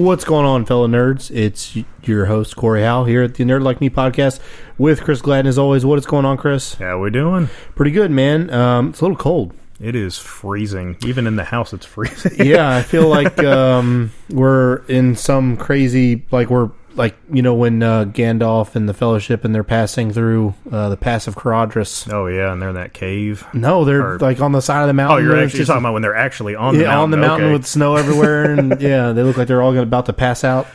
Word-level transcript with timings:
What's 0.00 0.24
going 0.24 0.46
on, 0.46 0.64
fellow 0.64 0.88
nerds? 0.88 1.30
It's 1.30 1.76
your 2.04 2.24
host 2.24 2.56
Corey 2.56 2.80
Howe 2.80 3.04
here 3.04 3.22
at 3.22 3.34
the 3.34 3.44
Nerd 3.44 3.62
Like 3.62 3.82
Me 3.82 3.90
podcast 3.90 4.40
with 4.78 5.02
Chris 5.02 5.20
Gladden. 5.20 5.46
As 5.46 5.58
always, 5.58 5.84
what 5.84 5.98
is 5.98 6.06
going 6.06 6.24
on, 6.24 6.38
Chris? 6.38 6.72
How 6.76 6.98
we 6.98 7.10
doing? 7.10 7.50
Pretty 7.74 7.90
good, 7.90 8.10
man. 8.10 8.48
Um, 8.48 8.88
it's 8.88 9.02
a 9.02 9.04
little 9.04 9.18
cold. 9.18 9.52
It 9.78 9.94
is 9.94 10.16
freezing. 10.16 10.96
Even 11.04 11.26
in 11.26 11.36
the 11.36 11.44
house, 11.44 11.74
it's 11.74 11.84
freezing. 11.94 12.46
Yeah, 12.46 12.74
I 12.74 12.82
feel 12.82 13.08
like 13.10 13.40
um, 13.44 14.10
we're 14.30 14.76
in 14.86 15.16
some 15.16 15.58
crazy 15.58 16.24
like 16.30 16.48
we're 16.48 16.70
like 16.94 17.16
you 17.32 17.40
know 17.42 17.54
when 17.54 17.82
uh, 17.82 18.04
Gandalf 18.06 18.74
and 18.74 18.88
the 18.88 18.94
Fellowship 18.94 19.44
and 19.44 19.54
they're 19.54 19.62
passing 19.64 20.12
through 20.12 20.54
uh, 20.70 20.88
the 20.88 20.96
Pass 20.96 21.26
of 21.26 21.34
Caradhras. 21.36 22.12
oh 22.12 22.26
yeah, 22.26 22.52
and 22.52 22.60
they're 22.60 22.70
in 22.70 22.74
that 22.74 22.92
cave. 22.92 23.46
No, 23.54 23.84
they're 23.84 24.14
Or- 24.14 24.18
like 24.18 24.40
on 24.40 24.52
the 24.52 24.60
side 24.60 24.82
of 24.82 24.86
the 24.88 24.92
mountain. 24.92 25.18
Oh, 25.18 25.20
you're 25.28 25.38
actually 25.42 25.58
just- 25.60 25.68
talking 25.68 25.82
about 25.82 25.92
when 25.92 26.02
they're 26.02 26.16
actually 26.16 26.54
on 26.56 26.74
the 26.76 26.84
mountain. 26.84 26.98
on 27.00 27.10
the 27.10 27.16
mountain 27.16 27.46
Okay. 27.48 27.52
with 27.52 27.66
snow 27.66 27.96
everywhere, 27.96 28.52
and 28.52 28.80
yeah, 28.80 29.12
they 29.12 29.22
look 29.22 29.36
like 29.36 29.46
they're 29.48 29.62
all 29.62 29.76
about 29.78 30.06
to 30.06 30.12
pass 30.12 30.42
out. 30.44 30.66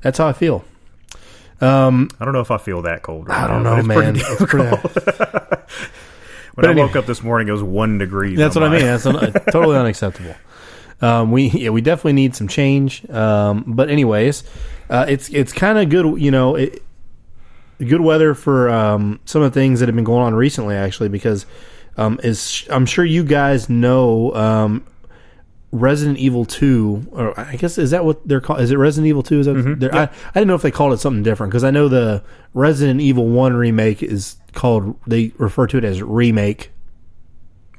That's 0.00 0.18
how 0.18 0.26
I 0.28 0.32
feel. 0.32 0.64
Um, 1.60 2.08
I 2.18 2.24
don't 2.24 2.34
know 2.34 2.40
if 2.40 2.50
I 2.50 2.58
feel 2.58 2.82
that 2.82 3.02
cold. 3.02 3.28
Right 3.28 3.38
I 3.44 3.46
don't 3.46 3.62
now, 3.62 3.76
know, 3.76 3.82
man. 3.84 4.14
Pretty 4.18 4.46
pretty- 4.46 4.76
when 6.54 6.64
But 6.64 6.66
I 6.66 6.74
woke 6.74 6.96
up 6.96 7.06
this 7.06 7.22
morning, 7.22 7.48
it 7.48 7.52
was 7.52 7.62
one 7.62 7.98
degree. 7.98 8.34
That's 8.34 8.54
what 8.56 8.64
I 8.64 8.68
mean. 8.68 8.80
That's 8.82 9.06
un- 9.06 9.32
totally 9.52 9.76
unacceptable. 9.76 10.34
Um, 11.00 11.32
we 11.32 11.48
yeah, 11.50 11.70
we 11.70 11.80
definitely 11.80 12.12
need 12.14 12.34
some 12.36 12.46
change. 12.48 13.08
Um, 13.10 13.64
but 13.66 13.90
anyways, 13.90 14.44
uh, 14.92 15.06
it's 15.08 15.28
it's 15.30 15.52
kind 15.52 15.78
of 15.78 15.88
good. 15.88 16.20
You 16.20 16.30
know, 16.30 16.54
it, 16.56 16.82
good 17.78 18.00
weather 18.02 18.34
for 18.34 18.68
um, 18.68 19.18
some 19.24 19.42
of 19.42 19.52
the 19.52 19.58
things 19.60 19.80
that 19.80 19.88
have 19.88 19.96
been 19.96 20.04
going 20.04 20.22
on 20.22 20.34
recently. 20.34 20.74
Actually, 20.76 21.08
because 21.08 21.46
um, 21.96 22.20
is 22.22 22.66
I'm 22.70 22.86
sure 22.86 23.04
you 23.04 23.24
guys 23.24 23.68
know 23.68 24.34
um, 24.34 24.84
Resident 25.72 26.18
Evil 26.18 26.44
Two, 26.44 27.06
or 27.12 27.38
I 27.40 27.56
guess 27.56 27.78
is 27.78 27.90
that 27.92 28.04
what 28.04 28.26
they're 28.28 28.40
called? 28.42 28.60
Is 28.60 28.70
it 28.70 28.76
Resident 28.76 29.08
Evil 29.08 29.22
Two? 29.22 29.40
Is 29.40 29.46
that 29.46 29.76
they're- 29.80 29.94
I, 29.94 30.02
I 30.04 30.32
didn't 30.34 30.48
know 30.48 30.54
if 30.54 30.62
they 30.62 30.70
called 30.70 30.92
it 30.92 30.98
something 31.00 31.22
different 31.22 31.50
because 31.50 31.64
I 31.64 31.70
know 31.70 31.88
the 31.88 32.22
Resident 32.52 33.00
Evil 33.00 33.26
One 33.28 33.54
remake 33.54 34.02
is 34.02 34.36
called. 34.52 34.94
They 35.06 35.32
refer 35.38 35.66
to 35.68 35.78
it 35.78 35.84
as 35.84 36.02
remake. 36.02 36.70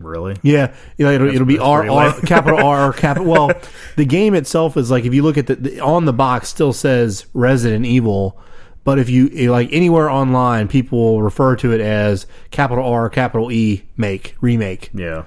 Really? 0.06 0.36
Yeah, 0.42 0.73
you 0.98 1.06
know, 1.06 1.12
it'll, 1.12 1.30
it'll 1.30 1.46
be 1.46 1.59
R 1.59 1.90
R 1.90 2.22
capital 2.26 2.66
R 2.66 2.94
capital. 2.94 3.30
Well, 3.30 3.52
the 3.96 4.06
game 4.06 4.36
itself 4.36 4.78
is 4.78 4.92
like 4.92 5.06
if 5.06 5.14
you 5.14 5.23
look 5.23 5.38
at 5.38 5.48
the, 5.48 5.56
the 5.56 5.80
on 5.80 6.06
the 6.06 6.14
box, 6.14 6.50
still 6.50 6.73
says 6.73 7.26
Resident 7.34 7.86
Evil, 7.86 8.40
but 8.84 9.00
if 9.00 9.10
you 9.10 9.30
eh, 9.34 9.50
like 9.50 9.70
anywhere 9.72 10.10
online, 10.10 10.68
people 10.68 11.00
will 11.00 11.23
refer 11.23 11.56
to 11.58 11.72
it 11.72 11.82
as 11.82 12.28
capital 12.52 12.86
R 12.86 13.10
capital 13.10 13.52
E 13.52 13.84
make 13.98 14.36
remake. 14.42 14.90
Yeah. 14.94 15.23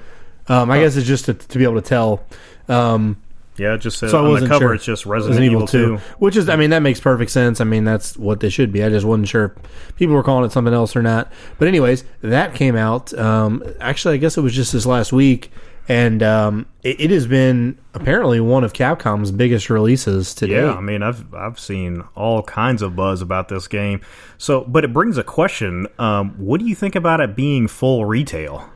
Um, 0.48 0.70
I 0.70 0.80
guess 0.80 0.96
it's 0.96 1.06
just 1.06 1.24
to, 1.24 1.34
to 1.34 1.58
be 1.58 1.64
able 1.64 1.80
to 1.80 1.88
tell. 1.88 2.24
Um, 2.68 3.16
Yeah. 3.58 3.74
It 3.74 3.78
just 3.78 3.98
says 3.98 4.10
so 4.10 4.24
I 4.24 4.36
on 4.36 4.40
the 4.40 4.48
cover, 4.48 4.66
sure. 4.66 4.74
it's 4.74 4.84
just 4.84 5.06
Resident, 5.06 5.42
Evil, 5.42 5.66
2. 5.66 5.96
which 6.18 6.36
is, 6.36 6.48
I 6.48 6.56
mean, 6.56 6.70
that 6.70 6.80
makes 6.80 7.00
perfect 7.00 7.30
sense. 7.30 7.60
I 7.60 7.64
mean, 7.64 7.84
that's 7.84 8.16
what 8.16 8.40
they 8.40 8.48
should 8.48 8.72
be. 8.72 8.82
I 8.82 8.88
just 8.88 9.06
wasn't 9.06 9.28
sure 9.28 9.54
if 9.56 9.96
people 9.96 10.14
were 10.14 10.22
calling 10.22 10.44
it 10.44 10.52
something 10.52 10.74
else 10.74 10.96
or 10.96 11.02
not. 11.02 11.32
But 11.58 11.68
anyways, 11.68 12.04
that 12.22 12.54
came 12.54 12.76
out. 12.76 13.12
Um, 13.18 13.62
actually, 13.80 14.14
I 14.14 14.18
guess 14.18 14.36
it 14.36 14.42
was 14.42 14.54
just 14.54 14.72
this 14.72 14.86
last 14.86 15.12
week, 15.12 15.50
and 15.88 16.22
um, 16.22 16.66
it, 16.82 17.00
it 17.00 17.10
has 17.10 17.26
been 17.26 17.78
apparently 17.94 18.40
one 18.40 18.64
of 18.64 18.72
Capcom's 18.72 19.30
biggest 19.30 19.70
releases 19.70 20.34
today. 20.34 20.62
Yeah, 20.62 20.74
I 20.74 20.80
mean, 20.80 21.02
I've 21.02 21.32
I've 21.34 21.60
seen 21.60 22.02
all 22.14 22.42
kinds 22.42 22.82
of 22.82 22.96
buzz 22.96 23.22
about 23.22 23.48
this 23.48 23.68
game. 23.68 24.00
So, 24.38 24.62
but 24.64 24.84
it 24.84 24.92
brings 24.92 25.16
a 25.16 25.24
question: 25.24 25.86
um, 25.98 26.34
What 26.38 26.60
do 26.60 26.66
you 26.66 26.74
think 26.74 26.94
about 26.94 27.20
it 27.20 27.36
being 27.36 27.68
full 27.68 28.04
retail? 28.04 28.68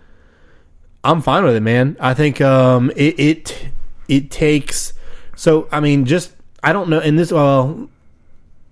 I'm 1.02 1.22
fine 1.22 1.44
with 1.44 1.56
it, 1.56 1.60
man. 1.60 1.97
I 1.98 2.14
think 2.14 2.41
um, 2.41 2.91
it, 2.94 3.18
it 3.18 3.68
it 4.10 4.31
takes. 4.31 4.93
So 5.37 5.69
I 5.72 5.81
mean, 5.81 6.04
just 6.04 6.34
I 6.62 6.72
don't 6.72 6.91
know. 6.91 7.00
And 7.00 7.19
this 7.19 7.32
well, 7.32 7.88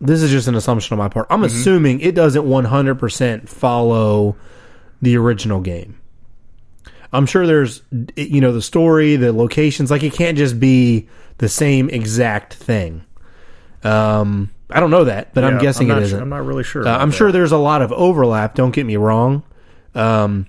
this 0.00 0.20
is 0.22 0.30
just 0.30 0.48
an 0.48 0.54
assumption 0.54 0.94
on 0.94 0.98
my 0.98 1.08
part. 1.08 1.28
I'm 1.30 1.44
assuming 1.44 2.00
it 2.00 2.14
doesn't 2.14 2.46
100 2.46 2.96
percent 2.96 3.48
follow 3.48 4.36
the 5.00 5.16
original 5.16 5.60
game. 5.60 6.00
I'm 7.12 7.24
sure 7.24 7.46
there's 7.46 7.82
you 8.16 8.40
know 8.40 8.52
the 8.52 8.60
story, 8.60 9.16
the 9.16 9.32
locations. 9.32 9.90
Like 9.90 10.02
it 10.02 10.12
can't 10.12 10.36
just 10.36 10.60
be 10.60 11.08
the 11.38 11.48
same 11.48 11.88
exact 11.88 12.54
thing. 12.54 13.04
Um, 13.84 14.50
I 14.70 14.80
don't 14.80 14.90
know 14.90 15.04
that, 15.04 15.32
but 15.32 15.44
I'm 15.44 15.58
guessing 15.58 15.88
not 15.88 15.98
it 15.98 16.04
isn't. 16.04 16.20
I'm 16.20 16.28
not 16.28 16.44
really 16.44 16.64
sure. 16.64 16.86
Uh, 16.86 16.98
I'm 16.98 17.10
that. 17.10 17.16
sure 17.16 17.32
there's 17.32 17.52
a 17.52 17.58
lot 17.58 17.80
of 17.80 17.92
overlap. 17.92 18.56
Don't 18.56 18.72
get 18.72 18.84
me 18.84 18.96
wrong, 18.96 19.44
um, 19.94 20.46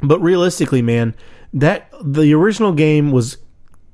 but 0.00 0.20
realistically, 0.20 0.82
man, 0.82 1.14
that 1.52 1.92
the 2.02 2.34
original 2.34 2.72
game 2.72 3.12
was 3.12 3.36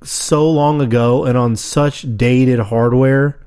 so 0.05 0.51
long 0.51 0.81
ago 0.81 1.25
and 1.25 1.37
on 1.37 1.57
such 1.57 2.17
dated 2.17 2.59
hardware 2.59 3.39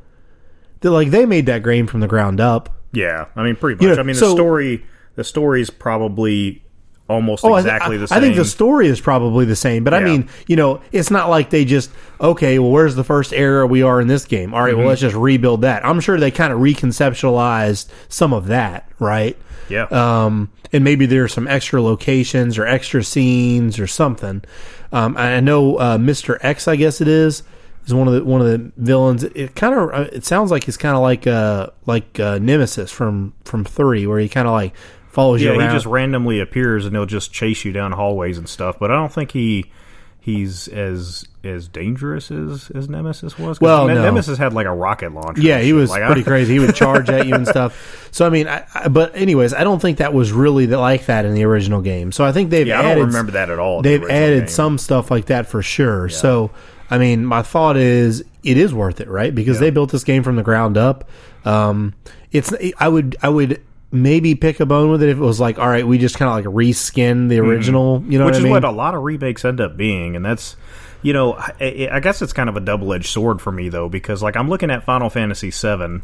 that 0.81 0.91
like 0.91 1.11
they 1.11 1.25
made 1.25 1.45
that 1.47 1.63
game 1.63 1.88
from 1.88 1.99
the 1.99 2.07
ground 2.07 2.39
up. 2.39 2.69
Yeah, 2.91 3.25
I 3.35 3.43
mean, 3.43 3.55
pretty 3.55 3.75
much. 3.75 3.83
You 3.83 3.95
know, 3.95 3.99
I 4.01 4.03
mean, 4.03 4.16
so- 4.16 4.29
the 4.29 4.35
story, 4.35 4.85
the 5.15 5.23
story's 5.23 5.69
probably 5.69 6.63
almost 7.07 7.45
Oh, 7.45 7.53
I 7.53 7.59
exactly 7.59 7.95
I, 7.95 7.99
the 7.99 8.07
same. 8.07 8.17
I 8.17 8.21
think 8.21 8.35
the 8.35 8.45
story 8.45 8.88
is 8.88 8.99
probably 8.99 9.45
the 9.45 9.55
same, 9.55 9.83
but 9.83 9.93
I 9.93 9.99
mean, 10.01 10.27
you 10.47 10.55
know, 10.55 10.81
it's 10.91 11.11
not 11.11 11.29
like 11.29 11.49
they 11.51 11.66
just 11.66 11.91
okay. 12.19 12.57
Well, 12.59 12.71
where's 12.71 12.95
the 12.95 13.03
first 13.03 13.31
era 13.33 13.66
we 13.67 13.83
are 13.83 14.01
in 14.01 14.07
this 14.07 14.25
game? 14.25 14.53
All 14.53 14.61
right, 14.61 14.69
Mm-hmm. 14.71 14.79
well, 14.79 14.88
let's 14.89 15.01
just 15.01 15.15
rebuild 15.15 15.61
that. 15.61 15.85
I'm 15.85 15.99
sure 15.99 16.19
they 16.19 16.31
kind 16.31 16.51
of 16.51 16.59
reconceptualized 16.59 17.88
some 18.09 18.33
of 18.33 18.47
that, 18.47 18.89
right? 18.99 19.38
yeah, 19.69 19.83
um, 19.85 20.51
and 20.71 20.83
maybe 20.83 21.05
there's 21.05 21.33
some 21.33 21.47
extra 21.47 21.81
locations 21.81 22.57
or 22.57 22.65
extra 22.67 23.03
scenes 23.03 23.79
or 23.79 23.88
something. 23.88 24.44
Um, 24.91 25.17
I 25.17 25.39
know 25.39 25.77
uh, 25.77 25.97
Mr. 25.97 26.38
X, 26.41 26.67
I 26.67 26.75
guess 26.75 27.01
it 27.01 27.07
is, 27.07 27.41
is 27.85 27.94
one 27.94 28.07
of 28.07 28.13
the 28.13 28.23
one 28.23 28.41
of 28.41 28.47
the 28.47 28.71
villains. 28.77 29.23
It 29.23 29.55
kind 29.55 29.73
of 29.73 29.89
uh, 29.94 30.09
it 30.13 30.23
sounds 30.25 30.51
like 30.51 30.63
he's 30.65 30.77
kind 30.77 30.95
of 30.95 31.01
like 31.01 31.25
uh 31.27 31.69
like 31.85 32.19
uh, 32.19 32.38
Nemesis 32.39 32.91
from 32.91 33.33
from 33.44 33.63
three, 33.65 34.05
where 34.07 34.19
he 34.19 34.29
kind 34.29 34.47
of 34.47 34.53
like 34.53 34.73
follows 35.15 35.41
yeah. 35.41 35.53
you 35.53 35.59
He 35.61 35.67
just 35.69 35.87
randomly 35.87 36.39
appears 36.39 36.85
and 36.85 36.95
he'll 36.95 37.07
just 37.07 37.33
chase 37.33 37.65
you 37.65 37.71
down 37.71 37.91
hallways 37.93 38.37
and 38.37 38.47
stuff. 38.47 38.77
But 38.77 38.91
I 38.91 38.95
don't 38.95 39.11
think 39.11 39.31
he 39.31 39.71
he's 40.19 40.67
as 40.69 41.25
as 41.43 41.67
dangerous 41.67 42.31
as 42.31 42.71
as 42.71 42.89
Nemesis 42.89 43.37
was. 43.37 43.61
Well, 43.61 43.87
no. 43.87 44.01
Nemesis 44.01 44.37
had 44.37 44.53
like 44.53 44.65
a 44.65 44.73
rocket 44.73 45.13
launcher. 45.13 45.41
yeah, 45.41 45.59
he 45.59 45.71
was 45.73 45.89
Like, 45.89 46.01
I- 46.03 46.07
pretty 46.07 46.23
crazy. 46.31 46.53
He 46.53 46.59
would 46.59 46.75
charge 46.75 47.09
at 47.09 47.27
you 47.27 47.35
and 47.35 47.47
stuff. 47.47 48.07
So 48.11 48.25
I 48.25 48.29
mean, 48.29 48.47
I, 48.47 48.65
I, 48.73 48.87
but 48.87 49.15
anyways, 49.15 49.53
I 49.53 49.63
don't 49.63 49.79
think 49.81 49.97
that 49.99 50.13
was 50.13 50.31
really 50.31 50.65
the, 50.65 50.77
like 50.77 51.05
that 51.07 51.25
in 51.25 51.33
the 51.33 51.43
original 51.43 51.81
game. 51.81 52.11
So 52.11 52.23
I 52.25 52.31
think 52.31 52.49
they've 52.49 52.67
Yeah, 52.67 52.79
I 52.81 52.83
added 52.85 52.95
don't 53.01 53.07
remember 53.07 53.31
that 53.33 53.49
at 53.49 53.59
all. 53.59 53.81
they've 53.81 54.01
original 54.01 54.17
added 54.23 54.39
game. 54.41 54.47
some 54.49 54.77
stuff 54.77 55.09
like 55.11 55.25
that 55.25 55.47
for 55.47 55.61
sure. 55.61 56.09
So, 56.09 56.51
I 56.89 56.97
mean, 56.97 57.25
my 57.25 57.41
thought 57.41 57.77
is 57.77 58.23
it 58.43 58.57
is 58.57 58.73
worth 58.73 59.01
it, 59.01 59.07
right? 59.07 59.33
Because 59.33 59.59
they 59.59 59.69
built 59.69 59.91
this 59.91 60.03
game 60.03 60.23
from 60.23 60.35
the 60.35 60.43
ground 60.43 60.77
up. 60.77 61.09
Um, 61.45 61.93
it's 62.31 62.51
I 62.79 62.87
would 62.87 63.15
I 63.21 63.29
would 63.29 63.61
maybe 63.95 64.35
pick 64.35 64.59
a 64.59 64.66
bone 64.66 64.91
with 64.91 65.01
it 65.01 65.09
if 65.09 65.17
it 65.17 65.22
was 65.22 65.39
like, 65.39 65.57
all 65.57 65.67
right, 65.67 65.85
we 65.88 65.97
just 65.97 66.17
kind 66.17 66.29
of 66.29 66.35
like 66.53 66.53
reskin 66.67 67.29
the 67.29 67.39
original. 67.39 68.03
You 68.07 68.19
know 68.19 68.25
Mm-hmm. 68.25 68.25
which 68.25 68.33
what 68.33 68.33
I 68.35 68.38
is 68.38 68.44
mean? 68.44 68.51
what 68.51 68.63
a 68.63 68.72
lot 68.72 68.94
of 68.95 69.03
remakes 69.03 69.44
end 69.45 69.61
up 69.61 69.75
being, 69.78 70.16
and 70.16 70.23
that's 70.25 70.56
you 71.01 71.13
know 71.13 71.33
I, 71.33 71.89
I 71.91 72.00
guess 72.00 72.22
it's 72.22 72.33
kind 72.33 72.50
of 72.50 72.56
a 72.57 72.59
double 72.59 72.94
edged 72.94 73.07
sword 73.07 73.41
for 73.41 73.51
me 73.51 73.69
though 73.69 73.89
because 73.89 74.22
like 74.23 74.35
I'm 74.35 74.50
looking 74.50 74.72
at 74.72 74.83
Final 74.83 75.09
Fantasy 75.09 75.51
VII 75.51 76.01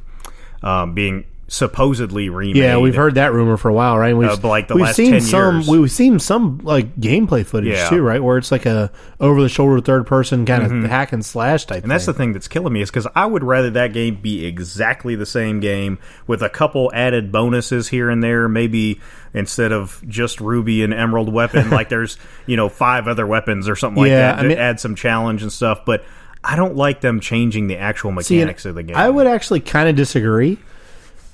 um, 0.63 0.93
being 0.93 1.25
supposedly 1.51 2.29
remade. 2.29 2.55
yeah, 2.55 2.77
we've 2.77 2.95
heard 2.95 3.15
that 3.15 3.33
rumor 3.33 3.57
for 3.57 3.67
a 3.67 3.73
while, 3.73 3.97
right? 3.97 4.11
And 4.11 4.17
We've, 4.19 4.43
like, 4.43 4.69
the 4.69 4.75
we've 4.75 4.85
last 4.85 4.95
seen 4.95 5.11
10 5.11 5.21
some. 5.21 5.55
years. 5.57 5.67
We've 5.67 5.91
seen 5.91 6.17
some 6.17 6.59
like 6.63 6.95
gameplay 6.95 7.45
footage 7.45 7.73
Yeah. 7.73 7.89
too, 7.89 8.01
right? 8.01 8.23
Where 8.23 8.37
it's 8.37 8.53
like 8.53 8.65
a 8.65 8.89
over 9.19 9.41
the 9.41 9.49
shoulder 9.49 9.81
third 9.81 10.07
person 10.07 10.45
kind 10.45 10.63
of 10.63 10.89
hack 10.89 11.11
and 11.11 11.25
slash 11.25 11.65
type. 11.65 11.79
Mm-hmm. 11.79 11.83
And 11.85 11.91
that's 11.91 12.05
the 12.05 12.13
thing 12.13 12.31
that's 12.31 12.47
killing 12.47 12.71
me 12.71 12.81
is 12.81 12.89
because 12.89 13.05
I 13.15 13.25
would 13.25 13.43
rather 13.43 13.69
that 13.71 13.91
game 13.91 14.15
be 14.21 14.45
exactly 14.45 15.15
the 15.15 15.25
same 15.25 15.59
game 15.59 15.99
with 16.25 16.41
a 16.41 16.49
couple 16.49 16.89
added 16.93 17.33
bonuses 17.33 17.89
here 17.89 18.09
and 18.09 18.23
there. 18.23 18.47
Maybe 18.47 19.01
instead 19.33 19.73
of 19.73 20.01
just 20.07 20.39
Ruby 20.39 20.83
and 20.83 20.93
Emerald 20.93 21.31
weapon, 21.33 21.69
like 21.69 21.89
there's 21.89 22.17
you 22.45 22.55
know 22.55 22.69
five 22.69 23.09
other 23.09 23.27
weapons 23.27 23.67
or 23.67 23.75
something 23.75 24.01
like 24.03 24.11
that 24.11 24.39
I 24.39 24.43
to 24.43 24.47
mean- 24.47 24.57
add 24.57 24.79
some 24.79 24.95
challenge 24.95 25.41
and 25.43 25.51
stuff. 25.51 25.81
But 25.85 26.05
I 26.43 26.55
don't 26.55 26.77
like 26.77 27.01
them 27.01 27.19
changing 27.19 27.67
the 27.67 27.77
actual 27.77 28.11
See, 28.23 28.35
mechanics 28.37 28.65
of 28.65 28.75
the 28.75 28.83
game. 28.83 28.95
I 28.95 29.09
would 29.09 29.27
actually 29.27 29.59
kind 29.59 29.89
of 29.89 29.95
disagree, 29.97 30.57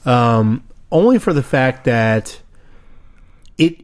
um, 0.06 0.64
only 0.92 1.20
for 1.20 1.34
the 1.34 1.44
fact 1.44 1.86
that 1.86 2.40
it 3.58 3.82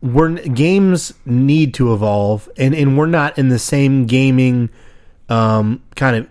we're 0.00 0.30
games 0.34 1.12
need 1.24 1.74
to 1.74 1.92
evolve, 1.92 2.48
and 2.56 2.74
and 2.74 2.96
we're 2.96 3.06
not 3.06 3.38
in 3.38 3.48
the 3.48 3.58
same 3.58 4.06
gaming 4.06 4.70
um, 5.28 5.82
kind 5.96 6.16
of 6.16 6.28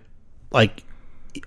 like 0.51 0.83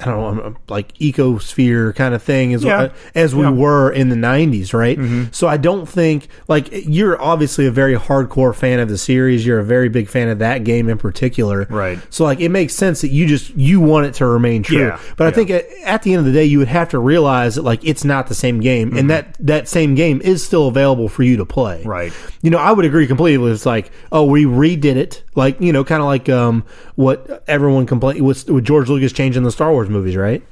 I 0.01 0.05
don't 0.07 0.37
know, 0.37 0.57
like 0.69 0.97
ecosphere 0.99 1.95
kind 1.95 2.15
of 2.15 2.23
thing 2.23 2.55
as 2.55 2.65
Yeah. 2.65 2.89
as 3.15 3.35
we 3.35 3.43
Yeah. 3.43 3.49
Mm-hmm. 3.51 3.59
were 3.59 3.91
in 3.91 4.09
the 4.09 4.17
'90s, 4.17 4.73
right? 4.75 4.99
So 5.33 5.49
I 5.49 5.57
don't 5.57 5.89
think 5.89 6.29
like 6.49 6.69
you're 6.71 7.21
obviously 7.21 7.67
a 7.67 7.71
very 7.71 7.95
hardcore 7.97 8.55
fan 8.55 8.79
of 8.81 8.89
the 8.89 8.99
series. 8.99 9.45
You're 9.47 9.59
a 9.59 9.65
very 9.65 9.89
big 9.89 10.09
fan 10.09 10.29
of 10.29 10.39
that 10.41 10.65
game 10.65 10.89
in 10.89 10.99
particular, 10.99 11.67
Right. 11.71 11.99
So 12.11 12.25
like 12.25 12.41
it 12.41 12.51
makes 12.51 12.75
sense 12.75 13.01
that 13.01 13.09
you 13.11 13.27
just 13.27 13.55
you 13.57 13.81
want 13.81 14.07
it 14.07 14.15
to 14.15 14.27
remain 14.27 14.63
true. 14.63 14.79
Yeah. 14.79 14.99
But 15.17 15.27
I 15.27 15.31
think 15.31 15.51
at, 15.51 15.67
at 15.85 16.03
the 16.03 16.13
end 16.15 16.21
of 16.21 16.27
the 16.27 16.33
day, 16.33 16.45
you 16.45 16.59
would 16.59 16.69
have 16.69 16.89
to 16.91 16.99
realize 16.99 17.55
that 17.57 17.63
like 17.63 17.81
it's 17.85 18.05
not 18.05 18.27
the 18.29 18.35
same 18.35 18.61
game, 18.61 18.89
Mm-hmm. 18.91 18.99
and 18.99 19.11
that 19.11 19.37
that 19.41 19.69
same 19.69 19.95
game 19.95 20.21
is 20.23 20.43
still 20.45 20.69
available 20.69 21.09
for 21.09 21.23
you 21.23 21.37
to 21.39 21.45
play, 21.47 21.83
Right. 21.85 22.13
you 22.43 22.51
know, 22.51 22.59
I 22.59 22.73
would 22.73 22.85
agree 22.85 23.07
completely. 23.07 23.51
It's 23.53 23.67
like, 23.67 23.91
oh, 24.13 24.25
we 24.25 24.45
redid 24.45 24.97
it, 24.97 25.23
like 25.35 25.61
you 25.61 25.73
know, 25.73 25.85
kind 25.85 26.01
of 26.03 26.07
like 26.07 26.29
um, 26.29 26.65
what 26.97 27.43
everyone 27.47 27.87
complained 27.87 28.25
with, 28.25 28.49
with 28.51 28.65
George 28.65 28.89
Lucas 28.89 29.13
changing 29.13 29.43
the 29.43 29.51
Star 29.53 29.71
Wars 29.73 29.80
movies, 29.89 30.17
right? 30.17 30.43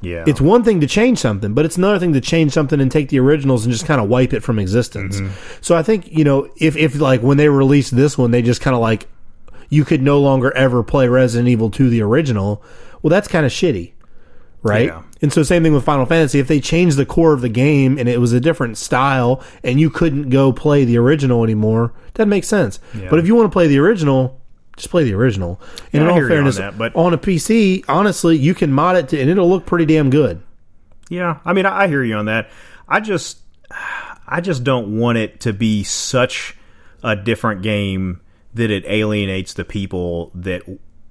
Yeah. 0.00 0.24
It's 0.26 0.40
one 0.40 0.62
thing 0.62 0.80
to 0.80 0.86
change 0.86 1.18
something, 1.18 1.54
but 1.54 1.64
it's 1.64 1.76
another 1.76 1.98
thing 1.98 2.12
to 2.12 2.20
change 2.20 2.52
something 2.52 2.80
and 2.80 2.90
take 2.90 3.08
the 3.08 3.18
originals 3.18 3.64
and 3.64 3.72
just 3.72 3.86
kind 3.86 4.00
of 4.00 4.08
wipe 4.08 4.32
it 4.32 4.42
from 4.42 4.58
existence. 4.58 5.20
Mm-hmm. 5.20 5.32
So 5.62 5.74
I 5.76 5.82
think 5.82 6.10
you 6.10 6.24
know, 6.24 6.50
if 6.56 6.76
if 6.76 6.96
like 7.00 7.22
when 7.22 7.36
they 7.36 7.48
released 7.48 7.96
this 7.96 8.18
one, 8.18 8.30
they 8.30 8.42
just 8.42 8.60
kind 8.60 8.74
of 8.74 8.80
like 8.80 9.08
you 9.68 9.84
could 9.84 10.02
no 10.02 10.20
longer 10.20 10.54
ever 10.54 10.82
play 10.82 11.08
Resident 11.08 11.48
Evil 11.48 11.70
2 11.70 11.88
the 11.88 12.02
original. 12.02 12.62
Well, 13.02 13.10
that's 13.10 13.28
kind 13.28 13.46
of 13.46 13.52
shitty, 13.52 13.92
right? 14.62 14.88
Yeah. 14.88 15.02
And 15.22 15.32
so 15.32 15.42
same 15.42 15.62
thing 15.62 15.72
with 15.72 15.84
Final 15.84 16.06
Fantasy. 16.06 16.38
If 16.38 16.48
they 16.48 16.60
changed 16.60 16.96
the 16.96 17.06
core 17.06 17.32
of 17.32 17.40
the 17.40 17.48
game 17.48 17.98
and 17.98 18.08
it 18.08 18.20
was 18.20 18.32
a 18.32 18.40
different 18.40 18.76
style 18.76 19.42
and 19.64 19.80
you 19.80 19.88
couldn't 19.88 20.28
go 20.28 20.52
play 20.52 20.84
the 20.84 20.98
original 20.98 21.42
anymore, 21.42 21.94
that 22.14 22.28
makes 22.28 22.48
sense. 22.48 22.78
Yeah. 22.94 23.08
But 23.08 23.18
if 23.18 23.26
you 23.26 23.34
want 23.34 23.50
to 23.50 23.52
play 23.52 23.66
the 23.66 23.78
original, 23.78 24.40
just 24.76 24.90
play 24.90 25.04
the 25.04 25.14
original. 25.14 25.60
And 25.92 25.94
Yeah, 25.94 26.00
in 26.02 26.06
all 26.08 26.16
you 26.18 26.22
on 26.24 26.28
fairness, 26.28 26.56
that, 26.58 26.76
but- 26.78 26.94
on 26.94 27.12
a 27.14 27.18
PC, 27.18 27.84
honestly, 27.88 28.36
you 28.36 28.54
can 28.54 28.72
mod 28.72 28.96
it 28.96 29.08
to, 29.10 29.20
and 29.20 29.30
it'll 29.30 29.48
look 29.48 29.66
pretty 29.66 29.86
damn 29.86 30.10
good. 30.10 30.42
Yeah, 31.08 31.38
I 31.44 31.52
mean, 31.52 31.66
I 31.66 31.84
I 31.84 31.88
hear 31.88 32.02
you 32.02 32.16
on 32.16 32.26
that. 32.26 32.50
I 32.88 33.00
just, 33.00 33.38
I 34.26 34.40
just 34.40 34.64
don't 34.64 34.98
want 34.98 35.18
it 35.18 35.40
to 35.40 35.52
be 35.52 35.82
such 35.84 36.56
a 37.02 37.14
different 37.14 37.62
game 37.62 38.20
that 38.54 38.70
it 38.70 38.84
alienates 38.86 39.54
the 39.54 39.64
people 39.64 40.30
that 40.34 40.62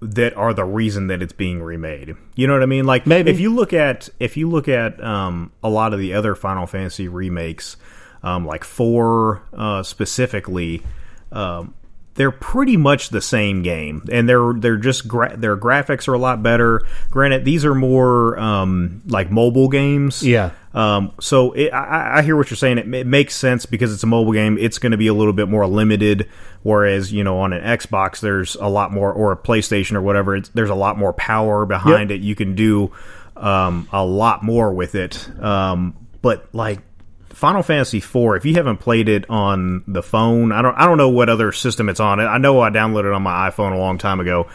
that 0.01 0.35
are 0.35 0.53
the 0.53 0.65
reason 0.65 1.07
that 1.07 1.21
it's 1.21 1.31
being 1.33 1.63
remade. 1.63 2.15
You 2.35 2.47
know 2.47 2.53
what 2.53 2.61
I 2.63 2.65
mean? 2.67 2.85
Like, 2.85 3.07
Maybe. 3.07 3.31
if 3.31 3.39
you 3.39 3.53
look 3.55 3.71
at 3.71 4.09
if 4.19 4.35
you 4.35 4.49
look 4.49 4.67
at 4.67 5.01
um, 5.03 5.51
a 5.63 5.69
lot 5.69 5.93
of 5.93 5.99
the 5.99 6.13
other 6.13 6.35
Final 6.35 6.67
Fantasy 6.67 7.07
remakes, 7.07 7.77
um, 8.21 8.45
like 8.45 8.63
four 8.65 9.43
uh, 9.53 9.81
specifically. 9.83 10.81
Um, 11.31 11.73
they're 12.15 12.31
pretty 12.31 12.77
much 12.77 13.09
the 13.09 13.21
same 13.21 13.61
game, 13.61 14.03
and 14.11 14.27
they're 14.27 14.53
they're 14.53 14.77
just 14.77 15.07
gra- 15.07 15.35
their 15.37 15.55
graphics 15.57 16.07
are 16.07 16.13
a 16.13 16.17
lot 16.19 16.41
better. 16.41 16.81
Granted, 17.11 17.45
these 17.45 17.65
are 17.65 17.75
more 17.75 18.39
um, 18.39 19.01
like 19.07 19.29
mobile 19.31 19.67
games. 19.69 20.23
Yeah. 20.23 20.51
Um, 20.73 21.13
so 21.21 21.51
it, 21.53 21.69
I, 21.71 22.17
I 22.17 22.21
hear 22.21 22.35
what 22.35 22.49
you're 22.49 22.57
saying. 22.57 22.77
It, 22.79 22.93
it 22.93 23.07
makes 23.07 23.35
sense 23.35 23.65
because 23.65 23.93
it's 23.93 24.03
a 24.03 24.07
mobile 24.07 24.33
game. 24.33 24.57
It's 24.57 24.77
going 24.77 24.91
to 24.91 24.97
be 24.97 25.07
a 25.07 25.13
little 25.13 25.33
bit 25.33 25.47
more 25.49 25.65
limited. 25.67 26.29
Whereas 26.63 27.13
you 27.13 27.23
know 27.23 27.39
on 27.39 27.53
an 27.53 27.61
Xbox, 27.77 28.21
there's 28.21 28.55
a 28.55 28.67
lot 28.67 28.91
more, 28.91 29.11
or 29.13 29.31
a 29.31 29.37
PlayStation 29.37 29.93
or 29.93 30.01
whatever. 30.01 30.35
It's, 30.35 30.49
there's 30.49 30.69
a 30.71 30.75
lot 30.75 30.97
more 30.97 31.13
power 31.13 31.65
behind 31.65 32.09
Yep. 32.09 32.19
it. 32.19 32.23
You 32.23 32.33
can 32.35 32.55
do 32.55 32.91
um, 33.35 33.87
a 33.91 34.03
lot 34.03 34.41
more 34.43 34.73
with 34.73 34.95
it. 34.95 35.29
Um, 35.41 35.95
but 36.21 36.47
like 36.55 36.79
Final 37.35 37.63
Fantasy 37.63 37.97
IV, 37.97 38.37
if 38.37 38.45
you 38.45 38.53
haven't 38.53 38.77
played 38.77 39.09
it 39.09 39.29
on 39.29 39.83
the 39.87 40.01
phone, 40.01 40.53
I 40.53 40.61
don't 40.61 40.73
I 40.75 40.85
don't 40.85 40.97
know 40.97 41.09
what 41.09 41.27
other 41.27 41.51
system 41.51 41.89
it's 41.89 41.99
on. 41.99 42.21
I 42.21 42.37
know 42.37 42.61
I 42.61 42.69
downloaded 42.69 43.07
it 43.07 43.13
on 43.13 43.23
my 43.23 43.49
iPhone 43.49 43.73
a 43.73 43.77
long 43.77 43.97
time 43.97 44.21
ago. 44.21 44.47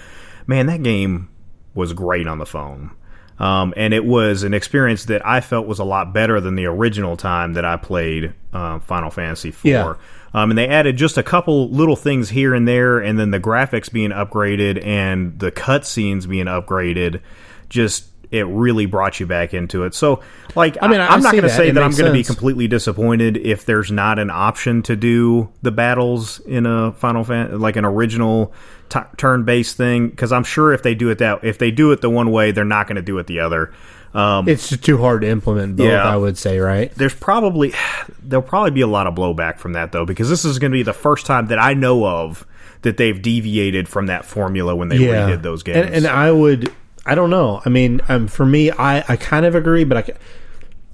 Man, 0.47 0.65
that 0.67 0.83
game 0.83 1.29
was 1.75 1.93
great 1.93 2.27
on 2.27 2.39
the 2.39 2.47
phone. 2.47 2.93
Um, 3.39 3.75
and 3.77 3.93
it 3.93 4.07
was 4.07 4.45
an 4.45 4.55
experience 4.55 5.05
that 5.05 5.27
I 5.27 5.43
felt 5.43 5.67
was 5.67 5.79
a 5.79 5.85
lot 5.85 6.15
better 6.15 6.41
than 6.41 6.55
the 6.55 6.65
original 6.67 7.19
time 7.19 7.53
that 7.53 7.67
I 7.67 7.77
played 7.77 8.33
uh, 8.55 8.79
Final 8.79 9.11
Fantasy 9.11 9.51
IV. 9.51 9.65
Yeah. 9.67 9.95
Um, 10.33 10.51
and 10.51 10.57
they 10.57 10.69
added 10.69 10.97
just 10.97 11.19
a 11.19 11.23
couple 11.23 11.69
little 11.69 11.97
things 11.97 12.31
here 12.31 12.55
and 12.55 12.67
there, 12.67 12.99
and 12.99 13.19
then 13.19 13.31
the 13.31 13.41
graphics 13.41 13.93
being 13.93 14.11
upgraded 14.11 14.83
and 14.83 15.39
the 15.39 15.53
cutscenes 15.53 16.27
being 16.27 16.47
upgraded. 16.47 17.21
Just 17.69 18.10
it 18.31 18.47
really 18.47 18.87
brought 18.87 19.19
you 19.21 19.27
back 19.27 19.53
into 19.55 19.85
it. 19.85 19.95
So, 19.95 20.23
like, 20.55 20.77
I 20.81 20.89
mean, 20.89 21.01
I- 21.01 21.09
I'm 21.09 21.21
I 21.21 21.23
not 21.23 21.33
going 21.33 21.43
to 21.45 21.51
say 21.51 21.69
It 21.69 21.75
that 21.75 21.83
I'm 21.83 21.91
going 21.91 22.07
to 22.07 22.13
be 22.13 22.23
completely 22.23 22.69
disappointed 22.69 23.37
if 23.37 23.65
there's 23.67 23.91
not 23.91 24.19
an 24.19 24.31
option 24.31 24.83
to 24.85 24.95
do 24.97 25.49
the 25.63 25.73
battles 25.73 26.39
in 26.41 26.67
a 26.67 26.93
Final 26.93 27.25
Fan 27.25 27.59
like 27.61 27.77
an 27.77 27.85
original 27.85 28.53
t- 28.89 29.01
turn-based 29.17 29.77
thing. 29.77 30.09
Because 30.09 30.31
I'm 30.33 30.45
sure 30.45 30.73
if 30.73 30.83
they 30.83 30.95
do 30.95 31.11
it 31.11 31.19
that 31.19 31.43
if 31.45 31.59
they 31.59 31.71
do 31.73 31.91
it 31.93 32.01
the 32.03 32.11
one 32.11 32.31
way, 32.31 32.53
they're 32.53 32.65
not 32.65 32.87
going 32.87 32.97
to 32.97 33.03
do 33.03 33.19
it 33.19 33.27
the 33.27 33.41
other. 33.41 33.73
Um, 34.15 34.49
It's 34.49 34.69
just 34.69 34.83
too 34.85 34.99
hard 34.99 35.23
to 35.23 35.29
implement 35.29 35.77
both, 35.77 35.87
Yeah. 35.87 36.03
I 36.05 36.17
would 36.17 36.37
say, 36.37 36.59
right? 36.59 36.93
there's 36.97 37.15
probably 37.15 37.73
there'll 38.23 38.43
probably 38.43 38.71
be 38.73 38.81
a 38.81 38.87
lot 38.89 39.07
of 39.07 39.15
blowback 39.15 39.59
from 39.59 39.73
that 39.75 39.93
though 39.93 40.05
because 40.05 40.29
this 40.29 40.45
is 40.45 40.59
going 40.59 40.73
to 40.73 40.77
be 40.77 40.83
the 40.83 40.93
first 40.93 41.27
time 41.27 41.47
that 41.47 41.59
I 41.61 41.75
know 41.75 42.05
of 42.07 42.47
that 42.83 42.97
they've 42.97 43.21
deviated 43.21 43.89
from 43.89 44.07
that 44.07 44.25
formula 44.25 44.75
when 44.75 44.89
they 44.89 44.99
redid 44.99 45.43
those 45.43 45.63
games. 45.63 45.87
And, 45.87 45.95
and 45.95 46.07
I 46.07 46.33
would, 46.33 46.73
I 47.07 47.15
don't 47.15 47.31
know. 47.31 47.63
I 47.65 47.69
mean, 47.69 48.01
um, 48.09 48.27
for 48.29 48.45
me, 48.47 48.71
I, 48.71 49.05
I 49.09 49.17
kind 49.17 49.47
of 49.47 49.55
agree, 49.55 49.85
but 49.85 49.97
I, 50.11 50.13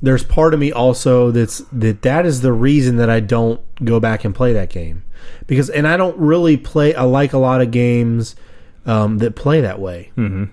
there's 0.02 0.22
part 0.24 0.54
of 0.54 0.60
me 0.60 0.70
also 0.72 1.30
that's 1.30 1.58
that 1.72 2.02
that 2.02 2.26
is 2.26 2.40
the 2.42 2.52
reason 2.52 2.96
that 2.96 3.10
I 3.10 3.20
don't 3.20 3.60
go 3.84 3.98
back 3.98 4.24
and 4.24 4.34
play 4.34 4.52
that 4.52 4.70
game 4.70 5.02
because, 5.46 5.68
and 5.70 5.86
I 5.88 5.96
don't 5.96 6.16
really 6.18 6.56
play. 6.56 6.94
I 6.94 7.02
like 7.02 7.32
a 7.32 7.38
lot 7.38 7.60
of 7.60 7.70
games 7.70 8.36
um, 8.84 9.18
that 9.18 9.34
play 9.36 9.60
that 9.62 9.80
way. 9.80 10.12
I 10.16 10.20
mean, 10.20 10.50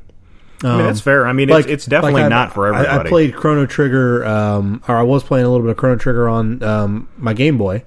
that's 0.85 1.01
fair. 1.01 1.27
I 1.27 1.33
mean, 1.33 1.49
it's, 1.49 1.67
it's 1.67 1.85
definitely 1.85 2.21
Um, 2.23 2.29
like 2.31 2.33
I- 2.39 2.43
not 2.43 2.53
for 2.53 2.73
I- 2.73 2.79
everybody. 2.79 3.07
I, 3.07 3.09
played 3.09 3.35
Chrono 3.35 3.65
Trigger, 3.65 4.25
um, 4.25 4.81
or 4.87 4.95
I 4.97 5.03
was 5.03 5.23
playing 5.23 5.45
a 5.45 5.49
little 5.49 5.65
bit 5.65 5.71
of 5.71 5.77
Chrono 5.77 5.97
Trigger 5.97 6.29
on 6.29 6.63
um, 6.63 7.09
my 7.17 7.33
Game 7.33 7.57
Boy, 7.57 7.83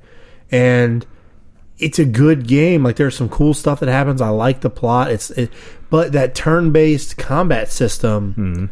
and 0.50 1.04
it's 1.78 1.98
a 1.98 2.04
good 2.04 2.46
game. 2.46 2.82
Like 2.82 2.96
there's 2.96 3.16
some 3.16 3.28
cool 3.28 3.54
stuff 3.54 3.80
that 3.80 3.88
happens. 3.88 4.20
I 4.20 4.30
like 4.30 4.60
the 4.60 4.70
plot. 4.70 5.10
It's 5.10 5.30
it, 5.30 5.50
but 5.90 6.12
that 6.12 6.34
turn-based 6.34 7.16
combat 7.16 7.70
system. 7.70 8.30
Mm-hmm. 8.32 8.66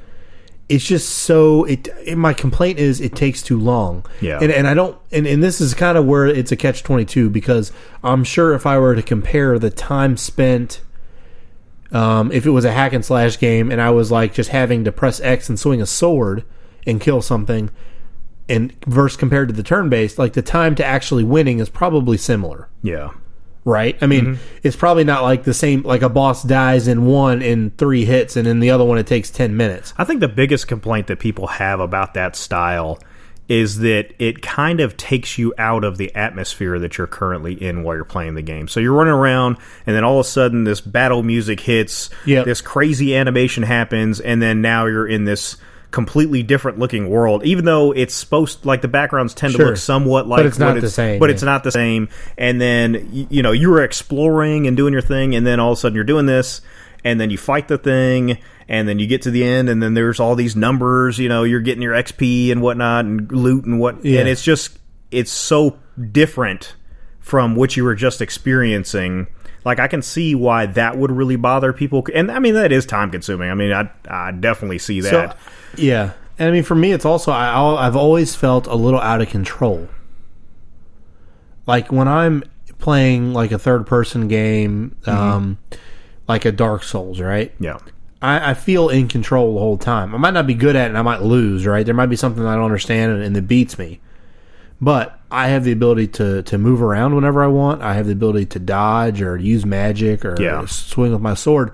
It's 0.66 0.84
just 0.84 1.10
so 1.10 1.64
it, 1.64 1.88
it. 2.04 2.16
My 2.16 2.32
complaint 2.32 2.78
is 2.78 3.00
it 3.00 3.14
takes 3.14 3.42
too 3.42 3.60
long. 3.60 4.06
Yeah. 4.22 4.38
and 4.40 4.50
and 4.50 4.66
I 4.66 4.72
don't. 4.72 4.98
And, 5.12 5.26
and 5.26 5.42
this 5.42 5.60
is 5.60 5.74
kind 5.74 5.98
of 5.98 6.06
where 6.06 6.26
it's 6.26 6.52
a 6.52 6.56
catch 6.56 6.82
twenty 6.82 7.04
two 7.04 7.28
because 7.28 7.70
I'm 8.02 8.24
sure 8.24 8.54
if 8.54 8.64
I 8.64 8.78
were 8.78 8.94
to 8.94 9.02
compare 9.02 9.58
the 9.58 9.70
time 9.70 10.16
spent 10.16 10.80
um, 11.94 12.32
if 12.32 12.44
it 12.44 12.50
was 12.50 12.64
a 12.64 12.72
hack 12.72 12.92
and 12.92 13.04
slash 13.04 13.38
game 13.38 13.70
and 13.70 13.80
I 13.80 13.90
was 13.90 14.10
like 14.10 14.34
just 14.34 14.50
having 14.50 14.84
to 14.84 14.92
press 14.92 15.20
X 15.20 15.48
and 15.48 15.58
swing 15.58 15.80
a 15.80 15.86
sword 15.86 16.44
and 16.86 17.00
kill 17.00 17.22
something, 17.22 17.70
and 18.48 18.72
verse 18.86 19.16
compared 19.16 19.48
to 19.48 19.54
the 19.54 19.62
turn 19.62 19.88
based, 19.88 20.18
like 20.18 20.34
the 20.34 20.42
time 20.42 20.74
to 20.76 20.84
actually 20.84 21.24
winning 21.24 21.58
is 21.58 21.68
probably 21.68 22.16
similar, 22.16 22.68
yeah. 22.82 23.10
right? 23.64 23.96
I 24.00 24.06
mean, 24.06 24.24
mm-hmm. 24.24 24.58
it's 24.62 24.76
probably 24.76 25.04
not 25.04 25.22
like 25.22 25.44
the 25.44 25.54
same. 25.54 25.82
Like 25.82 26.02
a 26.02 26.08
boss 26.08 26.42
dies 26.42 26.86
in 26.88 27.06
one 27.06 27.42
in 27.42 27.70
three 27.70 28.04
hits, 28.04 28.36
and 28.36 28.46
in 28.46 28.60
the 28.60 28.70
other 28.70 28.84
one 28.84 28.98
it 28.98 29.06
takes 29.06 29.30
ten 29.30 29.56
minutes. 29.56 29.94
I 29.96 30.04
think 30.04 30.20
the 30.20 30.28
biggest 30.28 30.68
complaint 30.68 31.06
that 31.06 31.18
people 31.18 31.46
have 31.46 31.80
about 31.80 32.14
that 32.14 32.36
style 32.36 32.98
is 33.46 33.80
that 33.80 34.10
it 34.18 34.40
kind 34.40 34.80
of 34.80 34.96
takes 34.96 35.36
you 35.36 35.52
out 35.58 35.84
of 35.84 35.98
the 35.98 36.14
atmosphere 36.14 36.78
that 36.78 36.96
you're 36.96 37.06
currently 37.06 37.52
in 37.52 37.82
while 37.82 37.94
you're 37.94 38.04
playing 38.04 38.34
the 38.34 38.42
game. 38.42 38.68
So 38.68 38.80
you're 38.80 38.94
running 38.94 39.12
around, 39.12 39.58
and 39.86 39.94
then 39.94 40.02
all 40.02 40.18
of 40.18 40.24
a 40.24 40.28
sudden, 40.28 40.64
this 40.64 40.80
battle 40.80 41.22
music 41.22 41.60
hits, 41.60 42.08
Yep. 42.24 42.46
this 42.46 42.62
crazy 42.62 43.14
animation 43.14 43.62
happens, 43.62 44.18
and 44.18 44.40
then 44.40 44.62
now 44.62 44.86
you're 44.86 45.06
in 45.06 45.24
this 45.24 45.58
completely 45.94 46.42
different 46.42 46.76
looking 46.76 47.08
world 47.08 47.44
even 47.44 47.64
though 47.64 47.92
it's 47.92 48.12
supposed 48.12 48.66
like 48.66 48.82
the 48.82 48.88
backgrounds 48.88 49.32
tend 49.32 49.54
to 49.54 49.64
look 49.64 49.76
somewhat 49.76 50.26
like 50.26 50.38
but 50.38 50.46
it's 50.46 50.58
not 50.58 50.80
the 50.80 50.90
same, 50.90 51.20
but 51.20 51.28
yeah. 51.28 51.34
it's 51.34 51.42
not 51.44 51.62
the 51.62 51.70
same. 51.70 52.08
And 52.36 52.60
then 52.60 52.94
y- 53.12 53.28
you 53.30 53.42
know 53.44 53.52
you 53.52 53.70
were 53.70 53.80
exploring 53.80 54.66
and 54.66 54.76
doing 54.76 54.92
your 54.92 55.02
thing 55.02 55.36
and 55.36 55.46
then 55.46 55.60
all 55.60 55.70
of 55.70 55.78
a 55.78 55.80
sudden 55.80 55.94
you're 55.94 56.02
doing 56.02 56.26
this 56.26 56.62
and 57.04 57.20
then 57.20 57.30
you 57.30 57.38
fight 57.38 57.68
the 57.68 57.78
thing 57.78 58.38
and 58.68 58.88
then 58.88 58.98
you 58.98 59.06
get 59.06 59.22
to 59.22 59.30
the 59.30 59.44
end 59.44 59.68
and 59.68 59.80
then 59.80 59.94
there's 59.94 60.18
all 60.18 60.34
these 60.34 60.56
numbers 60.56 61.16
you 61.20 61.28
know 61.28 61.44
you're 61.44 61.60
getting 61.60 61.82
your 61.82 61.94
xp 61.94 62.50
and 62.50 62.60
whatnot 62.60 63.04
and 63.04 63.30
loot 63.30 63.64
and 63.64 63.78
what 63.78 64.04
Yeah. 64.04 64.18
and 64.18 64.28
it's 64.28 64.42
just 64.42 64.76
it's 65.12 65.30
so 65.30 65.78
different 66.10 66.74
from 67.20 67.54
what 67.54 67.76
you 67.76 67.84
were 67.84 67.94
just 67.94 68.20
experiencing. 68.20 69.28
Like 69.64 69.78
i 69.78 69.86
can 69.86 70.02
see 70.02 70.34
why 70.34 70.66
that 70.66 70.96
would 70.98 71.12
really 71.12 71.36
bother 71.36 71.72
people 71.72 72.04
and 72.12 72.32
i 72.32 72.40
mean 72.40 72.54
that 72.54 72.72
is 72.72 72.84
time 72.84 73.12
consuming. 73.12 73.48
I 73.48 73.54
mean 73.54 73.72
i, 73.72 73.88
I 74.08 74.32
definitely 74.32 74.78
see 74.80 75.00
that. 75.02 75.32
So, 75.32 75.36
yeah, 75.76 76.12
and 76.38 76.48
I 76.48 76.52
mean 76.52 76.62
for 76.62 76.74
me, 76.74 76.92
it's 76.92 77.04
also 77.04 77.32
I, 77.32 77.86
I've 77.86 77.96
always 77.96 78.34
felt 78.34 78.66
a 78.66 78.74
little 78.74 79.00
out 79.00 79.20
of 79.20 79.28
control. 79.28 79.88
Like 81.66 81.90
when 81.90 82.08
I'm 82.08 82.42
playing 82.78 83.32
like 83.32 83.52
a 83.52 83.58
third 83.58 83.86
person 83.86 84.28
game, 84.28 84.96
um, 85.06 85.58
like 86.28 86.44
a 86.44 86.52
Dark 86.52 86.82
Souls, 86.82 87.20
right? 87.20 87.52
yeah 87.58 87.78
I, 88.20 88.50
I 88.50 88.54
feel 88.54 88.88
in 88.88 89.08
control 89.08 89.54
the 89.54 89.60
whole 89.60 89.78
time. 89.78 90.14
I 90.14 90.18
might 90.18 90.32
not 90.34 90.46
be 90.46 90.54
good 90.54 90.76
at 90.76 90.86
it 90.86 90.88
and 90.88 90.98
I 90.98 91.02
might 91.02 91.22
lose, 91.22 91.66
right? 91.66 91.84
There 91.84 91.94
might 91.94 92.06
be 92.06 92.16
something 92.16 92.44
I 92.44 92.54
don't 92.54 92.64
understand 92.64 93.12
and, 93.12 93.22
and 93.22 93.36
that 93.36 93.42
beats 93.42 93.78
me. 93.78 94.00
But 94.80 95.18
I 95.30 95.48
have 95.48 95.64
the 95.64 95.72
ability 95.72 96.08
to, 96.08 96.42
to 96.42 96.58
move 96.58 96.82
around 96.82 97.14
whenever 97.14 97.42
I 97.44 97.48
want. 97.48 97.82
I 97.82 97.94
have 97.94 98.06
the 98.06 98.12
ability 98.12 98.46
to 98.46 98.58
dodge 98.58 99.20
or 99.22 99.36
use 99.36 99.64
magic 99.66 100.24
or 100.24 100.40
Yeah. 100.40 100.64
swing 100.66 101.12
with 101.12 101.20
my 101.20 101.34
sword. 101.34 101.72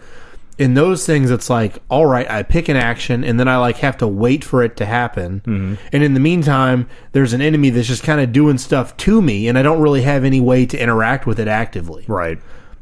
In 0.60 0.74
those 0.74 1.06
things 1.06 1.30
it's 1.30 1.48
like 1.50 1.78
all 1.88 2.04
right 2.06 2.30
i 2.30 2.42
pick 2.42 2.68
an 2.68 2.76
action 2.76 3.24
and 3.24 3.40
then 3.40 3.48
i 3.48 3.56
like 3.56 3.76
have 3.78 3.96
to 3.96 4.06
wait 4.06 4.44
for 4.44 4.62
it 4.62 4.76
to 4.76 4.84
happen 4.84 5.40
Mm-hmm. 5.40 5.74
and 5.92 6.02
in 6.04 6.14
the 6.14 6.20
meantime 6.20 6.86
there's 7.12 7.32
an 7.32 7.40
enemy 7.40 7.70
that's 7.70 7.88
just 7.88 8.02
kind 8.04 8.20
of 8.20 8.30
doing 8.32 8.58
stuff 8.58 8.96
to 8.98 9.22
me 9.22 9.48
and 9.48 9.56
i 9.58 9.62
don't 9.62 9.80
really 9.80 10.02
have 10.02 10.22
any 10.22 10.40
way 10.40 10.66
to 10.66 10.78
interact 10.78 11.26
with 11.26 11.40
it 11.40 11.48
actively 11.48 12.04
Right. 12.06 12.38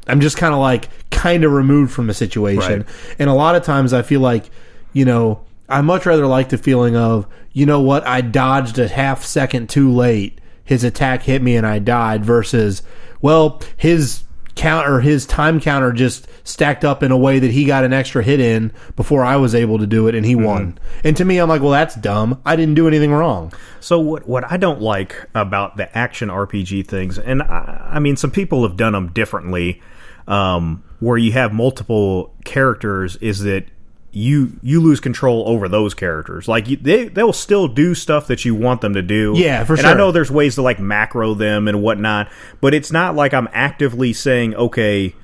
i'm 0.07 0.19
just 0.19 0.35
kind 0.37 0.53
of 0.53 0.59
like 0.59 0.89
kind 1.09 1.43
of 1.45 1.51
removed 1.53 1.91
from 1.93 2.07
the 2.07 2.13
situation 2.13 2.79
Right. 2.81 3.15
and 3.17 3.29
a 3.29 3.33
lot 3.33 3.55
of 3.55 3.63
times 3.63 3.93
i 3.93 4.01
feel 4.01 4.19
like 4.21 4.49
you 4.93 5.05
know 5.05 5.39
i 5.69 5.81
much 5.81 6.05
rather 6.05 6.27
like 6.27 6.49
the 6.49 6.57
feeling 6.57 6.95
of 6.97 7.25
you 7.53 7.65
know 7.65 7.79
what 7.79 8.05
i 8.05 8.19
dodged 8.21 8.77
a 8.77 8.87
half 8.89 9.23
second 9.23 9.69
too 9.69 9.89
late 9.91 10.39
his 10.65 10.83
attack 10.83 11.23
hit 11.23 11.41
me 11.41 11.55
and 11.55 11.65
i 11.65 11.79
died 11.79 12.25
versus 12.25 12.81
well 13.21 13.61
his 13.77 14.23
counter 14.59 14.99
his 14.99 15.25
time 15.25 15.59
counter 15.61 15.93
just 15.93 16.27
stacked 16.43 16.83
up 16.83 17.01
in 17.01 17.11
a 17.11 17.17
way 17.17 17.39
that 17.39 17.51
he 17.51 17.63
got 17.63 17.85
an 17.85 17.93
extra 17.93 18.21
hit 18.21 18.41
in 18.41 18.73
before 18.97 19.23
i 19.23 19.37
was 19.37 19.55
able 19.55 19.79
to 19.79 19.87
do 19.87 20.09
it 20.09 20.15
and 20.15 20.25
he 20.25 20.35
won. 20.35 20.77
And 21.03 21.15
to 21.15 21.23
me 21.23 21.37
i'm 21.37 21.47
like 21.47 21.61
well 21.61 21.71
that's 21.71 21.95
dumb. 21.95 22.41
I 22.45 22.55
didn't 22.55 22.75
do 22.75 22.87
anything 22.87 23.11
wrong. 23.11 23.53
So 23.79 23.99
what 23.99 24.27
what 24.27 24.51
I 24.51 24.57
don't 24.57 24.81
like 24.81 25.27
about 25.33 25.77
the 25.77 25.97
action 25.97 26.29
RPG 26.29 26.87
things, 26.87 27.17
and 27.17 27.41
I, 27.41 27.91
I 27.93 27.99
mean 27.99 28.17
some 28.17 28.31
people 28.31 28.63
have 28.63 28.77
done 28.77 28.93
them 28.93 29.11
differently, 29.13 29.81
um, 30.27 30.83
where 30.99 31.17
you 31.17 31.31
have 31.31 31.53
multiple 31.53 32.35
characters, 32.43 33.15
is 33.17 33.39
that 33.41 33.65
you 34.11 34.57
you 34.63 34.81
lose 34.81 34.99
control 34.99 35.47
over 35.47 35.67
those 35.67 35.93
characters. 35.93 36.47
Like 36.47 36.67
you, 36.67 36.77
they 36.77 37.07
they'll 37.07 37.33
still 37.33 37.67
do 37.67 37.93
stuff 37.93 38.27
that 38.27 38.43
you 38.43 38.55
want 38.55 38.81
them 38.81 38.93
to 38.95 39.01
do. 39.01 39.33
Yeah, 39.35 39.63
for 39.63 39.77
sure. 39.77 39.85
and 39.85 39.93
I 39.93 39.97
know 39.97 40.11
there's 40.11 40.31
ways 40.31 40.55
to 40.55 40.61
like 40.61 40.79
macro 40.79 41.33
them 41.35 41.67
and 41.67 41.81
whatnot, 41.81 42.31
but 42.59 42.73
it's 42.73 42.91
not 42.91 43.15
like 43.15 43.33
I'm 43.33 43.47
actively 43.51 44.13
saying, 44.13 44.55
okay, 44.55 45.15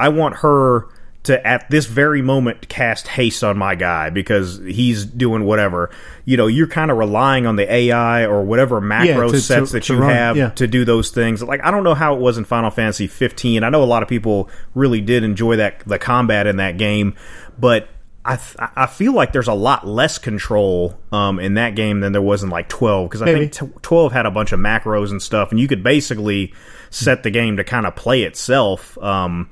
I 0.00 0.08
want 0.08 0.36
her 0.36 0.88
to 1.24 1.46
at 1.46 1.68
this 1.70 1.86
very 1.86 2.22
moment 2.22 2.68
cast 2.68 3.06
haste 3.06 3.44
on 3.44 3.56
my 3.58 3.74
guy 3.74 4.10
because 4.10 4.58
he's 4.58 5.04
doing 5.04 5.44
whatever. 5.44 5.90
You 6.24 6.36
know, 6.36 6.46
you're 6.46 6.66
kind 6.66 6.90
of 6.90 6.96
relying 6.96 7.46
on 7.46 7.56
the 7.56 7.72
AI 7.72 8.24
or 8.24 8.42
whatever 8.42 8.80
macro 8.80 9.28
to- 9.28 9.34
to- 9.34 9.40
sets 9.40 9.72
that 9.72 9.84
to 9.84 9.94
you 9.94 10.00
run, 10.00 10.10
have 10.10 10.36
yeah. 10.36 10.50
to 10.50 10.66
do 10.66 10.84
those 10.84 11.10
things. 11.10 11.42
Like 11.42 11.62
I 11.62 11.70
don't 11.70 11.84
know 11.84 11.94
how 11.94 12.16
it 12.16 12.20
was 12.20 12.36
in 12.36 12.44
Final 12.44 12.70
Fantasy 12.70 13.06
15. 13.06 13.62
I 13.62 13.68
know 13.68 13.82
a 13.82 13.84
lot 13.84 14.02
of 14.02 14.08
people 14.08 14.48
really 14.74 15.00
did 15.00 15.22
enjoy 15.22 15.56
that 15.56 15.80
the 15.86 15.98
combat 15.98 16.48
in 16.48 16.56
that 16.56 16.78
game, 16.78 17.14
but 17.58 17.88
I 18.28 18.36
th- 18.36 18.70
I 18.76 18.86
feel 18.86 19.14
like 19.14 19.32
there's 19.32 19.48
a 19.48 19.54
lot 19.54 19.86
less 19.86 20.18
control 20.18 20.98
um, 21.12 21.40
in 21.40 21.54
that 21.54 21.74
game 21.74 22.00
than 22.00 22.12
there 22.12 22.22
was 22.22 22.42
in 22.42 22.50
like 22.50 22.68
12 22.68 23.08
because 23.08 23.22
I 23.22 23.24
Maybe. 23.24 23.48
think 23.48 23.72
t- 23.72 23.80
12 23.82 24.12
had 24.12 24.26
a 24.26 24.30
bunch 24.30 24.52
of 24.52 24.60
macros 24.60 25.10
and 25.10 25.22
stuff, 25.22 25.50
and 25.50 25.58
you 25.58 25.66
could 25.66 25.82
basically 25.82 26.52
set 26.90 27.22
the 27.22 27.30
game 27.30 27.56
to 27.56 27.64
kind 27.64 27.86
of 27.86 27.96
play 27.96 28.22
itself. 28.22 28.98
Um, 28.98 29.48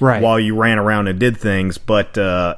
right 0.00 0.22
while 0.22 0.38
you 0.38 0.56
ran 0.56 0.78
around 0.78 1.08
and 1.08 1.18
did 1.18 1.36
things. 1.36 1.78
But 1.78 2.18
uh, 2.18 2.56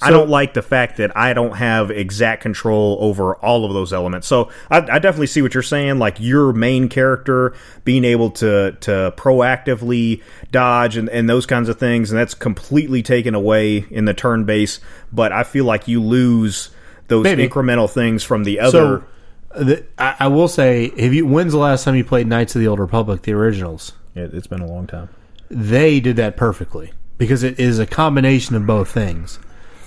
I 0.00 0.10
don't 0.10 0.28
like 0.28 0.54
the 0.54 0.62
fact 0.62 0.98
that 0.98 1.16
I 1.16 1.32
don't 1.32 1.56
have 1.56 1.90
exact 1.90 2.42
control 2.42 2.98
over 3.00 3.34
all 3.36 3.64
of 3.64 3.72
those 3.72 3.92
elements. 3.92 4.26
So 4.26 4.50
I, 4.70 4.78
I 4.78 4.98
definitely 4.98 5.26
see 5.26 5.42
what 5.42 5.54
you're 5.54 5.62
saying. 5.62 5.98
Like 5.98 6.20
your 6.20 6.52
main 6.52 6.88
character 6.88 7.54
being 7.84 8.04
able 8.04 8.30
to 8.32 8.76
to 8.80 9.12
proactively 9.16 10.22
dodge 10.52 10.96
and, 10.96 11.08
and 11.08 11.28
those 11.28 11.46
kinds 11.46 11.68
of 11.68 11.78
things, 11.78 12.10
and 12.10 12.18
that's 12.18 12.34
completely 12.34 13.02
taken 13.02 13.34
away 13.34 13.78
in 13.90 14.04
the 14.04 14.14
turn 14.14 14.44
base. 14.44 14.80
But 15.12 15.32
I 15.32 15.42
feel 15.42 15.64
like 15.64 15.88
you 15.88 16.02
lose 16.02 16.70
those 17.08 17.24
Maybe. 17.24 17.48
incremental 17.48 17.90
things 17.90 18.22
from 18.22 18.44
the 18.44 18.60
other. 18.60 19.04
So, 19.52 19.64
the, 19.64 19.84
I, 19.98 20.16
I 20.20 20.28
will 20.28 20.48
say, 20.48 20.90
have 21.00 21.12
you? 21.12 21.26
When's 21.26 21.52
the 21.52 21.58
last 21.58 21.84
time 21.84 21.96
you 21.96 22.04
played 22.04 22.26
Knights 22.26 22.54
of 22.54 22.60
the 22.60 22.68
Old 22.68 22.78
Republic, 22.78 23.22
the 23.22 23.32
originals? 23.32 23.92
It, 24.14 24.32
it's 24.34 24.46
been 24.46 24.60
a 24.60 24.66
long 24.66 24.86
time. 24.86 25.08
They 25.50 25.98
did 25.98 26.16
that 26.16 26.36
perfectly 26.36 26.92
because 27.16 27.42
it 27.42 27.58
is 27.58 27.78
a 27.78 27.86
combination 27.86 28.54
of 28.54 28.66
both 28.66 28.90
things. 28.90 29.38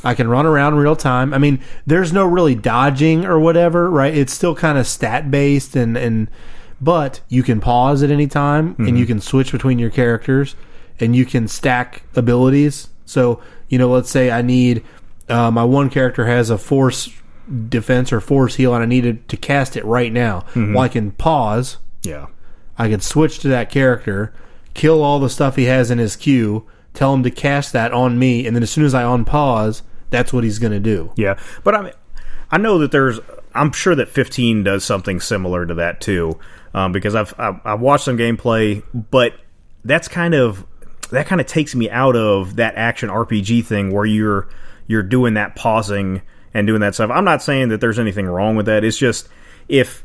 I 0.04 0.14
can 0.16 0.28
run 0.28 0.46
around 0.46 0.76
real 0.76 0.96
time. 0.96 1.34
I 1.34 1.38
mean, 1.38 1.60
there's 1.86 2.12
no 2.12 2.26
really 2.26 2.56
dodging 2.56 3.26
or 3.26 3.40
whatever, 3.40 3.90
right? 3.90 4.16
It's 4.16 4.34
still 4.34 4.56
kind 4.56 4.78
of 4.78 4.88
stat 4.88 5.30
based 5.30 5.76
and 5.76 5.96
and 5.98 6.28
but 6.80 7.22
you 7.30 7.44
can 7.44 7.60
pause 7.62 8.02
at 8.02 8.10
any 8.10 8.26
time 8.28 8.76
and 8.80 8.98
you 8.98 9.06
can 9.06 9.22
switch 9.22 9.52
between 9.52 9.78
your 9.78 9.92
characters 9.92 10.56
and 11.00 11.16
you 11.16 11.26
can 11.26 11.48
stack 11.48 12.04
abilities. 12.16 12.90
So, 13.06 13.40
you 13.70 13.78
know, 13.78 13.90
let's 13.92 14.10
say 14.10 14.32
I 14.32 14.42
need 14.42 14.84
uh, 15.30 15.52
my 15.52 15.64
one 15.64 15.90
character 15.92 16.26
has 16.26 16.50
a 16.50 16.58
force 16.58 17.10
defense 17.70 18.12
or 18.12 18.20
force 18.20 18.56
heal 18.56 18.74
and 18.74 18.82
I 18.82 18.88
needed 18.88 19.28
to 19.30 19.38
cast 19.38 19.78
it 19.78 19.86
right 19.86 20.12
now. 20.12 20.46
Well, 20.56 20.84
I 20.84 20.88
can 20.88 21.12
pause 21.12 21.78
Yeah. 22.04 22.28
I 22.78 22.90
can 22.90 23.00
switch 23.02 23.40
to 23.40 23.48
that 23.50 23.70
character, 23.70 24.34
kill 24.74 25.04
all 25.04 25.20
the 25.20 25.30
stuff 25.30 25.56
he 25.58 25.66
has 25.66 25.92
in 25.92 26.00
his 26.00 26.16
queue, 26.16 26.66
tell 26.96 27.14
him 27.14 27.22
to 27.22 27.30
cast 27.30 27.74
that 27.74 27.92
on 27.92 28.18
me, 28.18 28.48
and 28.48 28.56
then 28.56 28.64
as 28.64 28.72
soon 28.72 28.86
as 28.86 28.96
I 28.96 29.04
unpause, 29.04 29.84
that's 30.12 30.32
what 30.32 30.44
he's 30.44 30.60
going 30.60 30.74
to 30.74 30.80
do. 30.80 31.12
Yeah, 31.16 31.40
but 31.64 31.74
I 31.74 31.82
mean, 31.82 31.94
I 32.52 32.58
know 32.58 32.78
that 32.80 32.92
there's. 32.92 33.20
I'm 33.54 33.72
sure 33.72 33.96
that 33.96 34.08
15 34.08 34.64
does 34.64 34.86
something 34.86 35.20
similar 35.20 35.66
to 35.66 35.74
that 35.76 36.00
too, 36.00 36.40
um, 36.74 36.92
because 36.92 37.16
I've, 37.16 37.34
I've 37.38 37.60
I've 37.66 37.82
watched 37.82 38.06
some 38.06 38.18
gameplay, 38.18 38.84
but 38.94 39.34
that's 39.84 40.08
kind 40.08 40.36
of 40.36 40.66
that 41.12 41.26
kind 41.28 41.42
of 41.42 41.48
takes 41.48 41.76
me 41.76 41.90
out 41.90 42.16
of 42.16 42.58
that 42.58 42.76
action 42.76 43.10
RPG 43.10 43.66
thing 43.66 43.92
where 43.92 44.06
you're 44.06 44.48
you're 44.88 45.04
doing 45.04 45.34
that 45.36 45.56
pausing 45.56 46.22
and 46.54 46.68
doing 46.68 46.82
that 46.82 46.94
stuff. 46.94 47.10
I'm 47.12 47.26
not 47.26 47.42
saying 47.42 47.70
that 47.70 47.82
there's 47.82 48.00
anything 48.00 48.28
wrong 48.28 48.56
with 48.56 48.66
that. 48.66 48.84
It's 48.84 48.98
just 48.98 49.30
if 49.68 50.04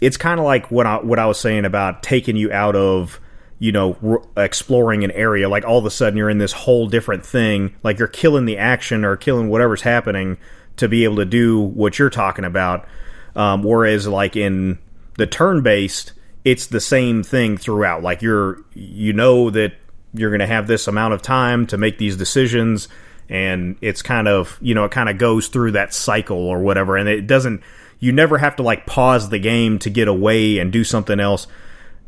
it's 0.00 0.16
kind 0.16 0.40
of 0.40 0.44
like 0.46 0.70
what 0.70 0.86
I 0.86 0.96
what 0.96 1.18
I 1.18 1.26
was 1.26 1.38
saying 1.38 1.64
about 1.64 2.02
taking 2.02 2.36
you 2.36 2.52
out 2.52 2.76
of 2.76 3.20
you 3.62 3.70
know 3.70 4.26
exploring 4.36 5.04
an 5.04 5.12
area 5.12 5.48
like 5.48 5.64
all 5.64 5.78
of 5.78 5.86
a 5.86 5.90
sudden 5.90 6.16
you're 6.16 6.28
in 6.28 6.38
this 6.38 6.50
whole 6.50 6.88
different 6.88 7.24
thing 7.24 7.72
like 7.84 7.96
you're 7.96 8.08
killing 8.08 8.44
the 8.44 8.58
action 8.58 9.04
or 9.04 9.16
killing 9.16 9.48
whatever's 9.48 9.82
happening 9.82 10.36
to 10.76 10.88
be 10.88 11.04
able 11.04 11.14
to 11.14 11.24
do 11.24 11.60
what 11.60 11.96
you're 11.96 12.10
talking 12.10 12.44
about. 12.44 12.88
Um, 13.36 13.62
whereas 13.62 14.08
like 14.08 14.34
in 14.34 14.78
the 15.16 15.28
turn 15.28 15.62
based 15.62 16.12
it's 16.44 16.66
the 16.66 16.80
same 16.80 17.22
thing 17.22 17.56
throughout. 17.56 18.02
Like 18.02 18.20
you're 18.20 18.64
you 18.74 19.12
know 19.12 19.48
that 19.50 19.74
you're 20.12 20.30
going 20.30 20.40
to 20.40 20.46
have 20.46 20.66
this 20.66 20.88
amount 20.88 21.14
of 21.14 21.22
time 21.22 21.68
to 21.68 21.78
make 21.78 21.98
these 21.98 22.16
decisions 22.16 22.88
and 23.28 23.76
it's 23.80 24.02
kind 24.02 24.26
of 24.26 24.58
you 24.60 24.74
know 24.74 24.84
it 24.84 24.90
kind 24.90 25.08
of 25.08 25.18
goes 25.18 25.46
through 25.46 25.70
that 25.70 25.94
cycle 25.94 26.36
or 26.36 26.60
whatever 26.60 26.96
and 26.96 27.08
it 27.08 27.28
doesn't 27.28 27.62
you 28.00 28.10
never 28.10 28.38
have 28.38 28.56
to 28.56 28.64
like 28.64 28.86
pause 28.86 29.28
the 29.28 29.38
game 29.38 29.78
to 29.78 29.88
get 29.88 30.08
away 30.08 30.58
and 30.58 30.72
do 30.72 30.82
something 30.82 31.20
else 31.20 31.46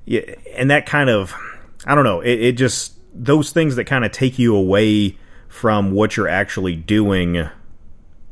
Yeah, 0.06 0.20
and 0.54 0.70
that 0.70 0.86
kind 0.86 1.08
of 1.10 1.34
i 1.86 1.94
don't 1.94 2.04
know 2.04 2.20
it, 2.20 2.40
it 2.40 2.52
just 2.52 2.92
those 3.14 3.52
things 3.52 3.76
that 3.76 3.84
kind 3.84 4.04
of 4.04 4.12
take 4.12 4.38
you 4.38 4.56
away 4.56 5.16
from 5.48 5.92
what 5.92 6.16
you're 6.16 6.28
actually 6.28 6.76
doing 6.76 7.48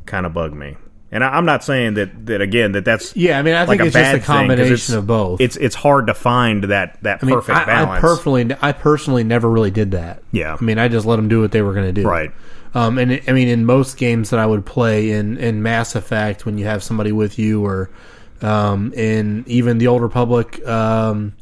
kind 0.06 0.26
of 0.26 0.34
bug 0.34 0.52
me 0.52 0.76
and 1.10 1.22
I, 1.22 1.36
i'm 1.36 1.44
not 1.44 1.62
saying 1.62 1.94
that 1.94 2.26
that 2.26 2.40
again 2.40 2.72
that 2.72 2.84
that's 2.84 3.14
Yeah, 3.14 3.38
I 3.38 3.42
mean, 3.42 3.54
I 3.54 3.64
like 3.64 3.78
think 3.78 3.82
a 3.82 3.86
it's 3.86 3.94
just 3.94 4.12
bad 4.12 4.14
a 4.16 4.20
combination 4.20 4.96
of 4.96 5.06
both. 5.06 5.40
it's 5.40 5.56
it's 5.56 5.74
hard 5.74 6.06
to 6.08 6.14
find 6.14 6.64
that 6.64 6.98
that 7.02 7.22
I 7.22 7.26
mean, 7.26 7.34
perfect 7.36 7.58
I, 7.58 7.64
balance 7.64 7.98
I 7.98 8.00
personally, 8.00 8.56
I 8.60 8.72
personally 8.72 9.24
never 9.24 9.48
really 9.48 9.70
did 9.70 9.92
that. 9.92 10.22
Yeah. 10.32 10.56
I 10.58 10.64
mean, 10.64 10.78
I 10.78 10.88
just 10.88 11.06
let 11.06 11.16
them 11.16 11.28
do 11.28 11.40
what 11.40 11.52
they 11.52 11.62
were 11.62 11.74
going 11.74 11.86
to 11.86 11.92
do. 11.92 12.08
Right. 12.08 12.32
Um, 12.74 12.96
and 12.98 13.12
it, 13.12 13.28
I 13.28 13.32
mean, 13.32 13.48
in 13.48 13.66
most 13.66 13.98
games 13.98 14.30
that 14.30 14.40
I 14.40 14.46
would 14.46 14.64
play 14.64 15.10
in 15.10 15.36
in 15.36 15.62
Mass 15.62 15.94
Effect, 15.94 16.46
when 16.46 16.56
you 16.56 16.64
have 16.64 16.82
somebody 16.82 17.12
with 17.12 17.38
you, 17.38 17.64
or 17.64 17.90
um, 18.40 18.92
in 18.94 19.44
even 19.46 19.78
the 19.78 19.88
Old 19.88 20.00
Republic, 20.00 20.66
um, 20.66 21.34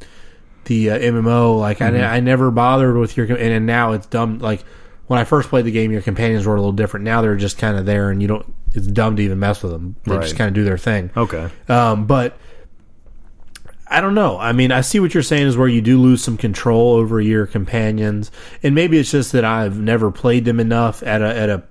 the 0.64 0.90
uh, 0.90 0.98
MMO, 0.98 1.58
like 1.58 1.78
Mm-hmm. 1.78 1.96
I, 1.96 2.16
I 2.16 2.20
never 2.20 2.50
bothered 2.50 2.96
with 2.96 3.16
your, 3.16 3.26
and, 3.26 3.38
and 3.38 3.66
now 3.66 3.92
it's 3.92 4.06
dumb. 4.06 4.38
Like 4.38 4.62
when 5.06 5.18
I 5.18 5.24
first 5.24 5.48
played 5.48 5.64
the 5.64 5.72
game, 5.72 5.90
your 5.92 6.02
companions 6.02 6.46
were 6.46 6.54
a 6.54 6.58
little 6.60 6.72
different. 6.72 7.04
Now 7.04 7.22
they're 7.22 7.36
just 7.36 7.58
kind 7.58 7.76
of 7.76 7.86
there, 7.86 8.10
and 8.10 8.20
you 8.22 8.28
don't. 8.28 8.54
It's 8.72 8.86
dumb 8.86 9.16
to 9.16 9.22
even 9.22 9.38
mess 9.40 9.62
with 9.62 9.72
them. 9.72 9.96
They 10.04 10.12
Right. 10.14 10.22
just 10.22 10.36
kind 10.36 10.46
of 10.48 10.54
do 10.54 10.62
their 10.64 10.78
thing. 10.78 11.10
okay 11.16 11.48
Um, 11.68 12.06
but 12.06 12.36
I 13.88 14.00
don't 14.00 14.14
know. 14.14 14.38
I 14.38 14.52
mean, 14.52 14.70
I 14.70 14.82
see 14.82 15.00
what 15.00 15.14
you're 15.14 15.22
saying 15.24 15.48
is 15.48 15.56
where 15.56 15.66
you 15.66 15.80
do 15.82 16.00
lose 16.00 16.22
some 16.22 16.36
control 16.36 16.92
over 16.94 17.20
your 17.20 17.46
companions, 17.46 18.30
and 18.62 18.72
maybe 18.74 18.98
it's 18.98 19.10
just 19.10 19.32
that 19.32 19.44
I've 19.44 19.80
never 19.80 20.12
played 20.12 20.44
them 20.44 20.60
enough 20.60 21.02
at 21.02 21.22
a 21.22 21.36
at 21.36 21.48
a 21.50 21.64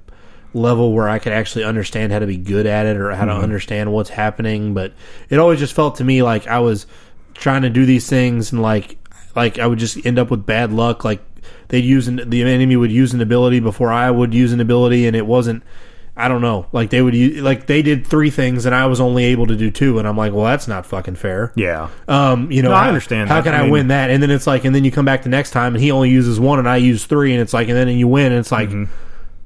level 0.54 0.92
where 0.94 1.08
I 1.08 1.20
could 1.20 1.32
actually 1.32 1.64
understand 1.64 2.12
how 2.12 2.20
to 2.20 2.26
be 2.28 2.36
good 2.36 2.66
at 2.66 2.88
it 2.88 2.98
or 2.98 3.12
how 3.12 3.24
to 3.26 3.32
understand 3.32 3.94
what's 3.94 4.10
happening. 4.10 4.74
But 4.74 4.92
it 5.30 5.40
always 5.40 5.60
just 5.60 5.74
felt 5.74 5.96
to 5.98 6.04
me 6.04 6.22
like 6.24 6.48
I 6.48 6.60
was 6.60 6.88
trying 7.40 7.62
to 7.64 7.70
do 7.70 7.86
these 7.86 8.08
things 8.10 8.52
and 8.52 8.62
like 8.62 8.98
like 9.36 9.58
I 9.60 9.68
would 9.68 9.80
just 9.80 10.06
end 10.06 10.20
up 10.20 10.30
with 10.32 10.46
bad 10.46 10.72
luck. 10.74 11.04
Like 11.06 11.22
they'd 11.70 11.86
use 11.86 12.08
an, 12.08 12.30
the 12.30 12.42
enemy 12.44 12.76
would 12.76 12.92
use 12.92 13.14
an 13.14 13.22
ability 13.22 13.60
before 13.60 13.92
I 13.92 14.12
would 14.12 14.34
use 14.34 14.52
an 14.54 14.60
ability, 14.60 15.08
and 15.08 15.16
it 15.16 15.26
wasn't. 15.26 15.64
I 16.18 16.28
don't 16.28 16.42
know. 16.42 16.66
Like 16.74 16.90
they 16.90 17.02
would 17.02 17.16
use, 17.16 17.42
like 17.42 17.66
they 17.68 17.82
did 17.82 18.06
three 18.06 18.30
things 18.30 18.66
and 18.66 18.76
I 18.76 18.88
was 18.88 19.00
only 19.00 19.24
able 19.26 19.48
to 19.48 19.56
do 19.56 19.72
two, 19.72 20.00
and 20.00 20.06
I'm 20.08 20.18
like, 20.18 20.34
well, 20.34 20.44
that's 20.44 20.68
not 20.68 20.86
fucking 20.86 21.16
fair. 21.16 21.54
yeah 21.56 21.88
Um, 22.10 22.52
you 22.52 22.62
know, 22.62 22.72
No, 22.72 22.76
I 22.76 22.90
understand 22.90 23.30
How 23.30 23.36
that. 23.40 23.46
can 23.46 23.54
I 23.54 23.60
I, 23.60 23.62
mean- 23.62 23.72
win 23.72 23.88
that? 23.88 24.10
And 24.10 24.22
then 24.22 24.30
it's 24.30 24.46
like, 24.46 24.66
and 24.66 24.76
then 24.76 24.84
you 24.84 24.92
come 24.92 25.06
back 25.06 25.24
the 25.24 25.30
next 25.30 25.52
time 25.52 25.76
and 25.76 25.82
he 25.82 25.92
only 25.92 26.10
uses 26.10 26.38
one 26.38 26.60
and 26.60 26.68
I 26.68 26.76
use 26.76 27.06
three, 27.06 27.32
and 27.32 27.42
it's 27.42 27.54
like, 27.54 27.70
and 27.70 27.78
then 27.78 27.88
and 27.88 27.98
you 27.98 28.10
win, 28.10 28.34
and 28.34 28.40
it's 28.40 28.52
like, 28.52 28.68
Mm-hmm. 28.68 28.92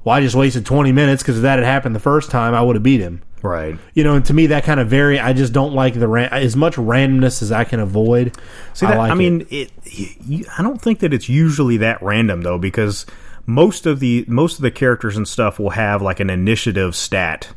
well, 0.04 0.16
I 0.16 0.22
just 0.22 0.34
wasted 0.36 0.66
20 0.66 0.92
minutes 0.92 1.22
because 1.22 1.36
if 1.38 1.42
that 1.44 1.60
had 1.60 1.66
happened 1.66 1.94
the 1.96 2.00
first 2.00 2.32
time, 2.32 2.56
I 2.56 2.64
would 2.64 2.76
have 2.76 2.82
beat 2.82 3.02
him. 3.02 3.22
Right 3.44 3.78
You 3.94 4.04
know, 4.04 4.16
and 4.16 4.26
to 4.26 4.34
me, 4.34 4.48
that 4.48 4.64
kind 4.64 4.80
of 4.80 4.88
vary. 4.88 5.20
I 5.20 5.34
just 5.34 5.54
don't 5.54 5.74
like 5.74 5.94
the 5.94 6.08
ran- 6.08 6.32
as 6.32 6.56
much 6.56 6.76
randomness 6.76 7.42
as 7.42 7.52
I 7.52 7.66
can 7.66 7.80
avoid. 7.80 8.36
See, 8.74 8.86
I 8.86 8.96
like 8.98 9.12
I 9.12 9.16
mean, 9.16 9.46
it. 9.50 9.72
you, 9.86 10.46
I 10.58 10.64
don't 10.64 10.82
think 10.82 11.00
that 11.00 11.14
it's 11.14 11.30
usually 11.30 11.78
that 11.78 12.02
random 12.02 12.42
though, 12.42 12.58
because 12.58 13.06
most 13.46 13.86
of 13.86 14.00
the 14.00 14.26
most 14.28 14.56
of 14.56 14.62
the 14.62 14.72
characters 14.72 15.18
and 15.18 15.28
stuff 15.28 15.60
will 15.60 15.72
have 15.72 16.02
like 16.02 16.20
an 16.20 16.30
initiative 16.30 16.96
stat, 16.96 17.54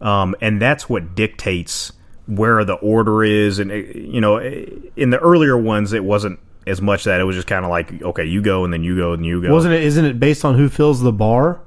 um, 0.00 0.34
and 0.40 0.60
that's 0.60 0.88
what 0.88 1.14
dictates 1.14 1.92
where 2.26 2.64
the 2.64 2.74
order 2.74 3.22
is. 3.24 3.58
And 3.58 3.70
you 3.70 4.20
know, 4.20 4.38
in 4.38 5.10
the 5.10 5.18
earlier 5.18 5.56
ones, 5.56 5.92
it 5.92 6.04
wasn't 6.04 6.40
as 6.66 6.80
much 6.82 7.04
that 7.04 7.20
it 7.20 7.24
was 7.24 7.36
just 7.36 7.48
kind 7.48 7.64
of 7.64 7.70
like 7.70 8.02
okay, 8.02 8.24
you 8.24 8.42
go 8.42 8.64
and 8.64 8.72
then 8.72 8.82
you 8.82 8.96
go 8.96 9.12
and 9.12 9.24
you 9.24 9.40
go. 9.42 9.52
Wasn't 9.52 9.74
it? 9.74 9.82
Isn't 9.84 10.04
it 10.04 10.18
based 10.18 10.44
on 10.44 10.56
who 10.56 10.68
fills 10.68 11.00
the 11.00 11.12
bar? 11.12 11.60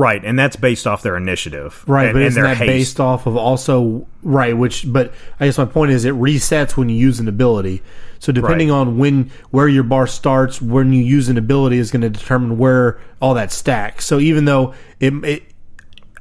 Right? 0.00 0.24
And 0.24 0.38
that's 0.38 0.56
based 0.56 0.86
off 0.86 1.02
their 1.02 1.16
initiative, 1.16 1.84
Right, 1.86 2.06
and, 2.06 2.14
but 2.14 2.22
isn't 2.22 2.42
their 2.42 2.50
that 2.54 2.56
haste. 2.58 2.68
based 2.68 3.00
off 3.00 3.26
of 3.26 3.36
also 3.36 4.06
right? 4.22 4.56
Which, 4.56 4.90
but 4.90 5.12
I 5.38 5.46
guess 5.46 5.58
my 5.58 5.64
point 5.66 5.92
is, 5.92 6.04
it 6.04 6.14
resets 6.14 6.76
when 6.76 6.88
you 6.88 6.96
use 6.96 7.20
an 7.20 7.28
ability. 7.28 7.82
So 8.18 8.32
depending 8.32 8.68
Right. 8.70 8.76
on 8.76 8.98
when 8.98 9.30
where 9.50 9.68
your 9.68 9.82
bar 9.82 10.06
starts, 10.06 10.60
when 10.60 10.92
you 10.92 11.02
use 11.02 11.28
an 11.28 11.36
ability 11.38 11.78
is 11.78 11.90
going 11.90 12.02
to 12.02 12.10
determine 12.10 12.58
where 12.58 12.98
all 13.20 13.34
that 13.34 13.52
stacks. 13.52 14.04
So 14.06 14.18
even 14.18 14.44
though 14.46 14.74
it, 15.00 15.12
it, 15.24 15.42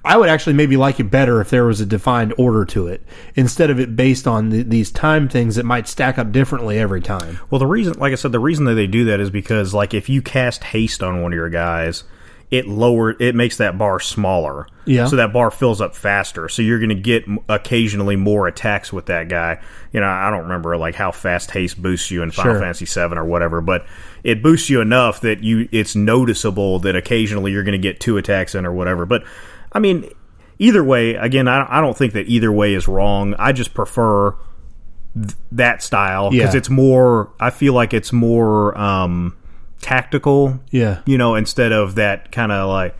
I 0.05 0.15
would 0.15 0.29
actually 0.29 0.53
maybe 0.53 0.77
like 0.77 1.01
it 1.01 1.11
better 1.11 1.41
if 1.41 1.49
there 1.49 1.65
was 1.65 1.81
a 1.81 1.85
defined 1.85 2.33
order 2.37 2.63
to 2.65 2.87
it 2.87 3.03
instead 3.35 3.69
of 3.69 3.81
it 3.81 3.97
based 3.97 4.27
on 4.27 4.49
the, 4.49 4.63
these 4.63 4.91
time 4.91 5.27
things 5.27 5.55
that 5.55 5.65
might 5.65 5.89
stack 5.89 6.17
up 6.17 6.31
differently 6.31 6.79
every 6.79 7.01
time. 7.01 7.37
Well, 7.49 7.59
the 7.59 7.67
reason, 7.67 7.93
like 7.99 8.13
I 8.13 8.15
said, 8.15 8.31
the 8.31 8.39
reason 8.39 8.63
that 8.65 8.75
they 8.75 8.87
do 8.87 9.03
that 9.05 9.19
is 9.19 9.29
because, 9.29 9.73
like, 9.73 9.93
if 9.93 10.07
you 10.07 10.21
cast 10.21 10.63
haste 10.63 11.03
on 11.03 11.21
one 11.21 11.33
of 11.33 11.35
your 11.35 11.49
guys, 11.49 12.05
it 12.51 12.67
lower 12.67 13.15
it 13.21 13.35
makes 13.35 13.57
that 13.57 13.77
bar 13.77 13.99
smaller. 13.99 14.67
Yeah. 14.85 15.05
So 15.05 15.17
that 15.17 15.31
bar 15.31 15.51
fills 15.51 15.81
up 15.81 15.95
faster. 15.95 16.49
So 16.49 16.63
you're 16.63 16.79
going 16.79 16.89
to 16.89 16.95
get 16.95 17.25
occasionally 17.47 18.15
more 18.15 18.47
attacks 18.47 18.91
with 18.91 19.05
that 19.05 19.29
guy. 19.29 19.61
You 19.91 19.99
know, 19.99 20.07
I 20.07 20.31
don't 20.31 20.43
remember 20.43 20.75
like 20.77 20.95
how 20.95 21.11
fast 21.11 21.51
haste 21.51 21.79
boosts 21.79 22.09
you 22.09 22.23
in 22.23 22.31
Final 22.31 22.53
Sure. 22.53 22.59
Fantasy 22.61 22.85
VII 22.85 23.15
or 23.17 23.23
whatever, 23.25 23.61
but 23.61 23.85
it 24.23 24.41
boosts 24.41 24.67
you 24.69 24.81
enough 24.81 25.21
that 25.21 25.43
you 25.43 25.69
it's 25.71 25.95
noticeable 25.95 26.79
that 26.79 26.95
occasionally 26.95 27.51
you're 27.51 27.63
going 27.63 27.73
to 27.73 27.77
get 27.87 27.99
two 27.99 28.17
attacks 28.17 28.55
in 28.55 28.65
or 28.65 28.73
whatever. 28.73 29.05
But 29.05 29.23
I 29.71 29.77
mean, 29.77 30.09
either 30.57 30.83
way, 30.83 31.13
again, 31.13 31.47
I, 31.47 31.77
I 31.77 31.81
don't 31.81 31.95
think 31.95 32.13
that 32.13 32.27
either 32.27 32.51
way 32.51 32.73
is 32.73 32.87
wrong. 32.87 33.35
I 33.37 33.51
just 33.51 33.75
prefer 33.75 34.31
th- 35.13 35.35
that 35.51 35.83
style 35.83 36.31
because 36.31 36.55
Yeah. 36.55 36.57
it's 36.57 36.69
more. 36.71 37.31
I 37.39 37.51
feel 37.51 37.73
like 37.73 37.93
it's 37.93 38.11
more 38.11 38.75
um, 38.75 39.37
tactical. 39.81 40.59
Yeah. 40.71 41.01
you 41.05 41.17
know, 41.17 41.35
instead 41.35 41.71
of 41.71 41.95
that 41.95 42.31
kind 42.31 42.51
of 42.51 42.69
like 42.69 42.95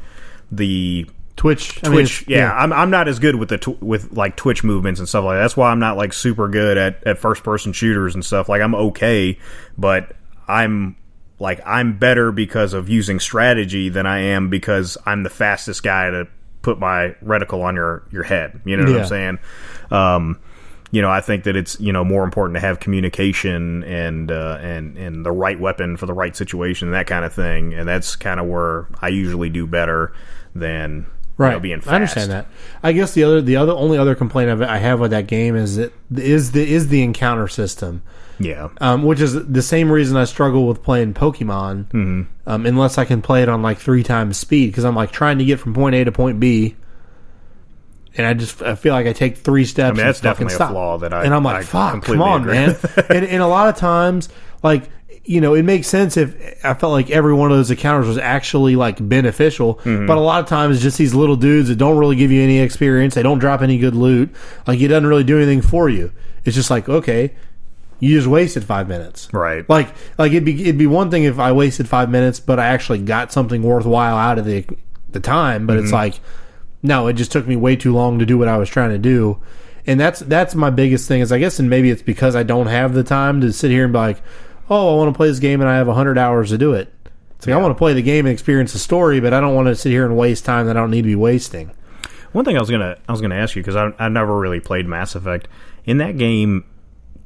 the 0.52 1.08
Twitch, 1.36 1.80
I 1.84 1.88
mean, 1.90 2.00
Twitch. 2.00 2.26
yeah, 2.28 2.52
I'm 2.52 2.74
I'm 2.74 2.90
not 2.90 3.08
as 3.08 3.20
good 3.20 3.36
with 3.36 3.48
the 3.50 3.58
tw- 3.58 3.82
with 3.82 4.12
like 4.12 4.36
Twitch 4.36 4.64
movements 4.64 5.00
and 5.00 5.08
stuff 5.08 5.24
like 5.24 5.38
that. 5.38 5.42
That's 5.42 5.56
why 5.56 5.72
I'm 5.72 5.80
not 5.80 5.96
like 5.96 6.12
super 6.12 6.50
good 6.50 6.78
at 6.78 7.06
at 7.08 7.18
first 7.18 7.44
person 7.44 7.72
shooters 7.72 8.14
and 8.14 8.26
stuff. 8.26 8.50
Like 8.50 8.62
I'm 8.62 8.76
okay, 8.76 9.38
but 9.78 10.16
I'm 10.50 10.98
like 11.40 11.62
I'm 11.66 11.98
better 11.98 12.34
because 12.34 12.74
of 12.74 12.90
using 12.90 13.22
strategy 13.22 13.88
than 13.88 14.06
I 14.06 14.20
am 14.20 14.50
because 14.50 14.98
I'm 15.06 15.24
the 15.24 15.30
fastest 15.30 15.82
guy 15.82 16.10
to 16.10 16.28
put 16.62 16.78
my 16.78 17.16
reticle 17.24 17.64
on 17.64 17.76
your 17.76 18.04
your 18.12 18.24
head. 18.24 18.60
You 18.66 18.76
know 18.76 18.84
what 18.84 18.92
Yeah. 18.96 19.00
I'm 19.00 19.08
saying? 19.08 19.40
Um, 19.92 20.40
you 20.92 21.02
know, 21.02 21.10
I 21.10 21.22
think 21.22 21.44
that 21.44 21.56
it's 21.56 21.80
you 21.80 21.94
know 21.94 22.04
more 22.04 22.24
important 22.24 22.56
to 22.56 22.62
have 22.62 22.80
communication 22.80 23.84
and 23.84 24.32
uh, 24.32 24.58
and 24.62 24.98
and 24.98 25.26
the 25.26 25.32
right 25.32 25.60
weapon 25.60 25.98
for 25.98 26.06
the 26.06 26.14
right 26.14 26.36
situation, 26.36 26.88
and 26.88 26.96
that 26.96 27.08
kind 27.08 27.26
of 27.26 27.34
thing. 27.34 27.74
And 27.74 27.88
that's 27.88 28.16
kind 28.16 28.40
of 28.40 28.48
where 28.48 28.88
I 29.02 29.10
usually 29.10 29.50
do 29.50 29.68
better 29.68 30.14
than 30.56 31.06
you 31.40 31.46
right 31.46 31.54
know, 31.54 31.60
being 31.60 31.80
fast. 31.80 31.90
I 31.90 31.96
understand 31.96 32.32
that. 32.32 32.48
I 32.82 32.92
guess 32.92 33.14
the 33.14 33.24
other, 33.24 33.42
the 33.42 33.56
other, 33.56 33.72
only 33.72 33.98
other 33.98 34.16
complaint 34.16 34.62
I 34.64 34.78
have 34.78 35.00
with 35.00 35.12
that 35.12 35.28
game 35.28 35.56
is 35.56 35.76
that 35.78 35.94
is 36.16 36.52
the 36.52 36.68
is 36.68 36.88
the 36.88 37.04
encounter 37.04 37.48
system, 37.48 38.02
Yeah, 38.40 38.70
um, 38.82 39.04
which 39.04 39.22
is 39.22 39.34
the 39.48 39.62
same 39.62 39.92
reason 39.92 40.18
I 40.18 40.26
struggle 40.26 40.68
with 40.68 40.82
playing 40.82 41.14
Pokemon, 41.14 41.86
mm-hmm. 41.90 42.22
um, 42.48 42.66
unless 42.66 42.98
I 42.98 43.06
can 43.06 43.22
play 43.22 43.44
it 43.44 43.50
on 43.50 43.62
like 43.62 43.78
three 43.78 44.04
times 44.04 44.38
speed 44.38 44.68
because 44.68 44.86
I'm 44.86 44.96
like 44.96 45.12
trying 45.12 45.38
to 45.38 45.46
get 45.46 45.60
from 45.60 45.76
point 45.76 45.94
A 45.94 46.04
to 46.04 46.12
point 46.12 46.40
B, 46.40 46.76
and 48.20 48.28
I 48.28 48.36
just 48.36 48.62
I 48.62 48.76
feel 48.76 48.94
like 48.94 49.08
I 49.08 49.14
take 49.14 49.38
three 49.38 49.66
steps. 49.66 49.90
I 49.90 49.98
mean, 49.98 50.06
that's 50.06 50.20
definitely 50.22 50.54
a 50.56 50.68
flaw 50.68 51.00
that 51.00 51.12
I- 51.14 51.24
and 51.24 51.34
I'm 51.34 51.44
like, 51.44 51.56
I 51.56 51.64
fuck, 51.64 52.04
come 52.04 52.22
on, 52.22 52.46
man. 52.46 52.76
and, 53.10 53.26
and 53.26 53.42
a 53.42 53.48
lot 53.48 53.68
of 53.70 53.76
times, 53.78 54.30
like 54.62 54.84
you 55.26 55.42
know, 55.42 55.54
it 55.54 55.64
makes 55.64 55.88
sense 55.88 56.18
if 56.18 56.36
I 56.66 56.74
felt 56.74 56.92
like 56.92 57.10
every 57.12 57.34
one 57.34 57.52
of 57.52 57.58
those 57.58 57.70
encounters 57.72 58.08
was 58.08 58.18
actually 58.18 58.76
like 58.76 58.98
beneficial. 59.08 59.76
Mm-hmm. 59.76 60.06
But 60.08 60.18
a 60.18 60.22
lot 60.22 60.40
of 60.42 60.48
times, 60.48 60.76
it's 60.78 60.84
just 60.84 60.98
these 60.98 61.14
little 61.16 61.36
dudes 61.36 61.70
that 61.70 61.76
don't 61.78 61.98
really 61.98 62.16
give 62.16 62.32
you 62.32 62.42
any 62.42 62.60
experience. 62.60 63.16
They 63.16 63.24
don't 63.24 63.40
drop 63.40 63.62
any 63.62 63.78
good 63.78 63.96
loot. 63.96 64.30
Like 64.68 64.80
it 64.80 64.88
doesn't 64.90 65.08
really 65.08 65.24
do 65.24 65.38
anything 65.38 65.62
for 65.62 65.88
you. 65.90 66.12
It's 66.46 66.56
just 66.56 66.70
like 66.72 66.90
okay, 66.90 67.36
you 68.00 68.16
just 68.16 68.28
wasted 68.28 68.64
five 68.64 68.88
minutes. 68.88 69.30
Right. 69.34 69.70
Like 69.70 69.90
like 70.18 70.32
it'd 70.32 70.46
be 70.46 70.62
it'd 70.64 70.78
be 70.80 70.88
one 70.88 71.12
thing 71.12 71.24
if 71.26 71.38
I 71.38 71.52
wasted 71.52 71.88
five 71.88 72.10
minutes, 72.10 72.40
but 72.40 72.60
I 72.60 72.68
actually 72.68 73.00
got 73.00 73.32
something 73.32 73.62
worthwhile 73.62 74.18
out 74.18 74.40
of 74.40 74.46
the 74.46 74.66
the 75.10 75.20
time. 75.20 75.68
But 75.68 75.74
Mm-hmm. 75.76 75.84
it's 75.84 75.94
like 75.94 76.20
no, 76.82 77.08
it 77.08 77.14
just 77.14 77.32
took 77.32 77.48
me 77.48 77.56
way 77.56 77.76
too 77.76 77.94
long 77.94 78.20
to 78.20 78.26
do 78.26 78.38
what 78.38 78.48
I 78.48 78.58
was 78.58 78.70
trying 78.70 78.92
to 78.92 78.98
do. 78.98 79.42
And 79.86 80.00
that's 80.00 80.20
that's 80.20 80.56
my 80.56 80.70
biggest 80.70 81.08
thing 81.08 81.22
is 81.22 81.32
I 81.32 81.40
guess 81.40 81.60
and 81.60 81.70
maybe 81.70 81.90
it's 81.90 82.02
because 82.02 82.36
I 82.36 82.44
don't 82.44 82.68
have 82.68 82.94
the 82.94 83.04
time 83.04 83.42
to 83.42 83.52
sit 83.52 83.72
here 83.72 83.86
and 83.86 83.94
be 83.94 84.00
like, 84.00 84.22
oh, 84.70 84.94
I 84.94 84.98
want 84.98 85.14
to 85.14 85.18
play 85.18 85.28
this 85.28 85.40
game 85.40 85.62
and 85.62 85.70
I 85.70 85.78
have 85.78 85.88
hundred 85.88 86.18
hours 86.18 86.50
to 86.50 86.58
do 86.58 86.74
it. 86.74 86.94
It's 87.38 87.48
like 87.48 87.56
I 87.56 87.60
want 87.60 87.72
to 87.72 87.78
play 87.78 87.94
the 87.94 88.02
game 88.02 88.26
and 88.26 88.34
experience 88.34 88.74
the 88.74 88.80
story, 88.80 89.20
but 89.20 89.34
I 89.34 89.40
don't 89.40 89.56
want 89.56 89.68
to 89.68 89.76
sit 89.76 89.92
here 89.92 90.06
and 90.06 90.18
waste 90.18 90.46
time 90.46 90.68
that 90.68 90.78
I 90.78 90.80
don't 90.82 90.92
need 90.92 91.04
to 91.04 91.08
be 91.08 91.16
wasting. 91.16 91.72
One 92.32 92.46
thing 92.46 92.58
I 92.58 92.60
was 92.60 92.70
gonna 92.70 92.98
I 93.08 93.12
was 93.12 93.22
gonna 93.22 93.36
ask 93.36 93.56
you 93.56 93.62
because 93.62 93.76
I 93.76 93.92
I 93.98 94.10
never 94.10 94.38
really 94.38 94.60
played 94.60 94.86
Mass 94.86 95.16
Effect. 95.16 95.48
In 95.86 95.98
that 95.98 96.18
game, 96.18 96.66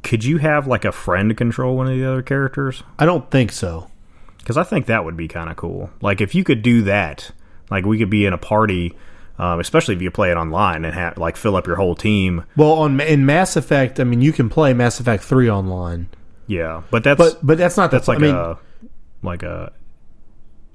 could 0.04 0.24
you 0.24 0.38
have 0.38 0.68
like 0.68 0.86
a 0.86 0.92
friend 0.92 1.36
control 1.36 1.76
one 1.76 1.88
of 1.88 1.98
the 1.98 2.06
other 2.06 2.22
characters? 2.22 2.84
I 3.00 3.06
don't 3.06 3.30
think 3.30 3.52
so. 3.52 3.90
Because 4.38 4.58
I 4.58 4.64
think 4.64 4.86
that 4.86 5.06
would 5.06 5.18
be 5.18 5.28
kind 5.28 5.50
of 5.50 5.56
cool. 5.56 5.90
Like 6.02 6.22
if 6.22 6.36
you 6.36 6.44
could 6.44 6.62
do 6.62 6.84
that, 6.84 7.32
like 7.70 7.86
we 7.86 7.98
could 7.98 8.10
be 8.10 8.26
in 8.26 8.34
a 8.34 8.38
party, 8.38 8.96
um, 9.40 9.60
especially 9.60 9.96
if 9.96 10.02
you 10.02 10.12
play 10.12 10.32
it 10.32 10.38
online 10.38 10.86
and 10.86 10.94
have 10.94 11.18
like 11.18 11.38
fill 11.38 11.56
up 11.56 11.66
your 11.68 11.76
whole 11.76 11.96
team. 11.96 12.46
Well, 12.56 12.74
on 12.74 13.00
in 13.02 13.26
Mass 13.26 13.56
Effect, 13.56 14.00
I 14.00 14.04
mean, 14.04 14.22
you 14.22 14.32
can 14.32 14.50
play 14.50 14.74
Mass 14.74 15.00
Effect 15.00 15.24
three 15.24 15.50
online, 15.50 16.08
Yeah, 16.48 16.84
but 16.92 17.04
that's 17.04 17.18
but 17.18 17.40
but 17.46 17.58
that's 17.58 17.78
not 17.78 17.92
the 17.92 17.98
that's 17.98 18.08
like 18.08 18.20
I 18.20 18.22
mean, 18.22 18.36
a 18.36 18.58
like 19.22 19.44
a. 19.44 19.72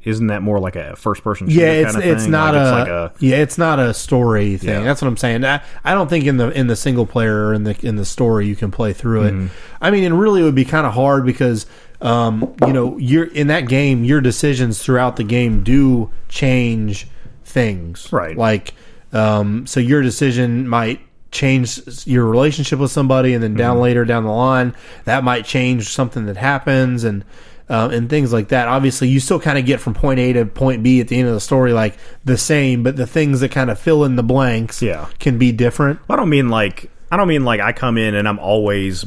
Isn't 0.05 0.29
that 0.29 0.43
more 0.43 0.59
like 0.61 0.77
a 0.77 0.97
first 0.97 1.23
person 1.23 1.49
shooter 1.49 1.61
yeah, 1.61 1.73
it's 1.73 1.93
kind 1.93 2.05
of 2.05 2.11
it's 2.11 2.23
thing? 2.23 2.31
not 2.31 2.55
like 2.55 2.63
a, 2.63 2.65
it's 2.65 2.73
like 2.73 2.89
a 2.89 3.25
yeah, 3.27 3.37
it's 3.39 3.59
not 3.59 3.79
a 3.79 3.93
story 3.93 4.57
thing. 4.57 4.71
Yeah. 4.71 4.83
That's 4.83 5.03
what 5.03 5.09
I'm 5.09 5.17
saying. 5.17 5.45
I, 5.45 5.61
I 5.85 5.93
don't 5.93 6.09
think 6.09 6.25
in 6.25 6.37
the 6.37 6.51
in 6.51 6.67
the 6.69 6.77
single 6.77 7.05
player 7.05 7.49
or 7.49 7.55
in 7.55 7.65
the 7.65 7.77
in 7.87 7.97
the 7.97 8.05
story 8.05 8.47
you 8.47 8.57
can 8.57 8.71
play 8.71 8.93
through 8.93 9.25
it. 9.25 9.35
Mm-hmm. 9.35 9.47
I 9.81 9.91
mean, 9.91 10.05
and 10.05 10.19
really 10.19 10.41
it 10.41 10.45
would 10.45 10.55
be 10.55 10.65
kind 10.65 10.87
of 10.87 10.95
hard 10.95 11.27
because 11.27 11.67
um, 12.01 12.55
you 12.65 12.73
know 12.73 12.97
you're 12.97 13.25
in 13.25 13.49
that 13.49 13.69
game. 13.69 14.05
Your 14.05 14.21
decisions 14.21 14.83
throughout 14.83 15.17
the 15.17 15.25
game 15.25 15.65
do 15.65 16.11
change 16.29 17.09
things, 17.49 18.09
Right. 18.13 18.37
Like, 18.37 18.75
um, 19.13 19.67
so 19.67 19.81
your 19.81 20.03
decision 20.03 20.69
might 20.69 21.01
change 21.31 21.81
your 22.07 22.25
relationship 22.27 22.79
with 22.79 22.91
somebody, 22.91 23.35
and 23.35 23.43
then 23.43 23.55
down 23.55 23.75
Mm-hmm. 23.77 23.83
later 23.83 24.05
down 24.05 24.25
the 24.25 24.31
line 24.31 24.75
that 25.05 25.25
might 25.25 25.45
change 25.45 25.89
something 25.89 26.27
that 26.27 26.37
happens, 26.37 27.05
and 27.05 27.25
uh, 27.71 27.91
and 27.93 28.09
things 28.09 28.33
like 28.33 28.49
that. 28.49 28.67
Obviously, 28.67 29.09
you 29.09 29.21
still 29.21 29.39
kind 29.39 29.59
of 29.59 29.67
get 29.67 29.79
from 29.79 29.93
point 29.93 30.19
A 30.19 30.33
to 30.35 30.47
point 30.47 30.83
B 30.83 31.01
at 31.01 31.09
the 31.09 31.19
end 31.19 31.29
of 31.29 31.35
the 31.35 31.41
story 31.41 31.75
like 31.75 31.99
the 32.25 32.39
same, 32.39 32.83
but 32.83 32.97
the 32.97 33.07
things 33.07 33.41
that 33.41 33.51
kind 33.51 33.71
of 33.71 33.79
fill 33.79 34.05
in 34.05 34.17
the 34.17 34.23
blanks, 34.23 34.81
Yeah. 34.81 35.07
can 35.19 35.37
be 35.39 35.53
different. 35.53 36.01
I 36.09 36.17
don't 36.17 36.31
mean 36.31 36.49
like 36.49 36.91
I 37.13 37.17
don't 37.19 37.29
mean 37.29 37.45
like 37.45 37.61
I 37.61 37.73
come 37.73 37.99
in 37.99 38.15
and 38.15 38.27
I'm 38.27 38.39
always, 38.39 39.05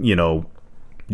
you 0.00 0.16
know, 0.16 0.46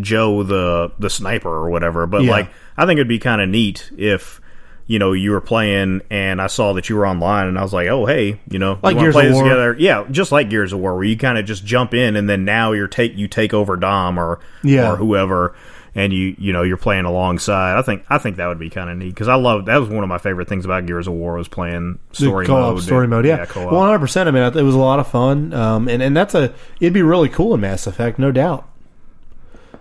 Joe 0.01 0.43
the 0.45 0.93
the 0.99 1.11
sniper 1.11 1.49
or 1.51 1.69
whatever. 1.71 2.07
But 2.07 2.23
Yeah. 2.23 2.31
like 2.31 2.51
I 2.77 2.87
think 2.87 2.97
it'd 2.99 3.09
be 3.09 3.19
kind 3.19 3.41
of 3.43 3.49
neat 3.51 3.91
if 3.99 4.41
you 4.89 4.99
know 4.99 5.13
you 5.13 5.31
were 5.31 5.41
playing 5.41 6.01
and 6.11 6.43
I 6.43 6.49
saw 6.49 6.73
that 6.73 6.89
you 6.89 6.97
were 6.97 7.07
online 7.07 7.47
and 7.47 7.57
I 7.59 7.63
was 7.63 7.73
like, 7.73 7.87
oh 7.89 8.07
hey, 8.07 8.41
you 8.51 8.59
know, 8.59 8.81
Like 8.83 8.97
you 8.97 9.03
Gears 9.03 9.15
play 9.15 9.27
of 9.27 9.29
this 9.33 9.35
War. 9.37 9.45
together? 9.45 9.77
Yeah, 9.79 10.05
just 10.11 10.33
like 10.33 10.51
Gears 10.51 10.73
of 10.73 10.81
War, 10.81 10.97
where 10.97 11.05
you 11.05 11.17
kind 11.17 11.39
of 11.39 11.45
just 11.47 11.65
jump 11.65 11.95
in 11.95 12.17
and 12.17 12.29
then 12.29 12.45
now 12.45 12.73
you're 12.73 12.89
take 12.89 13.15
you 13.15 13.29
take 13.29 13.55
over 13.55 13.77
Dom 13.77 14.19
or 14.19 14.41
Yeah. 14.65 14.91
or 14.93 14.97
whoever. 14.97 15.55
And 15.95 16.13
you, 16.13 16.37
you 16.39 16.53
know, 16.53 16.63
you're 16.63 16.77
playing 16.77 17.07
alongside. 17.07 17.77
I 17.77 17.83
think, 17.83 18.05
I 18.09 18.19
think 18.19 18.37
that 18.37 18.47
would 18.47 18.59
be 18.59 18.71
kind 18.71 18.89
of 18.89 18.99
neat 18.99 19.09
because 19.09 19.27
I 19.27 19.35
love 19.35 19.65
that 19.65 19.79
was 19.79 19.89
one 19.89 20.05
of 20.05 20.09
my 20.09 20.19
favorite 20.19 20.47
things 20.49 20.65
about 20.65 20.87
Gears 20.87 21.09
of 21.09 21.15
War 21.15 21.35
was 21.35 21.49
playing 21.49 21.99
story 22.13 22.47
The 22.47 22.53
co-op 22.53 22.75
mode. 22.75 22.83
story 22.85 23.09
mode, 23.09 23.27
yeah, 23.27 23.47
one 23.55 23.87
hundred 23.87 23.99
percent. 23.99 24.29
I 24.29 24.31
mean, 24.33 24.43
it 24.45 24.63
was 24.63 24.77
a 24.77 24.79
lot 24.79 25.01
of 25.01 25.09
fun, 25.09 25.53
um, 25.55 25.89
and 25.89 26.01
and 26.01 26.17
that's 26.17 26.35
a 26.37 26.55
it'd 26.81 26.93
be 26.93 27.03
really 27.03 27.29
cool 27.29 27.53
in 27.55 27.61
Mass 27.63 27.87
Effect, 27.89 28.19
no 28.19 28.31
doubt. 28.31 28.69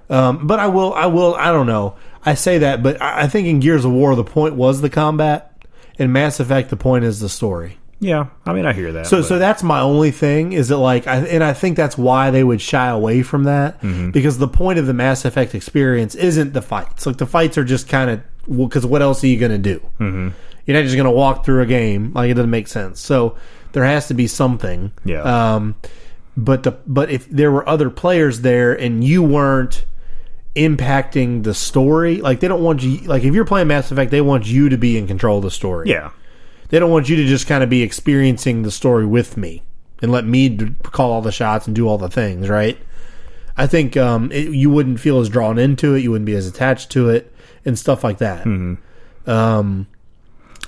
Um, 0.10 0.48
but 0.48 0.60
I 0.60 0.68
will, 0.68 0.94
I 0.94 1.08
will, 1.08 1.36
I 1.36 1.52
don't 1.52 1.68
know. 1.68 1.96
I 2.26 2.34
say 2.36 2.60
that, 2.60 2.82
but 2.84 3.02
I, 3.02 3.24
I 3.24 3.28
think 3.28 3.48
in 3.48 3.60
Gears 3.60 3.86
of 3.86 3.92
War 3.92 4.16
the 4.16 4.24
point 4.24 4.56
was 4.56 4.82
the 4.82 4.90
combat. 4.90 5.54
In 6.00 6.12
Mass 6.12 6.40
Effect, 6.40 6.70
the 6.70 6.78
point 6.78 7.06
is 7.06 7.20
the 7.20 7.28
story. 7.30 7.78
Yeah, 8.00 8.28
I 8.46 8.54
mean, 8.54 8.68
I 8.68 8.74
hear 8.74 8.92
that. 8.94 9.08
So, 9.08 9.18
but- 9.22 9.26
so 9.28 9.40
that's 9.40 9.64
my 9.64 9.80
only 9.80 10.12
thing 10.12 10.54
is 10.54 10.68
that 10.68 10.78
like, 10.78 11.08
I, 11.08 11.18
and 11.26 11.44
I 11.44 11.54
think 11.54 11.76
that's 11.76 11.98
why 11.98 12.30
they 12.30 12.44
would 12.44 12.62
shy 12.62 12.88
away 12.88 13.24
from 13.24 13.46
that 13.46 13.82
Mm-hmm. 13.82 14.12
because 14.12 14.38
the 14.38 14.48
point 14.48 14.78
of 14.78 14.86
the 14.86 14.94
Mass 14.94 15.26
Effect 15.26 15.56
experience 15.56 16.14
isn't 16.14 16.54
the 16.54 16.62
fights. 16.62 17.06
Like 17.08 17.18
the 17.18 17.26
fights 17.26 17.58
are 17.58 17.64
just 17.64 17.90
kind 17.90 18.12
of 18.12 18.22
because 18.68 18.86
what 18.86 19.02
else 19.02 19.24
are 19.24 19.28
you 19.28 19.40
going 19.40 19.52
to 19.52 19.58
do? 19.58 19.80
Mm-hmm. 20.00 20.30
You're 20.68 20.78
not 20.78 20.84
just 20.84 20.96
going 20.96 21.06
to 21.06 21.12
walk 21.12 21.44
through 21.44 21.62
a 21.64 21.66
game 21.66 22.14
like 22.14 22.30
it 22.30 22.36
doesn't 22.36 22.50
make 22.52 22.68
sense. 22.68 23.00
So 23.00 23.36
there 23.72 23.84
has 23.84 24.08
to 24.10 24.14
be 24.14 24.28
something. 24.28 24.92
Yeah. 25.04 25.56
Um, 25.56 25.76
but 26.38 26.62
the 26.64 26.72
but 26.86 27.10
if 27.10 27.28
there 27.30 27.52
were 27.52 27.68
other 27.68 27.90
players 27.90 28.42
there 28.42 28.74
and 28.74 29.04
you 29.04 29.24
weren't 29.24 29.86
impacting 30.58 31.44
the 31.44 31.54
story. 31.54 32.18
Like 32.18 32.40
they 32.40 32.48
don't 32.48 32.64
want 32.64 32.84
you. 32.84 33.00
Like 33.08 33.24
if 33.24 33.34
you're 33.34 33.46
playing 33.46 33.68
Mass 33.68 33.92
Effect, 33.92 34.12
they 34.12 34.22
want 34.22 34.46
you 34.46 34.70
to 34.70 34.78
be 34.78 34.98
in 34.98 35.08
control 35.08 35.38
of 35.38 35.44
the 35.44 35.52
story. 35.52 35.90
Yeah. 35.90 36.12
They 36.70 36.80
don't 36.80 36.92
want 36.92 37.08
you 37.08 37.16
to 37.18 37.26
just 37.26 37.48
kind 37.48 37.64
of 37.64 37.70
be 37.70 37.82
experiencing 37.82 38.64
the 38.64 38.72
story 38.72 39.06
with 39.06 39.38
me 39.38 39.64
and 40.02 40.12
let 40.12 40.26
me 40.26 40.58
call 40.84 41.12
all 41.12 41.22
the 41.22 41.32
shots 41.32 41.68
and 41.68 41.76
do 41.76 41.88
all 41.88 41.98
the 41.98 42.10
things. 42.10 42.50
Right. 42.50 42.78
I 43.56 43.68
think 43.68 43.98
um, 43.98 44.32
it, 44.32 44.50
you 44.50 44.70
wouldn't 44.70 45.00
feel 45.00 45.20
as 45.20 45.30
drawn 45.30 45.58
into 45.58 45.96
it. 45.96 46.02
You 46.02 46.12
wouldn't 46.12 46.26
be 46.26 46.36
as 46.36 46.48
attached 46.48 46.92
to 46.92 47.10
it 47.10 47.34
and 47.66 47.78
stuff 47.78 48.04
like 48.04 48.20
that. 48.20 48.46
Um, 49.26 49.88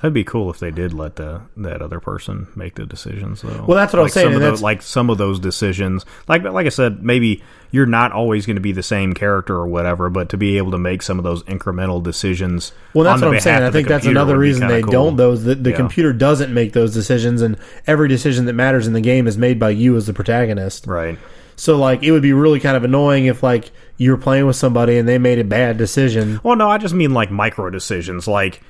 That'd 0.02 0.14
be 0.14 0.24
cool 0.24 0.50
if 0.50 0.60
they 0.60 0.72
did 0.72 0.94
let 0.94 1.18
the 1.18 1.42
that 1.58 1.82
other 1.82 2.00
person 2.00 2.48
make 2.56 2.76
the 2.76 2.86
decisions, 2.86 3.42
though. 3.42 3.66
Well, 3.68 3.76
that's 3.76 3.92
what 3.92 4.00
I 4.00 4.04
was 4.04 4.14
saying, 4.14 4.28
Some 4.28 4.36
of 4.36 4.42
those, 4.42 4.62
like 4.62 4.82
some 4.82 5.10
of 5.10 5.18
those 5.18 5.40
decisions, 5.40 6.06
like 6.30 6.44
like 6.44 6.66
I 6.66 6.70
said, 6.70 7.04
maybe 7.04 7.44
you're 7.72 7.86
not 7.86 8.14
always 8.14 8.46
going 8.46 8.56
to 8.56 8.62
be 8.62 8.72
the 8.72 8.82
same 8.82 9.14
character 9.14 9.56
or 9.56 9.68
whatever, 9.68 10.10
but 10.10 10.30
to 10.30 10.38
be 10.38 10.58
able 10.58 10.72
to 10.72 10.78
make 10.78 11.02
some 11.02 11.18
of 11.18 11.26
those 11.26 11.44
incremental 11.44 12.02
decisions. 12.02 12.72
Well, 12.94 13.04
that's 13.04 13.22
what 13.22 13.34
I'm 13.34 13.40
saying. 13.42 13.64
I 13.64 13.72
think 13.72 13.90
that's 13.90 14.06
another 14.06 14.38
reason 14.38 14.68
they 14.70 14.82
cool. 14.82 14.92
don't. 14.92 15.16
Those 15.18 15.44
the, 15.44 15.56
the 15.56 15.72
Yeah. 15.72 15.76
computer 15.76 16.14
doesn't 16.14 16.54
make 16.54 16.72
those 16.72 16.94
decisions, 16.94 17.42
and 17.42 17.58
every 17.86 18.08
decision 18.08 18.46
that 18.46 18.54
matters 18.54 18.88
in 18.88 18.94
the 18.94 19.02
game 19.02 19.28
is 19.28 19.38
made 19.38 19.60
by 19.60 19.72
you 19.72 19.98
as 19.98 20.08
the 20.08 20.14
protagonist. 20.14 20.88
right? 20.88 21.20
So, 21.58 21.78
like, 21.78 22.04
it 22.04 22.14
would 22.14 22.22
be 22.22 22.32
really 22.32 22.62
kind 22.62 22.78
of 22.78 22.86
annoying 22.86 23.26
if 23.26 23.44
like 23.44 23.72
you 23.98 24.12
were 24.12 24.18
playing 24.18 24.46
with 24.48 24.56
somebody 24.56 24.98
and 24.98 25.06
they 25.10 25.18
made 25.18 25.40
a 25.40 25.44
bad 25.44 25.78
decision. 25.78 26.40
Well, 26.42 26.56
no, 26.56 26.70
I 26.70 26.78
just 26.78 26.94
mean 26.94 27.14
like 27.14 27.32
micro 27.32 27.70
decisions, 27.70 28.30
like 28.30 28.62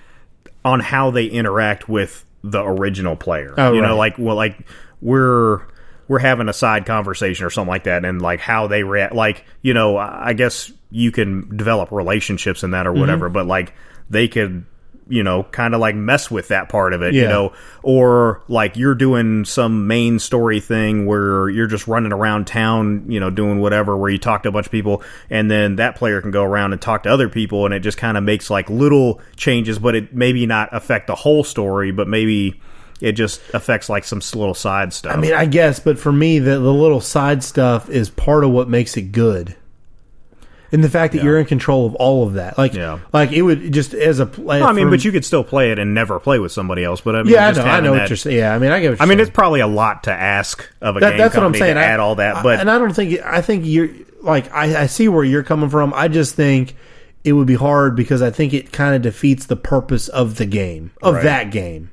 on 0.66 0.80
how 0.80 1.12
they 1.12 1.26
interact 1.26 1.88
with 1.90 2.26
the 2.44 2.64
original 2.64 3.16
player. 3.16 3.54
Oh, 3.58 3.74
you 3.74 3.82
right. 3.82 3.88
know, 3.90 3.98
like 3.98 4.16
well, 4.18 4.36
like 4.36 4.58
we're 5.02 5.62
we're 6.08 6.20
having 6.20 6.50
a 6.50 6.54
side 6.54 6.86
conversation 6.86 7.46
or 7.46 7.50
something 7.50 7.70
like 7.70 7.84
that, 7.84 8.04
and 8.06 8.22
like 8.22 8.40
how 8.40 8.68
they 8.68 8.84
react. 8.84 9.14
Like 9.14 9.46
you 9.62 9.74
know, 9.74 9.98
I 9.98 10.34
guess 10.34 10.72
you 10.92 11.12
can 11.12 11.56
develop 11.56 11.92
relationships 11.92 12.64
in 12.64 12.72
that 12.72 12.86
Mm-hmm. 12.86 12.98
or 12.98 13.00
whatever, 13.00 13.30
but 13.30 13.46
like 13.46 13.74
they 14.10 14.28
could. 14.28 14.66
You 15.12 15.24
know, 15.24 15.42
kind 15.42 15.74
of 15.74 15.80
like 15.82 15.96
mess 15.96 16.30
with 16.30 16.50
that 16.50 16.70
part 16.70 16.94
of 16.94 17.02
it, 17.02 17.16
you 17.16 17.28
know, 17.28 17.54
or 17.82 18.44
like 18.48 18.78
you're 18.78 18.94
doing 18.94 19.44
some 19.44 19.88
main 19.88 20.20
story 20.20 20.60
thing 20.60 21.08
where 21.08 21.50
you're 21.50 21.66
just 21.66 21.88
running 21.88 22.14
around 22.14 22.46
town, 22.46 23.06
you 23.10 23.20
know, 23.20 23.32
doing 23.32 23.60
whatever, 23.60 23.98
where 23.98 24.12
you 24.12 24.20
talk 24.20 24.44
to 24.44 24.50
a 24.50 24.52
bunch 24.52 24.68
of 24.68 24.72
people, 24.72 25.02
and 25.30 25.50
then 25.50 25.78
that 25.78 25.96
player 25.96 26.22
can 26.22 26.30
go 26.30 26.44
around 26.44 26.74
and 26.74 26.82
talk 26.82 27.04
to 27.04 27.10
other 27.10 27.28
people, 27.28 27.66
and 27.66 27.74
it 27.74 27.80
just 27.80 27.98
kind 27.98 28.18
of 28.18 28.24
makes 28.24 28.52
like 28.52 28.70
little 28.70 29.20
changes, 29.36 29.80
but 29.80 29.96
it 29.96 30.14
maybe 30.14 30.46
not 30.46 30.70
affect 30.72 31.08
the 31.08 31.16
whole 31.16 31.44
story, 31.44 31.92
but 31.92 32.08
maybe 32.08 32.62
it 33.02 33.14
just 33.14 33.42
affects 33.54 33.90
like 33.90 34.04
some 34.04 34.22
little 34.36 34.54
side 34.54 34.94
stuff. 34.94 35.16
I 35.16 35.20
mean, 35.20 35.34
I 35.34 35.46
guess, 35.46 35.80
but 35.80 35.98
for 35.98 36.12
me, 36.12 36.40
the, 36.40 36.60
the 36.60 36.74
little 36.74 37.02
side 37.02 37.44
stuff 37.44 37.90
is 37.90 38.10
part 38.10 38.44
of 38.44 38.52
what 38.52 38.70
makes 38.70 38.96
it 38.96 39.12
good. 39.12 39.56
And 40.72 40.84
the 40.84 40.90
fact 40.90 41.14
that 41.14 41.24
you're 41.24 41.40
in 41.40 41.46
control 41.46 41.86
of 41.88 41.96
all 41.96 42.28
of 42.28 42.34
that, 42.36 42.58
like, 42.58 42.74
Yeah. 42.74 43.00
like 43.12 43.32
it 43.32 43.42
would 43.42 43.72
just 43.74 43.94
as 43.94 44.20
a 44.20 44.26
play. 44.26 44.60
No, 44.60 44.68
I 44.68 44.72
mean, 44.74 44.90
but 44.90 45.04
you 45.04 45.12
could 45.12 45.26
still 45.26 45.44
play 45.44 45.72
it 45.72 45.80
and 45.80 45.94
never 45.94 46.20
play 46.20 46.38
with 46.40 46.52
somebody 46.52 46.84
else. 46.84 47.02
But 47.02 47.16
I 47.16 47.24
mean, 47.24 47.34
yeah, 47.34 47.48
I 47.48 47.52
know, 47.54 47.62
I 47.64 47.80
know 47.80 47.92
what 47.94 48.10
you're 48.10 48.18
saying. 48.18 48.38
Yeah, 48.38 48.54
I 48.54 48.60
mean, 48.60 48.72
I 48.72 48.80
get. 48.80 49.02
I 49.02 49.06
mean, 49.06 49.18
saying. 49.18 49.20
it's 49.22 49.30
probably 49.32 49.62
a 49.62 49.68
lot 49.68 50.04
to 50.04 50.12
ask 50.12 50.68
of 50.82 50.98
a 50.98 51.00
That, 51.00 51.10
game 51.12 51.18
that's 51.18 51.36
what 51.36 51.44
I'm 51.46 51.56
saying. 51.56 51.76
to 51.76 51.82
I, 51.82 51.86
add 51.86 52.00
all 52.00 52.16
that, 52.16 52.38
I- 52.38 52.44
but 52.44 52.60
and 52.60 52.70
I 52.70 52.78
don't 52.78 52.94
think 52.94 53.20
I 53.26 53.42
think 53.42 53.64
you're 53.66 53.90
like 54.22 54.54
I, 54.54 54.84
I 54.84 54.86
see 54.86 55.08
where 55.08 55.24
you're 55.24 55.44
coming 55.44 55.70
from. 55.70 55.94
I 55.96 56.08
just 56.08 56.36
think 56.36 56.76
it 57.24 57.34
would 57.34 57.48
be 57.48 57.56
hard 57.56 57.96
because 57.96 58.22
I 58.22 58.30
think 58.32 58.54
it 58.54 58.72
kind 58.72 58.96
of 58.96 59.02
defeats 59.02 59.46
the 59.48 59.56
purpose 59.56 60.08
of 60.08 60.36
the 60.38 60.46
game 60.46 60.92
of 61.02 61.16
Right. 61.16 61.24
that 61.24 61.52
game. 61.52 61.90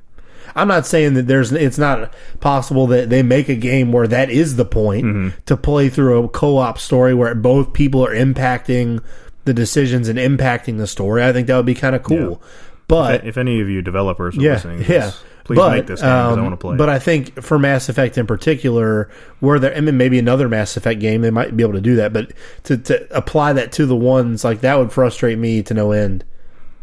I'm 0.57 0.67
not 0.67 0.85
saying 0.85 1.13
that 1.13 1.27
there's 1.27 1.51
it's 1.51 1.77
not 1.77 2.13
possible 2.39 2.87
that 2.87 3.09
they 3.09 3.23
make 3.23 3.47
a 3.47 3.55
game 3.55 3.91
where 3.91 4.07
that 4.07 4.29
is 4.29 4.55
the 4.55 4.65
point 4.65 5.05
Mm-hmm. 5.05 5.29
to 5.45 5.55
play 5.55 5.89
through 5.89 6.23
a 6.23 6.27
co-op 6.27 6.79
story 6.79 7.13
where 7.13 7.33
both 7.35 7.73
people 7.73 8.05
are 8.05 8.13
impacting 8.13 9.03
the 9.45 9.53
decisions 9.53 10.09
and 10.09 10.19
impacting 10.19 10.77
the 10.77 10.87
story. 10.87 11.23
I 11.23 11.31
think 11.31 11.47
that 11.47 11.55
would 11.55 11.65
be 11.65 11.75
kind 11.75 11.95
of 11.95 12.03
cool. 12.03 12.41
But 12.87 13.25
if 13.25 13.37
any 13.37 13.59
of 13.61 13.69
you 13.69 13.81
developers 13.81 14.37
are 14.37 14.41
yeah, 14.41 14.53
listening, 14.53 14.85
yeah. 14.87 15.11
please, 15.43 15.57
but, 15.57 15.71
make 15.71 15.87
this 15.87 16.01
game 16.01 16.09
because 16.09 16.37
I 16.37 16.39
um, 16.39 16.41
want 16.41 16.53
to 16.53 16.57
play. 16.57 16.77
But. 16.77 16.89
I 16.89 16.99
think 16.99 17.41
for 17.41 17.59
Mass 17.59 17.89
Effect 17.89 18.17
in 18.17 18.25
particular, 18.25 19.09
where 19.39 19.59
there, 19.59 19.75
I 19.75 19.81
mean, 19.81 19.97
maybe 19.97 20.17
another 20.19 20.47
Mass 20.47 20.77
Effect 20.77 20.99
game, 20.99 21.21
they 21.21 21.31
might 21.31 21.55
be 21.55 21.63
able 21.63 21.73
to 21.73 21.81
do 21.81 21.97
that. 21.97 22.13
But 22.13 22.31
to, 22.63 22.77
to 22.77 23.15
apply 23.15 23.53
that 23.53 23.71
to 23.73 23.85
the 23.85 23.95
ones 23.95 24.43
like 24.43 24.61
that 24.61 24.79
would 24.79 24.91
frustrate 24.91 25.37
me 25.37 25.63
to 25.63 25.73
no 25.73 25.91
end. 25.91 26.23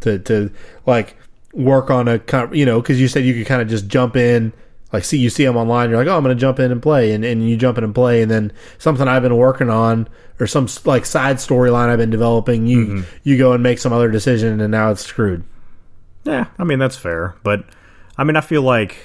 To 0.01 0.19
to 0.19 0.51
like 0.85 1.17
work 1.55 1.91
on 1.91 2.09
a 2.09 2.21
you 2.53 2.67
know 2.67 2.81
because 2.81 3.01
you 3.01 3.09
said 3.09 3.25
you 3.25 3.35
could 3.35 3.47
kind 3.47 3.63
of 3.63 3.69
just 3.69 3.87
jump 3.89 4.17
in. 4.17 4.53
Like, 4.93 5.03
see, 5.05 5.19
you 5.19 5.29
see 5.29 5.45
them 5.45 5.57
online, 5.57 5.91
you're 5.91 5.99
like, 5.99 6.07
oh, 6.07 6.17
I'm 6.17 6.23
going 6.23 6.37
to 6.37 6.41
jump 6.41 6.61
in 6.61 6.71
and 6.71 6.81
play, 6.81 7.11
and, 7.13 7.25
and 7.25 7.49
you 7.51 7.57
jump 7.57 7.79
in 7.79 7.83
and 7.83 7.93
play, 7.93 8.23
and 8.23 8.31
then 8.31 8.53
something 8.79 9.09
I've 9.09 9.23
been 9.23 9.37
working 9.37 9.69
on 9.69 10.09
or 10.39 10.47
some 10.47 10.69
like 10.85 11.05
side 11.05 11.37
storyline 11.39 11.89
I've 11.89 11.99
been 11.99 12.11
developing, 12.11 12.69
you 12.69 12.87
Mm-hmm. 12.87 13.17
you 13.25 13.37
go 13.37 13.53
and 13.55 13.63
make 13.63 13.81
some 13.81 13.93
other 13.93 14.09
decision, 14.09 14.61
and 14.61 14.71
now 14.71 14.93
it's 14.93 15.05
screwed. 15.05 15.43
Yeah, 16.25 16.47
I 16.59 16.65
mean 16.65 16.79
that's 16.79 16.97
fair, 16.97 17.35
but 17.43 17.65
I 18.17 18.23
mean 18.23 18.37
I 18.37 18.41
feel 18.41 18.63
like 18.63 18.97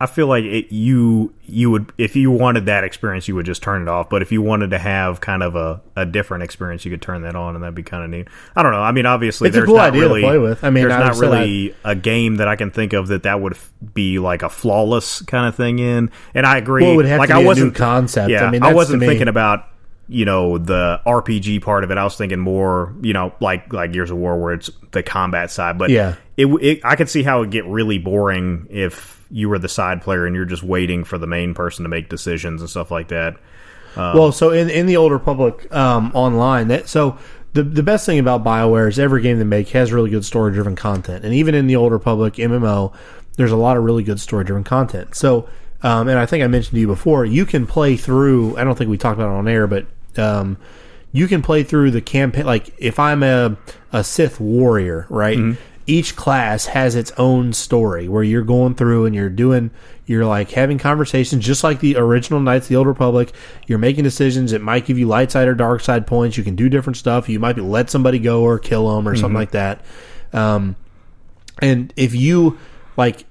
I 0.00 0.06
feel 0.06 0.28
like 0.28 0.44
it, 0.44 0.72
you 0.72 1.34
you 1.44 1.70
would 1.72 1.92
if 1.98 2.14
you 2.14 2.30
wanted 2.30 2.66
that 2.66 2.84
experience 2.84 3.26
you 3.26 3.34
would 3.34 3.46
just 3.46 3.62
turn 3.62 3.82
it 3.82 3.88
off, 3.88 4.08
but 4.08 4.22
if 4.22 4.30
you 4.30 4.40
wanted 4.40 4.70
to 4.70 4.78
have 4.78 5.20
kind 5.20 5.42
of 5.42 5.56
a, 5.56 5.80
a 5.96 6.06
different 6.06 6.44
experience 6.44 6.84
you 6.84 6.90
could 6.92 7.02
turn 7.02 7.22
that 7.22 7.34
on 7.34 7.54
and 7.56 7.64
that'd 7.64 7.74
be 7.74 7.82
kind 7.82 8.04
of 8.04 8.10
neat. 8.10 8.28
I 8.54 8.62
don't 8.62 8.70
know. 8.70 8.80
I 8.80 8.92
mean 8.92 9.06
obviously 9.06 9.48
It's 9.48 9.56
a 9.56 9.60
there's 9.60 9.66
cool 9.66 9.76
not 9.76 9.88
idea 9.90 10.02
to 10.08 10.08
play 10.20 10.38
with. 10.38 10.62
I 10.62 10.70
mean, 10.70 10.88
there's 10.88 10.92
I 10.94 11.00
not 11.08 11.16
really 11.16 11.74
a 11.84 11.96
game 11.96 12.36
that 12.36 12.46
I 12.46 12.54
can 12.54 12.70
think 12.70 12.92
of 12.92 13.08
that 13.08 13.24
that 13.24 13.40
would 13.40 13.54
f- 13.54 13.72
be 13.94 14.18
like 14.20 14.42
a 14.42 14.48
flawless 14.48 15.22
kind 15.22 15.46
of 15.48 15.56
thing 15.56 15.78
in. 15.80 16.10
And 16.32 16.46
I 16.46 16.58
agree. 16.58 16.84
Well, 16.84 16.92
it 16.92 16.96
would 16.96 17.06
have 17.06 17.18
like 17.18 17.28
to 17.30 17.34
I 17.34 17.38
be 17.38 17.40
a 17.40 17.44
new 17.44 17.48
wasn't 17.48 17.74
concept. 17.74 18.30
Yeah, 18.30 18.44
I 18.44 18.50
mean, 18.52 18.62
I 18.62 18.72
wasn't 18.74 19.00
me- 19.00 19.06
thinking 19.06 19.28
about 19.28 19.64
you 20.10 20.24
know 20.24 20.58
the 20.58 21.00
RPG 21.06 21.60
part 21.62 21.82
of 21.84 21.90
it. 21.90 21.98
I 21.98 22.04
was 22.04 22.16
thinking 22.16 22.38
more 22.38 22.94
you 23.02 23.12
know 23.14 23.34
like 23.40 23.72
like 23.72 23.92
Gears 23.92 24.10
of 24.12 24.16
War 24.18 24.40
where 24.40 24.54
it's 24.54 24.70
the 24.92 25.02
combat 25.02 25.50
side, 25.50 25.76
but 25.76 25.90
Yeah. 25.90 26.14
it, 26.36 26.46
it 26.46 26.80
I 26.84 26.94
could 26.94 27.08
see 27.08 27.24
how 27.24 27.38
it 27.38 27.40
would 27.40 27.50
get 27.50 27.66
really 27.66 27.98
boring 27.98 28.68
if 28.70 29.17
you 29.30 29.48
were 29.48 29.58
the 29.58 29.68
side 29.68 30.02
player 30.02 30.26
and 30.26 30.34
you're 30.34 30.44
just 30.44 30.62
waiting 30.62 31.04
for 31.04 31.18
the 31.18 31.26
main 31.26 31.54
person 31.54 31.82
to 31.84 31.88
make 31.88 32.08
decisions 32.08 32.60
and 32.60 32.70
stuff 32.70 32.90
like 32.90 33.08
that. 33.08 33.36
well, 34.14 34.32
so 34.32 34.50
in 34.50 34.70
in 34.70 34.86
the 34.86 34.96
old 34.96 35.12
Republic 35.12 35.72
um, 35.74 36.12
online, 36.14 36.68
that 36.68 36.88
so 36.88 37.18
the 37.52 37.62
the 37.62 37.82
best 37.82 38.06
thing 38.06 38.18
about 38.18 38.44
Bioware 38.44 38.88
is 38.88 38.98
every 38.98 39.22
game 39.22 39.38
they 39.38 39.44
make 39.44 39.68
has 39.70 39.92
really 39.92 40.10
good 40.10 40.24
story 40.24 40.52
driven 40.52 40.76
content, 40.76 41.24
and 41.24 41.34
even 41.34 41.54
in 41.54 41.66
the 41.66 41.76
old 41.76 41.92
Republic 41.92 42.34
MMO, 42.34 42.94
there's 43.36 43.52
a 43.52 43.56
lot 43.56 43.76
of 43.76 43.84
really 43.84 44.02
good 44.02 44.20
story 44.20 44.44
driven 44.44 44.64
content. 44.64 45.14
So, 45.14 45.48
um, 45.82 46.08
and 46.08 46.18
I 46.18 46.26
think 46.26 46.44
I 46.44 46.46
mentioned 46.46 46.74
to 46.74 46.80
you 46.80 46.86
before, 46.86 47.24
you 47.24 47.46
can 47.46 47.66
play 47.66 47.96
through. 47.96 48.56
I 48.56 48.64
don't 48.64 48.76
think 48.76 48.90
we 48.90 48.98
talked 48.98 49.18
about 49.18 49.32
it 49.32 49.38
on 49.38 49.48
air, 49.48 49.66
but 49.66 49.86
um, 50.16 50.58
you 51.12 51.26
can 51.26 51.42
play 51.42 51.62
through 51.62 51.90
the 51.90 52.00
campaign. 52.00 52.44
Like 52.46 52.74
if 52.78 52.98
I'm 52.98 53.22
a 53.22 53.56
a 53.92 54.04
Sith 54.04 54.38
warrior, 54.38 55.06
right? 55.08 55.38
Each 55.88 56.14
class 56.14 56.66
has 56.66 56.94
its 56.94 57.10
own 57.16 57.54
story 57.54 58.08
where 58.08 58.22
you're 58.22 58.42
going 58.42 58.74
through 58.74 59.06
and 59.06 59.14
you're 59.14 59.30
doing, 59.30 59.70
you're 60.04 60.26
like 60.26 60.50
having 60.50 60.76
conversations, 60.76 61.44
just 61.44 61.64
like 61.64 61.80
the 61.80 61.96
original 61.96 62.40
Knights 62.40 62.66
of 62.66 62.68
the 62.68 62.76
Old 62.76 62.86
Republic. 62.86 63.32
You're 63.66 63.78
making 63.78 64.04
decisions. 64.04 64.52
It 64.52 64.60
might 64.60 64.84
give 64.84 64.98
you 64.98 65.08
light 65.08 65.32
side 65.32 65.48
or 65.48 65.54
dark 65.54 65.80
side 65.80 66.06
points. 66.06 66.36
You 66.36 66.44
can 66.44 66.56
do 66.56 66.68
different 66.68 66.98
stuff. 66.98 67.28
You 67.30 67.40
might 67.40 67.56
be 67.56 67.62
let 67.62 67.88
somebody 67.88 68.18
go 68.18 68.42
or 68.42 68.58
kill 68.58 68.94
them 68.94 69.08
or 69.08 69.16
something 69.16 69.34
like 69.34 69.52
that. 69.52 69.82
Um, 70.34 70.76
and 71.60 71.92
if 71.96 72.14
you 72.14 72.58
like 72.98 73.24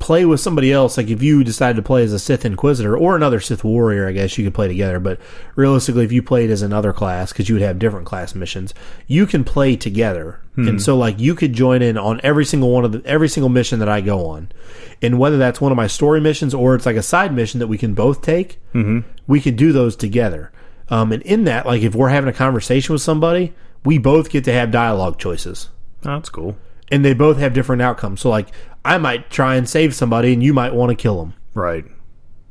play 0.00 0.24
with 0.24 0.40
somebody 0.40 0.72
else, 0.72 0.96
like 0.96 1.08
if 1.08 1.22
you 1.22 1.44
decided 1.44 1.76
to 1.76 1.82
play 1.82 2.02
as 2.02 2.12
a 2.12 2.18
Sith 2.18 2.44
Inquisitor 2.44 2.96
or 2.96 3.14
another 3.14 3.38
Sith 3.38 3.62
Warrior, 3.62 4.08
I 4.08 4.12
guess 4.12 4.36
you 4.36 4.44
could 4.44 4.54
play 4.54 4.66
together. 4.66 4.98
But 4.98 5.20
realistically, 5.54 6.04
if 6.04 6.10
you 6.10 6.22
played 6.22 6.50
as 6.50 6.62
another 6.62 6.92
class, 6.92 7.32
because 7.32 7.48
you 7.48 7.54
would 7.54 7.62
have 7.62 7.78
different 7.78 8.06
class 8.06 8.34
missions, 8.34 8.74
you 9.06 9.26
can 9.26 9.44
play 9.44 9.76
together. 9.76 10.40
And 10.56 10.82
so, 10.82 10.94
like, 10.94 11.18
you 11.18 11.34
could 11.34 11.54
join 11.54 11.80
in 11.80 11.96
on 11.96 12.20
every 12.22 12.44
single 12.44 12.70
one 12.70 12.84
of 12.84 12.92
the 12.92 13.02
every 13.06 13.30
single 13.30 13.48
mission 13.48 13.78
that 13.78 13.88
I 13.88 14.02
go 14.02 14.26
on, 14.26 14.50
and 15.00 15.18
whether 15.18 15.38
that's 15.38 15.58
one 15.58 15.72
of 15.72 15.76
my 15.76 15.86
story 15.86 16.20
missions 16.20 16.52
or 16.52 16.74
it's 16.74 16.84
like 16.84 16.96
a 16.96 17.02
side 17.02 17.32
mission 17.32 17.60
that 17.60 17.66
we 17.68 17.78
can 17.78 17.94
both 17.94 18.20
take, 18.20 18.60
we 19.26 19.40
could 19.40 19.56
do 19.56 19.72
those 19.72 19.96
together. 19.96 20.52
Um, 20.90 21.12
and 21.12 21.22
in 21.22 21.44
that, 21.44 21.64
like, 21.64 21.80
if 21.80 21.94
we're 21.94 22.10
having 22.10 22.28
a 22.28 22.32
conversation 22.34 22.92
with 22.92 23.00
somebody, 23.00 23.54
we 23.86 23.96
both 23.96 24.28
get 24.28 24.44
to 24.44 24.52
have 24.52 24.70
dialogue 24.70 25.18
choices 25.18 25.70
Oh, 26.04 26.10
that's 26.16 26.28
cool. 26.28 26.58
and 26.90 27.02
they 27.04 27.14
both 27.14 27.38
have 27.38 27.54
different 27.54 27.80
outcomes. 27.80 28.20
So 28.20 28.28
like 28.28 28.48
I 28.84 28.98
might 28.98 29.30
try 29.30 29.56
and 29.56 29.68
save 29.68 29.94
somebody 29.94 30.32
and 30.32 30.42
you 30.42 30.52
might 30.54 30.74
want 30.74 30.90
to 30.90 30.94
kill 30.96 31.18
them, 31.18 31.34
Right. 31.54 31.84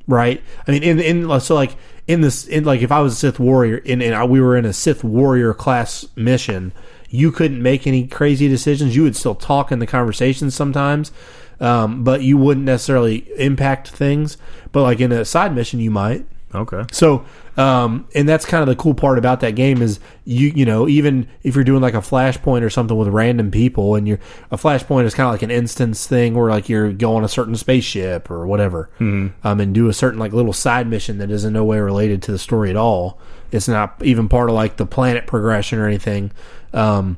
right? 0.08 0.42
I 0.68 0.72
mean 0.72 0.84
in 0.84 1.00
in 1.00 1.40
so 1.40 1.56
like 1.56 1.76
in 2.08 2.22
this 2.22 2.46
in 2.48 2.64
like 2.66 2.82
if 2.82 2.92
I 2.92 3.00
was 3.00 3.14
a 3.14 3.16
Sith 3.16 3.40
warrior 3.40 3.82
and, 3.86 4.02
and 4.02 4.14
I, 4.16 4.24
we 4.26 4.42
were 4.42 4.56
in 4.58 4.66
a 4.66 4.74
Sith 4.74 5.04
warrior 5.04 5.54
class 5.54 6.06
mission, 6.16 6.72
you 7.10 7.32
couldn't 7.32 7.62
make 7.62 7.88
any 7.88 8.08
crazy 8.08 8.48
decisions. 8.48 8.96
You 8.96 9.04
would 9.04 9.16
still 9.16 9.36
talk 9.36 9.72
in 9.72 9.80
the 9.80 9.88
conversations 9.88 10.56
sometimes. 10.56 11.12
Um, 11.62 12.04
but 12.06 12.22
you 12.22 12.38
wouldn't 12.38 12.66
necessarily 12.66 13.30
impact 13.38 13.90
things. 13.90 14.38
But 14.72 14.84
like 14.84 15.02
in 15.02 15.12
a 15.12 15.26
side 15.26 15.54
mission, 15.54 15.80
you 15.82 15.92
might. 15.92 16.26
Okay. 16.54 16.84
So, 16.92 17.26
um, 17.58 18.08
and 18.16 18.28
that's 18.28 18.46
kind 18.46 18.62
of 18.62 18.68
the 18.68 18.76
cool 18.76 18.96
part 18.96 19.20
about 19.20 19.42
that 19.42 19.52
game 19.52 19.82
is 19.82 20.00
you 20.26 20.48
you 20.56 20.66
know 20.66 20.88
even 20.88 21.28
if 21.44 21.54
you're 21.54 21.64
doing 21.64 21.82
like 21.82 21.94
a 21.94 22.00
flashpoint 22.00 22.64
or 22.64 22.70
something 22.70 22.98
with 22.98 23.08
random 23.10 23.52
people, 23.52 23.96
and 23.96 24.08
you're 24.08 24.20
a 24.50 24.58
flashpoint 24.58 25.06
is 25.06 25.14
kind 25.14 25.28
of 25.28 25.34
like 25.34 25.44
an 25.44 25.52
instance 25.52 26.08
thing 26.08 26.34
where 26.34 26.50
like 26.50 26.68
you're 26.68 26.92
going 26.92 27.24
a 27.24 27.30
certain 27.30 27.56
spaceship 27.56 28.32
or 28.32 28.48
whatever, 28.48 28.90
mm-hmm. 29.00 29.28
um, 29.48 29.60
and 29.60 29.76
do 29.76 29.90
a 29.90 29.94
certain 29.94 30.20
like 30.20 30.34
little 30.34 30.54
side 30.54 30.88
mission 30.88 31.20
that 31.20 31.30
is 31.30 31.46
in 31.46 31.54
no 31.54 31.64
way 31.64 31.80
related 31.80 32.22
to 32.24 32.32
the 32.32 32.40
story 32.40 32.70
at 32.70 32.76
all. 32.76 33.20
It's 33.52 33.68
not 33.68 33.96
even 34.04 34.28
part 34.28 34.50
of 34.50 34.56
like 34.56 34.78
the 34.78 34.86
planet 34.86 35.28
progression 35.28 35.80
or 35.80 35.88
anything. 35.88 36.32
Um, 36.74 37.18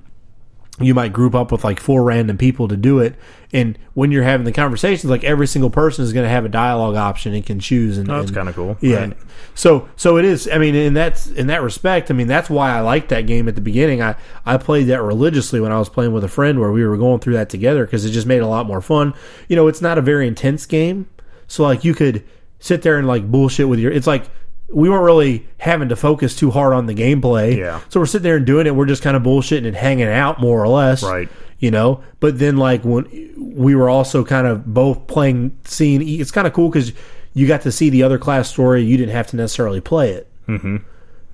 you 0.84 0.94
might 0.94 1.14
group 1.14 1.34
up 1.36 1.52
with 1.52 1.64
like 1.64 1.80
four 1.80 2.04
random 2.04 2.38
people 2.38 2.68
to 2.68 2.76
do 2.78 3.00
it. 3.00 3.16
And 3.54 3.78
when 3.94 4.12
you're 4.12 4.24
having 4.24 4.46
the 4.46 4.52
conversations 4.52 5.10
like 5.10 5.24
every 5.24 5.46
single 5.48 5.70
person 5.70 6.04
is 6.06 6.14
going 6.14 6.24
to 6.26 6.30
have 6.30 6.46
a 6.46 6.50
dialogue 6.50 6.96
option 6.96 7.34
and 7.34 7.46
can 7.46 7.60
choose 7.60 7.98
and 7.98 8.10
Oh, 8.10 8.20
that's 8.20 8.32
kind 8.32 8.48
of 8.48 8.56
cool. 8.56 8.78
yeah. 8.80 9.00
Right. 9.08 9.18
so 9.56 9.90
so 9.98 10.18
it 10.18 10.24
is 10.24 10.48
i 10.52 10.58
mean 10.58 10.74
in 10.74 10.94
that's 10.94 11.28
in 11.28 11.48
that 11.48 11.62
respect 11.62 12.10
i 12.10 12.14
mean 12.14 12.28
that's 12.28 12.50
why 12.50 12.72
i 12.72 12.80
liked 12.80 13.10
that 13.10 13.28
game 13.28 13.50
at 13.50 13.56
the 13.56 13.62
beginning. 13.62 14.02
I 14.02 14.16
i 14.46 14.56
played 14.58 14.84
that 14.88 15.02
religiously 15.02 15.60
when 15.60 15.72
i 15.74 15.78
was 15.80 15.90
playing 15.90 16.14
with 16.14 16.24
a 16.24 16.30
friend 16.30 16.60
where 16.62 16.72
we 16.72 16.86
were 16.86 16.96
going 16.98 17.20
through 17.20 17.34
that 17.34 17.50
together 17.50 17.86
because 17.86 18.06
it 18.06 18.12
just 18.12 18.26
made 18.28 18.38
it 18.38 18.44
a 18.44 18.48
lot 18.48 18.66
more 18.66 18.80
fun. 18.82 19.14
You 19.50 19.58
know 19.58 19.68
it's 19.68 19.82
not 19.82 19.98
a 19.98 20.02
very 20.02 20.28
intense 20.28 20.66
game. 20.66 21.10
So 21.48 21.64
like 21.64 21.84
you 21.84 21.94
could 21.94 22.24
sit 22.60 22.84
there 22.84 22.98
and 22.98 23.06
like 23.08 23.30
bullshit 23.30 23.68
with 23.68 23.80
your 23.80 23.92
it's 23.92 24.08
like 24.08 24.30
we 24.74 24.90
weren't 24.90 25.04
really 25.04 25.48
having 25.58 25.90
to 25.90 25.96
focus 25.96 26.36
too 26.36 26.50
hard 26.52 26.74
on 26.74 26.86
the 26.86 26.94
gameplay 26.94 27.58
Yeah. 27.58 27.82
so 27.90 28.00
we're 28.00 28.06
sitting 28.06 28.24
there 28.24 28.38
and 28.38 28.46
doing 28.46 28.68
it 28.68 28.76
we're 28.76 28.86
just 28.86 29.04
kind 29.04 29.18
of 29.18 29.24
bullshitting 29.24 29.68
and 29.68 29.76
hanging 29.76 30.08
out 30.08 30.40
more 30.40 30.62
or 30.64 30.68
less 30.68 31.04
Right. 31.04 31.30
you 31.60 31.72
know 31.72 32.04
but 32.20 32.40
then 32.40 32.58
like 32.58 32.84
when 32.84 33.06
we 33.38 33.76
were 33.76 33.90
also 33.90 34.24
kind 34.24 34.48
of 34.48 34.66
both 34.66 35.08
playing 35.08 35.58
seeing 35.66 36.02
it's 36.08 36.32
kind 36.32 36.48
of 36.48 36.54
cool 36.54 36.70
because 36.70 36.94
you 37.34 37.48
got 37.48 37.62
to 37.62 37.72
see 37.72 37.90
the 37.90 38.04
other 38.04 38.18
class 38.18 38.50
story 38.50 38.82
you 38.84 38.98
didn't 38.98 39.14
have 39.14 39.28
to 39.28 39.36
necessarily 39.36 39.82
play 39.82 40.12
it 40.12 40.28
mm-hmm. 40.48 40.78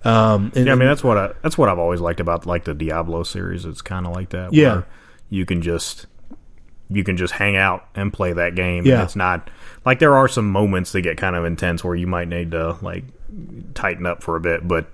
um 0.08 0.52
and, 0.56 0.66
Yeah, 0.68 0.72
I 0.74 0.76
mean 0.76 0.88
that's 0.88 1.04
what 1.04 1.18
I 1.18 1.34
that's 1.42 1.58
what 1.58 1.70
I've 1.70 1.80
always 1.80 2.02
liked 2.02 2.20
about 2.20 2.46
like 2.46 2.66
the 2.66 2.74
Diablo 2.74 3.24
series. 3.24 3.66
It's 3.66 3.82
kind 3.82 4.06
of 4.08 4.14
like 4.14 4.30
that. 4.30 4.54
Yeah. 4.54 4.74
where 4.74 4.88
you 5.30 5.46
can 5.46 5.62
just 5.62 6.06
you 6.90 7.04
can 7.04 7.18
just 7.18 7.34
hang 7.34 7.58
out 7.58 7.86
and 7.96 8.14
play 8.14 8.32
that 8.34 8.56
game. 8.56 8.86
Yeah. 8.86 8.96
and 8.96 9.04
it's 9.04 9.16
not 9.16 9.50
like 9.86 10.00
there 10.00 10.16
are 10.16 10.28
some 10.28 10.50
moments 10.50 10.92
that 10.94 11.02
get 11.02 11.18
kind 11.18 11.36
of 11.36 11.44
intense 11.46 11.84
where 11.84 11.96
you 11.96 12.08
might 12.08 12.28
need 12.30 12.52
to 12.52 12.78
like 12.82 13.04
tighten 13.74 14.06
up 14.06 14.24
for 14.24 14.36
a 14.36 14.40
bit, 14.40 14.68
but 14.68 14.88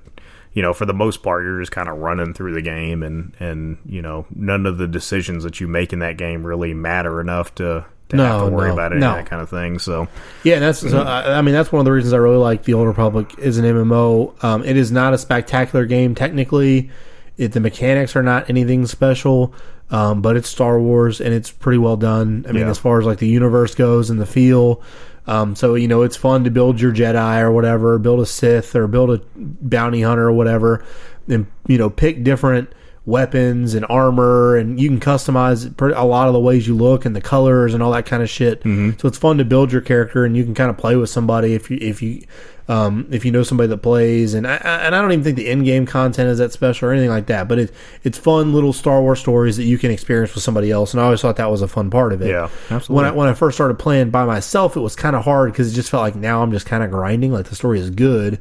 you 0.53 0.61
know, 0.61 0.73
for 0.73 0.85
the 0.85 0.93
most 0.93 1.23
part, 1.23 1.43
you're 1.43 1.59
just 1.59 1.71
kind 1.71 1.89
of 1.89 1.97
running 1.97 2.33
through 2.33 2.53
the 2.53 2.61
game, 2.61 3.01
and 3.01 3.33
and 3.39 3.77
you 3.85 4.01
know, 4.01 4.25
none 4.35 4.65
of 4.65 4.77
the 4.77 4.87
decisions 4.87 5.43
that 5.43 5.59
you 5.59 5.67
make 5.67 5.93
in 5.93 5.99
that 5.99 6.17
game 6.17 6.45
really 6.45 6.73
matter 6.73 7.19
enough 7.19 7.55
to. 7.55 7.85
To 8.09 8.17
have 8.17 8.45
to 8.45 8.51
worry 8.51 8.67
no, 8.67 8.73
about 8.73 8.91
any 8.91 9.01
no. 9.01 9.15
that 9.15 9.25
kind 9.25 9.41
of 9.41 9.49
thing. 9.49 9.79
So, 9.79 10.07
Yeah, 10.43 10.55
and 10.55 10.63
that's. 10.63 10.79
So, 10.79 11.01
I, 11.01 11.39
I 11.39 11.41
mean, 11.41 11.55
that's 11.55 11.71
one 11.71 11.79
of 11.79 11.85
the 11.85 11.91
reasons 11.91 12.13
I 12.13 12.17
really 12.17 12.37
like 12.37 12.63
the 12.63 12.75
Old 12.75 12.85
Republic 12.85 13.33
is 13.39 13.57
an 13.57 13.65
MMO. 13.65 14.43
Um, 14.43 14.63
it 14.63 14.77
is 14.77 14.91
not 14.91 15.15
a 15.15 15.17
spectacular 15.17 15.87
game 15.87 16.13
technically. 16.13 16.91
It, 17.37 17.53
the 17.53 17.59
mechanics 17.59 18.15
are 18.15 18.21
not 18.21 18.51
anything 18.51 18.85
special, 18.85 19.55
um, 19.89 20.21
but 20.21 20.37
it's 20.37 20.47
Star 20.47 20.79
Wars 20.79 21.21
and 21.21 21.33
it's 21.33 21.49
pretty 21.49 21.79
well 21.79 21.97
done. 21.97 22.45
I 22.47 22.51
mean, 22.51 22.63
Yeah. 22.63 22.69
as 22.69 22.77
far 22.77 22.99
as 22.99 23.05
like 23.07 23.17
the 23.17 23.27
universe 23.27 23.73
goes 23.73 24.11
and 24.11 24.21
the 24.21 24.27
feel. 24.27 24.83
Um, 25.25 25.55
so 25.55 25.75
you 25.75 25.87
know, 25.87 26.01
it's 26.01 26.17
fun 26.17 26.43
to 26.43 26.51
build 26.51 26.81
your 26.81 26.93
Jedi 26.93 27.41
or 27.41 27.51
whatever, 27.51 27.97
build 27.97 28.19
a 28.19 28.25
Sith 28.25 28.75
or 28.75 28.87
build 28.87 29.09
a 29.09 29.21
bounty 29.35 30.01
hunter 30.01 30.27
or 30.27 30.33
whatever, 30.33 30.83
and 31.27 31.47
you 31.67 31.77
know, 31.77 31.89
pick 31.89 32.23
different 32.23 32.73
weapons 33.05 33.73
and 33.73 33.85
armor, 33.89 34.55
and 34.55 34.79
you 34.79 34.87
can 34.89 34.99
customize 34.99 35.77
a 35.95 36.05
lot 36.05 36.27
of 36.27 36.33
the 36.33 36.39
ways 36.39 36.67
you 36.67 36.75
look 36.75 37.05
and 37.05 37.15
the 37.15 37.21
colors 37.21 37.73
and 37.73 37.83
all 37.83 37.91
that 37.91 38.05
kind 38.05 38.23
of 38.23 38.29
shit. 38.29 38.61
So 38.97 39.07
it's 39.07 39.17
fun 39.17 39.37
to 39.39 39.45
build 39.45 39.71
your 39.71 39.81
character, 39.81 40.23
and 40.25 40.37
you 40.37 40.43
can 40.43 40.53
kind 40.53 40.69
of 40.69 40.77
play 40.77 40.95
with 40.95 41.09
somebody 41.09 41.53
if 41.53 41.69
you 41.69 41.77
if 41.81 42.01
you 42.01 42.23
um, 42.69 43.07
if 43.11 43.25
you 43.25 43.31
know 43.31 43.43
somebody 43.43 43.67
that 43.67 43.79
plays. 43.79 44.33
And 44.33 44.47
I, 44.47 44.55
and 44.55 44.95
I 44.95 45.01
don't 45.01 45.11
even 45.11 45.23
think 45.23 45.35
the 45.35 45.49
in 45.49 45.65
game 45.65 45.85
content 45.85 46.29
is 46.29 46.37
that 46.37 46.53
special 46.53 46.87
or 46.87 46.93
anything 46.93 47.09
like 47.09 47.25
that, 47.25 47.49
but 47.49 47.59
it 47.59 47.73
it's 48.03 48.17
fun 48.17 48.53
little 48.53 48.71
Star 48.71 49.01
Wars 49.01 49.19
stories 49.19 49.57
that 49.57 49.65
you 49.65 49.77
can 49.77 49.91
experience 49.91 50.33
with 50.33 50.43
somebody 50.43 50.71
else. 50.71 50.93
And 50.93 51.01
I 51.01 51.03
always 51.03 51.21
thought 51.21 51.35
that 51.35 51.51
was 51.51 51.61
a 51.61 51.67
fun 51.67 51.89
part 51.89 52.13
of 52.13 52.21
it. 52.21 52.29
Yeah, 52.29 52.49
absolutely. 52.69 52.95
When. 52.95 53.05
I 53.05 53.11
when 53.11 53.27
I 53.27 53.33
first 53.33 53.57
started 53.57 53.77
playing 53.79 54.11
by 54.11 54.23
myself, 54.25 54.77
it 54.77 54.79
was 54.79 54.95
kind 54.95 55.15
of 55.15 55.25
hard 55.25 55.51
because 55.51 55.71
it 55.71 55.75
just 55.75 55.89
felt 55.89 56.01
like 56.03 56.15
now 56.15 56.41
I'm 56.41 56.51
just 56.51 56.65
kind 56.65 56.83
of 56.83 56.89
grinding. 56.89 57.33
Like 57.33 57.47
the 57.47 57.55
story 57.55 57.79
is 57.81 57.89
good. 57.89 58.39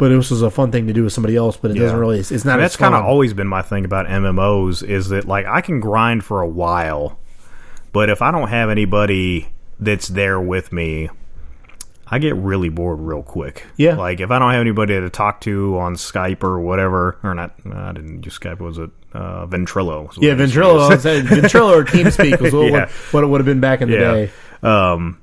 But 0.00 0.08
this 0.08 0.30
was 0.30 0.40
a 0.40 0.50
fun 0.50 0.72
thing 0.72 0.86
to 0.86 0.94
do 0.94 1.04
with 1.04 1.12
somebody 1.12 1.36
else, 1.36 1.58
but 1.58 1.72
it 1.72 1.74
doesn't 1.74 1.98
really. 1.98 2.20
It's 2.20 2.42
not. 2.46 2.58
That's 2.58 2.74
kind 2.74 2.94
of 2.94 3.04
always 3.04 3.34
been 3.34 3.46
my 3.46 3.60
thing 3.60 3.84
about 3.84 4.06
MMOs 4.06 4.82
is 4.82 5.10
that 5.10 5.26
like 5.26 5.44
I 5.44 5.60
can 5.60 5.78
grind 5.78 6.24
for 6.24 6.40
a 6.40 6.48
while, 6.48 7.18
but 7.92 8.08
if 8.08 8.22
I 8.22 8.30
don't 8.30 8.48
have 8.48 8.70
anybody 8.70 9.50
that's 9.78 10.08
there 10.08 10.40
with 10.40 10.72
me, 10.72 11.10
I 12.06 12.18
get 12.18 12.34
really 12.34 12.70
bored 12.70 12.98
real 13.00 13.22
quick. 13.22 13.66
Yeah. 13.76 13.96
like 13.96 14.20
if 14.20 14.30
I 14.30 14.38
don't 14.38 14.52
have 14.52 14.62
anybody 14.62 14.98
to 14.98 15.10
talk 15.10 15.42
to 15.42 15.78
on 15.78 15.96
Skype 15.96 16.42
or 16.44 16.58
whatever, 16.60 17.18
or 17.22 17.34
not, 17.34 17.54
I 17.70 17.92
didn't 17.92 18.24
use 18.24 18.38
Skype. 18.38 18.58
Was 18.58 18.78
it 18.78 18.88
uh, 19.12 19.44
Ventrilo? 19.48 20.10
Yeah, 20.16 20.32
I 20.32 20.36
used 20.36 20.54
to 20.54 20.60
Ventrilo. 20.60 20.74
use. 20.76 20.82
I 20.82 20.94
was 20.94 21.02
saying 21.02 21.24
Ventrilo 21.26 21.70
or 21.78 21.84
TeamSpeak 21.84 22.40
was 22.40 22.54
what, 22.54 22.72
Yeah. 22.72 22.88
what 23.10 23.22
it 23.22 23.26
would 23.26 23.40
have 23.40 23.46
been 23.46 23.60
back 23.60 23.82
in 23.82 23.90
the 23.90 23.96
yeah. 23.98 24.12
day. 24.12 24.30
Um, 24.62 25.19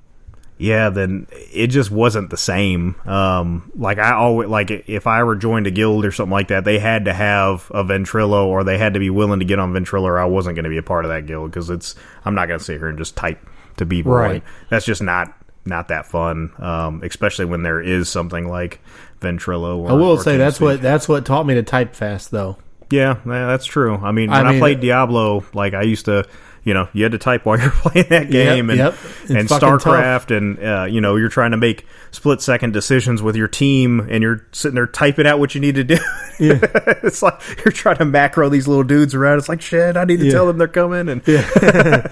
yeah, 0.57 0.89
then 0.89 1.27
it 1.31 1.67
just 1.67 1.91
wasn't 1.91 2.29
the 2.29 2.37
same. 2.37 2.95
Um, 3.05 3.71
like 3.75 3.99
I 3.99 4.13
always 4.13 4.49
like 4.49 4.71
if 4.71 5.05
I 5.07 5.19
ever 5.19 5.35
joined 5.35 5.67
a 5.67 5.71
guild 5.71 6.05
or 6.05 6.11
something 6.11 6.31
like 6.31 6.47
that, 6.47 6.63
they 6.65 6.79
had 6.79 7.05
to 7.05 7.13
have 7.13 7.69
a 7.73 7.83
Ventrilo 7.83 8.45
or 8.45 8.63
they 8.63 8.77
had 8.77 8.95
to 8.95 8.99
be 8.99 9.09
willing 9.09 9.39
to 9.39 9.45
get 9.45 9.59
on 9.59 9.73
Ventrilo, 9.73 10.03
or 10.03 10.19
I 10.19 10.25
wasn't 10.25 10.55
going 10.55 10.63
to 10.63 10.69
be 10.69 10.77
a 10.77 10.83
part 10.83 11.05
of 11.05 11.09
that 11.09 11.25
guild 11.25 11.51
because 11.51 11.69
it's 11.69 11.95
I'm 12.25 12.35
not 12.35 12.47
going 12.47 12.59
to 12.59 12.65
sit 12.65 12.79
here 12.79 12.87
and 12.87 12.97
just 12.97 13.15
type 13.15 13.39
to 13.77 13.85
people. 13.85 14.13
Right. 14.13 14.43
That's 14.69 14.85
just 14.85 15.01
not 15.01 15.33
not 15.65 15.89
that 15.89 16.07
fun. 16.07 16.51
Um, 16.57 17.03
especially 17.03 17.45
when 17.45 17.61
there 17.61 17.81
is 17.81 18.09
something 18.09 18.47
like 18.47 18.79
Ventrilo. 19.19 19.77
Or, 19.77 19.91
I 19.91 19.93
will 19.93 20.17
say 20.17 20.37
that's 20.37 20.57
TeamSpeak. 20.57 20.61
what 20.61 20.81
that's 20.81 21.07
what 21.07 21.25
taught 21.25 21.45
me 21.45 21.53
to 21.55 21.63
type 21.63 21.93
fast, 21.95 22.31
though. 22.31 22.57
Yeah, 22.89 23.19
that's 23.25 23.65
true. 23.65 23.95
I 23.95 24.11
mean, 24.11 24.29
I 24.29 24.37
when 24.37 24.47
I, 24.47 24.51
mean- 24.51 24.59
played 24.61 24.79
Diablo, 24.79 25.45
like 25.53 25.73
I 25.73 25.81
used 25.81 26.05
to, 26.05 26.25
you 26.67 26.73
know, 26.73 26.89
you 26.91 27.03
had 27.03 27.13
to 27.13 27.17
type 27.17 27.45
while 27.45 27.57
you're 27.61 27.71
playing 27.71 28.09
that 28.09 28.29
game, 28.29 28.69
and 28.69 28.77
yep. 28.77 28.93
And 29.29 29.47
StarCraft, 29.47 30.35
and 30.35 30.61
uh, 30.61 30.83
you 30.83 30.99
know, 30.99 31.15
you're 31.15 31.29
trying 31.29 31.51
to 31.51 31.57
make 31.57 31.85
split 32.11 32.41
second 32.41 32.73
decisions 32.73 33.21
with 33.21 33.37
your 33.37 33.47
team, 33.47 34.01
and 34.09 34.21
you're 34.21 34.45
sitting 34.51 34.75
there 34.75 34.85
typing 34.85 35.25
out 35.25 35.39
what 35.39 35.55
you 35.55 35.61
need 35.61 35.75
to 35.75 35.83
do. 35.85 35.97
Yeah. 36.39 36.59
it's 37.01 37.23
like 37.23 37.41
you're 37.65 37.71
trying 37.71 37.97
to 37.97 38.05
macro 38.05 38.47
these 38.47 38.67
little 38.67 38.83
dudes 38.83 39.15
around. 39.15 39.39
It's 39.39 39.49
like 39.49 39.59
shit. 39.59 39.97
I 39.97 40.03
need 40.03 40.19
to 40.19 40.25
Yeah. 40.27 40.33
tell 40.33 40.45
them 40.45 40.59
they're 40.59 40.67
coming, 40.67 41.09
and 41.09 41.21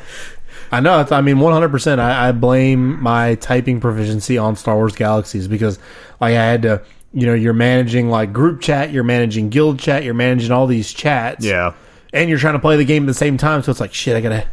I 0.71 0.79
know. 0.79 1.05
I 1.11 1.21
mean, 1.21 1.39
one 1.39 1.53
hundred 1.53 1.69
percent. 1.69 2.01
I 2.01 2.31
blame 2.31 3.01
my 3.03 3.35
typing 3.35 3.79
proficiency 3.79 4.37
on 4.37 4.55
Star 4.55 4.75
Wars 4.75 4.95
Galaxies 4.95 5.47
because, 5.47 5.77
like, 6.19 6.33
I 6.35 6.43
had 6.43 6.61
to. 6.63 6.81
You 7.13 7.27
know, 7.27 7.33
you're 7.33 7.53
managing 7.53 8.09
like 8.09 8.33
group 8.33 8.59
chat, 8.61 8.91
you're 8.91 9.05
managing 9.05 9.49
guild 9.49 9.79
chat, 9.79 10.03
you're 10.03 10.13
managing 10.13 10.51
all 10.51 10.67
these 10.67 10.91
chats, 10.93 11.45
yeah. 11.45 11.71
And 12.15 12.29
you're 12.29 12.39
trying 12.39 12.53
to 12.53 12.59
play 12.59 12.77
the 12.77 12.85
game 12.85 13.03
at 13.03 13.07
the 13.07 13.13
same 13.13 13.37
time. 13.37 13.61
So 13.61 13.69
it's 13.71 13.79
like, 13.79 13.93
shit, 13.93 14.15
I 14.15 14.21
gotta. 14.21 14.47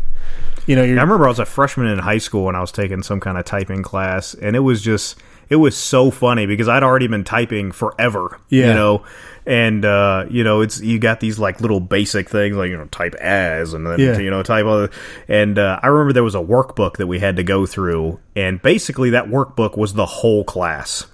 You 0.66 0.76
know, 0.76 0.84
you're 0.84 0.98
I 0.98 1.02
remember 1.02 1.24
I 1.24 1.28
was 1.28 1.38
a 1.40 1.44
freshman 1.46 1.88
in 1.88 1.98
high 1.98 2.18
school 2.18 2.46
and 2.48 2.56
I 2.56 2.60
was 2.60 2.70
taking 2.70 3.02
some 3.02 3.18
kind 3.18 3.36
of 3.38 3.44
typing 3.44 3.82
class, 3.82 4.34
and 4.34 4.54
it 4.54 4.60
was 4.60 4.80
just 4.82 5.18
it 5.48 5.56
was 5.56 5.76
so 5.76 6.10
funny 6.12 6.46
because 6.46 6.68
I'd 6.68 6.82
already 6.84 7.08
been 7.08 7.24
typing 7.24 7.72
forever, 7.72 8.38
Yeah. 8.48 8.68
you 8.68 8.74
know, 8.74 9.04
and 9.44 9.84
uh, 9.84 10.26
you 10.30 10.44
know 10.44 10.60
it's 10.60 10.80
you 10.80 11.00
got 11.00 11.18
these 11.18 11.36
like 11.40 11.60
little 11.60 11.80
basic 11.80 12.28
things 12.28 12.56
like 12.56 12.70
you 12.70 12.76
know 12.76 12.84
type 12.86 13.14
as 13.16 13.74
and 13.74 13.84
then 13.84 13.98
Yeah. 13.98 14.18
you 14.18 14.30
know 14.30 14.44
type 14.44 14.64
other, 14.66 14.90
and 15.26 15.58
uh, 15.58 15.80
I 15.82 15.88
remember 15.88 16.12
there 16.12 16.22
was 16.22 16.36
a 16.36 16.38
workbook 16.38 16.98
that 16.98 17.08
we 17.08 17.18
had 17.18 17.34
to 17.36 17.42
go 17.42 17.66
through, 17.66 18.20
and 18.36 18.62
basically 18.62 19.10
that 19.10 19.26
workbook 19.26 19.76
was 19.76 19.94
the 19.94 20.06
whole 20.06 20.44
class. 20.44 21.06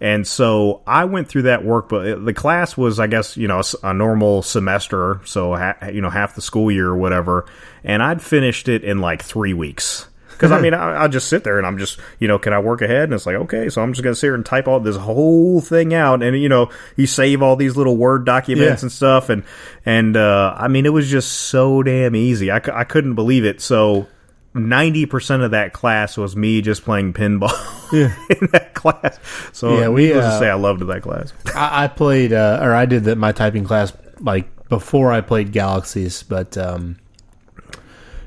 And 0.00 0.26
so 0.26 0.82
I 0.86 1.04
went 1.04 1.28
through 1.28 1.42
that 1.42 1.60
workbook. 1.60 2.24
The 2.24 2.34
class 2.34 2.76
was, 2.76 2.98
I 2.98 3.06
guess, 3.06 3.36
you 3.36 3.46
know, 3.48 3.62
a 3.82 3.94
normal 3.94 4.42
semester, 4.42 5.20
so 5.24 5.54
ha- 5.54 5.76
you 5.92 6.00
know, 6.00 6.10
half 6.10 6.34
the 6.34 6.42
school 6.42 6.70
year 6.70 6.88
or 6.88 6.96
whatever. 6.96 7.46
And 7.84 8.02
I'd 8.02 8.20
finished 8.20 8.68
it 8.68 8.82
in 8.84 9.00
like 9.00 9.22
three 9.22 9.54
weeks. 9.54 10.08
Because 10.30 10.50
I 10.50 10.60
mean, 10.62 10.74
I, 10.74 10.94
I'll 10.94 11.08
just 11.08 11.28
sit 11.28 11.44
there 11.44 11.58
and 11.58 11.66
I'm 11.66 11.78
just, 11.78 12.00
you 12.18 12.26
know, 12.26 12.40
can 12.40 12.52
I 12.52 12.58
work 12.58 12.82
ahead? 12.82 13.04
And 13.04 13.12
it's 13.14 13.24
like, 13.24 13.36
okay, 13.36 13.68
so 13.68 13.82
I'm 13.82 13.92
just 13.92 14.02
gonna 14.02 14.16
sit 14.16 14.26
here 14.26 14.34
and 14.34 14.44
type 14.44 14.66
all 14.66 14.80
this 14.80 14.96
whole 14.96 15.60
thing 15.60 15.94
out, 15.94 16.24
and 16.24 16.36
you 16.36 16.48
know, 16.48 16.70
you 16.96 17.06
save 17.06 17.40
all 17.40 17.54
these 17.54 17.76
little 17.76 17.96
word 17.96 18.26
documents 18.26 18.82
Yeah. 18.82 18.86
and 18.86 18.92
stuff, 18.92 19.28
and 19.28 19.44
and 19.86 20.16
uh, 20.16 20.56
I 20.58 20.66
mean, 20.66 20.86
it 20.86 20.92
was 20.92 21.08
just 21.08 21.30
so 21.30 21.84
damn 21.84 22.16
easy. 22.16 22.50
I, 22.50 22.60
I 22.72 22.82
couldn't 22.84 23.14
believe 23.14 23.44
it. 23.44 23.60
So. 23.60 24.08
Ninety 24.54 25.04
percent 25.06 25.42
of 25.42 25.50
that 25.50 25.72
class 25.72 26.16
was 26.16 26.36
me 26.36 26.62
just 26.62 26.84
playing 26.84 27.12
pinball 27.12 27.52
in 27.92 28.48
that 28.52 28.72
class. 28.74 29.18
So 29.52 29.78
Yeah, 29.80 29.88
we, 29.88 30.12
uh, 30.12 30.38
say 30.38 30.48
I 30.48 30.54
loved 30.54 30.86
that 30.86 31.02
class. 31.02 31.32
I, 31.54 31.84
I 31.84 31.88
played, 31.88 32.32
uh, 32.32 32.60
or 32.62 32.72
I 32.72 32.86
did 32.86 33.04
that 33.04 33.18
my 33.18 33.32
typing 33.32 33.64
class 33.64 33.92
like 34.20 34.48
before 34.68 35.12
I 35.12 35.20
played 35.22 35.50
Galaxies, 35.52 36.22
but 36.22 36.56
um, 36.56 36.96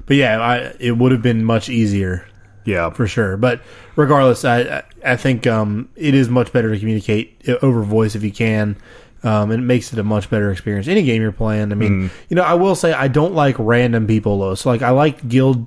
but 0.05 0.17
yeah, 0.17 0.39
I, 0.41 0.75
it 0.79 0.97
would 0.97 1.11
have 1.11 1.21
been 1.21 1.43
much 1.43 1.69
easier 1.69 2.25
Yeah, 2.65 2.89
for 2.89 3.07
sure. 3.07 3.37
But 3.37 3.61
regardless, 3.95 4.43
I 4.45 4.83
I- 5.05 5.15
think 5.15 5.47
um, 5.47 5.87
it 5.95 6.13
is 6.13 6.27
much 6.29 6.51
better 6.51 6.71
to 6.73 6.77
communicate 6.79 7.41
over 7.61 7.83
voice 7.83 8.15
if 8.15 8.23
you 8.23 8.31
can. 8.31 8.75
Um, 9.23 9.49
and 9.51 9.61
it 9.61 9.65
makes 9.65 9.91
it 9.91 9.99
a 9.99 10.03
much 10.03 10.29
better 10.29 10.51
experience. 10.51 10.87
Any 10.87 11.01
game 11.03 11.21
you're 11.21 11.31
playing, 11.31 11.71
I 11.71 11.75
mean, 11.75 12.11
you 12.29 12.35
know, 12.35 12.43
I 12.43 12.53
will 12.53 12.75
say 12.75 12.93
I 12.93 13.07
don't 13.07 13.33
like 13.33 13.55
random 13.57 14.05
people 14.05 14.39
though. 14.39 14.53
So 14.55 14.69
like, 14.69 14.83
I 14.83 14.91
like 14.91 15.27
guild 15.27 15.65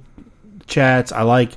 chats. 0.70 1.12
I 1.12 1.22
like, 1.22 1.50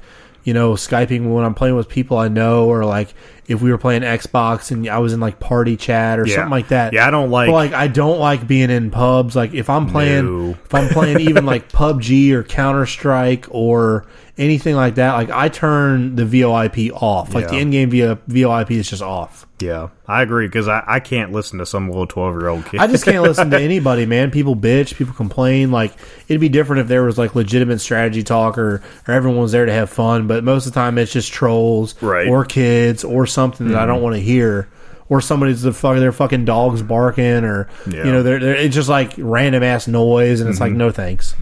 you 0.44 0.54
know, 0.54 0.74
skyping 0.74 1.34
when 1.34 1.46
I'm 1.46 1.54
playing 1.54 1.76
with 1.76 1.88
people 1.88 2.18
I 2.18 2.28
know, 2.28 2.68
or 2.68 2.84
like 2.86 3.14
if 3.48 3.62
we 3.62 3.72
were 3.72 3.78
playing 3.78 4.02
Xbox 4.04 4.72
and 4.72 4.88
I 4.90 4.98
was 5.00 5.14
in 5.14 5.20
like 5.20 5.40
party 5.40 5.76
chat 5.78 6.20
or 6.20 6.26
Yeah. 6.28 6.36
something 6.36 6.52
like 6.52 6.70
that. 6.70 6.94
Yeah, 6.94 7.08
I 7.08 7.12
don't 7.12 7.30
like- 7.30 7.48
But, 7.48 7.54
like 7.54 7.74
I 7.74 7.88
don't 7.88 8.20
like 8.20 8.48
being 8.48 8.70
in 8.70 8.90
pubs. 8.92 9.36
Like 9.36 9.54
if 9.54 9.70
I'm 9.70 9.88
playing, 9.88 10.26
No. 10.26 10.50
if 10.66 10.74
I'm 10.74 10.90
playing 10.90 11.20
even 11.22 11.46
like 11.46 11.70
PUBG 11.72 12.32
or 12.32 12.44
Counter 12.44 12.86
Strike 12.86 13.46
or 13.50 14.06
anything 14.38 14.76
like 14.76 14.96
that, 14.96 15.14
like 15.14 15.30
I 15.30 15.50
turn 15.50 16.16
the 16.16 16.24
VoIP 16.24 16.92
off. 16.94 17.34
Like 17.34 17.48
the 17.50 17.56
Yeah. 17.56 17.62
in-game 17.62 17.90
VO, 17.92 18.16
VoIP 18.30 18.72
is 18.72 18.90
just 18.90 19.02
off. 19.02 19.46
Yeah, 19.60 19.90
I 20.08 20.22
agree 20.24 20.48
because 20.48 20.68
I, 20.68 20.84
I 20.86 21.00
can't 21.00 21.32
listen 21.32 21.60
to 21.60 21.66
some 21.66 21.88
little 21.88 22.08
twelve 22.08 22.34
year 22.38 22.50
old 22.50 22.66
kid. 22.66 22.82
I 22.82 22.88
just 22.88 23.06
can't 23.06 23.22
listen 23.22 23.50
to 23.52 23.60
anybody, 23.62 24.06
man. 24.06 24.30
People 24.32 24.56
bitch, 24.56 24.96
people 24.98 25.14
complain. 25.14 25.72
Like 25.72 25.94
it'd 26.28 26.42
be 26.42 26.50
different 26.50 26.82
if 26.82 26.88
there 26.90 27.04
was 27.04 27.18
like 27.18 27.34
legitimate 27.36 27.80
strategy 27.80 28.24
talk 28.24 28.58
or, 28.58 28.82
or 29.08 29.14
everyone 29.14 29.40
was 29.40 29.54
there 29.54 29.66
to 29.66 29.72
have 29.72 29.90
fun. 29.90 30.28
But 30.28 30.44
most 30.44 30.66
of 30.66 30.74
the 30.74 30.80
time, 30.80 30.98
it's 30.98 31.14
just 31.14 31.32
trolls 31.32 31.96
Right. 32.02 32.26
Mm-hmm. 32.26 32.34
or 32.34 32.44
kids 32.46 33.04
or 33.06 33.26
something 33.26 33.70
that 33.70 33.78
I 33.78 33.86
don't 33.86 34.02
want 34.02 34.16
to 34.16 34.22
hear. 34.22 34.68
Or 35.10 35.22
somebody's 35.22 35.62
the 35.62 35.74
fuck 35.74 35.98
their 35.98 36.12
fucking 36.12 36.46
dogs 36.46 36.82
barking, 36.82 37.44
or 37.46 37.70
Yeah. 37.88 38.06
you 38.06 38.12
know, 38.12 38.24
they're, 38.24 38.40
they're 38.40 38.56
it's 38.56 38.74
just 38.74 38.90
like 38.90 39.14
random 39.18 39.62
ass 39.62 39.88
noise, 39.88 40.42
and 40.42 40.50
it's 40.50 40.58
Mm-hmm. 40.60 40.64
like 40.74 40.78
no 40.78 40.92
thanks. 40.92 41.36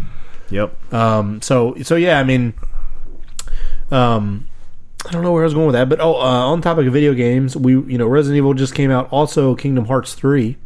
yep. 0.50 0.76
Um, 0.94 1.42
so 1.42 1.76
so 1.82 1.96
yeah, 1.96 2.20
I 2.20 2.24
mean, 2.24 2.54
um, 3.92 4.48
I 5.06 5.12
don't 5.12 5.24
know 5.24 5.32
where 5.32 5.44
I 5.44 5.46
was 5.46 5.54
going 5.54 5.68
with 5.68 5.74
that, 5.74 5.90
but 5.90 6.00
oh, 6.00 6.16
uh, 6.16 6.20
on 6.50 6.62
topic 6.62 6.86
of 6.88 6.94
video 6.94 7.14
games, 7.14 7.56
we 7.58 7.74
you 7.74 7.98
know 7.98 8.08
Resident 8.08 8.38
Evil 8.38 8.54
just 8.54 8.76
came 8.76 8.92
out. 8.92 9.10
Also, 9.12 9.56
Kingdom 9.56 9.86
Hearts 9.86 10.14
three. 10.14 10.58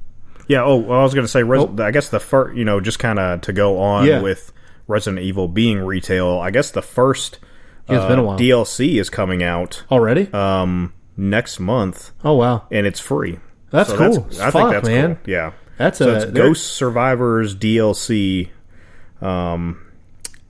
Yeah. 0.47 0.63
Oh, 0.63 0.75
well, 0.77 0.99
I 0.99 1.03
was 1.03 1.13
going 1.15 1.23
to 1.25 1.31
say, 1.31 1.41
Res- 1.43 1.79
I 1.79 1.89
guess 1.91 2.09
the 2.09 2.19
first, 2.19 2.55
you 2.55 2.65
know, 2.65 2.79
just 2.79 2.99
kind 2.99 3.17
of 3.17 3.41
to 3.41 3.53
go 3.53 3.79
on 3.79 4.05
Yeah. 4.05 4.21
with 4.21 4.53
Resident 4.87 5.23
Evil 5.23 5.47
being 5.47 5.79
retail. 5.79 6.37
I 6.37 6.51
guess 6.51 6.69
the 6.69 6.83
first 6.83 7.39
Yeah, 7.89 7.97
it's 7.97 8.05
been 8.05 8.19
a 8.19 8.23
while. 8.23 8.37
DLC 8.37 8.99
is 8.99 9.09
coming 9.09 9.41
out 9.41 9.83
Already? 9.89 10.31
um, 10.33 10.93
next 11.17 11.59
month, 11.59 12.11
oh 12.23 12.33
wow, 12.35 12.63
and 12.71 12.85
it's 12.85 12.99
free. 12.99 13.39
that's 13.71 13.89
So 13.89 13.97
cool. 13.97 14.27
I 14.39 14.51
Fuck, 14.51 14.53
think 14.53 14.71
that's 14.71 14.87
man. 14.87 15.15
cool. 15.15 15.23
Yeah. 15.33 15.51
That's 15.77 15.97
So 15.97 16.09
a 16.11 16.15
it's 16.17 16.25
Ghost 16.31 16.67
Survivors 16.73 17.55
DLC, 17.55 18.49
um, 19.21 19.84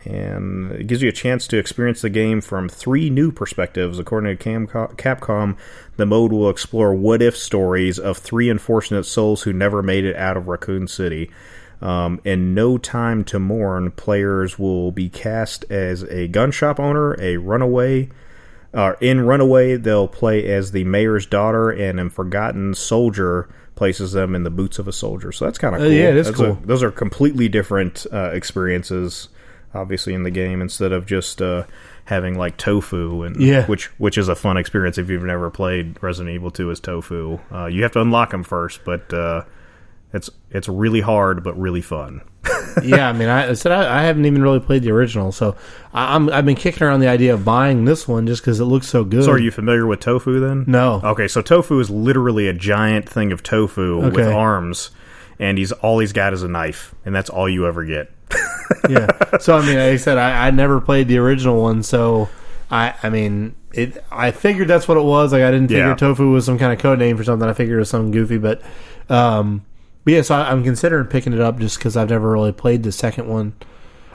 and 0.06 0.72
it 0.72 0.88
gives 0.88 1.02
you 1.02 1.10
a 1.10 1.14
chance 1.14 1.48
to 1.48 1.58
experience 1.58 2.02
the 2.02 2.10
game 2.10 2.42
from 2.42 2.70
three 2.70 3.10
new 3.10 3.32
perspectives. 3.32 4.00
According 4.00 4.38
to 4.38 4.44
Capcom, 4.44 5.58
the 5.98 6.06
mode 6.06 6.32
will 6.32 6.50
explore 6.50 6.94
what 6.94 7.22
if 7.22 7.36
stories 7.36 8.00
of 8.00 8.18
three 8.18 8.50
unfortunate 8.50 9.06
souls 9.06 9.44
who 9.44 9.54
never 9.54 9.82
made 9.82 10.06
it 10.06 10.16
out 10.16 10.38
of 10.38 10.48
Raccoon 10.48 10.88
City. 10.88 11.32
Um, 11.82 12.22
in 12.24 12.54
No 12.54 12.78
Time 12.78 13.24
to 13.26 13.40
Mourn, 13.40 13.92
players 13.92 14.58
will 14.58 14.92
be 14.92 15.10
cast 15.10 15.66
as 15.70 16.04
a 16.04 16.28
gun 16.28 16.52
shop 16.52 16.80
owner, 16.80 17.20
a 17.20 17.38
runaway, 17.38 18.10
uh, 18.76 18.94
in 19.00 19.22
Runaway, 19.22 19.78
they'll 19.78 20.08
play 20.08 20.46
as 20.52 20.72
the 20.72 20.84
mayor's 20.84 21.26
daughter, 21.26 21.70
and 21.70 21.98
in 21.98 22.10
Forgotten 22.10 22.74
Soldier 22.74 23.48
places 23.76 24.12
them 24.12 24.36
in 24.36 24.44
the 24.44 24.50
boots 24.50 24.80
of 24.80 24.88
a 24.88 24.92
soldier. 24.92 25.32
So 25.32 25.46
that's 25.46 25.58
kind 25.58 25.76
of 25.76 25.80
cool. 25.80 25.88
Uh, 25.90 25.94
yeah, 25.94 26.10
it 26.10 26.18
is 26.18 26.28
That's 26.28 26.38
cool. 26.38 26.60
a- 26.62 26.66
those 26.68 26.84
are 26.84 26.92
completely 26.92 27.48
different 27.48 28.06
uh, 28.12 28.32
experiences, 28.34 29.30
obviously 29.76 30.14
in 30.14 30.24
the 30.24 30.32
game, 30.32 30.62
instead 30.62 30.92
of 30.92 31.06
just 31.06 31.42
uh, 31.42 31.64
having 32.06 32.38
like 32.38 32.58
tofu, 32.58 33.24
and 33.24 33.40
Yeah. 33.40 33.66
which 33.66 33.86
which 34.00 34.18
is 34.18 34.28
a 34.30 34.36
fun 34.36 34.58
experience 34.58 34.98
if 34.98 35.10
you've 35.10 35.24
never 35.24 35.50
played 35.50 36.02
Resident 36.02 36.34
Evil 36.34 36.52
Two 36.52 36.72
as 36.72 36.80
tofu. 36.80 37.40
Uh, 37.52 37.66
you 37.66 37.84
have 37.84 37.92
to 37.94 38.02
unlock 38.02 38.32
them 38.32 38.44
first, 38.44 38.82
but 38.86 39.14
uh, 39.14 39.44
it's 40.14 40.30
it's 40.52 40.70
really 40.70 41.02
hard 41.02 41.44
but 41.44 41.60
really 41.60 41.82
fun. 41.82 42.22
yeah, 42.84 43.10
I 43.10 43.14
mean, 43.14 43.28
I, 43.28 43.50
I 43.50 43.54
said 43.54 43.72
I, 43.72 44.02
I 44.02 44.04
haven't 44.04 44.26
even 44.26 44.42
really 44.44 44.60
played 44.60 44.84
the 44.84 44.92
original, 44.92 45.32
so 45.32 45.56
I, 45.94 46.16
I'm 46.16 46.30
I've 46.30 46.46
been 46.46 46.56
kicking 46.56 46.84
around 46.84 47.00
the 47.00 47.08
idea 47.08 47.34
of 47.34 47.44
buying 47.44 47.86
this 47.86 48.08
one 48.08 48.28
just 48.28 48.44
because 48.44 48.60
it 48.60 48.66
looks 48.66 48.88
so 48.88 49.04
good. 49.04 49.24
So 49.24 49.32
are 49.32 49.40
you 49.40 49.50
familiar 49.52 49.88
with 49.88 50.00
tofu 50.00 50.40
then? 50.40 50.64
No. 50.68 51.02
Okay, 51.04 51.28
so 51.28 51.42
tofu 51.42 51.80
is 51.80 51.90
literally 51.90 52.48
a 52.48 52.54
giant 52.54 53.10
thing 53.10 53.32
of 53.32 53.42
tofu 53.42 54.12
with 54.12 54.28
arms, 54.28 54.92
and 55.40 55.58
he's 55.58 55.72
all 55.72 56.00
he's 56.00 56.14
got 56.14 56.34
is 56.34 56.44
a 56.44 56.48
knife, 56.48 56.94
and 57.06 57.14
that's 57.16 57.30
all 57.30 57.48
you 57.50 57.68
ever 57.68 57.84
get. 57.86 58.12
yeah. 58.90 59.38
So 59.40 59.56
I 59.58 59.62
mean, 59.66 59.76
like 59.78 59.94
I 59.94 59.96
said, 59.98 60.18
I, 60.18 60.48
I 60.48 60.52
never 60.52 60.82
played 60.82 61.08
the 61.08 61.18
original 61.18 61.62
one, 61.62 61.84
so 61.84 62.30
I 62.72 62.94
I 63.04 63.10
mean, 63.10 63.56
it. 63.74 64.04
I 64.12 64.32
figured 64.32 64.68
that's 64.68 64.88
what 64.88 64.98
it 64.98 65.04
was. 65.04 65.32
Like 65.34 65.44
I 65.44 65.52
didn't 65.52 65.68
figure 65.68 65.88
Yeah. 65.90 65.96
tofu 65.96 66.32
was 66.32 66.46
some 66.46 66.58
kind 66.58 66.74
of 66.74 66.80
code 66.80 67.00
name 67.00 67.18
for 67.18 67.24
something. 67.24 67.48
I 67.48 67.54
figured 67.54 67.76
it 67.78 67.80
was 67.80 67.90
something 67.90 68.12
goofy, 68.12 68.38
but 68.38 68.62
um, 69.10 69.66
but 70.04 70.14
yeah. 70.14 70.22
So 70.22 70.36
I, 70.36 70.52
I'm 70.52 70.64
considering 70.64 71.08
picking 71.08 71.34
it 71.34 71.40
up 71.42 71.60
just 71.60 71.78
because 71.78 71.96
I've 71.96 72.10
never 72.10 72.32
really 72.32 72.52
played 72.52 72.84
the 72.84 72.92
second 72.92 73.28
one. 73.28 73.54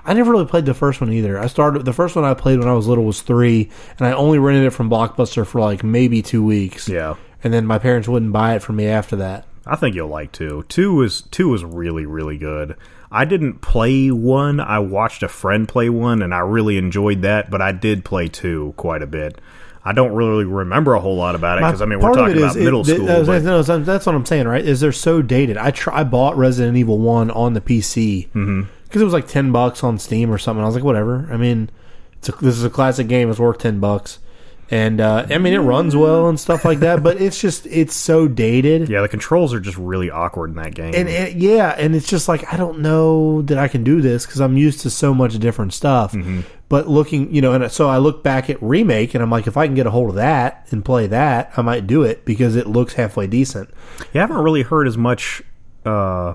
I 0.05 0.15
never 0.15 0.31
really 0.33 0.47
played 0.47 0.65
the 0.65 0.75
first 0.75 1.01
one 1.01 1.13
either. 1.13 1.39
I 1.39 1.47
started 1.47 1.85
the 1.85 1.93
first 1.93 2.17
one 2.17 2.25
I 2.25 2.33
played 2.35 2.59
when 2.59 2.67
I 2.69 2.73
was 2.73 2.87
little 2.89 3.05
was 3.05 3.21
three, 3.23 3.71
and 3.99 4.09
I 4.09 4.13
only 4.13 4.39
rented 4.39 4.65
it 4.65 4.71
from 4.71 4.89
Blockbuster 4.91 5.47
for 5.47 5.61
like 5.61 5.85
maybe 5.85 6.23
two 6.23 6.43
weeks. 6.45 6.89
Yeah, 6.89 7.17
and 7.45 7.53
then 7.53 7.67
my 7.67 7.79
parents 7.79 8.09
wouldn't 8.09 8.33
buy 8.33 8.55
it 8.57 8.63
for 8.63 8.73
me 8.73 8.87
after 8.87 9.17
that. 9.17 9.47
I 9.71 9.77
think 9.77 9.95
you'll 9.95 10.09
like 10.09 10.33
two. 10.33 10.65
Two 10.69 10.95
was 10.95 11.23
two 11.23 11.49
was 11.49 11.65
really 11.65 12.05
really 12.07 12.37
good. 12.37 12.77
I 13.13 13.25
didn't 13.25 13.61
play 13.61 14.11
one. 14.11 14.61
I 14.61 14.79
watched 14.81 15.23
a 15.23 15.29
friend 15.29 15.67
play 15.69 15.89
one, 15.89 16.23
and 16.23 16.35
I 16.35 16.41
really 16.41 16.77
enjoyed 16.77 17.23
that. 17.23 17.51
But 17.51 17.63
I 17.63 17.73
did 17.73 18.05
play 18.05 18.29
two 18.29 18.75
quite 18.77 19.03
a 19.03 19.07
bit. 19.07 19.41
I 19.85 19.93
don't 19.93 20.13
really 20.13 20.45
remember 20.45 20.93
a 20.95 21.01
whole 21.01 21.17
lot 21.17 21.35
about 21.35 21.57
it 21.59 21.63
because 21.63 21.81
I 21.81 21.87
mean 21.87 22.01
we're 22.01 22.13
talking 22.13 22.37
it 22.37 22.39
about 22.43 22.57
is- 22.57 22.63
middle 22.63 22.81
it- 22.83 22.87
school. 22.95 23.07
that- 23.07 23.27
but- 23.27 23.43
no, 23.43 23.63
that's 23.63 24.05
what 24.07 24.15
I'm 24.15 24.27
saying, 24.27 24.47
right? 24.47 24.63
Is 24.65 24.81
they're 24.81 24.93
so 24.93 25.23
dated. 25.23 25.57
I 25.57 25.71
try, 25.71 26.01
I 26.01 26.05
bought 26.05 26.37
Resident 26.37 26.77
Evil 26.77 26.99
One 26.99 27.31
on 27.31 27.55
the 27.55 27.61
PC 27.63 28.27
because 28.33 28.35
Mm-hmm. 28.47 29.01
it 29.01 29.05
was 29.05 29.13
like 29.15 29.27
ten 29.27 29.53
bucks 29.53 29.83
on 29.83 29.99
Steam 29.99 30.31
or 30.31 30.37
something. 30.39 30.63
I 30.63 30.67
was 30.67 30.75
like, 30.75 30.85
whatever. 30.85 31.29
I 31.33 31.37
mean, 31.39 31.71
it's 32.19 32.29
a, 32.29 32.33
this 32.33 32.57
is 32.59 32.65
a 32.65 32.71
classic 32.71 33.09
game. 33.09 33.31
It's 33.31 33.39
worth 33.41 33.59
ten 33.59 33.81
bucks, 33.81 34.19
and 34.71 35.01
uh, 35.01 35.27
I 35.29 35.39
mean 35.39 35.53
it 35.53 35.59
runs 35.59 35.97
well 35.97 36.29
and 36.29 36.39
stuff 36.39 36.65
like 36.65 36.81
that. 36.81 37.03
But 37.03 37.21
it's 37.21 37.41
just 37.41 37.67
it's 37.67 37.95
so 37.95 38.29
dated. 38.29 38.89
yeah, 38.89 39.01
the 39.01 39.09
controls 39.09 39.53
are 39.53 39.61
just 39.61 39.77
really 39.77 40.11
awkward 40.11 40.51
in 40.51 40.57
that 40.57 40.75
game. 40.75 40.95
And 40.95 41.09
it, 41.09 41.37
yeah, 41.37 41.75
and 41.77 41.95
it's 41.95 42.07
just 42.07 42.29
like 42.29 42.53
I 42.53 42.57
don't 42.57 42.81
know 42.81 43.43
that 43.43 43.59
I 43.59 43.69
can 43.69 43.83
do 43.83 44.01
this 44.01 44.25
because 44.25 44.41
I'm 44.41 44.57
used 44.57 44.81
to 44.81 44.91
so 44.91 45.13
much 45.13 45.39
different 45.39 45.75
stuff. 45.75 46.13
Mm-hmm. 46.13 46.43
But 46.69 46.87
looking, 46.87 47.35
you 47.35 47.41
know, 47.41 47.53
and 47.53 47.71
so 47.73 47.89
I 47.89 47.99
look 47.99 48.23
back 48.23 48.49
at 48.49 48.63
remake, 48.63 49.15
and 49.15 49.25
I'm 49.25 49.31
like, 49.31 49.49
if 49.49 49.57
I 49.57 49.67
can 49.67 49.75
get 49.75 49.89
a 49.89 49.91
hold 49.91 50.11
of 50.11 50.15
that 50.15 50.69
and 50.71 50.85
play 50.85 51.09
that, 51.09 51.53
I 51.57 51.63
might 51.63 51.89
do 51.89 52.05
it 52.05 52.25
because 52.25 52.55
it 52.55 52.69
looks 52.69 52.95
halfway 52.95 53.27
decent. 53.27 53.71
You 54.13 54.21
haven't 54.21 54.37
really 54.37 54.63
heard 54.63 54.87
as 54.87 54.97
much, 54.97 55.43
uh, 55.85 56.35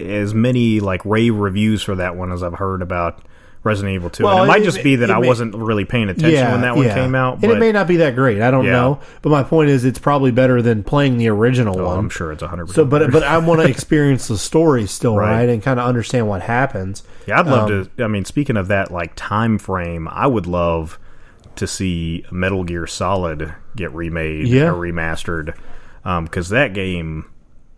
as 0.00 0.32
many 0.32 0.80
like 0.80 1.04
rave 1.04 1.36
reviews 1.36 1.82
for 1.82 1.96
that 1.96 2.16
one 2.16 2.32
as 2.32 2.42
I've 2.42 2.54
heard 2.54 2.80
about 2.80 3.26
Resident 3.66 3.94
Evil 3.94 4.08
Two. 4.08 4.24
Well, 4.24 4.36
and 4.38 4.44
it 4.44 4.48
might 4.48 4.62
just 4.62 4.82
be 4.82 4.96
that 4.96 5.10
I 5.10 5.20
may- 5.20 5.26
wasn't 5.28 5.54
really 5.54 5.84
paying 5.84 6.08
attention 6.08 6.50
when 6.52 6.60
that 6.62 6.76
one 6.76 6.88
came 6.88 7.14
out. 7.14 7.34
and 7.34 7.40
But 7.42 7.50
it 7.50 7.58
may 7.58 7.72
not 7.72 7.86
be 7.86 7.96
that 7.98 8.14
great. 8.14 8.40
I 8.40 8.50
don't 8.50 8.64
Yeah. 8.64 8.72
know, 8.72 9.00
but 9.22 9.30
my 9.30 9.42
point 9.42 9.68
is, 9.70 9.84
it's 9.84 9.98
probably 9.98 10.30
better 10.30 10.62
than 10.62 10.82
playing 10.84 11.18
the 11.18 11.28
original 11.28 11.78
oh, 11.80 11.86
one. 11.86 11.98
I'm 11.98 12.08
sure 12.08 12.32
it's 12.32 12.42
hundred 12.42 12.68
So, 12.70 12.84
percent. 12.86 12.90
but 12.90 13.10
but 13.12 13.22
I 13.24 13.38
want 13.38 13.60
to 13.60 13.68
experience 13.68 14.28
the 14.28 14.38
story 14.38 14.86
still, 14.86 15.16
Right. 15.16 15.30
right, 15.40 15.48
and 15.48 15.62
kind 15.62 15.78
of 15.80 15.86
understand 15.86 16.28
what 16.28 16.42
happens. 16.42 17.02
yeah, 17.26 17.40
I'd 17.40 17.46
love 17.46 17.70
um, 17.70 17.88
to. 17.96 18.04
I 18.04 18.06
mean, 18.06 18.24
speaking 18.24 18.56
of 18.56 18.68
that, 18.68 18.90
like 18.90 19.12
time 19.16 19.58
frame, 19.58 20.08
I 20.10 20.26
would 20.26 20.46
love 20.46 20.98
to 21.56 21.66
see 21.66 22.24
Metal 22.30 22.64
Gear 22.64 22.86
Solid 22.86 23.52
get 23.74 23.92
remade 23.92 24.46
Yeah. 24.46 24.70
or 24.70 24.74
remastered 24.74 25.54
because 26.04 26.50
that 26.50 26.72
game. 26.74 27.24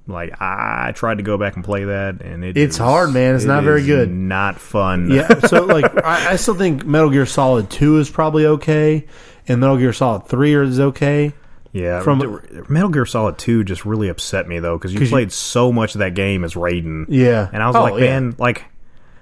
Like 0.09 0.41
I 0.41 0.93
tried 0.97 1.19
to 1.19 1.23
go 1.23 1.37
back 1.37 1.55
and 1.57 1.65
play 1.65 1.85
that, 1.85 2.23
and 2.23 2.43
it 2.43 2.57
It's 2.57 2.77
is- 2.77 2.79
hard, 2.79 3.13
man. 3.13 3.35
It's 3.35 3.45
it 3.45 3.49
not 3.49 3.63
very 3.63 3.85
good. 3.85 4.11
Not 4.11 4.59
fun. 4.59 5.11
Yeah, 5.11 5.29
so 5.47 5.65
like 5.67 5.85
I, 6.05 6.31
I 6.33 6.37
still 6.37 6.55
think 6.55 6.85
Metal 6.87 7.11
Gear 7.11 7.27
Solid 7.27 7.69
Two 7.69 7.99
is 7.99 8.09
probably 8.09 8.47
okay, 8.47 9.05
and 9.47 9.61
Metal 9.61 9.77
Gear 9.77 9.93
Solid 9.93 10.27
Three 10.27 10.55
is 10.55 10.81
okay. 10.81 11.35
Yeah, 11.73 12.01
From- 12.01 12.41
Metal 12.71 12.89
Gear 12.89 13.05
Solid 13.05 13.37
Two 13.37 13.63
just 13.65 13.85
really 13.85 14.09
upset 14.09 14.49
me 14.49 14.59
though 14.59 14.79
because 14.79 14.95
you 14.95 14.99
'Cause 14.99 15.09
you- 15.09 15.13
played 15.15 15.31
so 15.31 15.71
much 15.71 15.95
of 15.95 15.99
that 15.99 16.15
game 16.15 16.43
as 16.43 16.55
Raiden. 16.55 17.05
Yeah. 17.11 17.47
and 17.53 17.63
I 17.63 17.67
was 17.67 17.77
Oh, 17.77 17.83
like, 17.83 17.95
yeah. 18.01 18.19
man, 18.21 18.35
like, 18.39 18.65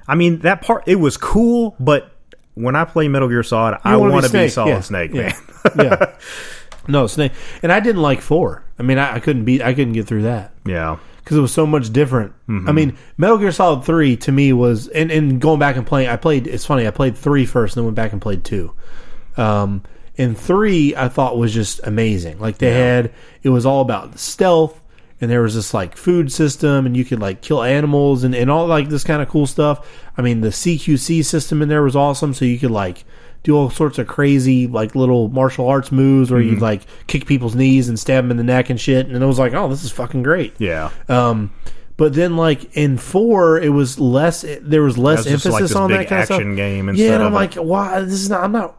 I 0.07 0.14
mean 0.14 0.38
that 0.40 0.62
part 0.62 0.85
it 0.87 0.94
was 1.01 1.16
cool, 1.16 1.75
but 1.81 2.12
when 2.55 2.77
I 2.77 2.85
play 2.85 3.09
Metal 3.09 3.29
Gear 3.29 3.42
Solid, 3.42 3.79
I 3.83 3.96
wanna 3.96 4.29
be 4.29 4.44
be 4.44 4.49
Solid 4.49 4.68
yeah, 4.70 4.81
Snake, 4.81 5.12
yeah. 5.12 5.33
man. 5.77 5.87
yeah. 5.87 6.16
No, 6.88 7.07
Snake, 7.07 7.33
and 7.62 7.72
I 7.72 7.81
didn't 7.81 8.03
like 8.03 8.20
four. 8.20 8.64
I 8.79 8.83
mean, 8.83 8.99
I, 8.99 9.14
I 9.14 9.20
couldn't 9.20 9.44
beat. 9.44 9.62
I 9.62 9.75
couldn't 9.75 9.94
get 9.94 10.07
through 10.07 10.22
that. 10.22 10.53
yeah, 10.64 10.99
because 11.18 11.37
it 11.37 11.40
was 11.40 11.53
so 11.53 11.66
much 11.66 11.92
different. 11.92 12.33
Mm-hmm. 12.49 12.68
I 12.68 12.72
mean, 12.72 12.99
Metal 13.16 13.38
Gear 13.38 13.53
Solid 13.53 13.85
Three 13.85 14.16
to 14.18 14.33
me 14.33 14.53
was, 14.53 14.88
and, 14.88 15.11
and 15.11 15.40
going 15.40 15.59
back 15.59 15.77
and 15.77 15.87
playing, 15.87 16.09
I 16.09 16.16
played. 16.16 16.46
It's 16.46 16.66
funny, 16.66 16.87
I 16.87 16.90
played 16.90 17.16
three 17.16 17.46
first, 17.46 17.77
and 17.77 17.81
then 17.83 17.87
went 17.87 17.96
back 17.96 18.12
and 18.12 18.20
played 18.22 18.44
two. 18.44 18.72
Um, 19.37 19.83
and 20.18 20.37
three, 20.37 20.94
I 20.96 21.09
thought 21.09 21.37
was 21.37 21.53
just 21.53 21.81
amazing. 21.85 22.38
Like 22.38 22.59
they 22.59 22.72
had, 22.72 23.12
it 23.42 23.51
was 23.51 23.66
all 23.66 23.83
about 23.83 24.18
stealth, 24.18 24.81
and 25.20 25.31
there 25.31 25.42
was 25.42 25.55
this 25.55 25.75
like 25.75 25.96
food 25.96 26.33
system, 26.33 26.87
and 26.87 26.96
you 26.96 27.05
could 27.05 27.20
like 27.20 27.40
kill 27.40 27.62
animals 27.62 28.25
and 28.25 28.35
and 28.35 28.51
all 28.51 28.66
like 28.66 28.88
this 28.88 29.05
kind 29.05 29.20
of 29.20 29.29
cool 29.29 29.46
stuff. 29.46 29.87
I 30.16 30.22
mean, 30.22 30.40
the 30.40 30.49
CQC 30.49 31.25
system 31.25 31.61
in 31.62 31.68
there 31.68 31.83
was 31.83 31.96
awesome, 31.96 32.35
so 32.35 32.44
you 32.44 32.59
could 32.59 32.70
like 32.70 33.05
do 33.42 33.57
all 33.57 33.70
sorts 33.70 33.99
of 33.99 34.07
crazy 34.07 34.66
like 34.66 34.94
little 34.94 35.29
martial 35.29 35.68
arts 35.68 35.92
moves 35.92 36.31
where 36.31 36.40
Mm-hmm. 36.40 36.51
you'd 36.55 36.61
like 36.62 36.83
kick 37.07 37.27
people's 37.27 37.55
knees 37.55 37.88
and 37.88 37.99
stab 37.99 38.25
them 38.25 38.31
in 38.33 38.37
the 38.37 38.42
neck 38.44 38.70
and 38.70 38.81
shit. 38.81 39.07
And 39.07 39.22
it 39.22 39.27
was 39.27 39.39
like, 39.39 39.53
oh, 39.55 39.68
this 39.68 39.84
is 39.84 39.91
fucking 39.93 40.22
great. 40.22 40.55
yeah. 40.59 40.91
Um, 41.09 41.53
but 41.97 42.12
then 42.12 42.37
like 42.37 42.76
in 42.76 42.99
four, 42.99 43.59
it 43.59 43.70
was 43.70 43.99
less. 43.99 44.45
There 44.61 44.82
was 44.82 44.99
less 44.99 45.18
was 45.24 45.26
emphasis 45.28 45.72
like 45.74 45.76
on 45.82 45.91
that 45.93 46.09
kind 46.09 46.20
of 46.22 46.26
stuff. 46.26 46.39
action 46.41 46.55
game 46.57 46.95
yeah, 46.95 47.14
and 47.14 47.22
I'm 47.22 47.32
like, 47.32 47.55
why? 47.55 48.01
This 48.01 48.14
is 48.14 48.28
not. 48.28 48.45
I'm 48.45 48.53
not. 48.53 48.76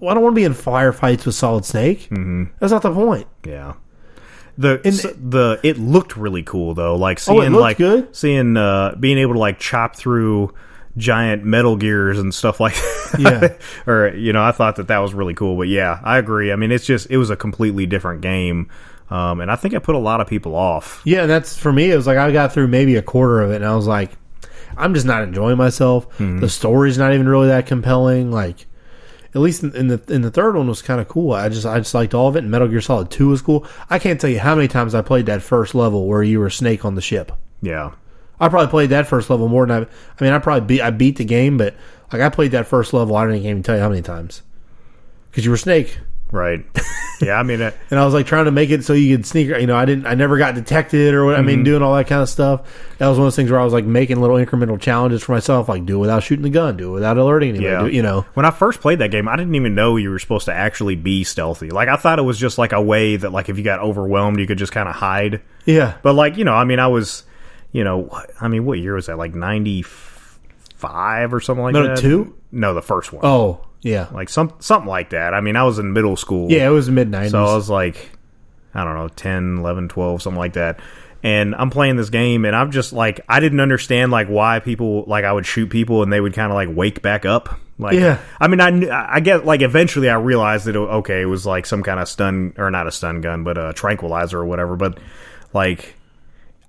well, 0.00 0.10
I 0.10 0.14
don't 0.14 0.22
want 0.24 0.34
to 0.34 0.40
be 0.40 0.44
in 0.44 0.54
firefights 0.54 1.26
with 1.26 1.36
Solid 1.36 1.64
Snake. 1.64 2.08
Mm-hmm. 2.10 2.44
That's 2.58 2.72
not 2.72 2.82
the 2.82 2.92
point. 2.92 3.28
Yeah. 3.46 3.74
The 4.58 4.80
And- 4.84 5.30
the 5.30 5.60
it 5.62 5.78
looked 5.78 6.16
really 6.16 6.42
cool 6.42 6.74
though. 6.74 6.96
Like 6.96 7.18
Oh, 7.28 7.38
seeing 7.40 7.52
looked 7.52 7.60
like 7.62 7.76
good? 7.78 8.16
seeing 8.16 8.56
uh 8.56 8.96
being 8.98 9.18
able 9.18 9.34
to 9.34 9.38
like 9.38 9.58
chop 9.60 9.94
through 9.94 10.52
giant 10.96 11.44
metal 11.44 11.76
gears 11.76 12.18
and 12.18 12.34
stuff 12.34 12.60
like 12.60 12.74
that. 13.12 13.16
Yeah. 13.18 13.90
or 13.90 14.14
you 14.14 14.32
know, 14.32 14.42
I 14.42 14.52
thought 14.52 14.76
that 14.76 14.88
that 14.88 14.98
was 14.98 15.14
really 15.14 15.34
cool. 15.34 15.56
But 15.56 15.68
yeah, 15.68 16.00
I 16.02 16.18
agree. 16.18 16.52
I 16.52 16.56
mean, 16.56 16.72
it's 16.72 16.86
just 16.86 17.10
it 17.10 17.16
was 17.16 17.30
a 17.30 17.36
completely 17.36 17.86
different 17.86 18.20
game. 18.22 18.70
Um, 19.10 19.40
and 19.40 19.50
I 19.50 19.56
think 19.56 19.74
I 19.74 19.78
put 19.80 19.96
a 19.96 19.98
lot 19.98 20.20
of 20.20 20.28
people 20.28 20.54
off. 20.54 21.02
Yeah, 21.04 21.22
and 21.22 21.30
that's 21.30 21.56
for 21.58 21.72
me. 21.72 21.90
It 21.90 21.96
was 21.96 22.06
like 22.06 22.16
I 22.18 22.30
got 22.30 22.52
through 22.52 22.68
maybe 22.68 22.94
a 22.96 23.02
quarter 23.02 23.40
of 23.42 23.50
it, 23.50 23.56
and 23.56 23.64
I 23.64 23.74
was 23.74 23.86
like, 23.88 24.12
I'm 24.76 24.94
just 24.94 25.04
not 25.06 25.22
enjoying 25.24 25.56
myself. 25.56 26.06
The 26.18 26.48
story's 26.48 26.96
not 26.96 27.12
even 27.12 27.28
really 27.28 27.48
that 27.48 27.66
compelling. 27.66 28.30
Like, 28.30 28.66
at 29.34 29.40
least 29.40 29.64
in, 29.64 29.74
in 29.74 29.88
the 29.88 30.00
in 30.08 30.22
the 30.22 30.30
third 30.30 30.54
one 30.54 30.68
was 30.68 30.80
kind 30.80 31.00
of 31.00 31.08
cool. 31.08 31.32
I 31.32 31.48
just 31.48 31.66
I 31.66 31.78
just 31.78 31.92
liked 31.92 32.14
all 32.14 32.28
of 32.28 32.36
it. 32.36 32.40
And 32.40 32.50
Metal 32.52 32.68
Gear 32.68 32.80
Solid 32.80 33.10
Two 33.10 33.28
was 33.28 33.42
cool. 33.42 33.66
I 33.88 33.98
can't 33.98 34.20
tell 34.20 34.30
you 34.30 34.38
how 34.38 34.54
many 34.54 34.68
times 34.68 34.94
I 34.94 35.02
played 35.02 35.26
that 35.26 35.42
first 35.42 35.74
level 35.74 36.06
where 36.06 36.22
you 36.22 36.38
were 36.38 36.50
Snake 36.50 36.84
on 36.84 36.94
the 36.94 37.00
ship. 37.02 37.32
Yeah. 37.62 37.90
I 38.40 38.48
probably 38.48 38.68
played 38.68 38.90
that 38.90 39.06
first 39.06 39.28
level 39.30 39.48
more 39.48 39.66
than 39.66 39.84
I. 39.84 39.86
I 39.86 40.24
mean, 40.24 40.32
I 40.32 40.38
probably 40.38 40.66
beat 40.66 40.80
I 40.80 40.90
beat 40.90 41.16
the 41.16 41.24
game, 41.24 41.58
but 41.58 41.74
like 42.12 42.22
I 42.22 42.28
played 42.28 42.52
that 42.52 42.66
first 42.66 42.92
level. 42.92 43.16
I 43.16 43.24
don't 43.24 43.36
even 43.36 43.62
tell 43.62 43.76
you 43.76 43.82
how 43.82 43.88
many 43.88 44.02
times 44.02 44.42
because 45.30 45.44
you 45.44 45.50
were 45.50 45.56
Snake. 45.56 45.98
Right. 46.32 46.64
Yeah. 47.20 47.34
I 47.34 47.42
mean, 47.42 47.60
uh, 47.62 47.72
and 47.90 47.98
I 47.98 48.04
was 48.04 48.14
like 48.14 48.26
trying 48.26 48.44
to 48.44 48.50
make 48.52 48.70
it 48.70 48.84
so 48.84 48.92
you 48.92 49.16
could 49.16 49.26
sneak. 49.26 49.48
You 49.48 49.66
know, 49.66 49.76
I 49.76 49.84
didn't. 49.84 50.06
I 50.06 50.14
never 50.14 50.38
got 50.38 50.54
detected 50.54 51.12
or 51.12 51.26
what. 51.26 51.36
I 51.36 51.42
mean, 51.42 51.64
doing 51.64 51.82
all 51.82 51.94
that 51.96 52.06
kind 52.06 52.22
of 52.22 52.28
stuff. 52.28 52.62
That 52.98 53.08
was 53.08 53.18
one 53.18 53.26
of 53.26 53.32
those 53.32 53.36
things 53.36 53.50
where 53.50 53.60
I 53.60 53.64
was 53.64 53.72
like 53.72 53.84
making 53.84 54.20
little 54.20 54.36
incremental 54.36 54.80
challenges 54.80 55.22
for 55.24 55.32
myself, 55.32 55.68
like 55.68 55.84
do 55.84 55.96
it 55.96 55.98
without 55.98 56.22
shooting 56.22 56.44
the 56.44 56.50
gun, 56.50 56.76
do 56.76 56.90
it 56.90 56.94
without 56.94 57.18
alerting 57.18 57.50
anybody. 57.50 57.70
Yeah. 57.70 57.82
do 57.82 57.88
you 57.88 58.02
know. 58.02 58.24
When 58.34 58.46
I 58.46 58.50
first 58.52 58.80
played 58.80 59.00
that 59.00 59.10
game, 59.10 59.28
I 59.28 59.36
didn't 59.36 59.54
even 59.54 59.74
know 59.74 59.96
you 59.96 60.08
were 60.08 60.18
supposed 60.18 60.46
to 60.46 60.54
actually 60.54 60.96
be 60.96 61.24
stealthy. 61.24 61.70
Like 61.70 61.88
I 61.88 61.96
thought 61.96 62.18
it 62.18 62.22
was 62.22 62.38
just 62.38 62.58
like 62.58 62.72
a 62.72 62.80
way 62.80 63.16
that 63.16 63.32
like 63.32 63.48
if 63.48 63.58
you 63.58 63.64
got 63.64 63.80
overwhelmed, 63.80 64.38
you 64.38 64.46
could 64.46 64.58
just 64.58 64.72
kind 64.72 64.88
of 64.88 64.94
hide. 64.94 65.42
Yeah, 65.66 65.96
But 66.02 66.14
like 66.14 66.36
you 66.36 66.44
know, 66.44 66.54
I 66.54 66.64
mean, 66.64 66.78
I 66.78 66.86
was, 66.86 67.24
you 67.72 67.84
know, 67.84 68.10
I 68.40 68.48
mean, 68.48 68.64
what 68.64 68.78
year 68.78 68.94
was 68.94 69.06
that? 69.06 69.18
Like 69.18 69.34
ninety 69.34 69.82
five 69.82 71.32
or 71.34 71.40
something 71.40 71.62
like 71.64 71.74
No, 71.74 71.88
that. 71.88 71.98
two? 71.98 72.34
No, 72.52 72.74
the 72.74 72.82
first 72.82 73.12
one. 73.12 73.24
Oh, 73.24 73.60
yeah, 73.82 74.08
Like 74.12 74.28
some 74.28 74.52
something 74.58 74.88
like 74.88 75.10
that. 75.10 75.34
I 75.34 75.40
mean, 75.40 75.56
I 75.56 75.64
was 75.64 75.78
in 75.78 75.92
middle 75.92 76.16
school. 76.16 76.50
yeah. 76.50 76.66
It 76.66 76.70
was 76.70 76.90
mid 76.90 77.08
nineties. 77.10 77.32
So 77.32 77.44
I 77.44 77.54
was 77.54 77.70
like, 77.70 78.10
I 78.74 78.84
don't 78.84 78.94
know, 78.94 79.08
10, 79.08 79.58
11, 79.58 79.88
12, 79.88 80.22
something 80.22 80.38
like 80.38 80.52
that. 80.54 80.80
And 81.22 81.54
I'm 81.54 81.68
playing 81.70 81.96
this 81.96 82.08
game, 82.08 82.44
and 82.46 82.56
I'm 82.56 82.70
just 82.70 82.92
like, 82.94 83.20
I 83.28 83.40
didn't 83.40 83.60
understand 83.60 84.10
like 84.10 84.28
why 84.28 84.58
people 84.60 85.04
like 85.06 85.24
I 85.24 85.32
would 85.32 85.44
shoot 85.46 85.68
people 85.68 86.02
and 86.02 86.10
they 86.12 86.20
would 86.20 86.32
kind 86.34 86.50
of 86.50 86.54
like 86.56 86.68
wake 86.74 87.02
back 87.02 87.24
up. 87.26 87.58
Like, 87.78 87.94
Yeah. 87.94 88.18
I 88.40 88.48
mean, 88.48 88.60
I 88.60 89.16
I 89.16 89.20
get 89.20 89.44
like 89.46 89.60
eventually 89.62 90.08
I 90.10 90.14
realized 90.16 90.64
that 90.66 90.76
it, 90.76 90.78
okay, 90.78 91.20
it 91.22 91.26
was 91.26 91.44
like 91.46 91.66
some 91.66 91.82
kind 91.82 92.00
of 92.00 92.08
stun 92.08 92.54
or 92.58 92.70
not 92.70 92.86
a 92.86 92.90
stun 92.92 93.20
gun, 93.20 93.44
but 93.44 93.56
a 93.58 93.72
tranquilizer 93.74 94.38
or 94.38 94.44
whatever. 94.46 94.76
But 94.76 94.98
like, 95.52 95.94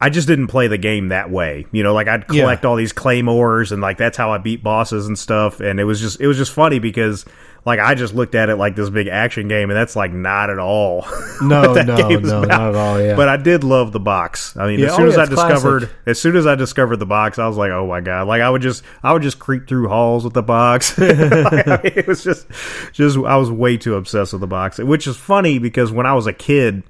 I 0.02 0.10
just 0.10 0.28
didn't 0.28 0.47
play 0.47 0.68
the 0.68 0.80
game 0.80 1.10
that 1.10 1.30
way. 1.30 1.68
You 1.72 1.84
know, 1.84 1.93
like 1.93 2.08
I'd 2.08 2.26
Yeah. 2.32 2.41
collect 2.41 2.66
all 2.66 2.76
these 2.76 2.91
claymores 2.93 3.72
and 3.72 3.82
like 3.82 3.97
that's 3.97 4.18
how 4.18 4.32
I 4.32 4.39
beat 4.39 4.64
bosses 4.64 5.06
and 5.08 5.18
stuff. 5.18 5.60
And 5.60 5.80
it 5.80 5.84
was 5.84 5.99
just 6.02 6.20
it 6.20 6.28
was 6.28 6.38
just 6.38 6.52
funny 6.52 6.80
because 6.80 7.24
like 7.64 7.80
I 7.80 7.93
just 7.93 8.16
looked 8.16 8.34
at 8.34 8.49
it 8.49 8.56
like 8.56 8.76
this 8.76 8.89
big 8.89 9.08
action 9.08 9.47
game 9.47 9.70
and 9.70 9.78
that's 9.78 9.95
like 9.95 10.12
not 10.12 10.49
at 10.49 10.58
all. 10.58 11.06
No, 11.41 11.74
no, 11.74 11.84
no, 12.20 12.43
not 12.43 12.70
at 12.70 12.76
all, 12.76 13.02
yeah. 13.02 13.16
But 13.16 13.28
I 13.28 13.36
did 13.38 13.64
love 13.64 13.91
the 13.91 13.99
box. 13.99 14.56
I 14.56 14.68
mean, 14.68 14.80
Yeah, 14.80 14.88
as 14.88 14.93
oh, 14.93 14.97
soon 14.97 15.08
as 15.08 15.16
yeah, 15.16 15.22
I 15.22 15.26
discovered 15.26 15.80
classic. 15.82 15.95
as 16.06 16.22
soon 16.22 16.36
as 16.36 16.45
I 16.45 16.54
discovered 16.56 16.97
the 16.97 17.06
box, 17.08 17.39
I 17.39 17.47
was 17.47 17.58
like, 17.58 17.72
oh 17.72 17.88
my 17.88 17.99
god! 18.02 18.28
Like 18.28 18.41
I 18.43 18.49
would 18.49 18.62
just 18.62 18.84
I 19.02 19.12
would 19.14 19.24
just 19.24 19.39
creep 19.39 19.68
through 19.68 19.88
halls 19.88 20.24
with 20.24 20.34
the 20.34 20.43
box. 20.43 20.97
Like, 20.99 21.68
I 21.68 21.80
mean, 21.84 21.93
it 21.95 22.08
was 22.08 22.24
just 22.24 22.47
just 22.93 23.18
I 23.18 23.38
was 23.38 23.49
way 23.52 23.78
too 23.78 23.95
obsessed 23.95 24.34
with 24.34 24.41
the 24.41 24.47
box, 24.47 24.78
which 24.78 25.08
is 25.08 25.18
funny 25.18 25.58
because 25.60 25.91
when 25.91 26.06
I 26.06 26.14
was 26.14 26.28
a 26.28 26.34
kid. 26.34 26.84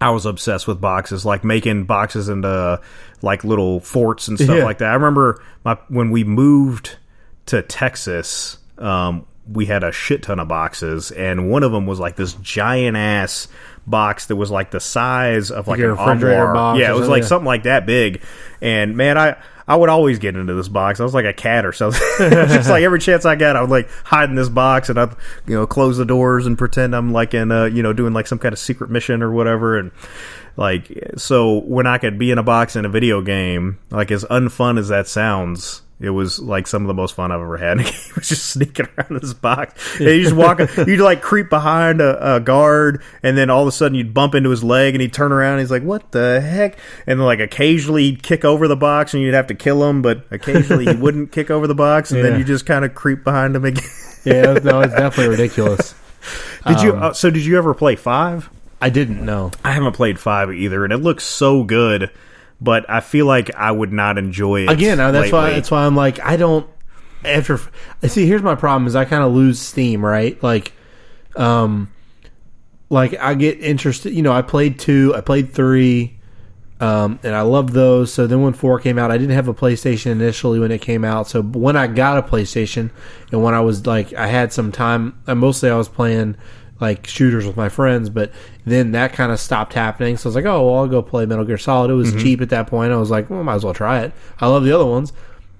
I 0.00 0.10
was 0.10 0.24
obsessed 0.26 0.66
with 0.66 0.80
boxes, 0.80 1.26
like 1.26 1.44
making 1.44 1.84
boxes 1.84 2.28
into 2.28 2.80
like 3.22 3.44
little 3.44 3.80
forts 3.80 4.28
and 4.28 4.38
stuff 4.38 4.56
Yeah. 4.58 4.64
like 4.64 4.78
that. 4.78 4.90
I 4.90 4.94
remember 4.94 5.42
my, 5.64 5.76
when 5.88 6.10
we 6.10 6.24
moved 6.24 6.96
to 7.46 7.60
Texas, 7.62 8.56
um, 8.78 9.26
we 9.50 9.66
had 9.66 9.84
a 9.84 9.92
shit 9.92 10.22
ton 10.22 10.38
of 10.38 10.48
boxes, 10.48 11.10
and 11.10 11.50
one 11.50 11.62
of 11.64 11.72
them 11.72 11.86
was 11.86 11.98
like 12.00 12.16
this 12.16 12.32
giant 12.34 12.96
ass 12.96 13.48
box 13.86 14.26
that 14.26 14.36
was 14.36 14.50
like 14.50 14.70
the 14.70 14.80
size 14.80 15.50
of 15.50 15.66
like 15.66 15.80
a 15.80 15.84
an 15.84 15.90
refrigerator 15.98 16.38
armoire. 16.46 16.54
box 16.54 16.80
Yeah, 16.80 16.90
it 16.92 16.98
was 16.98 17.08
like 17.08 17.22
yeah. 17.22 17.28
something 17.28 17.46
like 17.46 17.64
that 17.64 17.84
big. 17.86 18.22
And 18.62 18.96
man, 18.96 19.18
I 19.18 19.36
I 19.70 19.76
would 19.76 19.88
always 19.88 20.18
get 20.18 20.34
into 20.34 20.52
this 20.52 20.66
box. 20.66 20.98
I 20.98 21.04
was 21.04 21.14
like 21.14 21.26
a 21.26 21.32
cat 21.32 21.64
or 21.64 21.72
something. 21.72 22.02
Just 22.18 22.68
like 22.68 22.82
every 22.82 22.98
chance 22.98 23.24
I 23.24 23.36
got, 23.36 23.54
I 23.54 23.60
would 23.60 23.70
like 23.70 23.88
hide 24.02 24.28
in 24.28 24.34
this 24.34 24.48
box 24.48 24.88
and 24.88 24.98
I'd 24.98 25.14
you 25.46 25.54
know 25.54 25.64
close 25.64 25.96
the 25.96 26.04
doors 26.04 26.44
and 26.44 26.58
pretend 26.58 26.92
I'm 26.92 27.12
like 27.12 27.34
in 27.34 27.52
a, 27.52 27.68
you 27.68 27.80
know 27.80 27.92
doing 27.92 28.12
like 28.12 28.26
some 28.26 28.40
kind 28.40 28.52
of 28.52 28.58
secret 28.58 28.90
mission 28.90 29.22
or 29.22 29.30
whatever. 29.30 29.78
And 29.78 29.92
like 30.56 31.12
so 31.16 31.58
when 31.60 31.86
I 31.86 31.98
could 31.98 32.18
be 32.18 32.32
in 32.32 32.38
a 32.38 32.42
box 32.42 32.74
in 32.74 32.84
a 32.84 32.88
video 32.88 33.22
game, 33.22 33.78
like 33.92 34.10
as 34.10 34.24
unfun 34.24 34.76
as 34.76 34.88
that 34.88 35.06
sounds. 35.06 35.82
It 36.00 36.08
was 36.10 36.38
like 36.38 36.66
some 36.66 36.82
of 36.82 36.88
the 36.88 36.94
most 36.94 37.14
fun 37.14 37.30
I've 37.30 37.42
ever 37.42 37.58
had. 37.58 37.72
in 37.72 37.80
a 37.80 37.82
game. 37.90 37.92
It 38.08 38.16
was 38.16 38.28
just 38.28 38.46
sneaking 38.46 38.86
around 38.96 39.20
this 39.20 39.34
box. 39.34 39.98
And 39.98 40.08
you 40.08 40.22
just 40.22 40.34
walk, 40.34 40.58
you'd 40.86 40.98
like 41.00 41.20
creep 41.20 41.50
behind 41.50 42.00
a, 42.00 42.36
a 42.36 42.40
guard, 42.40 43.02
and 43.22 43.36
then 43.36 43.50
all 43.50 43.60
of 43.62 43.68
a 43.68 43.72
sudden 43.72 43.94
you'd 43.96 44.14
bump 44.14 44.34
into 44.34 44.48
his 44.48 44.64
leg, 44.64 44.94
and 44.94 45.02
he'd 45.02 45.12
turn 45.12 45.30
around, 45.30 45.52
and 45.54 45.60
he's 45.60 45.70
like, 45.70 45.82
"What 45.82 46.10
the 46.12 46.40
heck?" 46.40 46.78
And 47.06 47.20
then 47.20 47.26
like 47.26 47.40
occasionally 47.40 48.04
he'd 48.04 48.22
kick 48.22 48.44
over 48.46 48.66
the 48.66 48.76
box, 48.76 49.12
and 49.12 49.22
you'd 49.22 49.34
have 49.34 49.48
to 49.48 49.54
kill 49.54 49.84
him, 49.88 50.00
but 50.00 50.24
occasionally 50.30 50.86
he 50.86 50.92
wouldn't 51.00 51.32
kick 51.32 51.50
over 51.50 51.66
the 51.66 51.74
box, 51.74 52.10
and 52.12 52.18
Yeah. 52.24 52.30
then 52.30 52.38
you 52.38 52.44
just 52.46 52.64
kind 52.64 52.84
of 52.84 52.94
creep 52.94 53.22
behind 53.22 53.54
him 53.54 53.66
again. 53.66 53.84
yeah, 54.24 54.54
no, 54.54 54.80
it's 54.80 54.94
definitely 54.94 55.28
ridiculous. 55.28 55.94
did 56.66 56.80
you? 56.80 56.94
Um, 56.94 57.02
Uh, 57.02 57.12
so 57.12 57.28
did 57.30 57.44
you 57.44 57.58
ever 57.58 57.74
play 57.74 57.96
five? 57.96 58.48
I 58.80 58.88
didn't 58.88 59.22
know. 59.22 59.50
I 59.62 59.72
haven't 59.72 59.92
played 59.92 60.18
five 60.18 60.50
either, 60.50 60.84
and 60.84 60.92
it 60.94 60.98
looks 60.98 61.24
so 61.24 61.62
good, 61.64 62.10
but 62.60 62.88
I 62.88 63.00
feel 63.00 63.26
like 63.26 63.54
I 63.54 63.70
would 63.70 63.92
not 63.92 64.18
enjoy 64.18 64.62
it 64.62 64.70
Again, 64.70 65.00
uh, 65.00 65.12
that's 65.12 65.32
why 65.32 65.50
that's 65.50 65.70
why 65.70 65.86
I'm 65.86 65.96
like 65.96 66.20
I 66.20 66.36
don't 66.36 66.68
after 67.24 67.60
see 68.06 68.26
here's 68.26 68.42
my 68.42 68.54
problem 68.54 68.86
is 68.86 68.96
I 68.96 69.04
kind 69.04 69.22
of 69.22 69.32
lose 69.32 69.58
steam, 69.58 70.04
right? 70.04 70.40
Like 70.42 70.72
um 71.36 71.92
like 72.88 73.14
I 73.18 73.34
get 73.34 73.60
interested, 73.60 74.12
you 74.12 74.22
know, 74.22 74.32
I 74.32 74.42
played 74.42 74.78
2, 74.78 75.14
I 75.16 75.20
played 75.20 75.52
3 75.52 76.18
um 76.80 77.18
and 77.22 77.34
I 77.34 77.42
loved 77.42 77.72
those. 77.72 78.12
So 78.12 78.26
then 78.26 78.42
when 78.42 78.52
4 78.52 78.80
came 78.80 78.98
out, 78.98 79.10
I 79.10 79.18
didn't 79.18 79.34
have 79.34 79.48
a 79.48 79.54
PlayStation 79.54 80.12
initially 80.12 80.58
when 80.58 80.70
it 80.70 80.80
came 80.80 81.04
out. 81.04 81.28
So 81.28 81.42
when 81.42 81.76
I 81.76 81.86
got 81.86 82.18
a 82.18 82.22
PlayStation 82.22 82.90
and 83.32 83.42
when 83.42 83.54
I 83.54 83.60
was 83.60 83.86
like 83.86 84.12
I 84.14 84.26
had 84.26 84.52
some 84.52 84.72
time, 84.72 85.18
and 85.26 85.38
mostly 85.40 85.70
I 85.70 85.76
was 85.76 85.88
playing 85.88 86.36
like 86.80 87.06
shooters 87.06 87.46
with 87.46 87.56
my 87.56 87.68
friends, 87.68 88.08
but 88.08 88.32
then 88.64 88.92
that 88.92 89.12
kind 89.12 89.30
of 89.30 89.38
stopped 89.38 89.74
happening. 89.74 90.16
So 90.16 90.26
I 90.26 90.30
was 90.30 90.36
like, 90.36 90.46
oh, 90.46 90.66
well, 90.66 90.80
I'll 90.80 90.88
go 90.88 91.02
play 91.02 91.26
Metal 91.26 91.44
Gear 91.44 91.58
Solid. 91.58 91.90
It 91.90 91.94
was 91.94 92.10
mm-hmm. 92.10 92.20
cheap 92.20 92.40
at 92.40 92.50
that 92.50 92.66
point. 92.66 92.92
I 92.92 92.96
was 92.96 93.10
like, 93.10 93.28
well, 93.28 93.44
might 93.44 93.56
as 93.56 93.64
well 93.64 93.74
try 93.74 94.00
it. 94.00 94.12
I 94.40 94.46
love 94.46 94.64
the 94.64 94.72
other 94.72 94.86
ones, 94.86 95.12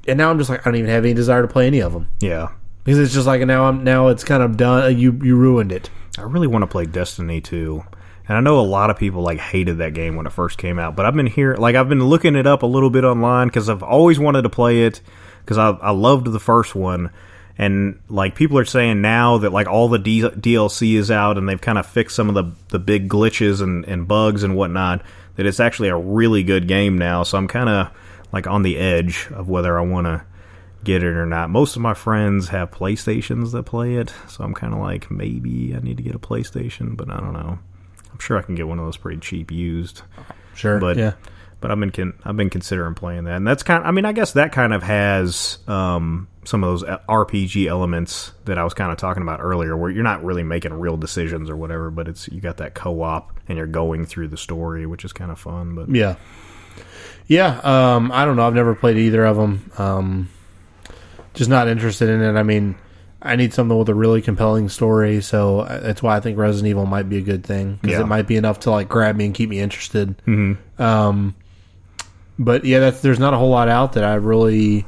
and 0.08 0.18
now 0.18 0.30
I'm 0.30 0.38
just 0.38 0.50
like, 0.50 0.60
I 0.60 0.70
don't 0.70 0.76
even 0.76 0.90
have 0.90 1.04
any 1.04 1.14
desire 1.14 1.42
to 1.42 1.48
play 1.48 1.66
any 1.66 1.80
of 1.80 1.92
them 1.92 2.08
yeah. 2.20 2.48
because 2.84 2.98
it's 2.98 3.12
just 3.12 3.26
like 3.26 3.42
now 3.42 3.66
I'm 3.66 3.84
now 3.84 4.08
it's 4.08 4.24
kind 4.24 4.42
of 4.42 4.56
done. 4.56 4.98
You 4.98 5.12
you 5.22 5.36
ruined 5.36 5.72
it. 5.72 5.90
I 6.18 6.22
really 6.22 6.46
want 6.46 6.62
to 6.62 6.66
play 6.66 6.86
Destiny 6.86 7.40
2. 7.40 7.84
And 8.28 8.36
I 8.36 8.40
know 8.40 8.60
a 8.60 8.62
lot 8.62 8.90
of 8.90 8.98
people 8.98 9.22
like 9.22 9.38
hated 9.38 9.78
that 9.78 9.94
game 9.94 10.14
when 10.14 10.26
it 10.26 10.32
first 10.32 10.56
came 10.56 10.78
out, 10.78 10.94
but 10.94 11.04
I've 11.04 11.14
been 11.14 11.26
here 11.26 11.56
like 11.56 11.74
I've 11.74 11.88
been 11.88 12.04
looking 12.04 12.36
it 12.36 12.46
up 12.46 12.62
a 12.62 12.66
little 12.66 12.90
bit 12.90 13.02
online 13.02 13.50
cuz 13.50 13.68
I've 13.68 13.82
always 13.82 14.20
wanted 14.20 14.42
to 14.42 14.48
play 14.48 14.84
it 14.84 15.00
cuz 15.46 15.58
I 15.58 15.70
I 15.70 15.90
loved 15.90 16.30
the 16.30 16.38
first 16.38 16.76
one 16.76 17.10
and 17.60 18.00
like 18.08 18.34
people 18.34 18.56
are 18.56 18.64
saying 18.64 19.02
now 19.02 19.36
that 19.36 19.52
like 19.52 19.66
all 19.68 19.88
the 19.88 19.98
D- 19.98 20.22
DLC 20.22 20.94
is 20.94 21.10
out 21.10 21.36
and 21.36 21.46
they've 21.46 21.60
kind 21.60 21.76
of 21.76 21.84
fixed 21.84 22.16
some 22.16 22.30
of 22.30 22.34
the 22.34 22.50
the 22.70 22.78
big 22.78 23.06
glitches 23.06 23.60
and 23.60 23.84
and 23.84 24.08
bugs 24.08 24.42
and 24.42 24.56
whatnot 24.56 25.02
that 25.36 25.44
it's 25.44 25.60
actually 25.60 25.90
a 25.90 25.96
really 25.96 26.42
good 26.42 26.66
game 26.66 26.96
now. 26.96 27.22
So 27.22 27.36
I'm 27.36 27.48
kind 27.48 27.68
of 27.68 27.90
like 28.32 28.46
on 28.46 28.62
the 28.62 28.78
edge 28.78 29.28
of 29.34 29.50
whether 29.50 29.78
I 29.78 29.82
want 29.82 30.06
to 30.06 30.22
get 30.84 31.02
it 31.02 31.14
or 31.14 31.26
not. 31.26 31.50
Most 31.50 31.76
of 31.76 31.82
my 31.82 31.92
friends 31.92 32.48
have 32.48 32.70
PlayStations 32.70 33.52
that 33.52 33.64
play 33.64 33.96
it, 33.96 34.10
so 34.26 34.42
I'm 34.42 34.54
kind 34.54 34.72
of 34.72 34.80
like 34.80 35.10
maybe 35.10 35.74
I 35.76 35.80
need 35.80 35.98
to 35.98 36.02
get 36.02 36.14
a 36.14 36.18
PlayStation, 36.18 36.96
but 36.96 37.10
I 37.10 37.20
don't 37.20 37.34
know. 37.34 37.58
I'm 38.10 38.18
sure 38.20 38.38
I 38.38 38.42
can 38.42 38.54
get 38.54 38.68
one 38.68 38.78
of 38.78 38.86
those 38.86 38.96
pretty 38.96 39.20
cheap 39.20 39.50
used, 39.50 40.00
Sure, 40.54 40.78
but 40.78 40.96
yeah, 40.96 41.12
but 41.60 41.70
I've 41.70 41.78
been 41.78 41.90
con- 41.90 42.18
I've 42.24 42.38
been 42.38 42.48
considering 42.48 42.94
playing 42.94 43.24
that, 43.24 43.36
and 43.36 43.46
that's 43.46 43.62
kind. 43.62 43.84
I 43.84 43.90
mean, 43.90 44.06
I 44.06 44.12
guess 44.12 44.32
that 44.32 44.52
kind 44.52 44.72
of 44.72 44.82
has 44.82 45.58
um, 45.68 46.26
some 46.44 46.64
of 46.64 46.70
those 46.70 46.82
RPG 47.08 47.66
elements 47.66 48.32
that 48.46 48.56
I 48.58 48.64
was 48.64 48.72
kind 48.74 48.90
of 48.90 48.98
talking 48.98 49.22
about 49.22 49.40
earlier, 49.40 49.76
where 49.76 49.90
you're 49.90 50.02
not 50.04 50.24
really 50.24 50.42
making 50.42 50.72
real 50.72 50.96
decisions 50.96 51.50
or 51.50 51.56
whatever, 51.56 51.90
but 51.90 52.08
it's 52.08 52.28
you 52.28 52.40
got 52.40 52.56
that 52.58 52.74
co-op 52.74 53.38
and 53.48 53.58
you're 53.58 53.66
going 53.66 54.06
through 54.06 54.28
the 54.28 54.36
story, 54.38 54.86
which 54.86 55.04
is 55.04 55.12
kind 55.12 55.30
of 55.30 55.38
fun. 55.38 55.74
But 55.74 55.90
yeah, 55.90 56.16
yeah. 57.26 57.60
Um, 57.62 58.10
I 58.12 58.24
don't 58.24 58.36
know. 58.36 58.46
I've 58.46 58.54
never 58.54 58.74
played 58.74 58.96
either 58.96 59.24
of 59.24 59.36
them. 59.36 59.70
Um, 59.78 60.28
just 61.34 61.50
not 61.50 61.68
interested 61.68 62.08
in 62.08 62.22
it. 62.22 62.38
I 62.38 62.42
mean, 62.42 62.74
I 63.22 63.36
need 63.36 63.52
something 63.52 63.78
with 63.78 63.88
a 63.90 63.94
really 63.94 64.22
compelling 64.22 64.68
story, 64.70 65.20
so 65.20 65.64
that's 65.64 66.02
why 66.02 66.16
I 66.16 66.20
think 66.20 66.38
Resident 66.38 66.68
Evil 66.70 66.86
might 66.86 67.08
be 67.08 67.18
a 67.18 67.22
good 67.22 67.44
thing 67.44 67.78
because 67.82 67.98
Yeah. 67.98 68.04
it 68.04 68.08
might 68.08 68.26
be 68.26 68.36
enough 68.36 68.60
to 68.60 68.70
like 68.70 68.88
grab 68.88 69.14
me 69.14 69.26
and 69.26 69.34
keep 69.34 69.50
me 69.50 69.60
interested. 69.60 70.16
Mm-hmm. 70.26 70.82
Um, 70.82 71.34
but 72.38 72.64
yeah, 72.64 72.78
that's 72.80 73.02
there's 73.02 73.18
not 73.18 73.34
a 73.34 73.36
whole 73.36 73.50
lot 73.50 73.68
out 73.68 73.92
that 73.92 74.04
I 74.04 74.14
really 74.14 74.86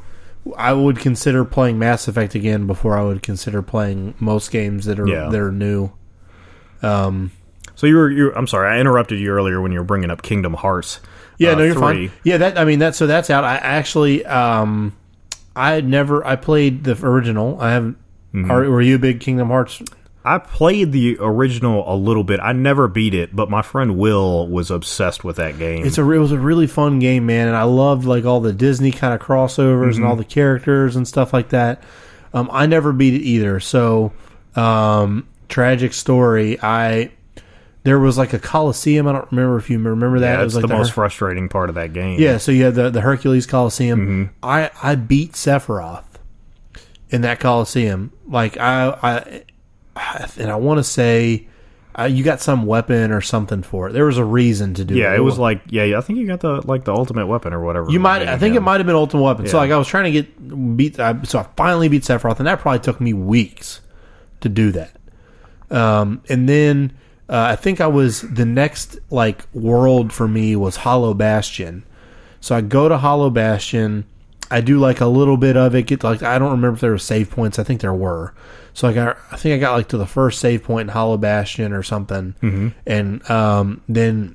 I 0.56 0.72
would 0.72 0.98
consider 0.98 1.44
playing 1.44 1.78
Mass 1.78 2.08
Effect 2.08 2.34
again 2.34 2.66
before 2.66 2.96
I 2.98 3.02
would 3.04 3.22
consider 3.22 3.62
playing 3.62 4.14
most 4.18 4.50
games 4.50 4.86
that 4.86 4.98
are 4.98 5.06
Yeah. 5.08 5.28
that 5.28 5.40
are 5.40 5.52
new. 5.52 5.90
Um, 6.82 7.30
So 7.74 7.86
you 7.86 7.96
were, 7.96 8.10
you 8.10 8.32
I'm 8.34 8.46
sorry, 8.46 8.68
I 8.76 8.80
interrupted 8.80 9.18
you 9.20 9.30
earlier 9.30 9.60
when 9.60 9.72
you 9.72 9.78
were 9.78 9.84
bringing 9.84 10.10
up 10.10 10.22
Kingdom 10.22 10.54
Hearts. 10.54 11.00
yeah, 11.38 11.50
uh, 11.52 11.54
no, 11.56 11.64
you're 11.64 11.74
3. 11.74 11.80
fine. 11.80 12.10
Yeah, 12.24 12.36
that 12.38 12.58
I 12.58 12.64
mean 12.64 12.80
that. 12.80 12.94
So 12.94 13.06
that's 13.06 13.30
out. 13.30 13.44
I 13.44 13.56
actually, 13.56 14.24
um, 14.26 14.92
I 15.56 15.72
had 15.72 15.86
never. 15.88 16.24
I 16.26 16.36
played 16.36 16.84
the 16.84 16.98
original. 17.06 17.58
I 17.60 17.70
haven't. 17.72 17.96
Mm-hmm. 18.34 18.50
Are, 18.50 18.68
were 18.70 18.80
you 18.82 18.96
a 18.96 18.98
big 18.98 19.20
Kingdom 19.20 19.48
Hearts? 19.48 19.82
I 20.24 20.38
played 20.38 20.92
the 20.92 21.16
original 21.20 21.84
a 21.92 21.96
little 21.96 22.22
bit. 22.24 22.38
I 22.40 22.52
never 22.52 22.86
beat 22.88 23.12
it, 23.14 23.34
but 23.34 23.50
my 23.50 23.62
friend 23.62 23.96
Will 23.98 24.46
was 24.46 24.70
obsessed 24.70 25.24
with 25.24 25.36
that 25.36 25.58
game. 25.58 25.84
It's 25.84 25.98
a 25.98 26.10
it 26.10 26.18
was 26.18 26.32
a 26.32 26.38
really 26.38 26.66
fun 26.66 26.98
game, 27.00 27.26
man, 27.26 27.48
and 27.48 27.56
I 27.56 27.64
loved 27.64 28.04
like 28.04 28.24
all 28.24 28.40
the 28.40 28.52
Disney 28.52 28.92
kind 28.92 29.12
of 29.14 29.20
crossovers 29.20 29.96
and 29.96 30.04
all 30.04 30.16
the 30.16 30.24
characters 30.24 30.94
and 30.96 31.06
stuff 31.08 31.32
like 31.32 31.48
that. 31.50 31.82
Um, 32.34 32.48
I 32.52 32.66
never 32.66 32.92
beat 32.92 33.14
it 33.14 33.22
either. 33.22 33.58
So, 33.60 34.12
um, 34.56 35.26
tragic 35.48 35.92
story. 35.92 36.58
I 36.62 37.10
there 37.82 37.98
was 37.98 38.16
like 38.16 38.32
a 38.32 38.38
Coliseum. 38.38 39.08
I 39.08 39.12
don't 39.12 39.30
remember 39.32 39.56
if 39.58 39.68
you 39.68 39.78
remember 39.78 40.20
that. 40.20 40.34
yeah, 40.36 40.40
it 40.40 40.44
was 40.44 40.54
like 40.54 40.62
the 40.62 40.68
the 40.68 40.74
most 40.76 40.90
Her- 40.90 40.94
frustrating 40.94 41.48
part 41.48 41.68
of 41.68 41.74
that 41.74 41.92
game. 41.92 42.20
yeah. 42.20 42.38
So 42.38 42.52
you 42.52 42.64
had 42.64 42.74
the 42.76 42.90
the 42.90 43.00
Hercules 43.00 43.46
Coliseum. 43.46 44.30
I 44.42 44.70
I 44.82 44.94
beat 44.94 45.32
Sephiroth 45.32 46.04
in 47.10 47.22
that 47.22 47.40
Coliseum. 47.40 48.12
Like 48.28 48.56
I 48.56 48.88
I 49.02 49.42
and 50.38 50.50
I 50.50 50.56
want 50.56 50.78
to 50.78 50.84
say. 50.84 51.48
Uh, 51.94 52.04
you 52.04 52.24
got 52.24 52.40
some 52.40 52.64
weapon 52.64 53.12
or 53.12 53.20
something 53.20 53.62
for 53.62 53.90
it. 53.90 53.92
There 53.92 54.06
was 54.06 54.16
a 54.16 54.24
reason 54.24 54.72
to 54.72 54.84
do 54.86 54.94
it. 54.94 54.96
yeah, 54.96 55.14
it 55.14 55.18
was 55.18 55.38
like 55.38 55.60
yeah, 55.68 55.98
I 55.98 56.00
think 56.00 56.18
you 56.20 56.26
got 56.26 56.40
the 56.40 56.66
like 56.66 56.84
the 56.84 56.94
ultimate 56.94 57.26
weapon 57.26 57.52
or 57.52 57.60
whatever. 57.62 57.90
You 57.90 58.00
might. 58.00 58.22
I 58.26 58.38
think 58.38 58.54
Yeah. 58.54 58.60
it 58.60 58.62
might 58.62 58.78
have 58.80 58.86
been 58.86 58.96
Ultimate 58.96 59.22
Weapon. 59.24 59.46
So 59.46 59.58
like 59.58 59.70
I 59.70 59.76
was 59.76 59.86
trying 59.86 60.04
to 60.04 60.10
get 60.10 60.74
beat. 60.78 60.98
I, 60.98 61.20
so 61.24 61.40
I 61.40 61.42
finally 61.54 61.88
beat 61.88 62.04
Sephiroth, 62.04 62.38
and 62.38 62.46
that 62.46 62.60
probably 62.60 62.78
took 62.80 62.98
me 62.98 63.12
weeks 63.12 63.82
to 64.40 64.48
do 64.48 64.72
that. 64.72 64.96
Um, 65.70 66.22
and 66.30 66.48
then 66.48 66.94
uh, 67.28 67.48
I 67.50 67.56
think 67.56 67.82
I 67.82 67.88
was 67.88 68.22
the 68.22 68.46
next 68.46 68.98
like 69.10 69.44
world 69.52 70.14
for 70.14 70.26
me 70.26 70.56
was 70.56 70.76
Hollow 70.76 71.12
Bastion. 71.12 71.84
So 72.40 72.54
I 72.54 72.62
go 72.62 72.88
to 72.88 72.96
Hollow 72.96 73.28
Bastion. 73.28 74.06
I 74.50 74.62
do 74.62 74.78
like 74.78 75.02
a 75.02 75.06
little 75.06 75.36
bit 75.36 75.58
of 75.58 75.74
it. 75.74 75.82
Get 75.88 76.02
like 76.04 76.22
I 76.22 76.38
don't 76.38 76.52
remember 76.52 76.76
if 76.76 76.80
there 76.80 76.92
were 76.92 76.98
save 76.98 77.30
points. 77.30 77.58
I 77.58 77.64
think 77.64 77.82
there 77.82 77.92
were. 77.92 78.32
So 78.74 78.88
I 78.88 78.92
got. 78.92 79.18
I 79.30 79.36
think 79.36 79.54
I 79.54 79.58
got 79.58 79.74
like 79.74 79.88
to 79.88 79.98
the 79.98 80.06
first 80.06 80.40
save 80.40 80.64
point 80.64 80.88
in 80.88 80.92
Hollow 80.92 81.18
Bastion 81.18 81.72
or 81.72 81.82
something, 81.82 82.34
mm-hmm. 82.42 82.68
and 82.86 83.30
um, 83.30 83.82
then 83.88 84.34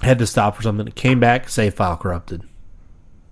had 0.00 0.18
to 0.20 0.26
stop 0.26 0.56
for 0.56 0.62
something. 0.62 0.86
Came 0.88 1.20
back, 1.20 1.48
save 1.48 1.74
file 1.74 1.96
corrupted. 1.96 2.42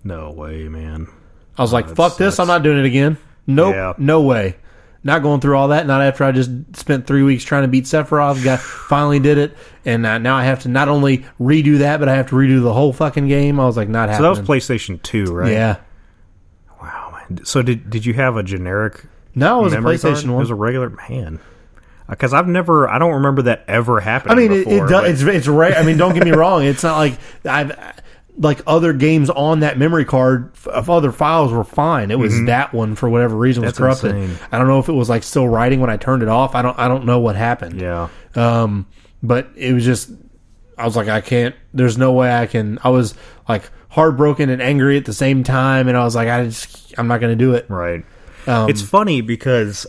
No 0.05 0.31
way, 0.31 0.69
man. 0.69 1.09
I 1.57 1.63
was 1.63 1.73
like, 1.73 1.89
that 1.89 1.97
"Fuck 1.97 2.19
this! 2.19 2.39
I'm 2.39 2.47
not 2.47 2.63
doing 2.63 2.79
it 2.79 2.85
again. 2.85 3.17
Nope, 3.47 3.75
Yeah. 3.75 3.93
no 3.99 4.23
way. 4.23 4.57
Not 5.03 5.23
going 5.23 5.41
through 5.41 5.57
all 5.57 5.69
that. 5.69 5.87
Not 5.87 6.03
after 6.03 6.25
I 6.25 6.33
just 6.33 6.51
spent 6.77 7.07
three 7.07 7.23
weeks 7.23 7.45
trying 7.45 7.63
to 7.63 7.69
beat 7.69 7.85
Sephiroth. 7.85 8.45
Got 8.45 8.61
finally 8.89 9.21
did 9.21 9.39
it, 9.39 9.57
and 9.85 10.05
uh, 10.05 10.19
now 10.19 10.37
I 10.37 10.45
have 10.45 10.61
to 10.61 10.69
not 10.69 10.89
only 10.89 11.25
redo 11.41 11.79
that, 11.79 11.99
but 11.99 12.09
I 12.09 12.17
have 12.17 12.29
to 12.29 12.35
redo 12.37 12.63
the 12.63 12.73
whole 12.75 12.93
fucking 12.93 13.29
game. 13.29 13.59
I 13.59 13.65
was 13.65 13.77
like, 13.77 13.89
not 13.89 14.15
So 14.15 14.23
that 14.23 14.29
was. 14.29 14.41
PlayStation 14.41 15.01
Two, 15.03 15.25
right? 15.25 15.53
yeah. 15.53 15.77
Wow, 16.83 17.17
man. 17.31 17.45
So 17.45 17.63
did 17.63 17.89
did 17.89 18.05
you 18.05 18.13
have 18.15 18.37
a 18.37 18.43
generic 18.43 19.05
No, 19.39 19.61
it 19.61 19.65
was 19.65 19.73
a 19.73 19.77
memory 19.77 19.99
card? 19.99 20.15
PlayStation 20.17 20.31
It 20.31 20.37
was 20.37 20.51
a 20.51 20.55
regular 20.55 20.91
man. 21.09 21.41
Because 22.09 22.33
I've 22.33 22.49
never, 22.49 22.89
I 22.89 22.99
don't 22.99 23.15
remember 23.15 23.43
that 23.43 23.65
ever 23.69 24.01
happening. 24.01 24.33
I 24.33 24.41
mean, 24.41 24.53
it, 24.53 24.65
before, 24.65 24.87
it 24.87 24.89
does, 24.91 25.23
it's 25.23 25.23
it's 25.37 25.47
rare. 25.47 25.77
I 25.77 25.83
mean, 25.83 25.99
don't 25.99 26.15
get 26.15 26.25
me 26.25 26.31
wrong. 26.43 26.65
It's 26.65 26.83
not 26.83 26.97
like 26.97 27.19
I've 27.45 27.73
like 28.39 28.61
other 28.67 28.93
games 28.93 29.29
on 29.31 29.61
that 29.61 29.77
memory 29.79 30.05
card 30.05 30.53
of 30.67 30.89
other 30.89 31.13
files 31.13 31.53
were 31.53 31.65
fine. 31.65 32.11
It 32.11 32.19
was 32.19 32.45
that 32.47 32.73
one 32.73 32.95
for 32.95 33.11
whatever 33.11 33.37
reason 33.37 33.63
was 33.63 33.75
Mm-hmm. 33.75 33.83
That's 33.85 34.01
corrupted. 34.01 34.17
insane. 34.23 34.49
I 34.53 34.59
don't 34.59 34.69
know 34.69 34.79
if 34.79 34.89
it 34.89 34.93
was 34.93 35.09
like 35.11 35.23
still 35.23 35.49
writing 35.49 35.81
when 35.81 35.91
I 35.91 35.97
turned 35.97 36.23
it 36.23 36.29
off. 36.29 36.55
I 36.55 36.63
don't 36.63 36.79
I 36.79 36.89
don't 36.89 37.05
know 37.05 37.19
what 37.19 37.37
happened. 37.37 37.81
yeah. 37.81 38.09
Um, 38.37 38.87
but 39.23 39.49
it 39.57 39.73
was 39.73 39.85
just, 39.85 40.11
I 40.79 40.85
was 40.85 40.95
like, 40.97 41.09
I 41.09 41.21
can't. 41.21 41.55
There's 41.75 41.99
no 41.99 42.13
way 42.13 42.33
I 42.33 42.47
can. 42.47 42.79
I 42.85 42.91
was 42.91 43.15
like 43.49 43.69
heartbroken 43.89 44.49
and 44.49 44.63
angry 44.63 44.97
at 44.97 45.05
the 45.05 45.13
same 45.13 45.43
time, 45.43 45.89
and 45.89 45.97
I 45.97 46.05
was 46.05 46.15
like, 46.15 46.29
I 46.29 46.45
just, 46.45 46.95
I'm 46.97 47.09
not 47.09 47.21
going 47.21 47.37
to 47.37 47.45
do 47.45 47.55
it. 47.55 47.67
Right. 47.69 48.05
Um, 48.49 48.71
it's 48.71 48.83
funny 48.83 49.21
because 49.21 49.87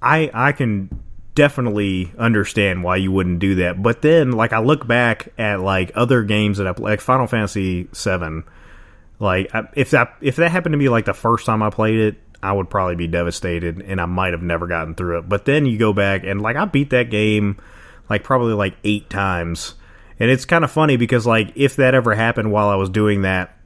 I 0.00 0.30
I 0.32 0.52
can 0.52 1.02
definitely 1.34 2.12
understand 2.18 2.84
why 2.84 2.96
you 2.96 3.10
wouldn't 3.10 3.38
do 3.38 3.56
that. 3.56 3.82
But 3.82 4.02
then 4.02 4.32
like 4.32 4.52
I 4.52 4.60
look 4.60 4.86
back 4.86 5.32
at 5.38 5.60
like 5.60 5.92
other 5.94 6.22
games 6.22 6.58
that 6.58 6.66
I 6.66 6.72
play, 6.72 6.92
like 6.92 7.00
Final 7.00 7.26
Fantasy 7.26 7.88
7 7.92 8.44
like 9.22 9.52
if 9.74 9.90
that 9.90 10.16
if 10.20 10.34
that 10.36 10.50
happened 10.50 10.72
to 10.72 10.78
be 10.78 10.88
like 10.88 11.04
the 11.04 11.14
first 11.14 11.46
time 11.46 11.62
I 11.62 11.70
played 11.70 12.00
it, 12.00 12.16
I 12.42 12.52
would 12.52 12.68
probably 12.68 12.96
be 12.96 13.06
devastated 13.06 13.80
and 13.80 14.00
I 14.00 14.06
might 14.06 14.32
have 14.32 14.42
never 14.42 14.66
gotten 14.66 14.96
through 14.96 15.20
it. 15.20 15.28
But 15.28 15.44
then 15.44 15.64
you 15.64 15.78
go 15.78 15.92
back 15.92 16.24
and 16.24 16.42
like 16.42 16.56
I 16.56 16.64
beat 16.64 16.90
that 16.90 17.08
game 17.08 17.60
like 18.10 18.24
probably 18.24 18.54
like 18.54 18.74
8 18.82 19.08
times. 19.08 19.74
And 20.18 20.28
it's 20.28 20.44
kind 20.44 20.64
of 20.64 20.72
funny 20.72 20.96
because 20.96 21.24
like 21.24 21.52
if 21.54 21.76
that 21.76 21.94
ever 21.94 22.16
happened 22.16 22.50
while 22.50 22.68
I 22.68 22.74
was 22.74 22.90
doing 22.90 23.22
that 23.22 23.56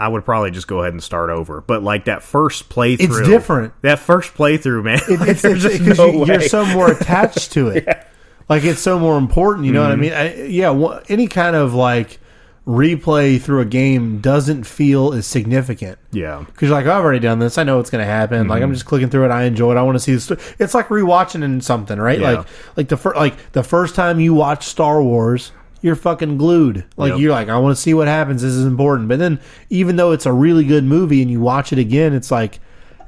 I 0.00 0.08
would 0.08 0.24
probably 0.24 0.50
just 0.50 0.66
go 0.66 0.80
ahead 0.80 0.92
and 0.94 1.02
start 1.02 1.30
over. 1.30 1.60
But 1.60 1.82
like 1.82 2.06
that 2.06 2.22
first 2.22 2.68
playthrough, 2.70 3.00
It's 3.20 3.28
different. 3.28 3.74
That 3.82 3.98
first 3.98 4.34
playthrough, 4.34 4.82
man, 4.84 5.00
like, 5.20 5.28
It's 5.28 5.42
just 5.42 5.78
because 5.78 5.98
no 5.98 6.10
you, 6.12 6.26
you're 6.26 6.40
so 6.40 6.64
more 6.64 6.90
attached 6.90 7.52
to 7.52 7.68
it. 7.68 7.86
Like 8.48 8.64
it's 8.64 8.80
so 8.80 8.98
more 8.98 9.16
important. 9.16 9.64
You 9.66 9.72
know 9.72 9.82
Mm-hmm. 9.86 10.00
what 10.02 10.12
I 10.12 10.34
mean? 10.34 10.40
I, 10.40 10.46
yeah. 10.46 10.98
Any 11.08 11.28
kind 11.28 11.54
of 11.54 11.72
like 11.72 12.18
replay 12.66 13.40
through 13.40 13.60
a 13.60 13.64
game 13.64 14.18
doesn't 14.20 14.64
feel 14.64 15.12
as 15.12 15.26
significant. 15.26 15.98
yeah, 16.12 16.42
Because 16.46 16.68
you're 16.68 16.76
like, 16.76 16.86
oh, 16.86 16.92
I've 16.92 17.02
already 17.04 17.20
done 17.20 17.38
this. 17.38 17.58
I 17.58 17.62
know 17.64 17.76
what's 17.76 17.90
going 17.90 18.02
to 18.04 18.10
happen. 18.10 18.48
Like, 18.48 18.56
Mm-hmm. 18.58 18.64
I'm 18.64 18.72
just 18.74 18.86
clicking 18.86 19.08
through 19.08 19.24
it. 19.26 19.30
I 19.30 19.44
enjoy 19.44 19.72
it. 19.72 19.76
I 19.76 19.82
want 19.82 19.96
to 19.96 20.00
see 20.00 20.14
the 20.14 20.20
story. 20.20 20.40
It's 20.58 20.74
like 20.74 20.88
rewatching 20.88 21.42
in 21.42 21.60
something, 21.60 21.98
right? 21.98 22.18
Yeah. 22.20 22.30
Like, 22.30 22.46
like 22.76 22.88
the 22.88 22.96
fir- 22.96 23.14
like 23.14 23.52
the 23.52 23.62
first 23.62 23.94
time 23.94 24.20
you 24.20 24.34
watch 24.34 24.66
Star 24.66 25.02
Wars, 25.02 25.52
you're 25.80 25.96
fucking 25.96 26.36
glued. 26.38 26.84
Like, 26.96 27.10
Yep. 27.12 27.20
you're 27.20 27.32
like, 27.32 27.48
I 27.48 27.58
want 27.58 27.76
to 27.76 27.80
see 27.80 27.94
what 27.94 28.06
happens. 28.08 28.42
This 28.42 28.52
is 28.52 28.64
important. 28.66 29.08
But 29.08 29.18
then, 29.18 29.40
even 29.70 29.96
though 29.96 30.12
it's 30.12 30.26
a 30.26 30.32
really 30.32 30.64
good 30.64 30.84
movie 30.84 31.22
and 31.22 31.30
you 31.30 31.40
watch 31.40 31.72
it 31.72 31.78
again, 31.78 32.12
it's 32.14 32.30
like, 32.30 32.60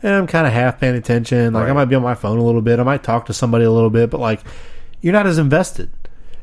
eh, 0.03 0.11
I'm 0.11 0.27
kind 0.27 0.47
of 0.47 0.53
half 0.53 0.81
paying 0.81 0.97
attention. 0.97 1.53
Like, 1.55 1.69
I 1.69 1.73
might 1.73 1.87
be 1.87 1.95
on 1.95 2.03
my 2.03 2.15
phone 2.15 2.39
a 2.39 2.45
little 2.45 2.63
bit. 2.63 2.79
I 2.79 2.83
might 2.83 3.03
talk 3.03 3.27
to 3.27 3.33
somebody 3.33 3.65
a 3.65 3.71
little 3.71 3.91
bit, 3.91 4.11
but 4.11 4.21
like, 4.21 4.41
you're 5.01 5.13
not 5.13 5.27
as 5.27 5.39
invested. 5.39 5.91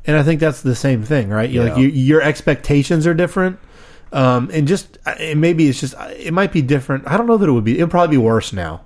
And 0.06 0.18
I 0.18 0.24
think 0.24 0.40
that's 0.40 0.62
the 0.62 0.76
same 0.76 1.04
thing, 1.04 1.30
right? 1.30 1.50
You're 1.50 1.66
like, 1.66 1.78
you, 1.78 1.88
your 1.88 2.22
expectations 2.22 3.06
are 3.06 3.14
different 3.14 3.60
um, 4.12 4.50
and 4.52 4.68
just 4.68 4.98
and 5.06 5.40
maybe 5.40 5.68
it's 5.68 5.80
just 5.80 5.94
it 6.18 6.34
might 6.34 6.52
be 6.52 6.62
different. 6.62 7.08
I 7.08 7.18
don't 7.18 7.28
know 7.28 7.38
that 7.38 7.48
it 7.48 7.52
would 7.52 7.64
be. 7.64 7.78
It'd 7.78 7.92
probably 7.92 8.18
be 8.18 8.22
worse 8.24 8.52
now, 8.54 8.82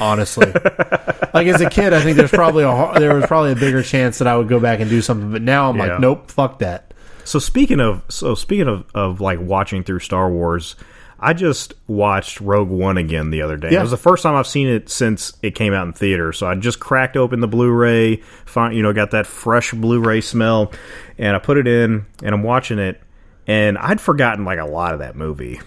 honestly. 0.00 0.46
like 1.34 1.46
as 1.46 1.60
a 1.60 1.70
kid, 1.70 1.92
I 1.92 2.00
think 2.00 2.16
there's 2.16 2.30
probably 2.30 2.64
a 2.64 2.98
there 2.98 3.14
was 3.14 3.26
probably 3.26 3.52
a 3.52 3.56
bigger 3.56 3.82
chance 3.82 4.18
that 4.18 4.28
I 4.28 4.36
would 4.36 4.48
go 4.48 4.60
back 4.60 4.80
and 4.80 4.88
do 4.90 5.00
something. 5.02 5.30
But 5.32 5.42
now 5.42 5.70
I'm 5.70 5.76
Yeah. 5.76 5.86
like, 5.92 6.00
nope, 6.00 6.30
fuck 6.30 6.58
that. 6.60 6.92
So 7.24 7.38
speaking 7.38 7.80
of 7.80 8.02
so 8.08 8.34
speaking 8.34 8.68
of, 8.68 8.84
of 8.94 9.20
like 9.20 9.40
watching 9.40 9.82
through 9.84 10.00
Star 10.00 10.30
Wars, 10.30 10.76
I 11.18 11.32
just 11.32 11.72
watched 11.86 12.40
Rogue 12.40 12.68
One 12.68 12.98
again 12.98 13.30
the 13.30 13.40
other 13.42 13.56
day. 13.56 13.70
Yeah. 13.70 13.78
It 13.78 13.82
was 13.82 13.90
the 13.90 13.96
first 13.96 14.22
time 14.22 14.34
I've 14.34 14.46
seen 14.46 14.68
it 14.68 14.90
since 14.90 15.32
it 15.42 15.54
came 15.54 15.72
out 15.72 15.86
in 15.86 15.92
theater. 15.94 16.32
So 16.34 16.46
I 16.46 16.54
just 16.54 16.80
cracked 16.80 17.16
open 17.16 17.40
the 17.40 17.48
Blu-ray, 17.48 18.16
find, 18.44 18.74
you 18.76 18.82
know, 18.82 18.92
got 18.92 19.12
that 19.12 19.26
fresh 19.26 19.72
Blu-ray 19.72 20.20
smell, 20.20 20.70
and 21.16 21.34
I 21.34 21.38
put 21.38 21.56
it 21.56 21.66
in, 21.66 22.04
and 22.22 22.34
I'm 22.34 22.42
watching 22.42 22.78
it, 22.78 23.00
and 23.46 23.78
I'd 23.78 24.02
forgotten 24.02 24.44
like 24.44 24.58
a 24.58 24.66
lot 24.66 24.92
of 24.92 24.98
that 24.98 25.16
movie. 25.16 25.60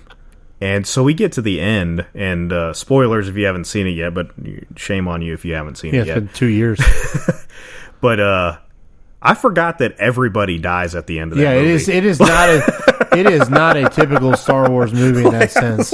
And 0.60 0.88
so 0.88 1.04
we 1.04 1.14
get 1.14 1.34
to 1.34 1.42
the 1.44 1.62
end, 1.62 2.06
and 2.16 2.52
uh, 2.52 2.74
spoilers 2.74 3.28
if 3.30 3.36
you 3.36 3.46
haven't 3.46 3.66
seen 3.66 3.86
it 3.86 3.92
yet, 3.92 4.14
but 4.16 4.32
shame 4.76 5.08
on 5.08 5.22
you 5.22 5.34
if 5.36 5.46
you 5.46 5.54
haven't 5.54 5.78
seen 5.78 5.94
Yeah, 5.94 6.00
it 6.00 6.02
it's 6.02 6.08
yet. 6.08 6.16
been 6.16 6.28
two 6.30 6.48
years. 6.48 6.80
But 8.00 8.20
uh, 8.20 8.58
I 9.24 9.34
forgot 9.34 9.80
that 9.80 9.94
everybody 9.98 10.60
dies 10.60 10.94
at 10.94 11.08
the 11.08 11.18
end 11.20 11.32
of 11.32 11.40
that 11.40 11.44
yeah, 11.44 11.52
it 11.54 11.62
movie. 11.62 11.72
is. 11.74 11.90
It 11.90 12.06
is 12.06 12.20
not 12.20 12.50
a. 12.50 13.08
It 13.18 13.26
is 13.26 13.50
not 13.50 13.76
a 13.76 13.90
typical 13.90 14.36
Star 14.36 14.70
Wars 14.70 14.94
movie 14.94 15.26
in 15.26 15.32
that 15.40 15.50
sense. 15.50 15.92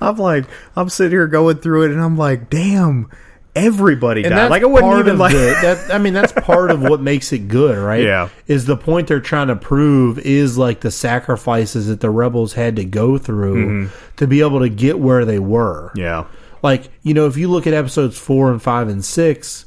I'm 0.00 0.16
like, 0.16 0.46
I'm 0.74 0.88
sitting 0.88 1.10
here 1.10 1.26
going 1.26 1.58
through 1.58 1.82
it, 1.84 1.90
and 1.90 2.00
I'm 2.00 2.16
like, 2.16 2.48
damn, 2.48 3.10
everybody 3.56 4.22
And 4.22 4.34
died. 4.34 4.50
Like, 4.50 4.62
it 4.62 4.70
wasn't 4.70 4.98
even 5.00 5.18
like, 5.18 5.32
the, 5.32 5.58
that. 5.62 5.92
I 5.94 5.98
mean, 5.98 6.12
that's 6.14 6.32
part 6.32 6.70
of 6.70 6.80
what 6.82 7.00
makes 7.00 7.32
it 7.32 7.48
good, 7.48 7.76
right? 7.78 8.02
Yeah. 8.04 8.28
is 8.46 8.66
the 8.66 8.76
point 8.76 9.08
they're 9.08 9.20
trying 9.20 9.48
to 9.48 9.56
prove 9.56 10.18
is 10.20 10.56
like 10.58 10.80
the 10.80 10.90
sacrifices 10.92 11.88
that 11.88 12.00
the 12.00 12.10
rebels 12.10 12.52
had 12.52 12.76
to 12.76 12.84
go 12.84 13.18
through 13.18 13.88
to 14.16 14.26
be 14.26 14.40
able 14.42 14.60
to 14.60 14.68
get 14.68 14.98
where 15.00 15.24
they 15.24 15.38
were. 15.40 15.90
yeah, 15.96 16.26
Like 16.62 16.88
you 17.02 17.14
know, 17.14 17.26
if 17.26 17.36
you 17.36 17.48
look 17.48 17.66
at 17.66 17.74
episodes 17.74 18.16
four 18.18 18.52
and 18.52 18.62
five 18.62 18.88
and 18.88 19.04
six, 19.04 19.64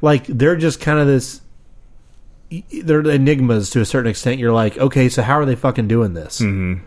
like 0.00 0.26
they're 0.26 0.56
just 0.56 0.80
kind 0.80 0.98
of 0.98 1.06
this. 1.06 1.40
They're 2.82 3.00
enigmas 3.08 3.70
to 3.70 3.80
a 3.80 3.84
certain 3.84 4.10
extent. 4.10 4.38
You're 4.38 4.52
like, 4.52 4.76
okay, 4.76 5.08
so 5.08 5.22
how 5.22 5.38
are 5.38 5.44
they 5.46 5.54
fucking 5.56 5.88
doing 5.88 6.12
this? 6.14 6.40
Mm-hmm. 6.40 6.84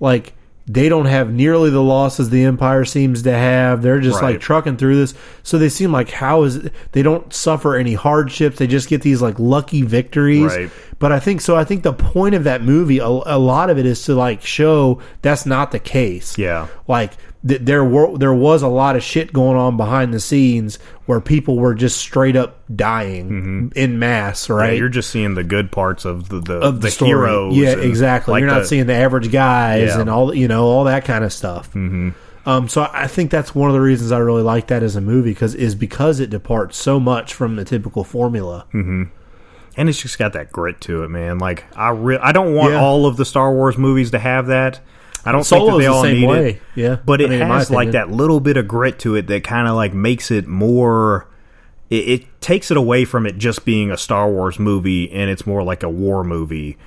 Like 0.00 0.32
they 0.68 0.88
don't 0.88 1.06
have 1.06 1.32
nearly 1.32 1.70
the 1.70 1.82
losses 1.82 2.30
the 2.30 2.44
Empire 2.44 2.84
seems 2.84 3.22
to 3.22 3.32
have. 3.32 3.82
They're 3.82 4.00
just 4.00 4.20
like 4.20 4.40
trucking 4.40 4.78
through 4.78 4.96
this. 4.96 5.14
So 5.44 5.58
they 5.58 5.68
seem 5.68 5.92
like 5.92 6.10
how 6.10 6.42
is 6.42 6.56
it, 6.56 6.72
they 6.92 7.02
don't 7.02 7.32
suffer 7.32 7.76
any 7.76 7.94
hardships. 7.94 8.58
They 8.58 8.66
just 8.66 8.88
get 8.88 9.02
these 9.02 9.22
like 9.22 9.38
lucky 9.38 9.82
victories. 9.82 10.56
Right. 10.56 10.70
But 10.98 11.12
I 11.12 11.20
think 11.20 11.40
so. 11.40 11.56
I 11.56 11.64
think 11.64 11.84
the 11.84 11.92
point 11.92 12.34
of 12.34 12.44
that 12.44 12.62
movie, 12.62 12.98
a, 12.98 13.06
a 13.06 13.38
lot 13.38 13.70
of 13.70 13.78
it 13.78 13.86
is 13.86 14.02
to 14.04 14.14
like 14.14 14.42
show 14.42 15.00
that's 15.22 15.46
not 15.46 15.70
the 15.70 15.78
case 15.78 16.36
yeah, 16.38 16.68
like 16.88 17.12
th- 17.46 17.60
there 17.62 17.84
were 17.84 18.16
there 18.18 18.34
was 18.34 18.62
a 18.62 18.68
lot 18.68 18.96
of 18.96 19.02
shit 19.02 19.32
going 19.32 19.56
on 19.56 19.76
behind 19.76 20.12
the 20.14 20.20
scenes 20.20 20.78
where 21.06 21.20
people 21.20 21.56
were 21.56 21.74
just 21.74 21.98
straight 21.98 22.36
up 22.36 22.58
dying 22.74 23.72
in 23.76 23.98
mass, 23.98 24.48
right? 24.50 24.64
Mm-hmm. 24.64 24.72
Yeah, 24.74 24.78
you're 24.78 24.88
just 24.88 25.10
seeing 25.10 25.34
the 25.34 25.44
good 25.44 25.70
parts 25.70 26.04
of 26.04 26.28
the 26.28 26.40
the, 26.40 26.54
of 26.60 26.80
the, 26.80 26.90
story. 26.90 27.10
heroes. 27.10 27.56
Yeah, 27.56 27.76
exactly. 27.76 28.32
like 28.32 28.40
You're 28.40 28.50
not 28.50 28.60
the- 28.60 28.66
seeing 28.66 28.86
the 28.86 28.94
average 28.94 29.30
guys 29.30 29.88
Yeah. 29.90 30.00
and 30.00 30.10
all 30.10 30.34
you 30.34 30.48
know 30.48 30.64
all 30.64 30.84
that 30.84 31.04
kind 31.04 31.24
of 31.24 31.32
stuff. 31.32 31.68
Mm-hmm. 31.70 32.10
Um, 32.48 32.68
so 32.68 32.88
I 32.92 33.08
think 33.08 33.32
that's 33.32 33.54
one 33.56 33.70
of 33.70 33.74
the 33.74 33.80
reasons 33.80 34.12
I 34.12 34.18
really 34.18 34.42
like 34.44 34.68
that 34.68 34.84
as 34.84 34.94
a 34.94 35.00
movie 35.00 35.30
because 35.32 35.54
is 35.56 35.74
because 35.74 36.20
it 36.20 36.30
departs 36.30 36.76
so 36.76 37.00
much 37.00 37.34
from 37.34 37.56
the 37.56 37.64
typical 37.64 38.04
formula. 38.04 38.66
and 38.72 39.10
it's 39.90 40.00
just 40.00 40.16
got 40.18 40.32
that 40.34 40.52
grit 40.52 40.80
to 40.82 41.02
it, 41.02 41.08
man. 41.08 41.38
Like 41.38 41.64
I 41.76 41.90
re- 41.90 42.18
I 42.22 42.30
don't 42.32 42.54
want 42.54 42.72
Yeah. 42.72 42.80
all 42.80 43.04
of 43.06 43.16
the 43.16 43.24
Star 43.24 43.52
Wars 43.52 43.76
movies 43.76 44.12
to 44.12 44.18
have 44.20 44.46
that. 44.46 44.78
I 45.26 45.32
don't 45.32 45.44
think 45.46 45.66
that 45.66 45.76
they 45.78 45.84
the 45.84 45.92
all 45.92 46.04
need 46.04 46.26
way, 46.26 46.50
it. 46.50 46.62
yeah. 46.74 46.96
but 47.04 47.20
I 47.20 47.24
it 47.24 47.30
mean, 47.30 47.40
has 47.40 47.70
like 47.70 47.90
that 47.92 48.10
little 48.10 48.40
bit 48.40 48.56
of 48.56 48.66
grit 48.68 48.98
to 49.00 49.14
it 49.16 49.26
that 49.26 49.44
kind 49.44 49.68
of 49.68 49.74
like 49.74 49.92
makes 49.92 50.30
it 50.30 50.46
more. 50.46 51.28
It, 51.90 52.08
it 52.08 52.40
takes 52.40 52.70
it 52.70 52.76
away 52.76 53.04
from 53.04 53.26
it 53.26 53.38
just 53.38 53.64
being 53.64 53.90
a 53.90 53.96
Star 53.96 54.30
Wars 54.30 54.58
movie, 54.58 55.10
and 55.12 55.30
it's 55.30 55.46
more 55.46 55.62
like 55.62 55.82
a 55.82 55.88
war 55.88 56.24
movie. 56.24 56.78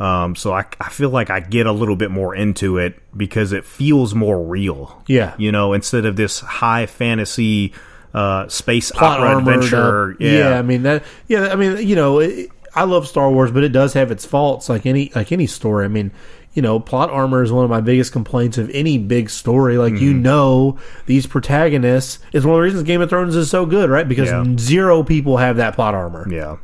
Um, 0.00 0.36
so 0.36 0.52
I, 0.52 0.64
I 0.80 0.90
feel 0.90 1.10
like 1.10 1.28
I 1.28 1.40
get 1.40 1.66
a 1.66 1.72
little 1.72 1.96
bit 1.96 2.10
more 2.12 2.34
into 2.34 2.78
it 2.78 3.00
because 3.16 3.52
it 3.52 3.64
feels 3.64 4.14
more 4.14 4.40
real. 4.42 5.02
Yeah. 5.08 5.34
you 5.38 5.50
know, 5.50 5.72
instead 5.72 6.04
of 6.06 6.14
this 6.14 6.38
high 6.40 6.86
fantasy 6.86 7.72
uh, 8.14 8.46
space 8.48 8.92
Plot 8.92 9.20
opera 9.20 9.38
adventure. 9.38 10.12
up. 10.12 10.16
Yeah. 10.20 10.58
I 10.58 10.62
mean 10.62 10.84
that. 10.84 11.02
Yeah, 11.26 11.48
I 11.48 11.56
mean 11.56 11.86
you 11.86 11.96
know 11.96 12.20
it, 12.20 12.50
I 12.74 12.84
love 12.84 13.08
Star 13.08 13.30
Wars, 13.30 13.50
but 13.50 13.64
it 13.64 13.70
does 13.70 13.92
have 13.94 14.10
its 14.12 14.24
faults, 14.24 14.68
like 14.68 14.86
any 14.86 15.10
like 15.14 15.32
any 15.32 15.46
story. 15.46 15.84
I 15.84 15.88
mean. 15.88 16.12
You 16.58 16.62
know, 16.62 16.80
plot 16.80 17.08
armor 17.10 17.44
is 17.44 17.52
one 17.52 17.62
of 17.62 17.70
my 17.70 17.80
biggest 17.80 18.10
complaints 18.10 18.58
of 18.58 18.68
any 18.70 18.98
big 18.98 19.30
story. 19.30 19.78
Like, 19.78 19.92
you 19.92 20.10
Mm-hmm. 20.10 20.22
know, 20.22 20.78
these 21.06 21.24
protagonists 21.24 22.18
is 22.32 22.44
one 22.44 22.54
of 22.54 22.58
the 22.58 22.62
reasons 22.64 22.82
Game 22.82 23.00
of 23.00 23.08
Thrones 23.08 23.36
is 23.36 23.48
so 23.48 23.64
good, 23.64 23.88
right? 23.90 24.08
Because 24.08 24.28
Yeah. 24.28 24.44
zero 24.58 25.04
people 25.04 25.36
have 25.36 25.58
that 25.58 25.76
plot 25.76 25.94
armor. 25.94 26.26
yeah, 26.28 26.56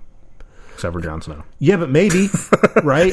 except 0.75 0.95
for 0.95 1.01
Jon 1.01 1.23
Snow. 1.23 1.45
Yeah, 1.61 1.77
but 1.77 1.91
maybe, 1.91 2.29
right? 2.83 3.13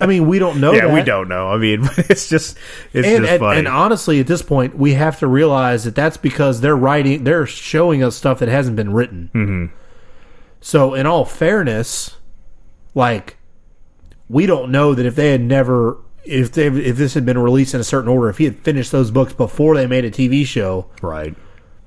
I 0.00 0.06
mean, 0.06 0.28
we 0.28 0.38
don't 0.38 0.60
know. 0.60 0.70
Yeah, 0.72 0.94
we 0.94 1.02
don't 1.02 1.28
know. 1.28 1.48
I 1.48 1.56
mean, 1.58 1.80
it's 1.96 2.28
just 2.28 2.56
it's 2.92 3.04
And, 3.08 3.22
just 3.24 3.32
and, 3.32 3.40
funny. 3.40 3.58
and 3.58 3.66
honestly, 3.66 4.20
at 4.20 4.28
this 4.28 4.42
point, 4.42 4.78
we 4.78 4.94
have 4.94 5.18
to 5.18 5.26
realize 5.26 5.82
that 5.82 5.96
that's 5.96 6.16
because 6.16 6.60
they're 6.60 6.76
writing, 6.76 7.24
they're 7.24 7.44
showing 7.44 8.04
us 8.04 8.14
stuff 8.14 8.38
that 8.38 8.48
hasn't 8.48 8.76
been 8.76 8.92
written. 8.92 9.30
Mm-hmm. 9.34 9.66
So, 10.60 10.94
in 10.94 11.06
all 11.06 11.24
fairness, 11.24 12.14
like 12.94 13.36
we 14.28 14.46
don't 14.46 14.70
know 14.70 14.94
that 14.94 15.06
if 15.06 15.14
they 15.16 15.30
had 15.30 15.40
never, 15.40 15.96
if 16.24 16.52
they, 16.52 16.66
if 16.66 16.96
this 16.96 17.14
had 17.14 17.24
been 17.24 17.38
released 17.38 17.74
in 17.74 17.80
a 17.80 17.84
certain 17.84 18.08
order, 18.08 18.28
if 18.28 18.38
he 18.38 18.44
had 18.44 18.58
finished 18.58 18.92
those 18.92 19.10
books 19.10 19.32
before 19.32 19.74
they 19.76 19.86
made 19.86 20.04
a 20.04 20.10
TV 20.10 20.44
show, 20.44 20.86
right, 21.02 21.34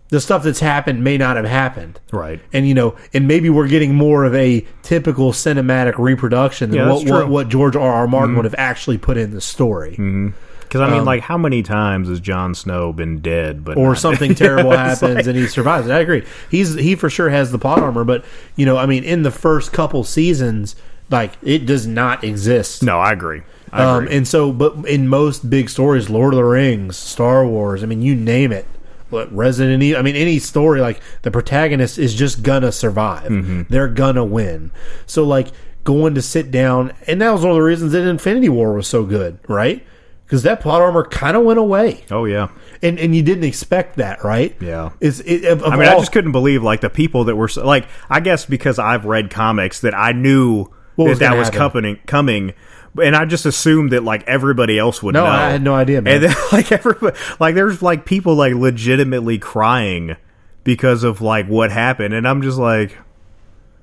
the 0.09 0.19
stuff 0.19 0.43
that's 0.43 0.59
happened 0.59 1.03
may 1.03 1.17
not 1.17 1.37
have 1.37 1.45
happened. 1.45 1.99
right. 2.11 2.41
and 2.51 2.67
you 2.67 2.73
know, 2.73 2.95
and 3.13 3.27
maybe 3.27 3.49
we're 3.49 3.67
getting 3.69 3.95
more 3.95 4.25
of 4.25 4.35
a 4.35 4.65
typical 4.81 5.31
cinematic 5.31 5.97
reproduction 5.97 6.69
than 6.71 6.79
Yeah, 6.79 6.87
what, 6.89 7.05
what. 7.05 7.05
Mm-hmm. 7.23 7.31
what 7.31 7.47
George 7.49 7.75
R. 7.77 7.91
R. 7.93 8.07
Martin 8.07 8.35
would 8.35 8.45
have 8.45 8.55
actually 8.57 8.97
put 8.97 9.15
in 9.17 9.31
the 9.31 9.39
story, 9.39 9.91
Because 9.91 10.81
I 10.81 10.89
mean, 10.89 11.05
like, 11.05 11.21
how 11.21 11.37
many 11.37 11.63
times 11.63 12.09
has 12.09 12.19
Jon 12.19 12.55
Snow 12.55 12.91
been 12.91 13.19
dead? 13.21 13.63
But 13.63 13.77
or 13.77 13.95
something 13.95 14.35
terrible 14.35 14.71
happens 14.77 15.15
like- 15.15 15.25
and 15.27 15.35
he 15.37 15.47
survives. 15.47 15.89
I 15.89 15.99
agree. 15.99 16.25
He's 16.49 16.73
he 16.73 16.95
for 16.95 17.09
sure 17.09 17.29
has 17.29 17.51
the 17.53 17.59
plot 17.59 17.79
armor, 17.79 18.03
but 18.03 18.25
you 18.57 18.65
know, 18.65 18.75
I 18.77 18.87
mean, 18.87 19.03
in 19.05 19.21
the 19.23 19.31
first 19.31 19.71
couple 19.71 20.03
seasons, 20.03 20.75
like 21.11 21.33
it 21.43 21.65
does 21.65 21.85
not 21.85 22.23
exist. 22.23 22.81
no, 22.83 22.99
I 22.99 23.11
agree. 23.11 23.41
I 23.71 23.83
Um, 23.83 24.03
agree. 24.03 24.17
and 24.17 24.27
so, 24.27 24.51
but 24.51 24.85
in 24.87 25.07
most 25.07 25.49
big 25.49 25.69
stories, 25.69 26.09
Lord 26.09 26.33
of 26.33 26.37
the 26.37 26.43
Rings, 26.43 26.97
Star 26.97 27.45
Wars, 27.45 27.83
I 27.83 27.85
mean, 27.85 28.01
you 28.01 28.15
name 28.15 28.51
it. 28.51 28.65
Resident 29.11 29.83
Evil? 29.83 29.99
I 29.99 30.03
mean, 30.03 30.15
any 30.15 30.39
story 30.39 30.79
like 30.79 31.01
the 31.23 31.31
protagonist 31.31 31.99
is 31.99 32.15
just 32.15 32.43
gonna 32.43 32.71
survive. 32.71 33.29
Mm-hmm. 33.29 33.63
They're 33.69 33.89
gonna 33.89 34.23
win. 34.23 34.71
So, 35.05 35.25
like 35.25 35.47
going 35.83 36.15
to 36.15 36.21
sit 36.21 36.49
down, 36.49 36.93
and 37.07 37.21
that 37.21 37.31
was 37.31 37.41
one 37.41 37.51
of 37.51 37.55
the 37.55 37.61
reasons 37.61 37.91
that 37.91 38.07
Infinity 38.07 38.47
War 38.49 38.73
was 38.73 38.87
so 38.87 39.03
good, 39.03 39.37
right? 39.49 39.85
Because 40.25 40.43
that 40.43 40.61
plot 40.61 40.81
armor 40.81 41.03
kind 41.03 41.35
of 41.35 41.43
went 41.43 41.59
away, 41.59 42.05
oh 42.09 42.23
yeah, 42.23 42.49
and 42.81 42.97
and 42.99 43.13
you 43.13 43.21
didn't 43.21 43.43
expect 43.43 43.97
that, 43.97 44.23
right? 44.23 44.55
Yeah. 44.61 44.91
It's 45.01 45.19
it, 45.19 45.43
of, 45.43 45.61
of 45.61 45.73
I 45.73 45.75
mean, 45.75 45.89
I 45.89 45.95
just 45.99 46.13
couldn't 46.13 46.31
believe 46.31 46.63
like 46.63 46.79
the 46.79 46.89
people 46.89 47.25
that 47.25 47.35
were 47.35 47.49
so, 47.49 47.65
like. 47.65 47.87
I 48.09 48.21
guess 48.21 48.45
because 48.45 48.79
I've 48.79 49.03
read 49.03 49.29
comics 49.29 49.81
that 49.81 49.93
I 49.93 50.13
knew 50.13 50.67
What 50.95 51.05
that 51.05 51.09
was 51.09 51.19
that 51.19 51.37
was 51.37 51.49
coming, 51.49 51.99
coming, 52.05 52.53
and 53.01 53.15
I 53.15 53.25
just 53.25 53.45
assumed 53.45 53.91
that 53.91 54.03
like 54.03 54.23
everybody 54.27 54.77
else 54.77 55.01
would 55.01 55.13
No, 55.13 55.23
know. 55.23 55.29
I 55.29 55.49
had 55.51 55.61
no 55.61 55.73
idea, 55.73 56.01
man. 56.01 56.15
And 56.15 56.23
then 56.25 56.35
like 56.51 56.71
everybody, 56.71 57.17
like 57.39 57.55
there's 57.55 57.81
like 57.81 58.05
people 58.05 58.35
like 58.35 58.53
legitimately 58.53 59.37
crying 59.39 60.15
because 60.63 61.03
of 61.03 61.21
like 61.21 61.47
what 61.47 61.71
happened, 61.71 62.13
and 62.13 62.27
I'm 62.27 62.41
just 62.41 62.57
like. 62.57 62.97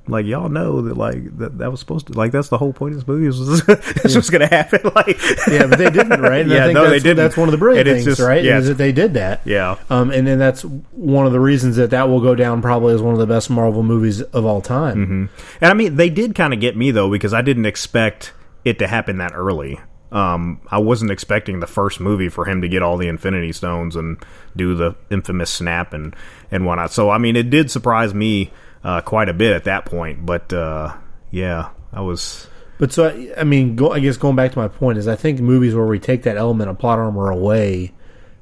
Like 0.09 0.27
y'all 0.27 0.49
know 0.49 0.83
that, 0.83 0.97
like 0.97 1.37
that, 1.39 1.59
that 1.59 1.71
was 1.71 1.81
supposed 1.81 2.07
to, 2.09 2.15
like 2.15 2.33
that's 2.33 2.49
the 2.49 2.59
whole 2.59 2.73
point 2.73 2.95
of 2.95 3.01
this 3.01 3.07
movie. 3.09 3.27
Was 3.27 3.65
this 4.03 4.17
was 4.17 4.31
going 4.31 4.41
to 4.41 4.47
happen? 4.47 4.81
Like, 4.99 5.21
yeah, 5.49 5.67
but 5.67 5.79
they 5.79 5.91
didn't, 5.91 6.21
right? 6.21 6.41
And 6.41 6.53
I 6.53 6.57
yeah, 6.57 6.65
think 6.65 6.75
no, 6.75 6.83
that's, 6.83 6.91
they 6.91 7.09
didn't. 7.11 7.19
That's 7.19 7.37
one 7.37 7.49
of 7.49 7.53
the 7.53 7.59
brilliant 7.59 7.87
things, 7.87 8.05
just- 8.05 8.21
right? 8.21 8.43
yeah, 8.43 8.59
is 8.59 8.67
that 8.69 8.79
they 8.79 8.91
did 8.91 9.15
that. 9.15 9.43
Yeah. 9.45 9.77
Um, 9.91 10.11
and 10.11 10.27
then 10.27 10.39
that's 10.39 10.63
one 10.63 11.27
of 11.27 11.33
the 11.33 11.39
reasons 11.41 11.77
that 11.77 11.91
that 11.91 12.09
will 12.09 12.21
go 12.21 12.35
down 12.35 12.63
probably 12.63 12.95
as 12.95 13.03
one 13.03 13.13
of 13.13 13.21
the 13.21 13.27
best 13.27 13.51
Marvel 13.51 13.83
movies 13.83 14.23
of 14.23 14.45
all 14.45 14.61
time. 14.61 14.97
Mm-hmm. 14.97 15.25
And 15.61 15.71
I 15.71 15.75
mean, 15.75 15.97
they 15.97 16.11
did 16.11 16.35
kind 16.35 16.53
of 16.55 16.61
get 16.61 16.77
me 16.77 16.91
though 16.91 17.11
because 17.11 17.35
I 17.35 17.43
didn't 17.43 17.67
expect 17.67 18.33
it 18.65 18.79
to 18.79 18.87
happen 18.89 19.19
that 19.19 19.33
early. 19.35 19.79
Um, 20.11 20.61
I 20.71 20.79
wasn't 20.79 21.11
expecting 21.11 21.61
the 21.61 21.67
first 21.67 22.01
movie 22.01 22.31
for 22.31 22.47
him 22.47 22.63
to 22.63 22.69
get 22.69 22.83
all 22.83 22.97
the 22.97 23.09
Infinity 23.09 23.53
Stones 23.53 23.95
and 23.95 24.17
do 24.57 24.75
the 24.75 24.97
infamous 25.11 25.51
snap 25.51 25.93
and 25.93 26.17
and 26.51 26.65
whatnot. 26.65 26.93
So 26.93 27.11
I 27.11 27.19
mean, 27.19 27.37
it 27.37 27.51
did 27.51 27.71
surprise 27.71 28.15
me 28.15 28.51
uh, 28.85 29.01
quite 29.01 29.29
a 29.29 29.35
bit 29.35 29.55
at 29.55 29.65
that 29.65 29.85
point. 29.85 30.25
But 30.25 30.53
uh, 30.53 30.97
yeah, 31.31 31.71
I 31.93 32.01
was 32.01 32.49
But 32.79 32.93
so 32.93 33.09
I, 33.09 33.41
I 33.41 33.45
mean, 33.45 33.77
go, 33.77 33.93
I 33.93 34.01
guess 34.01 34.17
going 34.17 34.37
back 34.37 34.53
to 34.53 34.59
my 34.59 34.69
point 34.69 34.99
is, 34.99 35.09
I 35.09 35.17
think 35.17 35.41
movies 35.41 35.75
where 35.75 35.87
we 35.87 35.99
take 35.99 36.23
that 36.23 36.37
element 36.37 36.71
of 36.71 36.79
plot 36.79 36.99
armor 36.99 37.31
away, 37.31 37.93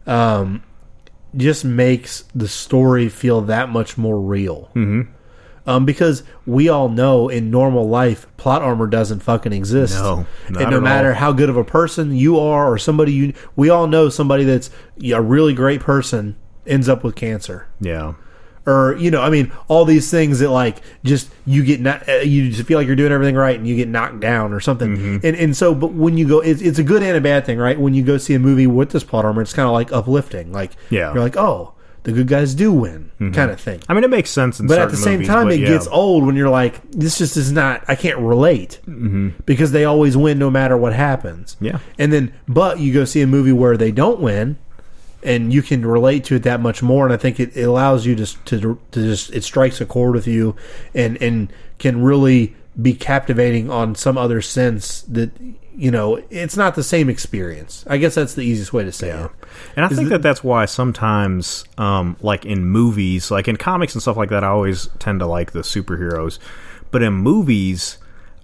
um, 0.07 0.62
just 1.34 1.64
makes 1.64 2.24
the 2.34 2.49
story 2.49 3.09
feel 3.09 3.43
that 3.43 3.68
much 3.70 3.99
more 3.99 4.20
real. 4.20 4.70
Mm-hmm. 4.74 5.12
Um, 5.68 5.84
because 5.84 6.22
we 6.47 6.68
all 6.68 6.89
know 6.89 7.28
in 7.28 7.51
normal 7.51 7.89
life, 7.89 8.28
plot 8.37 8.62
armor 8.62 8.87
doesn't 8.87 9.20
fucking 9.20 9.53
exist. 9.53 9.97
No, 9.97 10.24
and 10.47 10.70
no 10.70 10.76
at 10.76 10.82
matter 10.82 11.09
all. 11.09 11.14
how 11.14 11.32
good 11.32 11.49
of 11.49 11.57
a 11.57 11.64
person 11.64 12.14
you 12.14 12.39
are, 12.39 12.72
or 12.72 12.78
somebody 12.78 13.12
you, 13.12 13.32
we 13.57 13.68
all 13.68 13.89
know 13.89 14.09
somebody 14.09 14.45
that's 14.45 14.70
a 15.03 15.20
really 15.20 15.55
great 15.55 15.80
person 15.80 16.37
ends 16.66 16.89
up 16.89 17.03
with 17.05 17.14
cancer 17.14 17.68
yeah. 17.80 18.14
Or 18.67 18.97
you 18.99 19.11
know, 19.11 19.23
I 19.23 19.31
mean, 19.31 19.53
all 19.69 19.85
these 19.85 20.11
things 20.11 20.41
that 20.41 20.51
like 20.51 20.83
just 21.05 21.31
you 21.47 21.64
get 21.64 21.81
not, 21.81 22.09
uh, 22.09 22.14
you 22.17 22.51
just 22.51 22.67
feel 22.67 22.79
like 22.79 22.87
you're 22.87 22.97
doing 22.97 23.12
everything 23.12 23.37
right 23.37 23.57
and 23.57 23.67
you 23.67 23.77
get 23.77 23.89
knocked 23.89 24.21
down 24.21 24.53
or 24.53 24.61
something. 24.61 24.97
Mm-hmm. 24.97 25.27
And 25.27 25.37
and 25.37 25.57
so, 25.57 25.75
but 25.75 25.93
when 25.93 26.17
you 26.19 26.27
go, 26.27 26.41
it's, 26.41 26.61
it's 26.61 26.79
a 26.79 26.83
good 26.85 27.03
and 27.03 27.17
a 27.17 27.21
bad 27.21 27.47
thing, 27.47 27.59
right? 27.59 27.79
When 27.79 27.95
you 27.95 28.03
go 28.03 28.19
see 28.19 28.35
a 28.35 28.39
movie 28.39 28.67
with 28.67 28.91
this 28.91 29.05
plot 29.05 29.25
armor, 29.25 29.43
it's 29.43 29.53
kind 29.53 29.67
of 29.67 29.73
like 29.73 29.93
uplifting. 29.93 30.53
Like 30.53 30.73
Yeah. 30.91 31.12
you're 31.14 31.23
like, 31.23 31.37
oh, 31.37 31.73
the 32.03 32.12
good 32.12 32.29
guys 32.29 32.55
do 32.55 32.73
win, 32.73 33.11
kind 33.19 33.51
of 33.51 33.61
thing. 33.61 33.81
I 33.89 33.95
mean, 33.95 34.05
it 34.05 34.11
makes 34.11 34.31
sense 34.31 34.61
in 34.61 34.69
But 34.69 34.79
at 34.79 34.91
the 34.93 34.97
same 34.97 35.14
movies, 35.14 35.27
time, 35.27 35.51
it 35.51 35.59
yeah. 35.59 35.67
gets 35.67 35.89
old 35.89 36.25
when 36.25 36.37
you're 36.37 36.49
like, 36.51 36.81
this 36.93 37.19
just 37.19 37.37
is 37.37 37.51
not. 37.51 37.83
I 37.89 37.97
can't 37.97 38.19
relate 38.19 38.79
Mm-hmm. 38.87 39.31
because 39.45 39.73
they 39.73 39.85
always 39.85 40.17
win 40.17 40.39
no 40.39 40.49
matter 40.49 40.77
what 40.77 40.93
happens. 40.93 41.57
Yeah. 41.61 41.81
And 41.99 42.12
then, 42.12 42.33
but 42.47 42.79
you 42.79 42.95
go 42.95 43.05
see 43.05 43.23
a 43.23 43.27
movie 43.27 43.51
where 43.51 43.77
they 43.77 43.91
don't 43.91 44.21
win, 44.21 44.57
and 45.23 45.53
you 45.53 45.62
can 45.62 45.85
relate 45.85 46.25
to 46.25 46.37
it 46.37 46.43
that 46.45 46.61
much 46.61 46.83
more. 46.83 47.05
And 47.05 47.12
I 47.12 47.17
think 47.17 47.41
it, 47.41 47.57
it 47.57 47.62
allows 47.62 48.07
you 48.07 48.14
to 48.17 48.45
to 48.45 48.79
to 48.93 49.03
just 49.03 49.33
it 49.33 49.45
strikes 49.45 49.81
a 49.81 49.87
chord 49.87 50.14
with 50.14 50.27
you, 50.27 50.57
and 50.95 51.21
and 51.23 51.53
can 51.79 52.03
really 52.03 52.55
be 52.81 52.93
captivating 52.93 53.71
on 53.71 53.95
some 53.95 54.19
other 54.19 54.43
sense 54.43 55.01
that 55.03 55.31
you 55.75 55.91
know 55.91 56.23
it's 56.31 56.57
not 56.57 56.75
the 56.75 56.83
same 56.83 57.09
experience. 57.09 57.85
I 57.89 57.97
guess 57.97 58.14
that's 58.14 58.35
the 58.35 58.43
easiest 58.43 58.73
way 58.73 58.85
to 58.85 58.93
say 58.93 59.11
it. 59.11 59.31
And 59.77 59.85
I 59.85 59.89
think 59.89 60.11
that 60.11 60.23
that's 60.23 60.45
why 60.45 60.67
sometimes, 60.67 61.64
um, 61.79 62.17
like 62.21 62.45
in 62.45 62.64
movies, 62.67 63.31
like 63.31 63.49
in 63.49 63.57
comics 63.57 63.95
and 63.95 64.03
stuff 64.03 64.17
like 64.17 64.29
that, 64.31 64.45
I 64.45 64.49
always 64.49 64.89
tend 64.99 65.21
to 65.21 65.27
like 65.27 65.53
the 65.53 65.61
superheroes. 65.61 66.39
But 66.91 67.03
in 67.03 67.14
movies, 67.14 67.99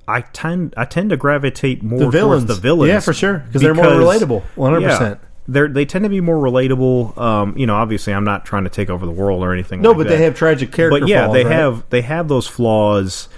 I 0.09 0.23
tend 0.23 0.75
I 0.77 0.85
tend 0.85 1.11
to 1.11 1.17
gravitate 1.17 1.83
more 1.83 1.99
The 2.01 2.11
villains. 2.11 2.45
towards 2.45 2.57
the 2.57 2.61
villains. 2.61 2.89
Yeah, 2.89 3.01
for 3.01 3.13
sure, 3.13 3.39
because 3.39 3.63
they're 3.63 3.75
more 3.75 3.85
relatable, 3.85 4.43
100%. 4.57 4.99
They're, 4.99 5.21
they 5.53 5.85
tend 5.85 6.05
to 6.05 6.09
be 6.09 6.21
more 6.21 6.37
relatable. 6.37 7.17
Um, 7.19 7.57
you 7.57 7.67
know, 7.67 7.75
obviously, 7.75 8.13
I'm 8.13 8.25
not 8.25 8.45
trying 8.45 8.65
to 8.65 8.71
take 8.71 8.91
over 8.91 9.05
the 9.07 9.13
world 9.13 9.43
or 9.43 9.53
anything. 9.53 9.83
No, 9.83 9.91
like 9.91 9.99
but 9.99 10.03
that. 10.09 10.17
they 10.17 10.25
have 10.25 10.35
tragic 10.35 10.73
character. 10.73 11.01
But 11.01 11.09
yeah, 11.09 11.25
flaws, 11.27 11.35
they 11.35 11.45
right? 11.45 11.53
have 11.53 11.85
they 11.91 12.03
have 12.03 12.29
those 12.29 12.47
flaws. 12.47 13.29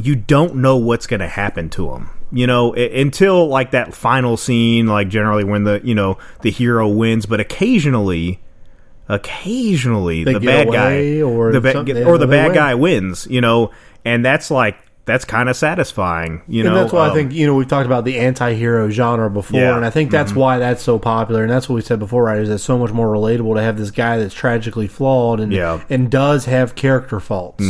You 0.00 0.16
don't 0.16 0.56
know 0.56 0.76
what's 0.76 1.06
going 1.06 1.20
to 1.20 1.28
happen 1.28 1.70
to 1.70 1.90
them. 1.90 2.10
You 2.32 2.46
know, 2.48 2.74
i- 2.74 2.80
until 2.80 3.46
like 3.46 3.70
that 3.70 3.94
final 3.94 4.36
scene, 4.36 4.86
like 4.88 5.08
generally 5.08 5.44
when 5.44 5.64
the 5.64 5.80
you 5.84 5.94
know 5.94 6.18
the 6.42 6.50
hero 6.50 6.88
wins, 6.88 7.26
but 7.26 7.38
occasionally, 7.40 8.40
occasionally 9.08 10.24
They 10.24 10.34
the 10.34 10.40
bad 10.40 10.70
guy 10.72 11.20
or 11.22 11.52
the 11.52 11.60
ba- 11.60 12.04
or 12.06 12.18
the 12.18 12.26
bad 12.26 12.54
guy 12.54 12.74
wins. 12.74 13.26
You 13.30 13.40
know, 13.40 13.70
and 14.04 14.24
that's 14.24 14.50
like 14.50 14.76
that's 15.06 15.24
kind 15.24 15.48
of 15.50 15.56
satisfying. 15.56 16.40
You 16.48 16.62
know, 16.62 16.70
and 16.70 16.78
that's 16.78 16.92
why 16.92 17.06
I 17.06 17.08
Um, 17.10 17.14
think 17.14 17.32
you 17.32 17.46
know 17.46 17.54
we've 17.54 17.68
talked 17.68 17.86
about 17.86 18.04
the 18.04 18.18
anti-hero 18.18 18.88
genre 18.90 19.28
before, 19.30 19.60
Yeah. 19.60 19.66
Mm-hmm. 19.68 19.76
and 19.78 19.86
I 19.86 19.90
think 19.90 20.10
that's 20.10 20.34
why 20.34 20.58
that's 20.58 20.82
so 20.82 20.98
popular, 20.98 21.42
and 21.42 21.50
that's 21.50 21.68
what 21.68 21.74
we 21.76 21.80
said 21.82 21.98
before, 21.98 22.24
right? 22.24 22.38
Is 22.38 22.48
it's 22.48 22.62
so 22.64 22.78
much 22.78 22.92
more 22.92 23.08
relatable 23.08 23.54
to 23.56 23.62
have 23.62 23.76
this 23.76 23.90
guy 23.90 24.16
that's 24.18 24.34
tragically 24.34 24.86
flawed 24.86 25.40
and 25.40 25.52
Yeah. 25.52 25.78
Mm-hmm. 25.78 25.92
and 25.92 26.10
does 26.10 26.46
have 26.46 26.74
character 26.74 27.20
faults, 27.20 27.64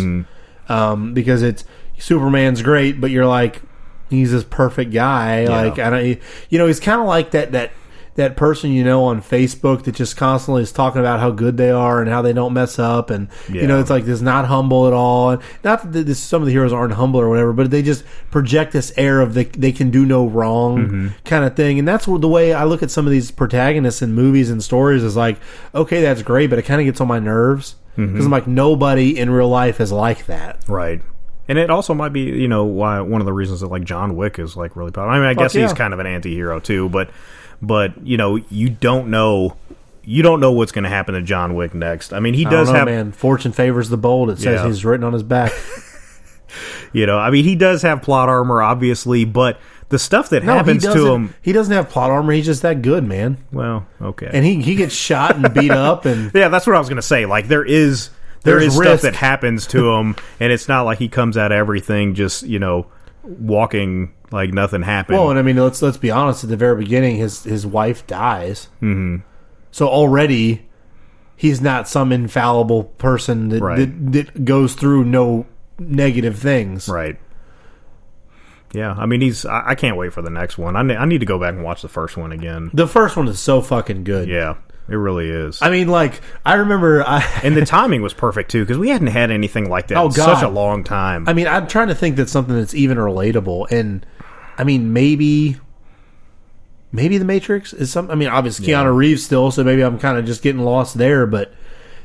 um, 0.69 1.15
because 1.15 1.43
it's 1.43 1.65
Superman's 1.99 2.63
great, 2.63 3.01
but 3.01 3.11
you're 3.11 3.27
like 3.27 3.63
he's 4.11 4.31
this 4.33 4.45
perfect 4.45 4.93
guy, 4.93 5.47
like 5.47 5.79
I 5.79 5.91
don't, 5.91 6.19
you 6.51 6.59
know, 6.59 6.67
he's 6.67 6.81
kind 6.81 7.01
of 7.01 7.07
like 7.07 7.33
that 7.33 7.53
that. 7.53 7.71
That 8.17 8.37
person 8.37 8.71
you 8.71 8.85
know 8.85 9.05
on 9.07 9.21
Facebook 9.21 9.83
that 9.85 9.97
just 9.97 10.17
constantly 10.17 10.63
is 10.63 10.71
talking 10.71 11.01
about 11.01 11.19
how 11.19 11.33
good 11.33 11.57
they 11.57 11.71
are 11.71 12.01
and 12.01 12.09
how 12.09 12.23
they 12.23 12.33
don't 12.33 12.53
mess 12.53 12.79
up, 12.79 13.11
and 13.11 13.29
you 13.49 13.67
know 13.67 13.81
it's 13.81 13.91
like 13.91 14.05
this 14.05 14.21
not 14.21 14.45
humble 14.45 14.87
at 14.87 14.93
all. 14.93 15.31
And 15.31 15.43
not 15.65 15.91
that 15.93 16.07
this, 16.07 16.21
some 16.21 16.41
of 16.41 16.47
the 16.47 16.53
heroes 16.53 16.73
aren't 16.73 16.93
humble 16.93 17.19
or 17.19 17.29
whatever, 17.29 17.53
but 17.53 17.73
they 17.73 17.83
just 17.83 18.05
project 18.31 18.73
this 18.73 18.93
air 18.97 19.21
of 19.21 19.35
they, 19.35 19.45
they 19.47 19.73
can 19.73 19.91
do 19.91 20.07
no 20.07 20.27
wrong 20.27 20.79
Mm-hmm. 20.79 21.09
kind 21.25 21.45
of 21.45 21.57
thing. 21.57 21.79
And 21.81 21.89
that's 21.89 22.07
what, 22.07 22.21
the 22.21 22.29
way 22.29 22.53
I 22.53 22.65
look 22.65 22.83
at 22.83 22.91
some 22.91 23.05
of 23.07 23.11
these 23.11 23.31
protagonists 23.31 24.01
in 24.03 24.13
movies 24.15 24.49
and 24.51 24.63
stories 24.63 25.03
is 25.03 25.17
like, 25.17 25.39
okay, 25.75 26.01
that's 26.01 26.23
great, 26.23 26.51
but 26.51 26.59
it 26.59 26.63
kind 26.63 26.81
of 26.81 26.85
gets 26.85 27.01
on 27.01 27.09
my 27.09 27.19
nerves 27.19 27.75
because 27.97 28.11
Mm-hmm. 28.11 28.23
I'm 28.23 28.31
like, 28.31 28.47
nobody 28.47 29.19
in 29.19 29.31
real 29.31 29.49
life 29.49 29.81
is 29.81 29.91
like 29.93 30.27
that. 30.27 30.63
Right. 30.69 31.01
And 31.49 31.59
it 31.59 31.69
also 31.71 31.95
might 31.95 32.13
be, 32.13 32.23
you 32.23 32.49
know, 32.49 32.65
why 32.65 33.01
one 33.01 33.21
of 33.21 33.27
the 33.27 33.33
reasons 33.33 33.61
that 33.61 33.69
like 33.69 33.85
John 33.85 34.17
Wick 34.17 34.39
is 34.39 34.57
like 34.57 34.77
really 34.77 34.91
popular. 34.91 35.11
I 35.15 35.19
mean, 35.19 35.29
I 35.29 35.35
guess 35.35 35.55
yeah. 35.55 35.63
he's 35.63 35.73
kind 35.75 35.93
of 35.93 36.01
an 36.01 36.07
anti-hero 36.07 36.59
too, 36.61 36.89
but 36.89 37.11
but 37.67 38.07
you 38.07 38.17
know, 38.17 38.37
you 38.37 38.71
don't 38.71 39.09
know 39.09 39.57
you 40.07 40.23
don't 40.23 40.41
know 40.41 40.53
what's 40.53 40.73
going 40.73 40.85
to 40.85 40.91
happen 40.91 41.15
to 41.15 41.23
John 41.23 41.55
Wick 41.55 41.75
next. 41.75 42.13
I 42.13 42.21
mean, 42.21 42.35
he 42.35 42.45
does 42.45 42.69
know, 42.69 42.75
have 42.75 42.87
man. 42.87 43.13
Fortune 43.13 43.53
favors 43.53 43.89
the 43.89 43.97
bold. 43.97 44.31
It 44.31 44.37
says 44.39 44.61
Yeah. 44.61 44.67
he's 44.67 44.85
written 44.85 45.05
on 45.05 45.13
his 45.13 45.23
back. 45.23 45.53
you 46.93 47.07
know, 47.07 47.19
I 47.19 47.31
mean, 47.31 47.45
he 47.45 47.55
does 47.57 47.83
have 47.83 48.03
plot 48.03 48.29
armor 48.29 48.63
obviously, 48.63 49.25
but 49.25 49.59
the 49.89 49.99
stuff 49.99 50.31
that 50.31 50.45
No, 50.45 50.55
happens 50.55 50.83
to 50.85 51.13
him, 51.13 51.35
He 51.43 51.53
doesn't 51.53 51.73
have 51.73 51.89
plot 51.89 52.11
armor. 52.11 52.33
He's 52.33 52.47
just 52.47 52.63
that 52.63 52.83
good, 52.83 53.05
man. 53.05 53.39
well, 53.53 53.87
okay. 54.01 54.29
And 54.33 54.45
he 54.45 54.61
he 54.63 54.75
gets 54.75 54.95
shot 54.95 55.37
and 55.37 55.53
beat 55.55 55.71
up 55.73 56.05
and 56.05 56.31
yeah, 56.35 56.49
that's 56.49 56.67
what 56.67 56.77
I 56.77 56.79
was 56.79 56.89
going 56.89 56.97
to 56.97 57.03
say. 57.03 57.27
Like 57.27 57.49
there 57.49 57.65
is 57.65 58.11
there 58.43 58.59
is 58.59 58.77
risk. 58.77 59.01
stuff 59.01 59.01
that 59.03 59.15
happens 59.17 59.67
to 59.69 59.91
him 59.91 60.17
and 60.39 60.53
it's 60.53 60.69
not 60.69 60.83
like 60.83 60.99
he 60.99 61.09
comes 61.09 61.37
out 61.39 61.51
of 61.51 61.57
everything 61.57 62.15
just, 62.15 62.43
you 62.43 62.59
know, 62.59 62.87
walking 63.23 64.13
like 64.35 64.53
nothing 64.53 64.83
happened. 64.83 65.17
Well, 65.19 65.31
and 65.31 65.39
I 65.39 65.43
mean, 65.43 65.57
let's 65.57 65.81
let's 65.81 65.97
be 65.97 66.11
honest. 66.11 66.45
At 66.45 66.51
the 66.51 66.57
very 66.57 66.77
beginning, 66.77 67.17
his 67.17 67.45
his 67.45 67.67
wife 67.67 68.07
dies. 68.07 68.69
Mm-hmm. 68.83 69.17
So 69.71 69.89
already, 69.89 70.67
he's 71.37 71.61
not 71.61 71.89
some 71.89 72.13
infallible 72.13 72.85
person 72.85 73.49
that, 73.49 73.63
Right. 73.63 73.77
that 73.79 74.13
that 74.13 74.45
goes 74.45 74.75
through 74.75 75.05
no 75.05 75.47
negative 75.79 76.39
things. 76.39 76.89
Right. 76.89 77.19
Yeah, 78.73 78.93
I 78.99 79.07
mean 79.07 79.21
he's. 79.21 79.47
I, 79.47 79.71
I 79.71 79.75
can't 79.77 79.97
wait 79.97 80.13
for 80.13 80.21
the 80.23 80.31
next 80.31 80.59
one. 80.59 80.75
I, 80.75 80.83
ne- 80.83 80.97
I 80.97 81.05
need 81.05 81.19
to 81.21 81.27
go 81.27 81.39
back 81.39 81.55
and 81.55 81.63
watch 81.63 81.83
the 81.83 81.89
first 81.89 82.17
one 82.17 82.33
again. 82.33 82.71
The 82.75 82.89
first 82.89 83.17
one 83.17 83.29
is 83.29 83.39
so 83.39 83.61
fucking 83.63 84.03
good. 84.03 84.29
Yeah, 84.29 84.57
it 84.89 84.97
really 84.97 85.31
is. 85.31 85.63
I 85.63 85.71
mean, 85.71 85.87
like 85.87 86.21
I 86.45 86.55
remember. 86.55 87.05
I 87.07 87.21
and 87.45 87.57
the 87.57 87.65
timing 87.65 88.03
was 88.03 88.13
perfect 88.15 88.51
too 88.51 88.63
because 88.65 88.77
we 88.79 88.89
hadn't 88.89 89.07
had 89.09 89.31
anything 89.31 89.69
like 89.71 89.89
that 89.89 89.99
Oh, 89.99 90.07
in 90.07 90.13
God. 90.13 90.35
such 90.35 90.43
a 90.43 90.49
long 90.49 90.83
time. 90.83 91.29
I 91.29 91.35
mean, 91.35 91.47
I'm 91.47 91.69
trying 91.69 91.87
to 91.89 91.95
think 91.95 92.17
that 92.17 92.29
something 92.29 92.57
that's 92.57 92.75
even 92.75 92.99
relatable, 92.99 93.71
and 93.71 94.05
I 94.59 94.65
mean, 94.65 94.93
maybe. 94.93 95.57
Maybe 96.93 97.19
the 97.19 97.25
Matrix 97.25 97.73
is 97.73 97.91
some. 97.91 98.09
I 98.09 98.15
mean, 98.15 98.29
obviously 98.29 98.69
Keanu 98.69 98.95
Reeves 98.95 99.25
still, 99.25 99.51
so 99.51 99.65
maybe 99.65 99.83
I'm 99.83 99.99
kind 99.99 100.17
of 100.17 100.27
just 100.27 100.43
getting 100.43 100.63
lost 100.63 100.97
there. 100.97 101.27
But 101.27 101.53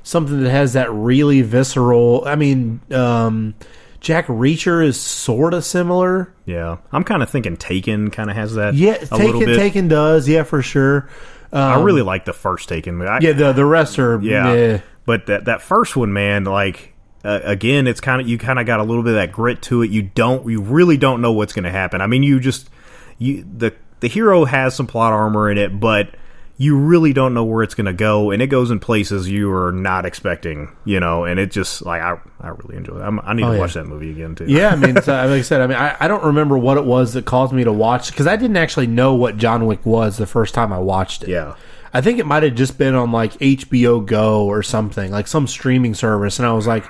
something 0.02 0.41
that 0.41 0.50
has 0.50 0.74
that 0.74 0.91
really 0.91 1.43
visceral. 1.43 2.24
I 2.26 2.36
mean, 2.36 2.82
um, 2.91 3.54
Jack 4.00 4.26
Reacher 4.26 4.84
is 4.84 5.00
sort 5.00 5.54
of 5.54 5.64
similar. 5.64 6.34
yeah, 6.45 6.78
I'm 6.91 7.04
kind 7.04 7.22
of 7.22 7.30
thinking 7.30 7.56
Taken 7.56 8.10
kind 8.10 8.32
of 8.32 8.36
has 8.36 8.56
that. 8.56 8.74
Yeah, 8.74 8.97
a 9.12 9.18
little 9.18 9.41
Taken. 9.41 9.56
Taken 9.56 9.88
does. 9.89 10.28
Yeah, 10.28 10.41
for 10.41 10.64
sure. 10.64 11.08
I 11.54 11.82
really 11.82 12.02
like 12.02 12.26
the 12.26 12.34
first 12.34 12.68
Taken. 12.68 13.00
I, 13.02 13.20
Yeah, 13.20 13.34
the 13.34 13.54
the 13.54 13.66
rest 13.66 14.00
are 14.00 14.20
yeah. 14.22 14.43
meh. 14.43 14.80
But 15.06 15.28
that 15.28 15.45
that 15.45 15.62
first 15.62 15.95
one, 15.95 16.14
man, 16.14 16.45
like 16.45 16.95
uh, 17.24 17.40
again, 17.44 17.88
it's 17.88 18.00
kind 18.02 18.22
of 18.22 18.28
you 18.28 18.38
kind 18.38 18.60
of 18.60 18.66
got 18.66 18.80
a 18.80 18.84
little 18.84 19.04
bit 19.04 19.10
of 19.12 19.16
that 19.16 19.32
grit 19.32 19.62
to 19.64 19.82
it. 19.82 19.90
You 19.90 20.04
don't, 20.04 20.48
you 20.50 20.62
really 20.62 20.98
don't 20.98 21.22
know 21.22 21.32
what's 21.34 21.54
going 21.54 21.66
to 21.66 21.72
happen. 21.72 22.02
I 22.02 22.08
mean, 22.08 22.24
you 22.24 22.40
just 22.40 22.70
you 23.18 23.46
the 23.58 23.74
the 24.00 24.08
hero 24.08 24.46
has 24.46 24.76
some 24.76 24.88
plot 24.88 25.12
armor 25.14 25.52
in 25.52 25.58
it, 25.58 25.80
but 25.80 26.16
you 26.62 26.78
really 26.78 27.14
don't 27.14 27.34
know 27.34 27.44
where 27.46 27.64
it's 27.64 27.74
going 27.74 27.86
to 27.86 27.94
go, 27.94 28.32
and 28.32 28.42
it 28.42 28.48
goes 28.48 28.70
in 28.70 28.80
places 28.82 29.30
you 29.30 29.50
are 29.54 29.72
not 29.72 30.06
expecting. 30.06 30.70
You 30.86 31.00
know, 31.00 31.24
and 31.26 31.40
it 31.40 31.52
just 31.52 31.86
like 31.86 32.02
I 32.02 32.18
I 32.42 32.50
really 32.50 32.76
enjoy 32.78 32.98
it. 33.00 33.02
I'm, 33.02 33.20
I 33.22 33.34
need 33.34 33.42
to 33.44 33.48
Oh, 33.50 33.52
yeah. 33.54 33.60
watch 33.60 33.74
that 33.74 33.86
movie 33.86 34.12
again 34.12 34.36
too. 34.36 34.46
Yeah, 34.46 34.70
I 34.70 34.76
mean, 34.76 34.98
it's, 34.98 35.08
uh, 35.10 35.24
like 35.30 35.40
I 35.40 35.42
said, 35.42 35.62
I 35.62 35.68
mean, 35.68 35.78
I, 35.78 35.96
I 36.00 36.08
don't 36.08 36.24
remember 36.24 36.58
what 36.58 36.78
it 36.78 36.86
was 36.86 37.14
that 37.14 37.26
caused 37.26 37.54
me 37.54 37.64
to 37.66 37.74
watch 37.74 38.12
because 38.12 38.28
I 38.28 38.36
didn't 38.38 38.58
actually 38.58 38.88
know 38.88 39.16
what 39.16 39.38
John 39.38 39.66
Wick 39.66 39.86
was 39.86 40.18
the 40.18 40.26
first 40.28 40.54
time 40.54 40.72
I 40.74 40.80
watched 40.80 41.24
it. 41.24 41.30
yeah. 41.30 41.56
I 41.94 42.02
think 42.02 42.20
it 42.20 42.26
might 42.26 42.44
have 42.44 42.56
just 42.56 42.78
been 42.78 42.94
on 42.96 43.12
like 43.12 43.34
HBO 43.40 44.06
Go 44.06 44.46
or 44.46 44.62
something, 44.64 45.12
like 45.12 45.28
some 45.28 45.48
streaming 45.48 45.94
service, 45.96 46.38
and 46.40 46.48
I 46.48 46.54
was 46.54 46.68
like, 46.68 46.86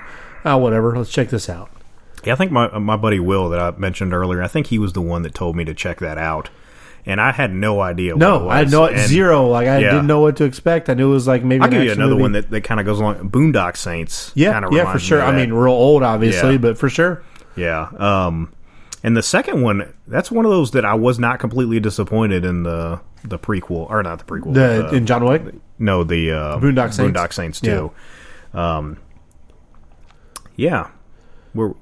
oh, 0.45 0.58
whatever, 0.58 0.97
let's 0.97 1.10
check 1.12 1.30
this 1.30 1.50
out. 1.50 1.70
Yeah, 2.26 2.34
I 2.34 2.36
think 2.36 2.52
my 2.52 2.78
my 2.80 2.97
buddy 2.97 3.20
Will 3.20 3.50
that 3.50 3.60
I 3.60 3.72
mentioned 3.78 4.14
earlier. 4.14 4.43
I 4.43 4.47
think 4.47 4.68
he 4.68 4.78
was 4.80 4.93
the 4.93 5.02
one 5.02 5.22
that 5.24 5.34
told 5.34 5.56
me 5.56 5.64
to 5.66 5.74
check 5.74 6.00
that 6.00 6.18
out, 6.18 6.50
and 7.06 7.22
I 7.22 7.32
had 7.32 7.54
no 7.54 7.80
idea. 7.80 8.14
what 8.14 8.18
it 8.22 8.26
No, 8.28 8.50
I 8.50 8.58
had 8.58 8.72
no 8.72 8.86
And 8.88 9.00
zero. 9.00 9.47
Like 9.47 9.68
I 9.70 9.80
Yeah. 9.80 9.91
didn't 9.91 10.08
know 10.08 10.20
what 10.20 10.36
to 10.38 10.43
expect. 10.43 10.89
I 10.89 10.95
knew 10.95 11.10
it 11.12 11.14
was 11.14 11.28
like 11.28 11.45
maybe. 11.45 11.62
I'll 11.62 11.68
an 11.68 11.72
give 11.74 11.84
you 11.86 11.91
another 11.93 12.12
movie. 12.12 12.22
one 12.24 12.32
that, 12.34 12.50
that 12.52 12.62
kind 12.66 12.82
of 12.82 12.86
goes 12.86 13.00
along. 13.00 13.30
Boondock 13.30 13.78
Saints. 13.78 14.34
Yeah, 14.36 14.68
yeah, 14.72 14.91
for 14.91 15.00
sure. 15.00 15.22
I 15.22 15.32
mean, 15.34 15.54
real 15.54 15.72
old, 15.72 16.04
obviously, 16.04 16.52
Yeah. 16.54 16.58
but 16.58 16.78
for 16.78 16.89
sure. 16.89 17.24
yeah. 17.56 17.88
Um, 17.97 18.52
and 19.04 19.16
the 19.16 19.24
second 19.24 19.62
one, 19.62 19.93
that's 20.08 20.30
one 20.30 20.45
of 20.45 20.52
those 20.52 20.72
that 20.72 20.84
I 20.84 20.95
was 20.95 21.20
not 21.20 21.39
completely 21.39 21.80
disappointed 21.80 22.43
in 22.43 22.64
the 22.64 23.00
the 23.24 23.39
prequel 23.39 23.89
or 23.89 24.04
not 24.04 24.20
the 24.20 24.26
prequel. 24.26 24.54
The 24.54 24.84
but 24.84 24.93
in 24.93 25.06
John 25.06 25.26
Wick. 25.26 25.41
no, 25.78 26.04
the 26.04 26.32
uh, 26.32 26.60
Boondock 26.60 26.93
Saints? 26.93 27.18
Boondock 27.18 27.34
Saints 27.34 27.62
too. 27.62 27.91
Um, 28.54 28.97
yeah, 30.56 30.89
we're 31.54 31.74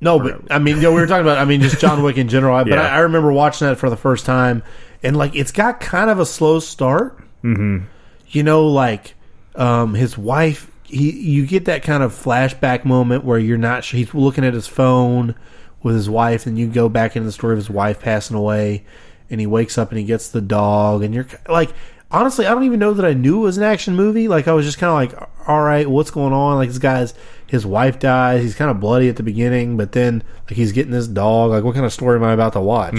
No, 0.00 0.18
but 0.18 0.50
I 0.50 0.58
mean, 0.58 0.76
you 0.76 0.82
know, 0.82 0.92
we 0.92 1.00
were 1.00 1.06
talking 1.06 1.22
about. 1.26 1.38
I 1.38 1.44
mean, 1.44 1.60
just 1.60 1.78
John 1.80 2.02
Wick 2.02 2.16
in 2.16 2.28
general. 2.28 2.56
I 2.56 2.64
But 2.64 2.72
Yeah. 2.72 2.82
I, 2.82 2.96
I 2.96 2.98
remember 3.00 3.32
watching 3.32 3.66
that 3.66 3.76
for 3.76 3.90
the 3.90 3.96
first 3.96 4.24
time, 4.24 4.62
and 5.02 5.16
like, 5.16 5.34
it's 5.34 5.52
got 5.52 5.80
kind 5.80 6.08
of 6.08 6.18
a 6.18 6.26
slow 6.26 6.60
start. 6.60 7.18
Mm-hmm. 7.42 7.84
You 8.28 8.42
know, 8.42 8.68
like 8.68 9.14
um, 9.54 9.94
his 9.94 10.16
wife. 10.16 10.70
He, 10.84 11.10
you 11.10 11.46
get 11.46 11.66
that 11.66 11.84
kind 11.84 12.02
of 12.02 12.12
flashback 12.12 12.84
moment 12.84 13.24
where 13.24 13.38
you're 13.38 13.56
not 13.56 13.82
sure. 13.82 13.96
He's 13.96 14.12
looking 14.12 14.44
at 14.44 14.52
his 14.52 14.66
phone 14.66 15.34
with 15.82 15.94
his 15.94 16.08
wife, 16.08 16.46
and 16.46 16.58
you 16.58 16.66
go 16.66 16.88
back 16.88 17.16
into 17.16 17.26
the 17.26 17.32
story 17.32 17.54
of 17.54 17.58
his 17.58 17.70
wife 17.70 18.00
passing 18.00 18.36
away, 18.36 18.84
and 19.30 19.40
he 19.40 19.46
wakes 19.46 19.78
up 19.78 19.90
and 19.90 19.98
he 19.98 20.04
gets 20.04 20.28
the 20.28 20.40
dog, 20.40 21.02
and 21.02 21.14
you're 21.14 21.26
like, 21.48 21.70
honestly, 22.10 22.46
I 22.46 22.50
don't 22.50 22.64
even 22.64 22.78
know 22.78 22.92
that 22.94 23.04
I 23.04 23.14
knew 23.14 23.38
it 23.38 23.44
was 23.44 23.58
an 23.58 23.64
action 23.64 23.96
movie. 23.96 24.28
Like, 24.28 24.46
I 24.48 24.52
was 24.52 24.66
just 24.66 24.78
kind 24.78 24.90
of 24.90 25.16
like, 25.18 25.28
all 25.48 25.62
right, 25.62 25.88
what's 25.88 26.10
going 26.10 26.32
on? 26.32 26.56
Like, 26.56 26.68
this 26.68 26.78
guy's 26.78 27.14
his 27.46 27.66
wife 27.66 27.98
dies. 27.98 28.42
He's 28.42 28.54
kind 28.54 28.70
of 28.70 28.80
bloody 28.80 29.08
at 29.08 29.16
the 29.16 29.22
beginning, 29.22 29.76
but 29.76 29.92
then 29.92 30.22
like 30.44 30.56
he's 30.56 30.72
getting 30.72 30.92
this 30.92 31.06
dog. 31.06 31.50
Like, 31.50 31.64
what 31.64 31.74
kind 31.74 31.84
of 31.84 31.92
story 31.92 32.16
am 32.16 32.24
I 32.24 32.32
about 32.32 32.54
to 32.54 32.60
watch? 32.60 32.94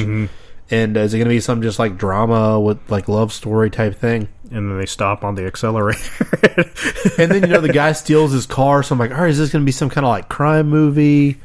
And 0.71 0.95
uh, 0.97 1.01
is 1.01 1.13
it 1.13 1.17
going 1.17 1.27
to 1.27 1.33
be 1.33 1.39
some 1.39 1.61
just 1.61 1.79
like 1.79 1.97
drama 1.97 2.59
with 2.59 2.79
like 2.89 3.07
love 3.07 3.33
story 3.33 3.69
type 3.69 3.95
thing? 3.95 4.29
and 4.51 4.69
then 4.69 4.77
they 4.77 4.85
stop 4.85 5.23
on 5.23 5.33
the 5.35 5.45
accelerator. 5.45 5.99
And 7.17 7.31
then 7.31 7.41
you 7.41 7.47
know 7.47 7.61
the 7.61 7.73
guy 7.73 7.91
steals 7.93 8.31
his 8.31 8.45
car, 8.45 8.83
so 8.83 8.93
I'm 8.93 8.99
like, 8.99 9.11
all 9.11 9.21
right, 9.21 9.29
is 9.29 9.37
this 9.37 9.51
going 9.51 9.63
to 9.63 9.65
be 9.65 9.71
some 9.71 9.89
kind 9.89 10.05
of 10.05 10.09
like 10.09 10.29
crime 10.29 10.67
movie? 10.67 11.37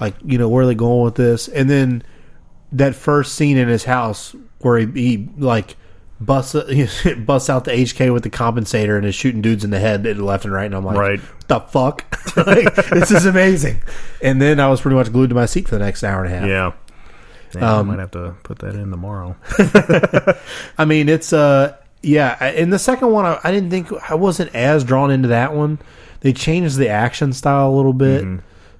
Like, 0.00 0.14
you 0.24 0.38
know, 0.38 0.48
where 0.48 0.64
are 0.64 0.66
they 0.66 0.74
going 0.74 1.02
with 1.04 1.14
this? 1.16 1.48
And 1.48 1.68
then 1.68 2.02
that 2.72 2.94
first 2.94 3.34
scene 3.34 3.56
in 3.58 3.68
his 3.68 3.84
house 3.84 4.34
where 4.60 4.78
he, 4.78 4.86
he 4.94 5.28
like 5.38 5.76
busts 6.20 6.52
busts 7.18 7.50
out 7.50 7.64
the 7.64 7.72
HK 7.72 8.12
with 8.12 8.22
the 8.22 8.30
compensator 8.30 8.96
and 8.96 9.04
is 9.06 9.14
shooting 9.14 9.42
dudes 9.42 9.64
in 9.64 9.70
the 9.70 9.78
head 9.80 10.04
left 10.18 10.44
and 10.44 10.52
right, 10.54 10.66
and 10.66 10.74
I'm 10.74 10.84
like, 10.84 10.96
Right. 10.96 11.20
the 11.48 11.60
fuck? 11.60 12.04
like, 12.36 12.74
this 12.90 13.10
is 13.10 13.26
amazing. 13.26 13.82
And 14.22 14.40
then 14.40 14.60
I 14.60 14.68
was 14.68 14.80
pretty 14.80 14.94
much 14.96 15.12
glued 15.12 15.28
to 15.30 15.34
my 15.34 15.46
seat 15.46 15.68
for 15.68 15.76
the 15.78 15.84
next 15.84 16.02
hour 16.04 16.24
and 16.24 16.32
a 16.34 16.38
half. 16.38 16.48
yeah. 16.48 16.72
Yeah, 17.54 17.78
Um, 17.78 17.88
I 17.90 17.94
might 17.94 18.00
have 18.00 18.10
to 18.12 18.36
put 18.44 18.60
that 18.60 18.76
in 18.76 18.90
tomorrow. 18.92 19.34
I 20.78 20.84
mean, 20.84 21.08
it's 21.08 21.32
uh, 21.32 21.76
yeah. 22.02 22.50
In 22.52 22.70
the 22.70 22.78
second 22.78 23.10
one, 23.10 23.24
I, 23.26 23.40
I 23.42 23.50
didn't 23.50 23.70
think 23.70 23.88
I 24.08 24.14
wasn't 24.14 24.54
as 24.54 24.84
drawn 24.84 25.10
into 25.10 25.28
that 25.28 25.52
one. 25.52 25.80
They 26.20 26.32
changed 26.32 26.76
the 26.76 26.88
action 26.90 27.32
style 27.32 27.68
a 27.70 27.74
little 27.74 27.92
bit, 27.92 28.24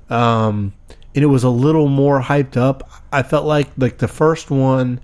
um, 0.09 0.73
and 1.15 1.25
it 1.25 1.29
was 1.29 1.45
a 1.45 1.51
little 1.51 1.89
more 1.89 2.21
hyped 2.21 2.57
up. 2.57 2.89
I 3.13 3.23
felt 3.23 3.47
like 3.47 3.69
like 3.77 3.99
the 3.99 4.09
first 4.09 4.51
one 4.51 5.01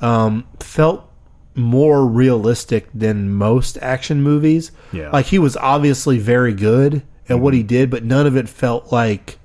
um, 0.00 0.46
felt 0.60 1.06
more 1.54 2.06
realistic 2.06 2.88
than 2.94 3.32
most 3.32 3.76
action 3.82 4.22
movies. 4.22 4.72
Yeah. 4.92 5.10
like 5.10 5.26
he 5.26 5.38
was 5.38 5.56
obviously 5.56 6.18
very 6.18 6.54
good 6.54 7.02
at 7.28 7.40
what 7.40 7.54
he 7.54 7.62
did, 7.62 7.90
but 7.90 8.04
none 8.04 8.26
of 8.26 8.36
it 8.36 8.48
felt 8.48 8.92
like 8.92 9.38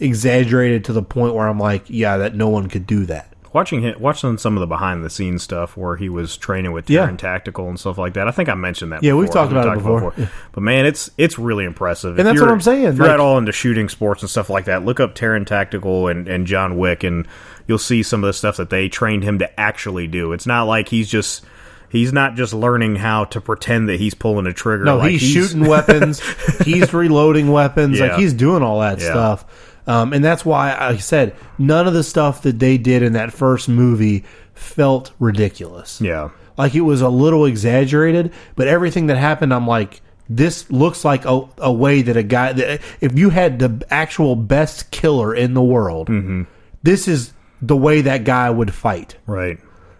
exaggerated 0.00 0.84
to 0.84 0.92
the 0.92 1.02
point 1.02 1.34
where 1.34 1.48
I'm 1.48 1.58
like, 1.58 1.84
yeah, 1.88 2.18
that 2.18 2.34
no 2.34 2.48
one 2.48 2.68
could 2.68 2.86
do 2.86 3.06
that. 3.06 3.32
Watching 3.56 3.80
him, 3.80 3.98
watching 3.98 4.36
some 4.36 4.54
of 4.54 4.60
the 4.60 4.66
behind 4.66 5.02
the 5.02 5.08
scenes 5.08 5.42
stuff 5.42 5.78
where 5.78 5.96
he 5.96 6.10
was 6.10 6.36
training 6.36 6.72
with 6.72 6.90
Yeah. 6.90 7.06
Taran 7.08 7.16
Tactical 7.16 7.68
and 7.70 7.80
stuff 7.80 7.96
like 7.96 8.12
that. 8.12 8.28
I 8.28 8.30
think 8.30 8.50
I 8.50 8.54
mentioned 8.54 8.92
that. 8.92 9.02
Yeah, 9.02 9.14
we've 9.14 9.28
before. 9.28 9.42
talked 9.44 9.52
about 9.52 9.68
it 9.68 9.78
before. 9.78 10.12
But 10.52 10.60
man, 10.62 10.84
it's 10.84 11.10
it's 11.16 11.38
really 11.38 11.64
impressive. 11.64 12.18
And 12.18 12.20
If 12.20 12.26
that's 12.34 12.40
what 12.42 12.50
I'm 12.50 12.60
saying, 12.60 12.84
If 12.84 12.96
you're 12.96 13.06
like- 13.06 13.14
at 13.14 13.20
all 13.20 13.38
into 13.38 13.52
shooting 13.52 13.88
sports 13.88 14.22
and 14.22 14.28
stuff 14.28 14.50
like 14.50 14.66
that, 14.66 14.84
look 14.84 15.00
up 15.00 15.14
Taran 15.14 15.46
Tactical 15.46 16.08
and, 16.08 16.28
and 16.28 16.46
John 16.46 16.76
Wick, 16.76 17.02
and 17.02 17.26
you'll 17.66 17.78
see 17.78 18.02
some 18.02 18.22
of 18.22 18.26
the 18.28 18.34
stuff 18.34 18.58
that 18.58 18.68
they 18.68 18.90
trained 18.90 19.22
him 19.24 19.38
to 19.38 19.58
actually 19.60 20.06
do. 20.06 20.32
It's 20.32 20.46
not 20.46 20.64
like 20.64 20.90
he's 20.90 21.08
just. 21.08 21.42
He's 21.88 22.12
not 22.12 22.34
just 22.34 22.52
learning 22.52 22.96
how 22.96 23.26
to 23.26 23.40
pretend 23.40 23.88
that 23.88 24.00
he's 24.00 24.12
pulling 24.12 24.46
a 24.46 24.52
trigger. 24.52 24.84
No, 24.84 24.96
like 24.98 25.12
he's, 25.12 25.22
shooting 25.22 25.66
weapons. 25.66 26.20
he's 26.64 26.92
reloading 26.92 27.50
weapons. 27.52 28.00
Like 28.00 28.14
he's 28.14 28.34
doing 28.34 28.62
all 28.64 28.80
that 28.80 28.98
Yeah. 28.98 29.06
stuff. 29.12 29.65
Um, 29.86 30.12
and 30.12 30.24
that's 30.24 30.44
why 30.44 30.70
like 30.70 30.80
I 30.80 30.96
said 30.98 31.34
none 31.58 31.86
of 31.86 31.94
the 31.94 32.02
stuff 32.02 32.42
that 32.42 32.58
they 32.58 32.76
did 32.78 33.02
in 33.02 33.12
that 33.12 33.32
first 33.32 33.68
movie 33.68 34.24
felt 34.54 35.12
ridiculous. 35.20 36.00
Yeah, 36.00 36.30
Like 36.56 36.74
it 36.74 36.80
was 36.80 37.02
a 37.02 37.08
little 37.08 37.44
exaggerated, 37.46 38.32
but 38.56 38.66
everything 38.68 39.06
that 39.08 39.16
happened, 39.16 39.52
I'm 39.54 39.66
like, 39.66 40.00
this 40.28 40.68
looks 40.72 41.04
like 41.04 41.24
a, 41.24 41.42
a 41.58 41.72
way 41.72 42.02
that 42.02 42.16
a 42.16 42.22
guy 42.24 42.52
that 42.52 42.80
if 43.00 43.16
you 43.16 43.30
had 43.30 43.58
the 43.60 43.86
actual 43.90 44.34
best 44.34 44.90
killer 44.90 45.34
in 45.34 45.54
the 45.54 45.62
world, 45.62 46.08
Mm-hmm. 46.08 46.42
this 46.82 47.06
is 47.06 47.32
the 47.62 47.76
way 47.76 48.00
that 48.02 48.24
guy 48.24 48.50
would 48.50 48.74
fight. 48.74 49.16
right. 49.26 49.58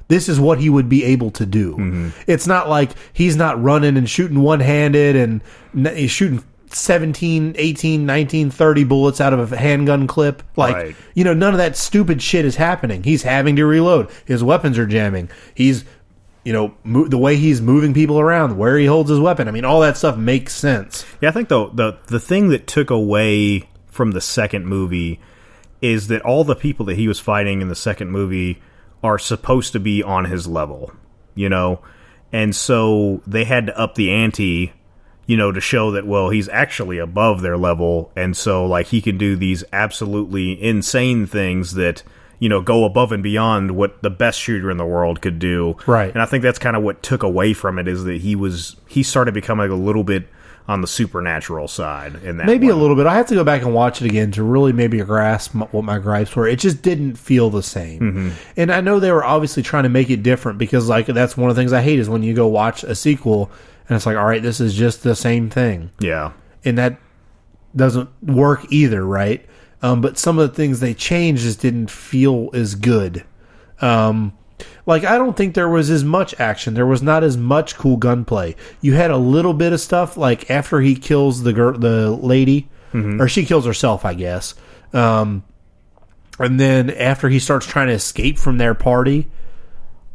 This 0.09 0.29
is 0.29 0.39
what 0.39 0.61
he 0.61 0.71
would 0.71 0.89
be 0.89 1.03
able 1.03 1.33
to 1.33 1.45
do. 1.45 1.73
Mm-hmm. 1.73 2.09
It's 2.29 2.47
not 2.47 2.69
like 2.69 2.91
he's 3.13 3.35
not 3.35 3.61
running 3.61 3.97
and 3.97 4.09
shooting 4.09 4.41
one 4.41 4.61
handed 4.61 5.17
and 5.17 5.43
he's 5.97 6.13
shooting 6.13 6.45
17, 6.77 7.55
18, 7.59 8.07
19, 8.07 8.51
30 8.51 8.85
bullets 8.85 9.21
out 9.21 9.33
of 9.33 9.53
a 9.53 9.57
handgun 9.57 10.07
clip. 10.07 10.43
Like, 10.57 10.75
Right. 10.75 10.97
you 11.15 11.25
know, 11.25 11.35
none 11.35 11.53
of 11.55 11.59
that 11.59 11.77
stupid 11.77 12.23
shit 12.23 12.45
is 12.45 12.57
happening. 12.57 13.03
He's 13.03 13.23
having 13.23 13.57
to 13.57 13.67
reload. 13.67 14.09
His 14.25 14.43
weapons 14.45 14.79
are 14.79 14.87
jamming. 14.87 15.29
He's, 15.55 15.85
you 16.45 16.53
know, 16.53 16.75
mo- 16.85 17.09
the 17.09 17.19
way 17.19 17.37
he's 17.37 17.61
moving 17.61 17.93
people 17.95 18.21
around, 18.21 18.57
where 18.59 18.79
he 18.79 18.87
holds 18.87 19.11
his 19.11 19.19
weapon. 19.21 19.49
I 19.49 19.51
mean, 19.51 19.65
all 19.65 19.81
that 19.81 19.97
stuff 19.97 20.17
makes 20.17 20.55
sense. 20.55 21.05
Yeah, 21.21 21.31
I 21.31 21.33
think 21.33 21.49
the 21.49 21.69
the 21.73 21.97
the 22.07 22.21
thing 22.21 22.49
that 22.51 22.67
took 22.67 22.91
away 22.91 23.69
from 23.87 24.13
the 24.13 24.21
second 24.21 24.67
movie 24.67 25.19
is 25.83 26.09
that 26.09 26.23
all 26.23 26.45
the 26.45 26.55
people 26.57 26.87
that 26.87 26.97
he 26.97 27.09
was 27.09 27.19
fighting 27.21 27.61
in 27.63 27.69
the 27.69 27.75
second 27.75 28.11
movie 28.11 28.61
are 29.03 29.19
supposed 29.19 29.73
to 29.73 29.81
be 29.81 30.03
on 30.03 30.25
his 30.27 30.47
level, 30.47 30.93
you 31.35 31.49
know, 31.49 31.81
and 32.33 32.55
so 32.57 33.21
they 33.27 33.45
had 33.45 33.67
to 33.67 33.79
up 33.79 33.95
the 33.95 34.11
ante, 34.11 34.73
you 35.27 35.37
know, 35.37 35.53
to 35.53 35.61
show 35.61 35.91
that 35.93 36.07
well 36.07 36.31
he's 36.31 36.49
actually 36.49 36.99
above 36.99 37.43
their 37.43 37.57
level, 37.57 38.13
and 38.17 38.37
so 38.37 38.67
like 38.67 38.87
he 38.87 39.01
can 39.01 39.19
do 39.19 39.37
these 39.37 39.65
absolutely 39.73 40.63
insane 40.63 41.27
things 41.27 41.75
that 41.75 42.03
you 42.39 42.49
know 42.49 42.61
go 42.61 42.85
above 42.85 43.13
and 43.13 43.23
beyond 43.23 43.73
what 43.73 44.03
the 44.03 44.11
best 44.11 44.39
shooter 44.39 44.71
in 44.71 44.77
the 44.77 44.87
world 44.87 45.21
could 45.21 45.39
do, 45.39 45.77
Right. 45.87 46.13
And 46.13 46.23
I 46.23 46.27
think 46.27 46.43
that's 46.43 46.59
kind 46.59 46.77
of 46.77 46.83
what 46.83 47.03
took 47.03 47.23
away 47.23 47.53
from 47.55 47.79
it 47.79 47.89
is 47.89 48.05
that 48.05 48.21
he 48.21 48.37
was 48.37 48.77
he 48.87 49.03
started 49.03 49.35
becoming 49.35 49.71
a 49.71 49.75
little 49.75 50.05
bit 50.05 50.29
on 50.69 50.81
the 50.81 50.87
supernatural 50.87 51.69
side 51.69 52.17
in 52.25 52.39
that 52.39 52.47
Maybe 52.47 52.69
a 52.69 52.75
little 52.75 52.97
bit. 52.97 53.07
I 53.07 53.15
have 53.15 53.27
to 53.29 53.35
go 53.35 53.45
back 53.45 53.63
and 53.63 53.73
watch 53.73 54.03
it 54.03 54.07
again 54.07 54.33
to 54.33 54.43
really 54.43 54.73
maybe 54.73 54.99
grasp 54.99 55.55
m- 55.55 55.69
what 55.71 55.85
my 55.85 55.99
gripes 55.99 56.35
were. 56.35 56.49
It 56.49 56.59
just 56.59 56.83
didn't 56.83 57.15
feel 57.15 57.51
the 57.51 57.63
same. 57.63 58.01
Mm-hmm. 58.01 58.31
And 58.57 58.73
I 58.73 58.81
know 58.81 58.99
they 58.99 59.13
were 59.13 59.25
obviously 59.25 59.63
trying 59.63 59.85
to 59.85 59.89
make 59.89 60.11
it 60.11 60.25
different 60.25 60.59
because, 60.59 60.89
like, 60.89 61.07
that's 61.07 61.37
one 61.37 61.51
of 61.51 61.55
the 61.55 61.61
things 61.61 61.73
I 61.73 61.83
hate 61.83 62.01
is 62.01 62.09
when 62.09 62.25
you 62.25 62.35
go 62.35 62.49
watch 62.49 62.83
a 62.83 62.97
sequel 62.97 63.49
and 63.89 63.97
it's 63.97 64.07
like, 64.07 64.17
all 64.17 64.27
right, 64.27 64.43
this 64.43 64.61
is 64.61 64.75
just 64.75 65.03
the 65.03 65.15
same 65.17 65.51
thing. 65.51 65.91
yeah 66.01 66.33
And 66.65 66.79
that 66.79 66.99
doesn't 67.75 68.09
work 68.23 68.65
either, 68.71 69.05
right? 69.05 69.45
Um, 69.83 70.01
but 70.01 70.19
some 70.19 70.39
of 70.39 70.49
the 70.49 70.55
things 70.55 70.81
they 70.81 70.95
changed 70.95 71.43
just 71.43 71.61
didn't 71.61 71.91
feel 71.91 72.51
as 72.55 72.75
good. 72.75 73.25
Um, 73.81 74.33
like 74.87 75.05
I 75.05 75.19
don't 75.19 75.37
think 75.37 75.55
there 75.55 75.69
was 75.69 75.91
as 75.91 76.03
much 76.03 76.39
action. 76.41 76.75
There 76.75 76.87
was 76.87 77.03
not 77.03 77.23
as 77.23 77.37
much 77.37 77.77
cool 77.77 77.97
gunplay. 77.99 78.57
You 78.81 78.95
had 78.95 79.11
a 79.11 79.17
little 79.19 79.53
bit 79.53 79.73
of 79.73 79.81
stuff 79.81 80.17
like 80.17 80.51
after 80.51 80.81
he 80.81 80.95
kills 80.97 81.43
the 81.43 81.53
girl, 81.53 81.79
the 81.79 82.11
lady, 82.11 82.69
or 83.21 83.29
she 83.29 83.45
kills 83.45 83.67
herself, 83.67 84.07
I 84.07 84.15
guess. 84.15 84.55
Um, 84.95 85.45
and 86.39 86.59
then 86.59 86.89
after 86.91 87.29
he 87.29 87.39
starts 87.39 87.67
trying 87.67 87.89
to 87.89 87.93
escape 87.93 88.39
from 88.39 88.57
their 88.57 88.75
party, 88.75 89.29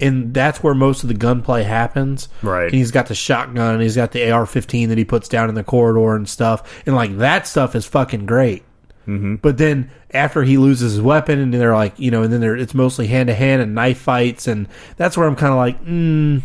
and 0.02 0.34
that's 0.34 0.64
where 0.64 0.74
most 0.74 1.04
of 1.04 1.08
the 1.08 1.14
gunplay 1.14 1.64
happens. 1.64 2.28
Right. 2.42 2.66
And 2.66 2.74
he's 2.74 2.92
got 2.92 3.08
the 3.08 3.16
shotgun, 3.16 3.76
and 3.76 3.82
he's 3.84 3.96
got 3.96 4.12
the 4.12 4.32
AR-15 4.32 4.90
that 4.90 4.98
he 4.98 5.06
puts 5.06 5.28
down 5.30 5.50
in 5.50 5.56
the 5.56 5.64
corridor 5.64 6.16
and 6.16 6.28
stuff, 6.28 6.84
and 6.86 6.96
like 6.96 7.18
that 7.18 7.48
stuff 7.48 7.76
is 7.76 7.86
fucking 7.86 8.26
great. 8.26 8.64
Mm-hmm. 9.08 9.36
But 9.36 9.58
then 9.58 9.90
after 10.12 10.44
he 10.44 10.58
loses 10.58 10.94
his 10.94 11.02
weapon, 11.02 11.40
and 11.40 11.54
they're 11.54 11.76
like, 11.76 11.98
you 12.00 12.12
know, 12.12 12.24
and 12.24 12.32
then 12.32 12.42
they're, 12.42 12.56
it's 12.56 12.74
mostly 12.74 13.08
hand 13.08 13.28
to 13.28 13.34
hand 13.34 13.62
and 13.62 13.76
knife 13.76 14.00
fights, 14.00 14.48
and 14.48 14.68
that's 14.98 15.18
where 15.18 15.28
I'm 15.28 15.36
kind 15.36 15.52
of 15.52 15.58
like, 15.58 15.84
mm, 15.84 16.42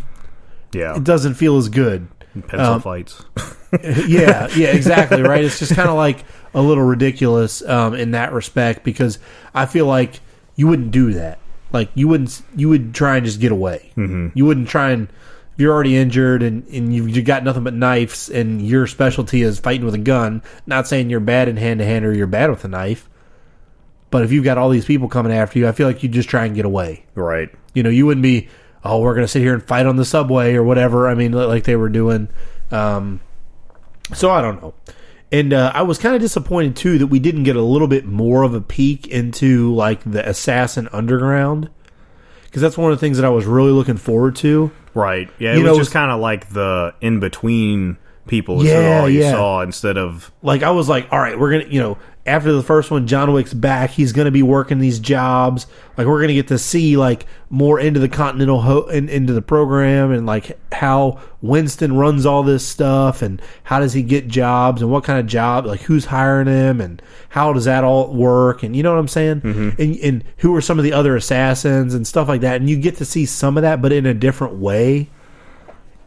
yeah 0.73 0.95
it 0.95 1.03
doesn't 1.03 1.35
feel 1.35 1.57
as 1.57 1.69
good. 1.69 2.07
pencil 2.47 2.73
um, 2.73 2.81
fights 2.81 3.23
yeah, 3.83 4.47
yeah, 4.55 4.69
exactly, 4.69 5.21
right. 5.21 5.43
It's 5.43 5.59
just 5.59 5.75
kind 5.75 5.89
of 5.89 5.95
like 5.95 6.23
a 6.53 6.61
little 6.61 6.83
ridiculous 6.83 7.61
um, 7.63 7.93
in 7.93 8.11
that 8.11 8.31
respect 8.31 8.83
because 8.83 9.19
I 9.53 9.65
feel 9.65 9.85
like 9.85 10.21
you 10.55 10.67
wouldn't 10.67 10.91
do 10.91 11.13
that. 11.13 11.39
Like 11.73 11.89
you 11.95 12.07
wouldn't, 12.07 12.41
you 12.55 12.69
would 12.69 12.93
try 12.93 13.17
and 13.17 13.25
just 13.25 13.39
get 13.39 13.51
away. 13.51 13.91
Mm-hmm. 13.97 14.29
You 14.33 14.45
wouldn't 14.45 14.69
try 14.69 14.91
and. 14.91 15.09
If 15.53 15.61
you're 15.61 15.73
already 15.73 15.97
injured 15.97 16.43
and, 16.43 16.67
and 16.67 16.93
you've 16.93 17.09
you 17.09 17.23
got 17.23 17.43
nothing 17.43 17.63
but 17.63 17.73
knives 17.73 18.29
and 18.29 18.61
your 18.61 18.85
specialty 18.85 19.41
is 19.41 19.57
fighting 19.57 19.85
with 19.85 19.95
a 19.95 19.97
gun. 19.97 20.43
Not 20.67 20.87
saying 20.87 21.09
you're 21.09 21.19
bad 21.19 21.49
in 21.49 21.57
hand 21.57 21.79
to 21.79 21.85
hand 21.85 22.05
or 22.05 22.13
you're 22.13 22.27
bad 22.27 22.51
with 22.51 22.63
a 22.63 22.67
knife, 22.67 23.09
but 24.11 24.23
if 24.23 24.31
you've 24.31 24.43
got 24.43 24.59
all 24.59 24.69
these 24.69 24.85
people 24.85 25.07
coming 25.07 25.33
after 25.33 25.57
you, 25.57 25.67
I 25.67 25.71
feel 25.71 25.87
like 25.87 26.03
you 26.03 26.09
just 26.09 26.29
try 26.29 26.45
and 26.45 26.55
get 26.55 26.65
away. 26.65 27.05
right 27.15 27.49
You 27.73 27.81
know, 27.81 27.89
you 27.89 28.05
wouldn't 28.05 28.21
be, 28.21 28.49
oh, 28.83 29.01
we're 29.01 29.15
going 29.15 29.25
to 29.25 29.27
sit 29.27 29.41
here 29.41 29.55
and 29.55 29.63
fight 29.63 29.87
on 29.87 29.95
the 29.95 30.05
subway 30.05 30.53
or 30.53 30.63
whatever. 30.63 31.07
I 31.07 31.15
mean, 31.15 31.31
like 31.31 31.63
they 31.63 31.75
were 31.75 31.89
doing. 31.89 32.29
Um, 32.69 33.19
so 34.13 34.29
I 34.29 34.41
don't 34.41 34.61
know. 34.61 34.75
And 35.31 35.51
uh, 35.53 35.71
I 35.75 35.81
was 35.81 35.97
kind 35.97 36.15
of 36.15 36.21
disappointed 36.21 36.75
too 36.75 36.97
that 36.99 37.07
we 37.07 37.19
didn't 37.19 37.43
get 37.43 37.55
a 37.55 37.61
little 37.61 37.87
bit 37.87 38.05
more 38.05 38.43
of 38.43 38.53
a 38.53 38.61
peek 38.61 39.07
into 39.07 39.73
like 39.75 40.01
the 40.09 40.27
assassin 40.27 40.87
underground 40.93 41.69
because 42.45 42.61
that's 42.61 42.77
one 42.77 42.91
of 42.91 42.97
the 42.97 43.01
things 43.05 43.17
that 43.17 43.25
I 43.25 43.29
was 43.29 43.45
really 43.45 43.71
looking 43.71 43.97
forward 43.97 44.37
to. 44.37 44.71
right 44.93 45.29
yeah 45.37 45.51
it 45.51 45.57
You 45.57 45.63
was 45.63 45.71
know, 45.73 45.77
just 45.79 45.91
kind 45.91 46.11
of 46.11 46.21
like 46.21 46.49
the 46.49 46.93
in 47.01 47.19
between 47.19 47.97
people 48.27 48.61
is 48.61 48.67
Yeah, 48.67 48.99
all 49.01 49.09
you 49.09 49.19
yeah. 49.21 49.31
saw 49.31 49.61
instead 49.61 49.97
of 49.97 50.31
like 50.41 50.63
I 50.63 50.71
was 50.71 50.87
like, 50.87 51.07
all 51.11 51.19
right, 51.19 51.37
we're 51.37 51.51
gonna, 51.51 51.69
you 51.71 51.81
know, 51.81 51.97
after 52.27 52.51
the 52.51 52.61
first 52.61 52.91
one, 52.91 53.07
John 53.07 53.31
Wick's 53.31 53.53
back. 53.53 53.91
He's 53.91 54.11
gonna 54.11 54.31
be 54.31 54.43
working 54.43 54.79
these 54.79 54.99
jobs. 54.99 55.65
Like 55.97 56.05
we're 56.05 56.21
gonna 56.21 56.33
get 56.33 56.49
to 56.49 56.57
see 56.57 56.97
like 56.97 57.25
more 57.49 57.79
into 57.79 57.99
the 57.99 58.09
Continental 58.09 58.61
ho- 58.61 58.87
in, 58.87 59.09
into 59.09 59.33
the 59.33 59.41
program 59.41 60.11
and 60.11 60.25
like 60.25 60.59
how 60.73 61.19
Winston 61.41 61.95
runs 61.95 62.25
all 62.25 62.43
this 62.43 62.67
stuff 62.67 63.21
and 63.21 63.41
how 63.63 63.79
does 63.79 63.93
he 63.93 64.03
get 64.03 64.27
jobs 64.27 64.81
and 64.81 64.91
what 64.91 65.03
kind 65.03 65.19
of 65.19 65.25
job, 65.25 65.65
like 65.65 65.81
who's 65.81 66.05
hiring 66.05 66.47
him 66.47 66.81
and 66.81 67.01
how 67.29 67.53
does 67.53 67.65
that 67.65 67.83
all 67.83 68.13
work 68.13 68.63
and 68.63 68.75
you 68.75 68.83
know 68.83 68.91
what 68.91 68.99
I'm 68.99 69.07
saying? 69.07 69.41
Mm-hmm. 69.41 69.81
And 69.81 69.95
and 69.97 70.23
who 70.37 70.55
are 70.55 70.61
some 70.61 70.77
of 70.77 70.83
the 70.83 70.93
other 70.93 71.15
assassins 71.15 71.93
and 71.93 72.05
stuff 72.05 72.27
like 72.27 72.41
that. 72.41 72.57
And 72.57 72.69
you 72.69 72.77
get 72.77 72.97
to 72.97 73.05
see 73.05 73.25
some 73.25 73.57
of 73.57 73.63
that, 73.63 73.81
but 73.81 73.93
in 73.93 74.05
a 74.05 74.13
different 74.13 74.55
way 74.55 75.09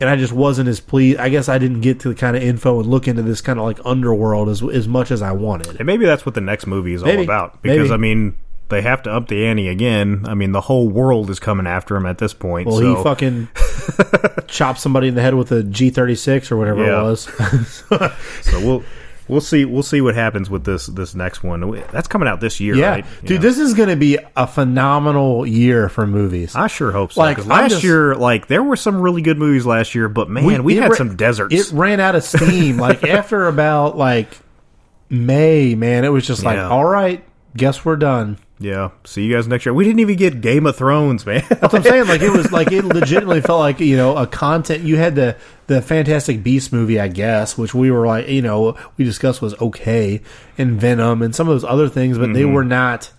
and 0.01 0.09
I 0.09 0.17
just 0.17 0.33
wasn't 0.33 0.69
as 0.69 0.81
pleased. 0.81 1.19
I 1.19 1.29
guess 1.29 1.49
I 1.49 1.59
didn't 1.59 1.81
get 1.83 2.01
to 2.01 2.09
the 2.09 2.15
kind 2.15 2.37
of 2.37 2.43
info 2.43 2.81
and 2.81 2.89
look 2.89 3.07
into 3.07 3.23
this 3.23 3.41
kind 3.41 3.59
of 3.59 3.65
like 3.65 3.79
underworld 3.85 4.49
as 4.49 4.63
as 4.63 4.89
much 4.89 5.11
as 5.11 5.23
I 5.23 5.33
wanted. 5.33 5.77
and 5.77 5.85
maybe 5.87 6.05
that's 6.07 6.25
what 6.25 6.35
the 6.35 6.41
next 6.41 6.67
movie 6.67 6.95
is 6.95 7.03
all 7.03 7.21
about 7.21 7.61
because 7.63 7.79
Maybe. 7.91 7.93
I 7.93 7.97
mean 7.97 8.37
they 8.69 8.83
have 8.83 9.03
to 9.03 9.11
up 9.11 9.27
the 9.27 9.45
ante 9.47 9.67
again 9.69 10.25
I 10.29 10.35
mean 10.35 10.53
the 10.53 10.61
whole 10.61 10.89
world 10.89 11.29
is 11.29 11.41
coming 11.41 11.67
after 11.67 11.97
him 11.97 12.07
at 12.07 12.19
this 12.19 12.33
point 12.33 12.69
Well, 12.69 12.79
so 12.79 12.97
he 12.97 13.03
fucking 13.03 13.49
chopped 14.47 14.79
somebody 14.79 15.09
in 15.09 15.15
the 15.17 15.23
head 15.23 15.35
with 15.35 15.51
a 15.53 15.63
G 15.65 15.91
thirty 15.91 16.15
six 16.15 16.51
or 16.53 16.57
whatever 16.57 16.85
Yeah. 16.85 17.01
it 17.01 17.03
was. 17.03 17.23
so 18.43 18.61
we'll 18.61 18.85
we'll 19.31 19.41
see 19.41 19.65
we'll 19.65 19.83
see 19.83 20.01
what 20.01 20.15
happens 20.15 20.51
with 20.51 20.65
this 20.65 20.87
this 20.87 21.15
next 21.15 21.43
one 21.43 21.61
that's 21.93 22.09
coming 22.09 22.29
out 22.29 22.41
this 22.41 22.61
year 22.61 22.75
yeah, 22.75 22.91
right 22.91 23.07
dude, 23.25 23.41
know? 23.41 23.49
this 23.49 23.59
is 23.59 23.75
going 23.75 23.89
to 23.89 23.97
be 23.97 24.19
a 24.37 24.47
phenomenal 24.47 25.47
year 25.47 25.89
for 25.89 26.07
movies. 26.07 26.55
I 26.55 26.67
sure 26.67 26.91
hope 26.93 27.13
so. 27.13 27.21
Like 27.21 27.47
last 27.47 27.71
just- 27.71 27.85
year, 27.85 28.15
like 28.15 28.47
there 28.49 28.63
were 28.63 28.77
some 28.77 29.01
really 29.01 29.23
good 29.23 29.39
movies 29.39 29.65
last 29.65 29.95
year, 29.95 30.09
but 30.09 30.29
man, 30.29 30.65
we, 30.65 30.77
it 30.77 30.83
had 30.83 30.91
ra- 30.91 30.97
some 30.97 31.17
deserts. 31.17 31.55
It 31.55 31.73
ran 31.73 32.01
out 32.01 32.15
of 32.15 32.25
steam. 32.25 32.77
like 32.79 33.05
after 33.05 33.47
about 33.49 33.97
like 33.97 34.29
May, 35.09 35.75
man, 35.75 36.05
it 36.05 36.09
was 36.09 36.27
just 36.27 36.45
like, 36.45 36.57
Yeah. 36.57 36.69
all 36.69 36.85
right, 36.85 37.25
guess 37.57 37.85
we're 37.85 37.97
done. 37.97 38.39
Yeah, 38.63 38.91
see 39.05 39.25
you 39.25 39.35
guys 39.35 39.49
next 39.49 39.65
year. 39.65 39.73
We 39.73 39.85
didn't 39.85 40.01
even 40.01 40.17
get 40.17 40.43
Game 40.43 40.67
of 40.67 40.77
Thrones, 40.77 41.25
man. 41.25 41.43
That's 41.49 41.63
what 41.63 41.77
I'm 41.77 41.83
saying. 41.83 42.07
Like 42.09 42.21
it 42.21 42.31
was 42.31 42.53
like 42.53 42.71
it 42.71 42.85
legitimately 42.85 43.41
felt 43.41 43.59
like 43.59 43.81
you 43.81 43.97
know 43.97 44.19
a 44.19 44.27
content. 44.27 44.85
You 44.85 44.97
had 44.97 45.15
the 45.15 45.39
the 45.67 45.81
Fantastic 45.81 46.43
Beast 46.43 46.71
movie, 46.71 47.01
I 47.01 47.09
guess, 47.09 47.57
which 47.57 47.75
we 47.75 47.91
were 47.91 48.07
like 48.07 48.29
you 48.29 48.43
know 48.43 48.77
we 48.99 49.05
discussed 49.07 49.41
was 49.41 49.59
okay, 49.63 50.21
and 50.59 50.79
Venom 50.79 51.23
and 51.23 51.35
some 51.35 51.49
of 51.49 51.55
those 51.55 51.65
other 51.65 51.89
things, 51.89 52.19
but 52.19 52.35
they 52.35 52.43
mm-hmm. 52.43 52.53
were 52.53 52.65
not. 52.65 53.11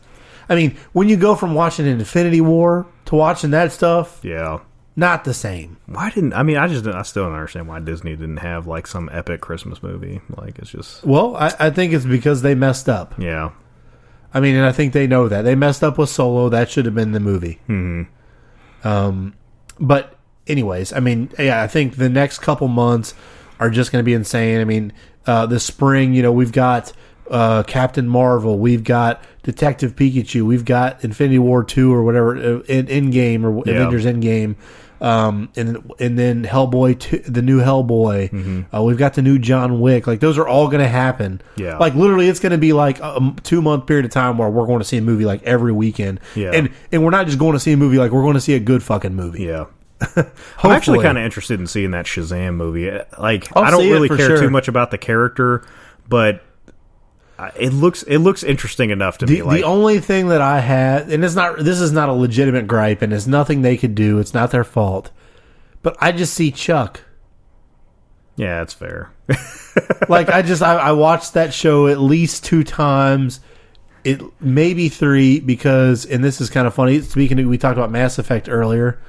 I 0.48 0.56
mean, 0.56 0.78
when 0.94 1.10
you 1.10 1.18
go 1.18 1.36
from 1.36 1.56
watching 1.56 1.88
Infinity 1.88 2.42
War 2.42 2.86
to 3.06 3.16
watching 3.16 3.50
that 3.52 3.72
stuff, 3.72 4.20
yeah. 4.22 4.60
not 4.96 5.24
the 5.24 5.34
same. 5.34 5.78
Why 5.88 6.12
didn't 6.12 6.34
I 6.34 6.44
mean? 6.44 6.58
I 6.58 6.68
just 6.68 6.86
I 6.86 7.02
still 7.02 7.24
don't 7.24 7.34
understand 7.34 7.68
why 7.68 7.80
Disney 7.80 8.16
didn't 8.16 8.38
have 8.38 8.68
like 8.68 8.86
some 8.86 9.10
epic 9.12 9.42
Christmas 9.42 9.82
movie. 9.82 10.22
Like 10.30 10.60
it's 10.60 10.70
just 10.70 11.04
Well, 11.04 11.36
I, 11.36 11.52
I 11.60 11.70
think 11.72 11.94
it's 11.94 12.06
because 12.06 12.44
they 12.44 12.54
messed 12.54 12.88
up. 12.88 13.16
yeah, 13.18 13.52
I 14.34 14.40
mean, 14.40 14.56
and 14.56 14.66
I 14.66 14.72
think 14.72 14.94
they 14.94 15.08
know 15.08 15.28
that 15.28 15.42
they 15.44 15.56
messed 15.56 15.84
up 15.84 15.98
with 15.98 16.10
Solo. 16.10 16.50
That 16.50 16.70
should 16.70 16.86
have 16.86 16.96
been 16.96 17.12
the 17.12 17.20
movie. 17.20 17.60
Um, 18.84 19.34
but 19.80 20.16
anyways, 20.48 20.94
I 20.94 21.00
mean, 21.00 21.30
yeah, 21.38 21.62
I 21.62 21.68
think 21.68 21.96
the 21.98 22.10
next 22.10 22.40
couple 22.40 22.68
months 22.68 23.14
are 23.60 23.70
just 23.70 23.92
going 23.92 24.02
to 24.02 24.06
be 24.06 24.14
insane. 24.14 24.60
I 24.60 24.64
mean, 24.64 24.94
uh, 25.28 25.46
this 25.46 25.64
spring, 25.64 26.14
you 26.14 26.22
know, 26.24 26.32
we've 26.32 26.52
got 26.52 26.94
uh, 27.30 27.64
Captain 27.64 28.08
Marvel, 28.08 28.58
we've 28.58 28.84
got 28.84 29.22
Detective 29.44 29.96
Pikachu, 29.96 30.44
we've 30.44 30.66
got 30.66 31.04
Infinity 31.04 31.40
War 31.40 31.64
two 31.64 31.94
or 31.94 32.04
whatever 32.04 32.36
uh, 32.36 32.60
in 32.68 32.88
Endgame 32.88 33.44
or 33.44 33.64
Yeah. 33.66 33.76
Avengers 33.76 34.06
Endgame. 34.06 34.56
Um, 35.02 35.50
and 35.56 35.92
and 36.00 36.18
then 36.18 36.46
Hellboy, 36.46 37.00
two, 37.00 37.18
the 37.20 37.42
new 37.42 37.60
Hellboy. 37.60 38.68
Uh, 38.74 38.84
we've 38.84 39.00
got 39.00 39.16
the 39.16 39.24
new 39.24 39.40
John 39.40 39.82
Wick. 39.82 40.06
Like 40.06 40.20
those 40.20 40.38
are 40.38 40.48
all 40.48 40.68
going 40.68 40.84
to 40.84 40.88
happen. 40.88 41.42
Yeah. 41.56 41.78
Like 41.78 41.96
literally, 41.96 42.30
it's 42.30 42.40
going 42.40 42.52
to 42.52 42.60
be 42.60 42.72
like 42.72 43.00
a 43.00 43.34
two 43.44 43.64
month 43.64 43.88
period 43.88 44.06
of 44.06 44.12
time 44.12 44.38
where 44.38 44.50
we're 44.50 44.68
going 44.68 44.80
to 44.80 44.86
see 44.86 44.98
a 44.98 45.02
movie 45.02 45.26
like 45.26 45.42
every 45.44 45.72
weekend. 45.72 46.20
Yeah. 46.36 46.52
And 46.54 46.70
and 46.92 47.04
we're 47.04 47.10
not 47.10 47.26
just 47.26 47.40
going 47.40 47.54
to 47.54 47.60
see 47.60 47.72
a 47.72 47.78
movie 47.78 47.98
like 47.98 48.12
we're 48.12 48.22
going 48.22 48.36
to 48.36 48.42
see 48.42 48.54
a 48.54 48.60
good 48.60 48.84
fucking 48.84 49.16
movie. 49.16 49.44
Yeah. 49.44 49.66
I'm 50.16 50.72
actually 50.72 51.00
kind 51.04 51.18
of 51.18 51.24
interested 51.24 51.60
in 51.60 51.68
seeing 51.68 51.92
that 51.92 52.06
Shazam 52.06 52.56
movie. 52.56 52.92
Like, 53.20 53.56
I'll 53.56 53.64
I 53.64 53.72
don't 53.72 53.90
really 53.90 54.08
care 54.08 54.18
sure. 54.18 54.40
too 54.40 54.50
much 54.50 54.68
about 54.68 54.90
the 54.90 54.98
character, 54.98 55.64
but 56.10 56.44
it 57.56 57.72
looks 57.74 58.04
it 58.04 58.20
looks 58.20 58.44
interesting 58.44 58.90
enough 58.90 59.18
to 59.20 59.26
The, 59.26 59.36
me. 59.36 59.42
Like, 59.42 59.62
the 59.62 59.66
only 59.68 60.00
thing 60.00 60.28
that 60.30 60.42
I 60.42 60.60
had, 60.60 61.10
and 61.10 61.24
it's 61.26 61.36
not, 61.36 61.58
this 61.60 61.80
is 61.80 61.92
not 61.92 62.10
a 62.10 62.14
legitimate 62.14 62.68
gripe, 62.68 63.02
and 63.02 63.12
it's 63.14 63.28
nothing 63.28 63.62
they 63.62 63.78
could 63.78 63.96
do. 63.96 64.20
It's 64.20 64.34
not 64.34 64.52
their 64.52 64.64
fault. 64.64 65.12
But 65.82 65.98
I 66.00 66.12
just 66.12 66.34
see 66.34 66.52
Chuck. 66.52 67.02
yeah, 68.36 68.60
that's 68.60 68.74
fair. 68.74 69.12
Like 70.10 70.28
I 70.30 70.42
just, 70.42 70.62
I, 70.62 70.76
I 70.76 70.92
watched 70.92 71.36
that 71.36 71.54
show 71.54 71.88
at 71.88 71.98
least 72.00 72.44
two 72.44 72.64
times, 72.66 73.40
it 74.04 74.22
maybe 74.42 74.90
three 74.90 75.40
because, 75.40 76.06
and 76.06 76.22
this 76.22 76.42
is 76.42 76.50
kind 76.50 76.68
of 76.68 76.74
funny. 76.74 77.00
Speaking, 77.02 77.40
of, 77.40 77.46
we 77.46 77.58
talked 77.58 77.78
about 77.78 77.90
Mass 77.92 78.20
Effect 78.20 78.50
earlier. 78.50 79.00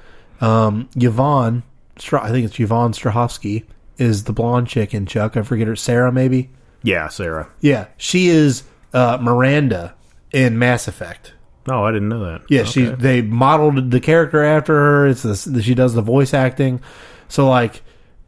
Um, 0.41 0.89
Yvonne, 0.95 1.65
I 2.13 2.31
think 2.31 2.47
it's 2.47 2.61
Yvonne 2.61 2.93
Strahovski, 2.93 3.65
is 3.99 4.25
the 4.25 4.33
blonde 4.33 4.69
chick 4.69 4.95
in 4.95 5.07
Chuck. 5.07 5.37
I 5.37 5.43
forget 5.43 5.67
her, 5.67 5.75
Sarah 5.75 6.13
maybe. 6.13 6.51
Yeah, 6.83 7.09
Sarah. 7.09 7.49
Yeah, 7.61 7.87
she 7.97 8.29
is 8.29 8.65
uh, 8.93 9.19
Miranda 9.21 9.95
in 10.33 10.59
Mass 10.59 10.89
Effect. 10.89 11.35
Oh, 11.69 11.85
I 11.85 11.93
didn't 11.93 12.09
know 12.09 12.25
that. 12.25 12.43
Yeah, 12.49 12.65
she 12.65 12.87
they 12.87 13.23
modeled 13.23 13.91
the 13.91 14.01
character 14.01 14.43
after 14.43 14.75
her. 14.75 15.07
It's 15.07 15.23
the, 15.23 15.63
she 15.63 15.75
does 15.75 15.95
the 15.95 16.03
voice 16.03 16.35
acting. 16.35 16.81
So 17.29 17.49
like 17.49 17.83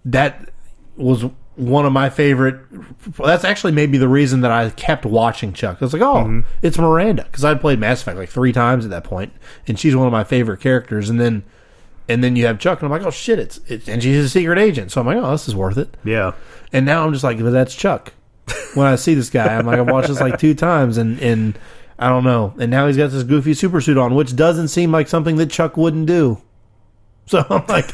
that 0.04 0.50
was 0.96 1.24
one 1.56 1.84
of 1.86 1.92
my 1.92 2.10
favorite. 2.10 2.60
That's 3.18 3.44
actually 3.44 3.72
maybe 3.72 3.98
the 3.98 4.08
reason 4.08 4.42
that 4.42 4.50
I 4.52 4.70
kept 4.70 5.04
watching 5.04 5.52
Chuck. 5.52 5.78
I 5.80 5.84
was 5.84 5.92
like, 5.92 6.02
oh, 6.02 6.16
Mm-hmm. 6.24 6.40
it's 6.62 6.78
Miranda 6.78 7.24
because 7.24 7.44
I'd 7.44 7.60
played 7.60 7.80
Mass 7.80 8.02
Effect 8.02 8.16
like 8.18 8.28
three 8.28 8.52
times 8.52 8.84
at 8.84 8.90
that 8.92 9.02
point, 9.04 9.32
and 9.66 9.78
she's 9.78 9.96
one 9.96 10.06
of 10.06 10.12
my 10.12 10.24
favorite 10.24 10.60
characters. 10.60 11.10
And 11.10 11.20
then 11.20 11.42
and 12.08 12.22
then 12.22 12.36
you 12.36 12.46
have 12.46 12.58
Chuck, 12.60 12.80
and 12.82 12.86
I'm 12.86 12.96
like, 12.96 13.06
oh 13.06 13.10
shit, 13.10 13.38
it's, 13.40 13.58
it's 13.66 13.88
and 13.88 14.00
she's 14.02 14.24
a 14.24 14.28
secret 14.28 14.58
agent. 14.58 14.92
So 14.92 15.00
I'm 15.00 15.06
like, 15.08 15.16
oh, 15.16 15.30
this 15.32 15.48
is 15.48 15.56
worth 15.56 15.78
it. 15.78 15.96
Yeah. 16.04 16.32
And 16.72 16.86
now 16.86 17.04
I'm 17.04 17.12
just 17.12 17.24
like, 17.24 17.38
but 17.38 17.50
that's 17.50 17.74
Chuck. 17.74 18.12
When 18.74 18.86
I 18.86 18.96
see 18.96 19.14
this 19.14 19.30
guy, 19.30 19.56
I'm 19.56 19.66
like, 19.66 19.78
I've 19.78 19.86
watched 19.88 20.08
this 20.08 20.20
like 20.20 20.38
two 20.38 20.54
times, 20.54 20.98
and 20.98 21.18
and 21.20 21.58
I 21.98 22.08
don't 22.08 22.24
know. 22.24 22.52
And 22.58 22.70
now 22.70 22.86
he's 22.86 22.96
got 22.96 23.10
this 23.10 23.22
goofy 23.22 23.54
super 23.54 23.80
suit 23.80 23.96
on, 23.98 24.14
which 24.14 24.34
doesn't 24.36 24.68
seem 24.68 24.90
like 24.92 25.08
something 25.08 25.36
that 25.36 25.50
Chuck 25.50 25.76
wouldn't 25.76 26.06
do. 26.06 26.40
So 27.26 27.44
I'm 27.48 27.64
like, 27.68 27.86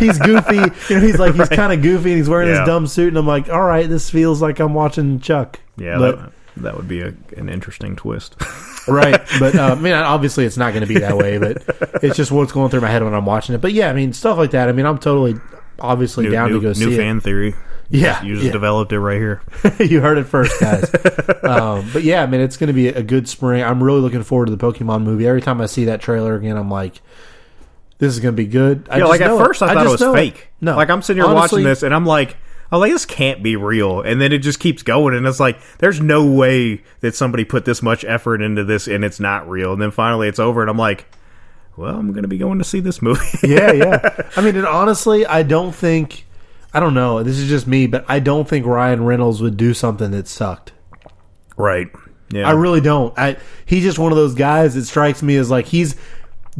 he's 0.00 0.18
goofy. 0.18 0.56
You 0.56 0.96
know, 0.96 1.00
he's 1.00 1.18
like 1.18 1.34
he's 1.34 1.48
kind 1.60 1.72
of 1.72 1.80
goofy, 1.80 2.10
and 2.10 2.18
he's 2.18 2.28
wearing 2.28 2.48
Yeah. 2.48 2.60
his 2.60 2.66
dumb 2.66 2.86
suit, 2.86 3.08
and 3.08 3.16
I'm 3.18 3.26
like, 3.26 3.48
all 3.48 3.62
right, 3.62 3.88
this 3.88 4.10
feels 4.10 4.42
like 4.42 4.58
I'm 4.60 4.74
watching 4.74 5.20
Chuck. 5.20 5.60
Yeah, 5.78 5.96
but 5.98 6.16
that, 6.18 6.32
that 6.56 6.76
would 6.76 6.88
be 6.88 7.00
a, 7.00 7.14
an 7.36 7.48
interesting 7.48 7.96
twist. 7.96 8.36
right. 8.88 9.20
But 9.38 9.54
uh, 9.54 9.74
I 9.78 9.80
mean, 9.80 9.92
obviously, 9.94 10.44
it's 10.44 10.56
not 10.58 10.74
going 10.74 10.82
to 10.86 10.92
be 10.92 10.98
that 10.98 11.16
way. 11.16 11.38
But 11.38 11.62
it's 12.02 12.16
just 12.16 12.30
what's 12.32 12.52
going 12.52 12.68
through 12.70 12.82
my 12.82 12.90
head 12.90 13.02
when 13.02 13.14
I'm 13.14 13.24
watching 13.24 13.54
it. 13.54 13.60
But 13.62 13.72
yeah, 13.72 13.88
I 13.88 13.92
mean, 13.94 14.12
stuff 14.12 14.36
like 14.36 14.50
that. 14.50 14.68
I 14.68 14.72
mean, 14.72 14.84
I'm 14.86 14.98
totally 14.98 15.36
obviously 15.78 16.24
new 16.26 16.30
down 16.32 16.50
new, 16.50 16.56
to 16.56 16.60
go 16.60 16.68
new 16.68 16.74
see 16.74 16.94
it. 16.94 16.96
fan 16.98 17.20
theory. 17.20 17.54
Yeah, 17.90 18.22
You 18.22 18.34
just 18.34 18.46
yeah. 18.46 18.52
developed 18.52 18.92
it 18.92 19.00
right 19.00 19.18
here. 19.18 19.42
you 19.78 20.00
heard 20.00 20.18
it 20.18 20.24
first, 20.24 20.58
guys. 20.60 20.84
um, 21.42 21.88
but 21.92 22.02
yeah, 22.02 22.22
I 22.22 22.26
mean, 22.26 22.40
it's 22.40 22.56
going 22.56 22.68
to 22.68 22.74
be 22.74 22.88
a 22.88 23.02
good 23.02 23.28
spring. 23.28 23.62
I'm 23.62 23.82
really 23.82 24.00
looking 24.00 24.22
forward 24.22 24.46
to 24.46 24.56
the 24.56 24.72
Pokemon 24.72 25.02
movie. 25.02 25.26
Every 25.26 25.42
time 25.42 25.60
I 25.60 25.66
see 25.66 25.84
that 25.86 26.00
trailer 26.00 26.34
again, 26.34 26.56
I'm 26.56 26.70
like, 26.70 27.00
this 27.98 28.12
is 28.12 28.20
going 28.20 28.34
to 28.34 28.36
be 28.36 28.46
good. 28.46 28.88
I 28.90 28.98
yeah, 28.98 29.04
like 29.04 29.20
at 29.20 29.36
first 29.36 29.62
I 29.62 29.68
thought 29.68 29.86
it 29.86 29.90
just 29.90 30.04
was 30.04 30.14
fake. 30.14 30.48
No, 30.60 30.76
like 30.76 30.90
I'm 30.90 31.02
sitting 31.02 31.22
here 31.22 31.30
Honestly, 31.30 31.58
watching 31.58 31.64
this 31.64 31.82
and 31.82 31.94
I'm 31.94 32.06
like, 32.06 32.36
oh, 32.72 32.78
like 32.78 32.90
this 32.92 33.06
can't 33.06 33.42
be 33.42 33.56
real. 33.56 34.00
And 34.00 34.20
then 34.20 34.32
it 34.32 34.38
just 34.38 34.60
keeps 34.60 34.82
going, 34.82 35.14
and 35.14 35.26
it's 35.26 35.40
like, 35.40 35.58
there's 35.78 36.00
no 36.00 36.26
way 36.26 36.82
that 37.00 37.14
somebody 37.14 37.44
put 37.44 37.64
this 37.64 37.82
much 37.82 38.04
effort 38.04 38.42
into 38.42 38.64
this 38.64 38.88
and 38.88 39.04
it's 39.04 39.20
not 39.20 39.48
real. 39.48 39.72
And 39.72 39.80
then 39.80 39.90
finally 39.90 40.28
it's 40.28 40.38
over, 40.38 40.60
and 40.60 40.70
I'm 40.70 40.78
like, 40.78 41.06
well, 41.76 41.96
I'm 41.96 42.12
going 42.12 42.22
to 42.22 42.28
be 42.28 42.38
going 42.38 42.58
to 42.58 42.64
see 42.64 42.80
this 42.80 43.00
movie. 43.02 43.26
yeah, 43.42 43.72
yeah. 43.72 44.30
I 44.36 44.40
mean, 44.40 44.56
and 44.56 44.66
honestly, 44.66 45.26
I 45.26 45.42
don't 45.42 45.74
think. 45.74 46.26
I 46.74 46.80
don't 46.80 46.94
know. 46.94 47.22
This 47.22 47.38
is 47.38 47.48
just 47.48 47.66
me, 47.66 47.86
but 47.86 48.04
I 48.08 48.18
don't 48.18 48.48
think 48.48 48.66
Ryan 48.66 49.04
Reynolds 49.04 49.40
would 49.40 49.56
do 49.56 49.72
something 49.74 50.10
that 50.10 50.26
sucked. 50.28 50.72
right. 51.56 51.88
Yeah. 52.32 52.48
I 52.48 52.52
really 52.52 52.80
don't. 52.80 53.16
I 53.16 53.36
he's 53.64 53.84
just 53.84 53.98
one 53.98 54.10
of 54.10 54.16
those 54.16 54.34
guys 54.34 54.74
that 54.74 54.84
strikes 54.86 55.22
me 55.22 55.36
as 55.36 55.50
like 55.50 55.66
he's 55.66 55.94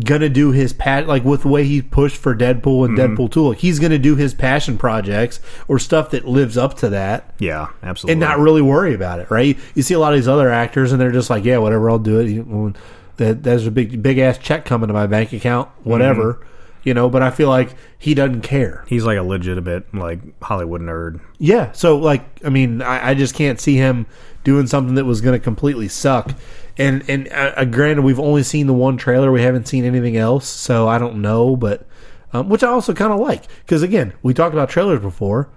gonna 0.05 0.29
do 0.29 0.51
his 0.53 0.73
pat 0.73 1.09
like 1.09 1.25
with 1.25 1.43
the 1.43 1.49
way 1.49 1.65
he 1.65 1.83
pushed 1.83 2.17
for 2.17 2.35
Deadpool 2.35 2.85
and 2.85 2.97
Mm-hmm. 2.97 3.15
Deadpool 3.17 3.33
two. 3.33 3.49
Like 3.49 3.59
he's 3.59 3.81
gonna 3.81 3.99
do 3.99 4.15
his 4.15 4.35
passion 4.35 4.79
projects 4.79 5.41
or 5.67 5.81
stuff 5.81 6.11
that 6.11 6.29
lives 6.29 6.57
up 6.57 6.75
to 6.79 6.91
that. 6.91 7.35
yeah, 7.41 7.69
absolutely. 7.83 8.13
And 8.13 8.21
not 8.21 8.39
really 8.39 8.63
worry 8.63 8.95
about 8.95 9.19
it, 9.19 9.31
right? 9.33 9.59
You 9.75 9.83
see 9.83 9.95
a 9.95 9.99
lot 9.99 10.13
of 10.13 10.19
these 10.19 10.29
other 10.29 10.49
actors, 10.51 10.93
and 10.93 11.01
they're 11.01 11.11
just 11.11 11.31
like, 11.31 11.45
"Yeah, 11.45 11.59
whatever, 11.59 11.91
I'll 11.91 11.99
do 11.99 12.21
it." 12.21 12.77
That 13.17 13.43
there's 13.43 13.67
a 13.67 13.71
big, 13.73 14.01
big 14.03 14.19
ass 14.19 14.39
check 14.39 14.65
coming 14.65 14.89
to 14.89 14.93
my 14.95 15.07
bank 15.09 15.33
account, 15.33 15.69
whatever, 15.83 16.35
Mm-hmm. 16.35 16.49
You 16.85 16.95
know. 16.95 17.09
But 17.09 17.23
I 17.23 17.31
feel 17.31 17.49
like 17.49 17.75
he 17.99 18.15
doesn't 18.15 18.43
care. 18.43 18.85
He's 18.87 19.05
like 19.05 19.19
a 19.19 19.23
legitimate 19.23 19.93
like 19.95 20.21
Hollywood 20.43 20.81
nerd. 20.81 21.21
Yeah. 21.39 21.73
So 21.73 21.97
like, 21.99 22.25
I 22.45 22.49
mean, 22.51 22.83
I, 22.83 23.11
I 23.11 23.15
just 23.15 23.35
can't 23.35 23.59
see 23.61 23.77
him 23.77 24.07
doing 24.45 24.67
something 24.67 24.95
that 24.95 25.05
was 25.05 25.21
going 25.21 25.39
to 25.39 25.43
completely 25.43 25.89
suck. 25.89 26.33
And 26.77 27.05
and 27.09 27.29
uh, 27.29 27.53
uh, 27.57 27.65
granted, 27.65 28.03
we've 28.03 28.21
only 28.21 28.43
seen 28.43 28.67
the 28.67 28.73
one 28.75 28.97
trailer. 28.97 29.31
We 29.33 29.43
haven't 29.43 29.67
seen 29.69 29.85
anything 29.85 30.17
else, 30.17 30.47
so 30.47 30.87
I 30.89 30.99
don't 30.99 31.23
know. 31.23 31.57
But 31.57 31.87
um, 32.33 32.49
which 32.49 32.63
I 32.65 32.69
also 32.69 32.95
kind 32.95 33.13
of 33.13 33.21
like 33.21 33.45
because 33.65 33.83
again, 33.83 34.13
we 34.23 34.35
talked 34.35 34.55
about 34.55 34.69
trailers 34.71 35.01
before. 35.01 35.49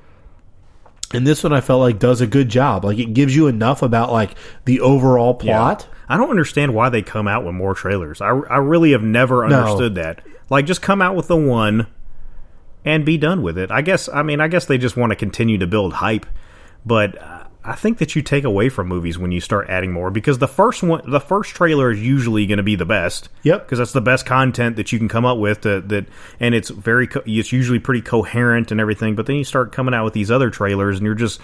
And 1.13 1.25
this 1.25 1.41
one 1.41 1.53
I 1.53 1.61
felt 1.61 1.80
like 1.80 1.99
does 1.99 2.19
a 2.19 2.28
good 2.28 2.49
job. 2.49 2.84
Like 2.84 2.99
it 2.99 3.13
gives 3.13 3.34
you 3.34 3.47
enough 3.47 3.82
about 3.82 4.11
like 4.11 4.36
the 4.65 4.82
overall 4.82 5.34
plot. 5.34 5.88
I 6.09 6.17
don't 6.17 6.30
understand 6.30 6.73
why 6.73 6.89
they 6.89 7.01
come 7.01 7.28
out 7.30 7.45
with 7.45 7.55
more 7.55 7.73
trailers. 7.73 8.19
I, 8.21 8.28
I 8.28 8.57
really 8.57 8.91
have 8.91 9.03
never 9.03 9.47
No. 9.47 9.55
understood 9.61 9.95
that. 9.95 10.21
Like, 10.50 10.66
just 10.66 10.82
come 10.82 11.02
out 11.02 11.16
with 11.16 11.28
the 11.28 11.38
one 11.38 11.88
and 12.86 13.06
be 13.06 13.18
done 13.18 13.41
with 13.41 13.58
it. 13.58 13.70
I 13.72 13.82
guess. 13.82 14.08
I 14.10 14.24
mean, 14.24 14.39
I 14.39 14.48
guess 14.48 14.66
they 14.66 14.78
just 14.78 14.98
want 14.98 15.12
to 15.12 15.16
continue 15.16 15.58
to 15.58 15.68
build 15.68 15.93
hype, 15.93 16.26
but 16.86 17.22
uh, 17.22 17.43
I 17.68 17.76
think 17.76 17.98
that 17.98 18.16
you 18.16 18.22
take 18.22 18.45
away 18.45 18.70
from 18.70 18.88
movies 18.88 19.18
when 19.18 19.34
you 19.34 19.41
start 19.41 19.70
adding 19.70 19.91
more 19.91 20.10
because 20.10 20.38
the 20.38 20.48
first 20.48 20.84
one, 20.84 21.02
the 21.06 21.20
first 21.20 21.54
trailer 21.54 21.91
is 21.91 22.02
usually 22.02 22.45
going 22.45 22.58
to 22.58 22.64
be 22.64 22.78
the 22.78 22.86
best. 22.86 23.28
Yep. 23.43 23.66
because 23.66 23.80
that's 23.80 23.91
the 23.91 24.00
best 24.00 24.26
content 24.26 24.78
that 24.78 24.93
you 24.93 25.00
can 25.00 25.10
come 25.10 25.26
up 25.26 25.38
with. 25.38 25.62
To, 25.62 25.82
that 25.82 26.06
and 26.39 26.56
it's 26.56 26.70
very, 26.70 27.08
co- 27.08 27.24
it's 27.26 27.52
usually 27.52 27.80
pretty 27.80 28.02
coherent 28.02 28.72
and 28.72 28.80
everything. 28.80 29.16
But 29.16 29.26
then 29.26 29.36
you 29.36 29.43
start 29.43 29.74
coming 29.74 29.93
out 29.93 30.06
with 30.06 30.14
these 30.14 30.32
other 30.32 30.50
trailers, 30.50 30.95
and 30.98 31.06
you're 31.06 31.14
just 31.14 31.41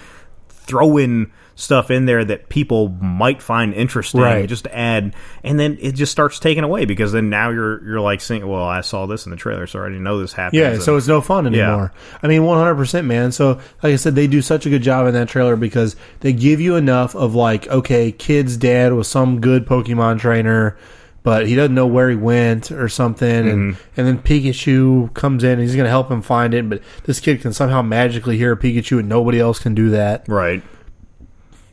throwing 0.64 1.30
stuff 1.56 1.88
in 1.88 2.04
there 2.04 2.24
that 2.24 2.48
people 2.48 2.88
might 2.88 3.40
find 3.40 3.72
interesting 3.74 4.20
Right. 4.20 4.48
just 4.48 4.66
add 4.66 5.14
and 5.44 5.60
then 5.60 5.78
it 5.80 5.92
just 5.92 6.10
starts 6.10 6.40
taking 6.40 6.64
away 6.64 6.84
because 6.84 7.12
then 7.12 7.30
now 7.30 7.50
you're 7.50 7.80
you're 7.86 8.00
like 8.00 8.20
saying 8.20 8.44
well 8.44 8.64
i 8.64 8.80
saw 8.80 9.06
this 9.06 9.24
in 9.24 9.30
the 9.30 9.36
trailer 9.36 9.68
so 9.68 9.78
i 9.78 9.82
already 9.82 10.00
know 10.00 10.18
this 10.18 10.32
happened 10.32 10.60
Yeah, 10.60 10.78
so 10.80 10.96
it's 10.96 11.06
no 11.06 11.20
fun 11.20 11.46
anymore. 11.46 11.92
I 12.24 12.26
mean, 12.26 12.42
100%, 12.42 13.04
man. 13.06 13.30
So, 13.30 13.60
like 13.84 13.92
I 13.92 13.96
said, 13.96 14.16
they 14.16 14.26
do 14.26 14.42
such 14.42 14.66
a 14.66 14.70
good 14.70 14.82
job 14.82 15.06
in 15.06 15.14
that 15.14 15.28
trailer 15.28 15.54
because 15.54 15.94
they 16.20 16.32
give 16.32 16.60
you 16.60 16.74
enough 16.74 17.14
of 17.14 17.36
like, 17.36 17.68
okay, 17.68 18.10
kid's 18.10 18.56
dad 18.56 18.92
was 18.92 19.06
some 19.06 19.40
good 19.40 19.64
Pokemon 19.64 20.18
trainer, 20.18 20.76
but 21.24 21.48
he 21.48 21.56
doesn't 21.56 21.74
know 21.74 21.86
where 21.86 22.10
he 22.10 22.16
went 22.16 22.70
or 22.70 22.88
something, 22.88 23.48
and 23.48 23.74
mm-hmm. 23.74 24.00
and 24.00 24.06
then 24.06 24.18
Pikachu 24.18 25.12
comes 25.14 25.42
in 25.42 25.52
and 25.52 25.62
he's 25.62 25.74
going 25.74 25.86
to 25.86 25.90
help 25.90 26.10
him 26.10 26.22
find 26.22 26.54
it, 26.54 26.68
but 26.68 26.80
this 27.04 27.18
kid 27.18 27.40
can 27.40 27.52
somehow 27.52 27.82
magically 27.82 28.36
hear 28.36 28.54
Pikachu 28.54 29.00
and 29.00 29.08
nobody 29.08 29.40
else 29.40 29.58
can 29.58 29.74
do 29.74 29.90
that. 29.90 30.28
right 30.28 30.62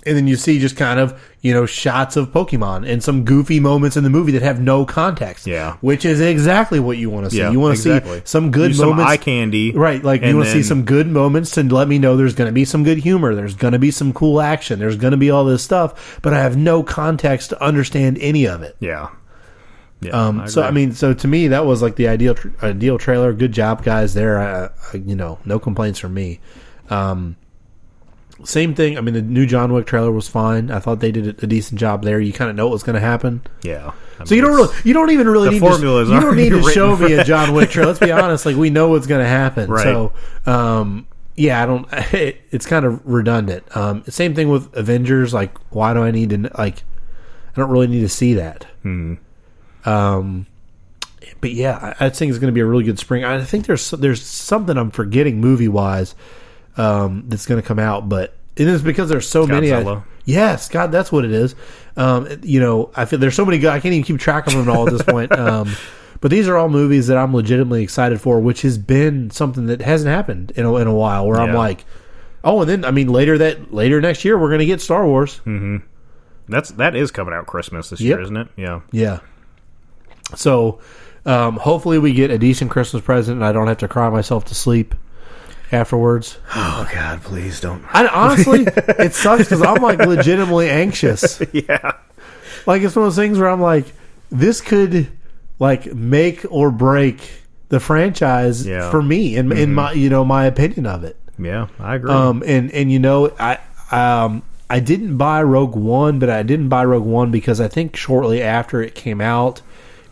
And 0.06 0.16
then 0.16 0.26
you 0.26 0.38
see 0.38 0.58
just 0.60 0.78
kind 0.78 1.02
of, 1.02 1.22
you 1.42 1.54
know, 1.54 1.66
shots 1.66 2.16
of 2.16 2.32
Pokemon 2.32 2.90
and 2.90 3.04
some 3.04 3.26
goofy 3.26 3.60
moments 3.60 3.98
in 3.98 4.06
the 4.06 4.10
movie 4.10 4.32
that 4.32 4.42
have 4.42 4.62
no 4.62 4.86
context. 4.86 5.46
Yeah. 5.46 5.76
Which 5.82 6.06
is 6.06 6.22
exactly 6.22 6.80
what 6.80 6.98
you 6.98 7.10
want 7.10 7.26
to 7.26 7.32
see. 7.32 7.40
Yeah, 7.40 7.52
you 7.52 7.60
want 7.60 7.76
to 7.76 7.82
exactly. 7.82 8.20
see 8.20 8.26
some 8.26 8.52
good 8.52 8.74
some 8.74 8.90
moments. 8.92 9.12
eye 9.12 9.18
candy 9.18 9.74
Right, 9.74 10.02
like 10.02 10.22
you 10.22 10.34
want 10.34 10.48
to 10.48 10.54
see 10.54 10.64
some 10.64 10.86
good 10.86 11.08
moments 11.08 11.52
to 11.52 11.64
let 11.64 11.90
me 11.90 12.00
know 12.00 12.16
there's 12.16 12.36
going 12.36 12.48
to 12.50 12.54
be 12.54 12.64
some 12.64 12.86
good 12.86 13.00
humor, 13.00 13.36
there's 13.36 13.56
going 13.56 13.74
to 13.74 13.80
be 13.80 13.92
some 13.92 14.14
cool 14.14 14.40
action, 14.40 14.80
there's 14.80 14.96
going 14.96 15.12
to 15.12 15.18
be 15.18 15.30
all 15.30 15.44
this 15.44 15.62
stuff, 15.62 16.20
but 16.22 16.34
I 16.34 16.40
have 16.40 16.56
no 16.56 16.84
context 16.84 17.50
to 17.50 17.62
understand 17.62 18.18
any 18.22 18.48
of 18.48 18.64
it. 18.64 18.78
yeah 18.80 19.10
yeah 20.02 20.12
Um, 20.12 20.48
so 20.48 20.64
I 20.64 20.72
mean, 20.72 20.92
so 20.94 21.14
to 21.14 21.28
me, 21.28 21.48
that 21.50 21.66
was 21.66 21.82
like 21.82 21.96
the 21.96 22.08
ideal 22.08 22.36
tr- 22.36 22.50
ideal 22.64 22.98
trailer. 22.98 23.34
Good 23.34 23.52
job, 23.52 23.84
guys. 23.84 24.14
There, 24.14 24.40
I, 24.40 24.66
I, 24.94 24.98
you 24.98 25.16
know, 25.16 25.40
no 25.46 25.60
complaints 25.60 26.00
from 26.00 26.14
me. 26.14 26.40
Um, 26.90 27.36
Same 28.44 28.74
thing. 28.74 28.98
I 28.98 29.02
mean, 29.02 29.14
the 29.14 29.22
new 29.22 29.46
John 29.46 29.72
Wick 29.74 29.86
trailer 29.86 30.12
was 30.12 30.28
fine. 30.28 30.72
I 30.72 30.80
thought 30.80 31.00
they 31.00 31.12
did 31.12 31.44
a 31.44 31.48
decent 31.48 31.80
job 31.80 32.04
there. 32.04 32.20
You 32.20 32.34
kind 32.34 32.50
of 32.50 32.56
know 32.56 32.66
what 32.66 32.74
was 32.74 32.84
going 32.84 32.96
to 32.96 33.00
happen. 33.00 33.42
Yeah. 33.62 33.92
I 34.20 34.26
So 34.26 34.34
you 34.36 34.42
don't 34.42 34.56
really, 34.56 34.76
you 34.84 34.94
don't 34.94 35.12
even 35.12 35.28
really 35.28 35.50
The 35.50 35.52
need 35.54 35.60
formula 35.60 36.06
to, 36.06 36.12
you 36.12 36.20
don't 36.20 36.36
need 36.36 36.50
to 36.50 36.64
show 36.74 36.96
me 36.98 37.14
a 37.14 37.24
John 37.24 37.54
Wick 37.54 37.70
trailer. 37.72 37.90
Let's 37.90 38.00
be 38.00 38.12
honest. 38.12 38.46
Like 38.46 38.56
we 38.56 38.70
know 38.72 38.90
what's 38.90 39.06
going 39.08 39.22
to 39.24 39.30
happen. 39.30 39.70
Right. 39.70 39.84
So, 39.84 40.14
um, 40.48 41.08
yeah, 41.36 41.62
I 41.62 41.66
don't. 41.68 41.88
It, 42.14 42.42
it's 42.52 42.66
kind 42.66 42.86
of 42.86 43.06
redundant. 43.06 43.64
Um, 43.78 44.04
same 44.10 44.34
thing 44.34 44.50
with 44.50 44.76
Avengers. 44.76 45.34
Like, 45.34 45.56
why 45.70 45.94
do 45.94 46.02
I 46.04 46.10
need 46.12 46.32
to 46.32 46.38
like? 46.58 46.84
I 47.56 47.60
don't 47.60 47.70
really 47.70 47.88
need 47.88 48.02
to 48.02 48.10
see 48.10 48.34
that. 48.34 48.66
Hmm. 48.82 49.16
Um, 49.86 50.46
but 51.40 51.52
yeah, 51.52 51.96
I, 52.00 52.06
I 52.06 52.10
think 52.10 52.30
it's 52.30 52.40
going 52.40 52.52
to 52.52 52.56
be 52.56 52.62
a 52.62 52.66
really 52.66 52.84
good 52.84 53.00
spring. 53.00 53.24
I 53.24 53.44
think 53.44 53.66
there's 53.66 53.92
there's 53.92 54.22
something 54.22 54.78
I'm 54.78 54.92
forgetting 54.92 55.40
movie 55.42 55.68
wise 55.68 56.16
um, 56.78 57.26
that's 57.28 57.46
going 57.46 57.62
to 57.62 57.68
come 57.68 57.80
out, 57.80 58.10
but 58.10 58.34
it 58.56 58.68
is 58.68 58.82
because 58.82 59.10
there's 59.10 59.28
so 59.28 59.46
many. 59.48 59.72
I, 59.74 60.02
yes, 60.26 60.70
God, 60.70 60.92
that's 60.92 61.12
what 61.12 61.26
it 61.26 61.32
is. 61.32 61.56
Um, 61.98 62.28
you 62.44 62.60
know, 62.60 62.92
I 62.96 63.06
feel 63.06 63.20
there's 63.20 63.36
so 63.36 63.46
many 63.46 63.60
good. 63.60 63.70
I 63.72 63.80
can't 63.80 63.94
even 63.94 64.04
keep 64.04 64.20
track 64.20 64.48
of 64.48 64.54
them 64.54 64.70
all 64.70 64.88
at 64.88 64.94
this 64.94 65.04
point. 65.04 65.32
Um, 65.38 65.74
but 66.20 66.30
these 66.30 66.48
are 66.48 66.56
all 66.56 66.70
movies 66.70 67.08
that 67.08 67.18
I'm 67.18 67.34
legitimately 67.34 67.82
excited 67.82 68.22
for, 68.22 68.40
which 68.40 68.62
has 68.62 68.78
been 68.78 69.32
something 69.32 69.66
that 69.66 69.82
hasn't 69.82 70.10
happened 70.14 70.52
in 70.56 70.66
a, 70.66 70.76
in 70.76 70.86
a 70.86 70.94
while. 70.94 71.26
Where 71.26 71.38
I'm 71.40 71.56
like, 71.56 71.84
oh, 72.44 72.62
and 72.62 72.70
then 72.70 72.86
I 72.86 72.92
mean 72.92 73.08
later 73.08 73.40
that 73.40 73.74
later 73.74 74.00
next 74.00 74.24
year 74.24 74.38
we're 74.38 74.50
going 74.50 74.60
to 74.60 74.68
get 74.68 74.82
Star 74.82 75.04
Wars. 75.08 75.38
Mm-hmm. 75.46 75.78
That's 76.48 76.70
that 76.74 76.96
is 76.96 77.10
coming 77.10 77.34
out 77.34 77.48
Christmas 77.48 77.90
this 77.90 78.02
Yep. 78.02 78.08
year, 78.08 78.22
isn't 78.22 78.38
it? 78.38 78.48
Yeah. 78.56 78.82
Yeah. 78.92 79.20
So, 80.36 80.80
um, 81.26 81.58
hopefully 81.58 82.00
we 82.00 82.14
get 82.14 82.32
a 82.32 82.38
decent 82.38 82.72
Christmas 82.72 83.04
present 83.04 83.38
and 83.38 83.46
I 83.46 83.52
don't 83.52 83.68
have 83.68 83.78
to 83.80 83.88
cry 83.88 84.10
myself 84.10 84.46
to 84.46 84.56
sleep 84.56 84.96
afterwards. 85.72 86.38
Oh 86.56 86.88
God, 86.94 87.22
please 87.22 87.60
don't. 87.62 87.84
I 87.94 88.08
honestly, 88.08 88.64
it 88.68 89.14
sucks 89.14 89.44
because 89.46 89.62
I'm 89.62 89.82
like 89.82 90.00
legitimately 90.00 90.70
anxious. 90.70 91.42
yeah. 91.54 91.92
Like 92.66 92.82
it's 92.82 92.96
one 92.96 93.06
of 93.06 93.16
those 93.16 93.24
things 93.24 93.40
where 93.40 93.50
I'm 93.50 93.62
like, 93.62 93.86
this 94.30 94.62
could 94.62 95.08
like 95.60 95.94
make 95.94 96.46
or 96.50 96.72
break 96.72 97.20
the 97.70 97.80
franchise 97.80 98.66
Yeah. 98.68 98.90
for 98.92 99.02
me 99.02 99.36
in 99.38 99.52
in 99.52 99.74
my 99.74 99.94
you 99.94 100.10
know 100.10 100.26
my 100.26 100.46
opinion 100.46 100.86
of 100.86 101.04
it. 101.04 101.18
Yeah, 101.40 101.68
I 101.80 101.96
agree. 101.96 102.12
Um, 102.12 102.44
and 102.46 102.72
and 102.72 102.92
you 102.92 103.00
know, 103.00 103.32
I 103.40 103.58
um, 103.92 104.44
I 104.70 104.80
didn't 104.80 105.18
buy 105.18 105.42
Rogue 105.44 105.76
One, 105.76 106.20
but 106.20 106.30
I 106.30 106.44
didn't 106.44 106.70
buy 106.70 106.86
Rogue 106.86 107.06
One 107.06 107.32
because 107.32 107.60
I 107.62 107.68
think 107.68 107.96
shortly 107.96 108.42
after 108.42 108.82
it 108.82 108.94
came 108.96 109.22
out, 109.22 109.62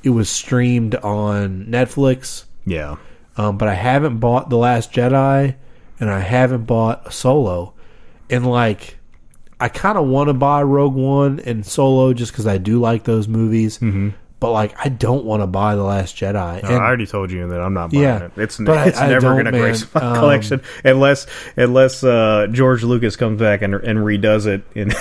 it 0.03 0.09
was 0.11 0.29
streamed 0.29 0.95
on 0.95 1.65
Netflix. 1.65 2.45
yeah. 2.65 2.97
Um, 3.37 3.57
but 3.57 3.69
I 3.69 3.73
haven't 3.73 4.17
bought 4.19 4.49
The 4.49 4.57
Last 4.57 4.91
Jedi, 4.91 5.55
and 5.99 6.09
I 6.09 6.19
haven't 6.19 6.65
bought 6.65 7.13
Solo, 7.13 7.73
and 8.29 8.45
like. 8.45 8.97
I 9.61 9.67
kind 9.67 9.97
of 9.97 10.07
want 10.07 10.29
to 10.29 10.33
buy 10.33 10.63
Rogue 10.63 10.95
One 10.95 11.41
and 11.41 11.65
Solo 11.65 12.13
just 12.13 12.31
because 12.31 12.47
I 12.47 12.57
do 12.57 12.79
like 12.79 13.03
those 13.03 13.27
movies, 13.27 13.77
mm-hmm. 13.77 14.11
but 14.39 14.53
like 14.53 14.73
I 14.79 14.87
don't 14.87 15.25
want 15.25 15.43
to 15.43 15.47
buy 15.47 15.75
The 15.75 15.83
Last 15.83 16.15
Jedi. 16.15 16.63
No, 16.63 16.69
And- 16.69 16.77
I 16.77 16.87
already 16.87 17.05
told 17.05 17.29
you 17.29 17.45
that 17.49 17.59
I'm 17.59 17.73
not 17.73 17.91
buying 17.91 18.03
Yeah, 18.03 18.23
it. 18.23 18.31
It's 18.37 18.57
but 18.57 18.87
it's 18.87 18.97
I 18.97 19.09
never 19.09 19.33
going 19.33 19.43
to 19.43 19.51
grace 19.51 19.85
my 19.93 19.99
Um, 19.99 20.15
collection 20.15 20.61
unless 20.85 21.27
unless 21.57 22.05
uh, 22.05 22.47
George 22.49 22.83
Lucas 22.85 23.17
comes 23.17 23.37
back 23.41 23.61
and 23.61 23.73
and 23.73 23.99
redoes 23.99 24.47
it 24.47 24.63
and 24.75 24.93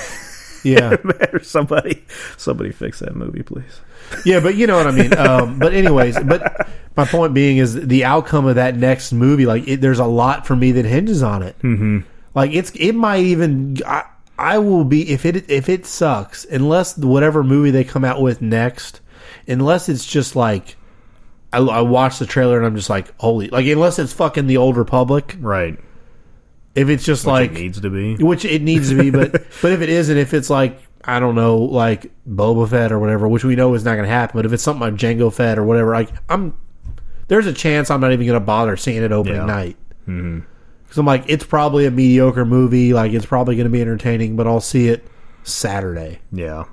yeah, 0.64 0.96
somebody 1.42 2.04
somebody 2.36 2.72
fix 2.72 3.00
that 3.00 3.14
movie, 3.14 3.42
please. 3.42 3.80
Yeah, 4.24 4.40
but 4.40 4.54
you 4.54 4.66
know 4.66 4.76
what 4.76 4.86
I 4.86 4.90
mean. 4.90 5.16
Um, 5.16 5.58
but 5.58 5.74
anyways, 5.74 6.18
but 6.20 6.68
my 6.96 7.04
point 7.04 7.34
being 7.34 7.58
is 7.58 7.74
the 7.74 8.04
outcome 8.04 8.46
of 8.46 8.56
that 8.56 8.76
next 8.76 9.12
movie. 9.12 9.46
Like, 9.46 9.66
it, 9.68 9.80
there's 9.80 9.98
a 9.98 10.06
lot 10.06 10.46
for 10.46 10.56
me 10.56 10.72
that 10.72 10.84
hinges 10.84 11.22
on 11.22 11.42
it. 11.42 11.58
Mm-hmm. 11.58 12.00
Like, 12.34 12.52
it's 12.52 12.70
it 12.74 12.92
might 12.92 13.24
even. 13.24 13.78
I, 13.86 14.04
I 14.38 14.58
will 14.58 14.84
be 14.84 15.10
if 15.10 15.24
it 15.24 15.50
if 15.50 15.68
it 15.68 15.84
sucks 15.84 16.44
unless 16.44 16.96
whatever 16.96 17.42
movie 17.42 17.70
they 17.72 17.84
come 17.84 18.04
out 18.04 18.22
with 18.22 18.40
next, 18.40 19.00
unless 19.46 19.88
it's 19.88 20.06
just 20.06 20.36
like. 20.36 20.76
I, 21.50 21.60
I 21.60 21.80
watch 21.80 22.18
the 22.18 22.26
trailer 22.26 22.58
and 22.58 22.66
I'm 22.66 22.76
just 22.76 22.90
like, 22.90 23.14
holy! 23.18 23.48
Like, 23.48 23.64
unless 23.66 23.98
it's 23.98 24.12
fucking 24.12 24.48
the 24.48 24.58
Old 24.58 24.76
Republic. 24.76 25.34
Right. 25.40 25.78
If 26.78 26.88
it's 26.88 27.04
just 27.04 27.24
Which 27.24 27.30
like 27.32 27.50
it 27.52 27.54
needs 27.54 27.80
to 27.80 27.90
be. 27.90 28.16
which 28.16 28.44
it 28.44 28.62
needs 28.62 28.90
to 28.90 28.98
be, 28.98 29.10
but 29.10 29.32
but 29.62 29.72
if 29.72 29.80
it 29.80 29.88
isn't, 29.88 30.16
if 30.16 30.32
it's 30.34 30.48
like 30.50 30.80
I 31.04 31.20
don't 31.20 31.34
know, 31.34 31.58
like 31.58 32.10
Boba 32.28 32.68
Fett 32.68 32.92
or 32.92 32.98
whatever, 32.98 33.26
which 33.28 33.44
we 33.44 33.56
know 33.56 33.74
is 33.74 33.84
not 33.84 33.94
going 33.94 34.04
to 34.06 34.12
happen, 34.12 34.36
but 34.38 34.44
if 34.46 34.52
it's 34.52 34.62
something 34.62 34.80
like 34.80 34.94
Jango 34.94 35.32
Fett 35.32 35.58
or 35.58 35.64
whatever, 35.64 35.92
like 35.92 36.10
I'm 36.28 36.56
there's 37.28 37.46
a 37.46 37.52
chance 37.52 37.90
I'm 37.90 38.00
not 38.00 38.12
even 38.12 38.26
going 38.26 38.38
to 38.40 38.44
bother 38.44 38.76
seeing 38.76 39.02
it 39.02 39.12
opening 39.12 39.36
Yeah. 39.36 39.44
night. 39.46 39.76
Because 40.06 40.96
I'm 40.96 41.04
like, 41.06 41.24
it's 41.28 41.44
probably 41.44 41.84
a 41.84 41.90
mediocre 41.90 42.44
movie, 42.46 42.94
like 42.94 43.12
it's 43.12 43.26
probably 43.26 43.56
going 43.56 43.66
to 43.66 43.70
be 43.70 43.80
entertaining, 43.82 44.36
but 44.36 44.46
I'll 44.46 44.60
see 44.62 44.88
it 44.88 45.06
Saturday. 45.44 46.20
Yeah. 46.32 46.64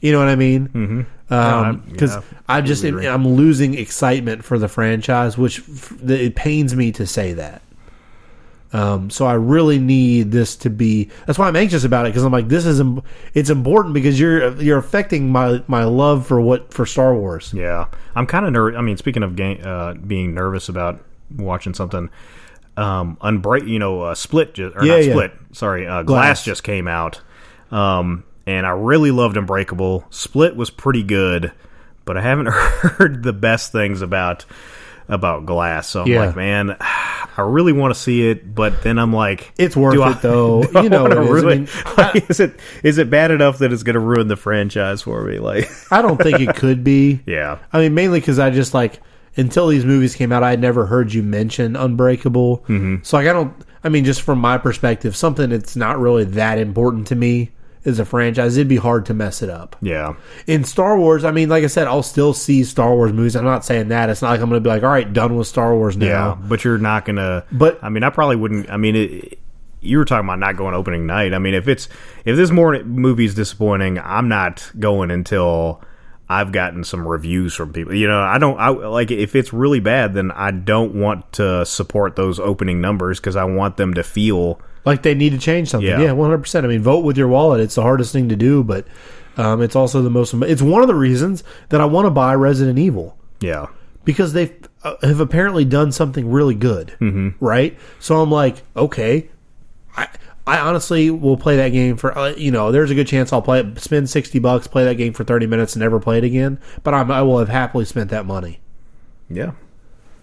You 0.00 0.12
know 0.12 0.18
what 0.18 0.28
I 0.28 0.36
mean? 0.36 0.68
Mm-hmm. 0.68 1.90
Because 1.90 2.16
yeah, 2.16 2.22
I 2.48 2.60
just. 2.60 2.84
I'm 2.84 3.26
losing 3.26 3.72
excitement 3.74 4.44
for 4.44 4.58
the 4.58 4.68
franchise, 4.68 5.38
which 5.38 5.60
f- 5.60 5.94
it 6.02 6.34
pains 6.36 6.76
me 6.76 6.92
to 6.92 7.06
say 7.06 7.32
that. 7.32 7.62
Um, 8.74 9.08
so 9.08 9.24
I 9.24 9.34
really 9.34 9.78
need 9.78 10.32
this 10.32 10.56
to 10.56 10.68
be. 10.68 11.08
That's 11.26 11.38
why 11.38 11.46
I'm 11.46 11.54
anxious 11.54 11.84
about 11.84 12.06
it 12.06 12.08
because 12.08 12.24
I'm 12.24 12.32
like, 12.32 12.48
this 12.48 12.66
is 12.66 12.82
it's 13.32 13.48
important 13.48 13.94
because 13.94 14.18
you're 14.18 14.60
you're 14.60 14.78
affecting 14.78 15.30
my 15.30 15.62
my 15.68 15.84
love 15.84 16.26
for 16.26 16.40
what 16.40 16.74
for 16.74 16.84
Star 16.84 17.14
Wars. 17.14 17.52
Yeah, 17.54 17.86
I'm 18.16 18.26
kind 18.26 18.44
of 18.44 18.52
nervous. 18.52 18.76
I 18.76 18.82
mean, 18.82 18.96
speaking 18.96 19.22
of 19.22 19.36
game, 19.36 19.60
uh, 19.64 19.94
being 19.94 20.34
nervous 20.34 20.68
about 20.68 21.00
watching 21.36 21.72
something, 21.72 22.10
um, 22.76 23.16
unbreak, 23.22 23.68
you 23.68 23.78
know, 23.78 24.02
uh, 24.02 24.14
Split, 24.16 24.54
just, 24.54 24.74
or 24.74 24.84
Yeah, 24.84 24.94
not 24.94 25.04
yeah. 25.04 25.12
Split, 25.12 25.32
sorry, 25.52 25.86
uh, 25.86 26.02
Glass. 26.02 26.38
Glass. 26.38 26.44
just 26.44 26.64
came 26.64 26.88
out, 26.88 27.20
um, 27.70 28.24
and 28.44 28.66
I 28.66 28.70
really 28.70 29.12
loved 29.12 29.36
Unbreakable. 29.36 30.04
Split 30.10 30.56
was 30.56 30.70
pretty 30.70 31.04
good, 31.04 31.52
but 32.04 32.16
I 32.16 32.22
haven't 32.22 32.46
heard 32.48 33.22
the 33.22 33.32
best 33.32 33.70
things 33.70 34.02
about 34.02 34.44
about 35.08 35.46
Glass. 35.46 35.88
So 35.88 36.02
I'm 36.02 36.08
Yeah. 36.08 36.26
like, 36.26 36.36
man, 36.36 36.76
I 36.80 37.40
really 37.42 37.72
want 37.72 37.92
to 37.94 38.00
see 38.00 38.28
it, 38.28 38.54
but 38.54 38.82
then 38.82 38.98
I'm 38.98 39.12
like, 39.12 39.52
It's 39.58 39.76
worth 39.76 39.94
it 39.96 40.00
I- 40.00 40.12
though. 40.14 40.62
You 40.82 40.88
know 40.88 41.06
it 41.06 41.12
is. 41.18 41.44
I 41.44 41.46
mean, 41.46 41.68
like, 41.96 42.30
is 42.30 42.40
it 42.40 42.58
is 42.82 42.98
it 42.98 43.10
bad 43.10 43.30
enough 43.30 43.58
that 43.58 43.72
it's 43.72 43.82
going 43.82 43.94
to 43.94 44.00
ruin 44.00 44.28
the 44.28 44.36
franchise 44.36 45.02
for 45.02 45.22
me? 45.24 45.38
Like, 45.38 45.68
I 45.90 46.00
don't 46.02 46.20
think 46.20 46.40
it 46.40 46.54
could 46.56 46.84
be. 46.84 47.20
yeah, 47.26 47.58
I 47.72 47.80
mean, 47.80 47.94
mainly 47.94 48.20
because 48.20 48.38
I 48.38 48.50
just 48.50 48.72
like 48.74 49.00
until 49.36 49.66
these 49.66 49.84
movies 49.84 50.14
came 50.14 50.30
out, 50.30 50.44
I 50.44 50.50
had 50.50 50.60
never 50.60 50.86
heard 50.86 51.12
you 51.12 51.22
mention 51.22 51.74
Unbreakable. 51.74 52.58
Mm-hmm. 52.68 52.96
So 53.02 53.16
like, 53.16 53.26
I 53.26 53.32
don't. 53.32 53.52
I 53.82 53.88
mean, 53.88 54.04
just 54.04 54.22
from 54.22 54.38
my 54.38 54.56
perspective, 54.58 55.14
something 55.16 55.50
that's 55.50 55.74
not 55.76 55.98
really 55.98 56.24
that 56.24 56.58
important 56.58 57.08
to 57.08 57.16
me 57.16 57.50
as 57.84 57.98
a 57.98 58.04
franchise, 58.04 58.56
it'd 58.56 58.68
be 58.68 58.76
hard 58.76 59.06
to 59.06 59.14
mess 59.14 59.42
it 59.42 59.50
up. 59.50 59.76
yeah. 59.82 60.14
In 60.46 60.64
Star 60.64 60.98
Wars, 60.98 61.24
I 61.24 61.30
mean, 61.30 61.48
like 61.48 61.64
I 61.64 61.68
said, 61.68 61.86
I'll 61.86 62.02
still 62.02 62.32
see 62.34 62.64
Star 62.64 62.94
Wars 62.94 63.12
movies. 63.12 63.36
I'm 63.36 63.44
not 63.44 63.64
saying 63.64 63.88
that. 63.88 64.08
It's 64.10 64.22
not 64.22 64.30
like 64.30 64.40
I'm 64.40 64.48
going 64.48 64.62
to 64.62 64.66
be 64.66 64.70
like, 64.70 64.82
all 64.82 64.88
right, 64.90 65.10
done 65.12 65.36
with 65.36 65.46
Star 65.46 65.74
Wars 65.74 65.96
now. 65.96 66.06
Yeah, 66.06 66.48
but 66.48 66.64
you're 66.64 66.78
not 66.78 67.04
gonna. 67.04 67.44
But- 67.52 67.78
I 67.82 67.88
mean, 67.90 68.02
I 68.02 68.10
probably 68.10 68.36
wouldn't. 68.36 68.70
I 68.70 68.76
mean, 68.76 68.96
it, 68.96 69.38
you 69.80 69.98
were 69.98 70.04
talking 70.06 70.26
about 70.26 70.38
not 70.38 70.56
going 70.56 70.74
opening 70.74 71.06
night. 71.06 71.34
I 71.34 71.38
mean, 71.38 71.52
if 71.54 71.68
it's 71.68 71.88
if 72.24 72.36
this 72.36 72.50
more 72.50 72.82
movie's 72.84 73.34
disappointing, 73.34 73.98
I'm 73.98 74.28
not 74.28 74.70
going 74.78 75.10
until 75.10 75.82
I've 76.28 76.52
gotten 76.52 76.84
some 76.84 77.06
reviews 77.06 77.54
from 77.54 77.72
people. 77.72 77.94
You 77.94 78.08
know, 78.08 78.20
I 78.20 78.38
don't. 78.38 78.58
I 78.58 78.68
like 78.68 79.10
if 79.10 79.36
it's 79.36 79.52
really 79.52 79.80
bad, 79.80 80.14
then 80.14 80.30
I 80.30 80.50
don't 80.52 80.94
want 80.94 81.32
to 81.34 81.66
support 81.66 82.16
those 82.16 82.40
opening 82.40 82.80
numbers 82.80 83.20
because 83.20 83.36
I 83.36 83.44
want 83.44 83.76
them 83.76 83.94
to 83.94 84.02
feel. 84.02 84.60
Like 84.86 85.02
they 85.02 85.14
need 85.14 85.30
to 85.30 85.38
change 85.38 85.68
something. 85.68 85.88
Yeah. 85.88 86.00
Yeah, 86.00 86.12
one 86.12 86.28
hundred 86.28 86.42
percent. 86.42 86.64
I 86.64 86.68
mean, 86.68 86.82
vote 86.82 87.04
with 87.04 87.16
your 87.16 87.28
wallet. 87.28 87.60
It's 87.60 87.74
the 87.74 87.82
hardest 87.82 88.12
thing 88.12 88.28
to 88.28 88.36
do, 88.36 88.62
but 88.62 88.86
um, 89.36 89.62
it's 89.62 89.76
also 89.76 90.02
the 90.02 90.10
most. 90.10 90.34
It's 90.34 90.62
one 90.62 90.82
of 90.82 90.88
the 90.88 90.94
reasons 90.94 91.44
that 91.70 91.80
I 91.80 91.84
want 91.84 92.06
to 92.06 92.10
buy 92.10 92.34
Resident 92.34 92.78
Evil. 92.78 93.16
Yeah, 93.40 93.66
because 94.04 94.32
they 94.32 94.54
uh, 94.82 94.96
have 95.02 95.20
apparently 95.20 95.64
done 95.64 95.92
something 95.92 96.30
really 96.30 96.54
good, 96.54 96.96
mm-hmm. 97.00 97.30
right? 97.44 97.78
So 97.98 98.20
I'm 98.20 98.30
like, 98.30 98.62
okay, 98.76 99.30
I 99.96 100.08
I 100.46 100.58
honestly 100.58 101.10
will 101.10 101.36
play 101.38 101.56
that 101.56 101.70
game 101.70 101.96
for 101.96 102.16
uh, 102.16 102.34
you 102.34 102.50
know. 102.50 102.70
There's 102.70 102.90
a 102.90 102.94
good 102.94 103.06
chance 103.06 103.32
I'll 103.32 103.42
play 103.42 103.60
it, 103.60 103.78
spend 103.80 104.10
sixty 104.10 104.38
bucks, 104.38 104.66
play 104.66 104.84
that 104.84 104.96
game 104.96 105.12
for 105.12 105.24
thirty 105.24 105.46
minutes, 105.46 105.74
and 105.74 105.80
never 105.80 105.98
play 105.98 106.18
it 106.18 106.24
again. 106.24 106.58
But 106.82 106.94
I'm, 106.94 107.10
I 107.10 107.22
will 107.22 107.38
have 107.38 107.48
happily 107.48 107.84
spent 107.86 108.10
that 108.10 108.26
money 108.26 108.60
yeah, 109.30 109.52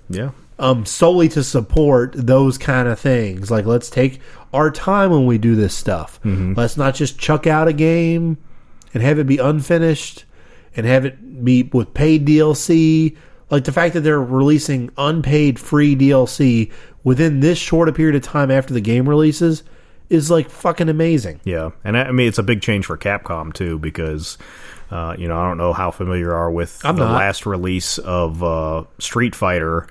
yeah. 0.09 0.31
um, 0.59 0.85
solely 0.85 1.27
to 1.29 1.43
support 1.43 2.13
those 2.15 2.57
kind 2.57 2.87
of 2.87 2.99
things. 2.99 3.49
Like, 3.49 3.65
let's 3.65 3.89
take 3.89 4.21
our 4.53 4.69
time 4.69 5.11
when 5.11 5.25
we 5.25 5.37
do 5.37 5.55
this 5.55 5.73
stuff. 5.73 6.19
Let's 6.53 6.77
not 6.77 6.93
just 6.93 7.17
chuck 7.17 7.47
out 7.47 7.67
a 7.67 7.73
game 7.73 8.37
and 8.93 9.01
have 9.01 9.17
it 9.17 9.25
be 9.25 9.37
unfinished 9.37 10.25
and 10.75 10.85
have 10.85 11.05
it 11.05 11.43
be 11.43 11.63
with 11.63 11.93
paid 11.93 12.27
DLC. 12.27 13.17
Like 13.49 13.63
the 13.65 13.71
fact 13.71 13.93
that 13.95 14.01
they're 14.01 14.21
releasing 14.21 14.91
unpaid 14.97 15.59
free 15.59 15.95
DLC 15.95 16.71
within 17.03 17.39
this 17.39 17.57
short 17.57 17.89
a 17.89 17.93
period 17.93 18.15
of 18.15 18.21
time 18.21 18.51
after 18.51 18.73
the 18.73 18.81
game 18.81 19.09
releases 19.09 19.63
is 20.11 20.29
like 20.29 20.49
fucking 20.49 20.89
amazing. 20.89 21.39
Yeah, 21.43 21.71
and 21.83 21.97
I 21.97 22.03
I 22.03 22.11
mean 22.11 22.27
it's 22.27 22.37
a 22.37 22.43
big 22.43 22.61
change 22.61 22.85
for 22.85 22.97
Capcom 22.97 23.53
too 23.53 23.79
because 23.79 24.37
uh, 24.91 25.15
you 25.17 25.27
know 25.27 25.39
I 25.39 25.47
don't 25.47 25.57
know 25.57 25.73
how 25.73 25.89
familiar 25.91 26.25
you 26.27 26.31
are 26.31 26.51
with 26.51 26.79
I'm 26.85 26.95
the 26.97 27.05
not. 27.07 27.13
last 27.15 27.45
release 27.45 27.97
of 27.97 28.43
uh, 28.43 28.83
Street 28.99 29.35
Fighter, 29.35 29.87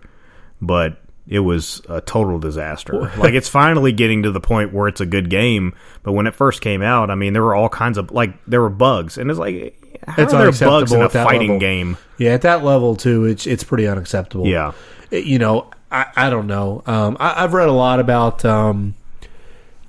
but 0.60 0.98
it 1.26 1.40
was 1.40 1.80
a 1.88 2.00
total 2.00 2.38
disaster. 2.38 3.10
like 3.18 3.34
it's 3.34 3.48
finally 3.48 3.92
getting 3.92 4.22
to 4.24 4.30
the 4.30 4.40
point 4.40 4.72
where 4.72 4.88
it's 4.88 5.00
a 5.00 5.06
good 5.06 5.30
game, 5.30 5.74
but 6.02 6.12
when 6.12 6.26
it 6.26 6.34
first 6.34 6.60
came 6.60 6.82
out, 6.82 7.10
I 7.10 7.14
mean, 7.14 7.32
there 7.32 7.42
were 7.42 7.54
all 7.54 7.68
kinds 7.68 7.98
of 7.98 8.10
like 8.10 8.34
there 8.46 8.60
were 8.60 8.68
bugs, 8.70 9.16
and 9.16 9.30
it's 9.30 9.38
like 9.38 9.76
how 10.06 10.22
It's 10.22 10.34
are 10.34 10.50
there 10.50 10.68
bugs 10.68 10.92
in 10.92 11.02
a 11.02 11.08
fighting 11.08 11.48
level. 11.52 11.60
game? 11.60 11.96
Yeah, 12.18 12.30
at 12.32 12.42
that 12.42 12.62
level 12.64 12.96
too, 12.96 13.24
it's 13.24 13.46
it's 13.46 13.64
pretty 13.64 13.86
unacceptable. 13.86 14.46
Yeah. 14.46 14.72
It- 15.10 15.24
you 15.24 15.38
know, 15.38 15.70
I, 15.90 16.06
I 16.14 16.30
don't 16.30 16.46
know. 16.46 16.82
Um, 16.86 17.16
I, 17.18 17.42
I've 17.44 17.52
read 17.52 17.68
a 17.68 17.72
lot 17.72 17.98
about, 18.00 18.44
um, 18.44 18.94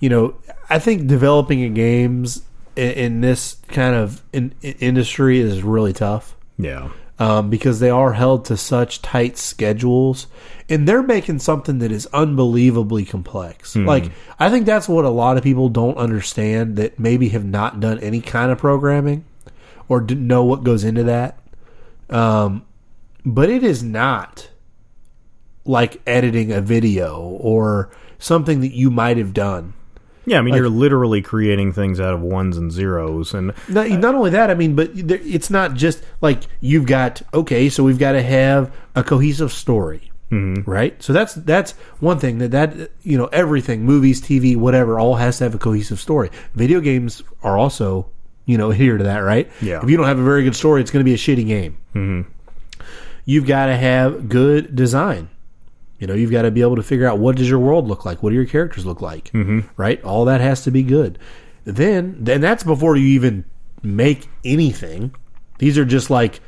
you 0.02 0.10
know, 0.10 0.36
I 0.70 0.80
think 0.80 1.08
developing 1.08 1.62
in 1.62 1.74
games 1.74 2.42
in, 2.76 2.92
in 2.92 3.22
this 3.22 3.56
kind 3.70 3.96
of 3.96 4.22
in, 4.34 4.54
in 4.62 4.74
industry 4.80 5.40
is 5.40 5.64
really 5.64 5.94
tough 5.94 6.36
Yeah, 6.58 6.90
um, 7.20 7.50
because 7.50 7.80
they 7.80 7.92
are 7.92 8.14
held 8.14 8.46
to 8.46 8.58
such 8.58 9.02
tight 9.02 9.38
schedules, 9.38 10.28
and 10.68 10.88
they're 10.88 11.04
making 11.04 11.40
something 11.40 11.80
that 11.80 11.92
is 11.92 12.08
unbelievably 12.08 13.06
complex. 13.06 13.76
Like 13.76 14.12
I 14.40 14.50
think 14.50 14.66
that's 14.66 14.90
what 14.90 15.06
a 15.06 15.10
lot 15.10 15.38
of 15.38 15.44
people 15.44 15.70
don't 15.70 15.98
understand 15.98 16.76
that 16.78 17.00
maybe 17.00 17.30
have 17.30 17.46
not 17.46 17.80
done 17.80 18.00
any 18.00 18.20
kind 18.22 18.52
of 18.52 18.58
programming 18.58 19.24
or 19.88 20.02
didn't 20.02 20.28
know 20.28 20.44
what 20.44 20.64
goes 20.64 20.84
into 20.84 21.04
that. 21.04 21.38
Um, 22.10 22.66
but 23.24 23.50
it 23.50 23.64
is 23.64 23.84
not 23.84 24.50
like 25.64 26.02
editing 26.08 26.52
a 26.52 26.60
video 26.60 27.20
or 27.20 27.92
something 28.18 28.62
that 28.62 28.74
you 28.74 28.90
might 28.90 29.18
have 29.18 29.34
done. 29.34 29.74
Yeah. 30.32 30.40
I 30.40 30.42
mean, 30.42 30.56
you're 30.56 30.70
literally 30.70 31.22
creating 31.22 31.74
things 31.74 32.00
out 32.00 32.14
of 32.14 32.22
ones 32.22 32.58
and 32.58 32.72
zeros, 32.72 33.34
and 33.34 33.54
Not, 33.68 33.90
not 33.90 34.16
only 34.16 34.30
that, 34.32 34.50
I 34.50 34.54
mean, 34.54 34.76
but 34.76 34.90
it's 34.94 35.50
not 35.50 35.74
just 35.74 36.04
like 36.22 36.44
you've 36.60 36.86
got 36.86 37.22
okay, 37.34 37.70
so 37.70 37.84
we've 37.84 38.00
got 38.00 38.14
to 38.14 38.22
have 38.22 38.74
a 38.96 39.04
cohesive 39.04 39.52
story, 39.52 40.12
mm-hmm. 40.32 40.70
right? 40.70 41.02
So 41.04 41.12
that's 41.12 41.34
that's 41.36 41.74
one 42.00 42.18
thing 42.20 42.38
that 42.38 42.52
that 42.52 42.92
you 43.02 43.18
know 43.18 43.28
everything, 43.28 43.84
movies, 43.84 44.22
TV, 44.22 44.56
whatever, 44.56 45.00
all 45.00 45.16
has 45.16 45.38
to 45.40 45.44
have 45.44 45.56
a 45.56 45.60
cohesive 45.60 46.00
story. 46.00 46.32
Video 46.56 46.80
games 46.80 47.22
are 47.44 47.58
also 47.58 48.08
you 48.46 48.58
know 48.58 48.72
adhere 48.72 48.98
to 48.98 49.04
that, 49.04 49.20
right? 49.20 49.52
Yeah. 49.62 49.84
If 49.84 49.90
you 49.90 49.98
don't 49.98 50.08
have 50.08 50.20
a 50.20 50.24
very 50.24 50.44
good 50.44 50.56
story, 50.56 50.82
it's 50.82 50.92
going 50.92 51.04
to 51.04 51.10
be 51.10 51.14
a 51.14 51.18
shitty 51.18 51.46
game. 51.46 51.78
Mm-hmm. 51.94 52.30
You've 53.26 53.46
got 53.46 53.66
to 53.66 53.76
have 53.76 54.30
good 54.30 54.76
design. 54.76 55.30
You 56.02 56.08
know, 56.08 56.16
you've 56.16 56.32
got 56.32 56.42
to 56.42 56.52
be 56.52 56.62
able 56.62 56.78
to 56.78 56.84
figure 56.84 57.06
out 57.06 57.20
what 57.20 57.36
does 57.36 57.48
your 57.48 57.60
world 57.60 57.88
look 57.88 58.06
like, 58.06 58.24
what 58.24 58.32
do 58.32 58.36
your 58.36 58.46
characters 58.46 58.88
look 58.88 59.02
like, 59.02 59.26
mm-hmm. 59.26 59.60
right? 59.78 60.04
All 60.04 60.26
that 60.26 60.42
has 60.42 60.64
to 60.64 60.72
be 60.72 60.82
good. 60.82 61.20
Then, 61.64 62.18
then 62.20 62.42
that's 62.42 62.64
before 62.64 62.96
you 62.96 63.06
even 63.10 63.46
make 63.84 64.28
anything. 64.44 65.14
These 65.60 65.78
are 65.78 65.86
just 65.86 66.10
like 66.10 66.40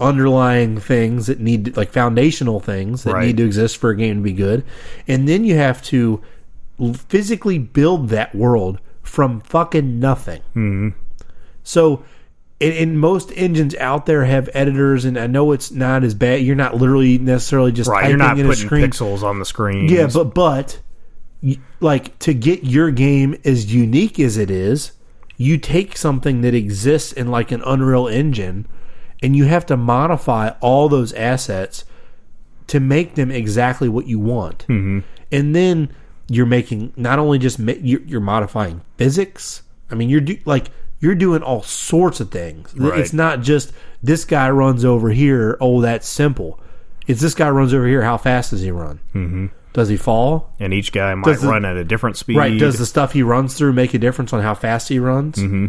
underlying 0.00 0.78
things 0.80 1.26
that 1.26 1.40
need, 1.40 1.76
like 1.76 1.92
foundational 1.92 2.58
things 2.58 3.02
that 3.02 3.12
Right. 3.12 3.26
need 3.26 3.36
to 3.36 3.44
exist 3.44 3.76
for 3.76 3.90
a 3.90 3.96
game 3.96 4.16
to 4.16 4.22
be 4.22 4.32
good. 4.32 4.64
And 5.06 5.28
then 5.28 5.44
you 5.44 5.56
have 5.56 5.82
to 5.84 6.22
physically 6.94 7.58
build 7.58 8.08
that 8.08 8.34
world 8.34 8.80
from 9.02 9.40
fucking 9.42 10.00
nothing. 10.00 10.40
Mm-hmm. 10.54 10.88
So, 11.62 12.02
in, 12.60 12.72
in 12.72 12.96
most 12.98 13.32
engines 13.34 13.74
out 13.76 14.06
there 14.06 14.24
have 14.24 14.48
editors, 14.54 15.04
and 15.04 15.18
I 15.18 15.26
know 15.26 15.52
it's 15.52 15.70
not 15.70 16.04
as 16.04 16.14
bad. 16.14 16.42
You're 16.42 16.56
not 16.56 16.76
literally 16.76 17.18
necessarily 17.18 17.72
just 17.72 17.90
right, 17.90 18.02
typing 18.02 18.10
you're 18.10 18.18
not 18.18 18.38
in 18.38 18.46
a 18.46 18.48
putting 18.48 18.66
screen. 18.66 18.90
pixels 18.90 19.22
on 19.22 19.38
the 19.38 19.44
screen. 19.44 19.88
Yeah, 19.88 20.08
but 20.12 20.34
but 20.34 20.80
like 21.80 22.18
to 22.20 22.32
get 22.34 22.64
your 22.64 22.90
game 22.90 23.36
as 23.44 23.72
unique 23.72 24.18
as 24.18 24.36
it 24.36 24.50
is, 24.50 24.92
you 25.36 25.58
take 25.58 25.96
something 25.96 26.40
that 26.40 26.54
exists 26.54 27.12
in 27.12 27.30
like 27.30 27.52
an 27.52 27.62
Unreal 27.66 28.08
Engine, 28.08 28.66
and 29.22 29.36
you 29.36 29.44
have 29.44 29.66
to 29.66 29.76
modify 29.76 30.50
all 30.60 30.88
those 30.88 31.12
assets 31.12 31.84
to 32.68 32.80
make 32.80 33.14
them 33.14 33.30
exactly 33.30 33.88
what 33.88 34.06
you 34.06 34.18
want. 34.18 34.60
Mm-hmm. 34.68 35.00
And 35.30 35.54
then 35.54 35.94
you're 36.28 36.46
making 36.46 36.92
not 36.96 37.18
only 37.18 37.38
just 37.38 37.58
ma- 37.58 37.72
you're, 37.80 38.00
you're 38.02 38.20
modifying 38.20 38.80
physics. 38.96 39.62
I 39.90 39.94
mean, 39.94 40.08
you're 40.08 40.20
do, 40.20 40.38
like 40.44 40.70
you're 41.00 41.14
doing 41.14 41.42
all 41.42 41.62
sorts 41.62 42.20
of 42.20 42.30
things. 42.30 42.74
Right. 42.76 43.00
It's 43.00 43.12
not 43.12 43.42
just 43.42 43.72
this 44.02 44.24
guy 44.24 44.50
runs 44.50 44.84
over 44.84 45.10
here. 45.10 45.56
Oh, 45.60 45.80
that's 45.80 46.08
simple. 46.08 46.58
It's 47.06 47.20
this 47.20 47.34
guy 47.34 47.48
runs 47.50 47.72
over 47.74 47.86
here. 47.86 48.02
How 48.02 48.16
fast 48.16 48.50
does 48.50 48.62
he 48.62 48.70
run? 48.70 48.98
Mm-hmm. 49.14 49.46
Does 49.72 49.88
he 49.90 49.96
fall? 49.98 50.54
and 50.58 50.72
each 50.72 50.90
guy 50.90 51.14
might 51.14 51.38
the- 51.38 51.46
run 51.48 51.64
at 51.64 51.76
a 51.76 51.84
different 51.84 52.16
speed. 52.16 52.36
Right. 52.38 52.58
Does 52.58 52.78
the 52.78 52.86
stuff 52.86 53.12
he 53.12 53.22
runs 53.22 53.54
through 53.54 53.74
make 53.74 53.92
a 53.94 53.98
difference 53.98 54.32
on 54.32 54.40
how 54.42 54.54
fast 54.54 54.88
he 54.88 54.98
runs? 54.98 55.36
Mm-hmm. 55.36 55.66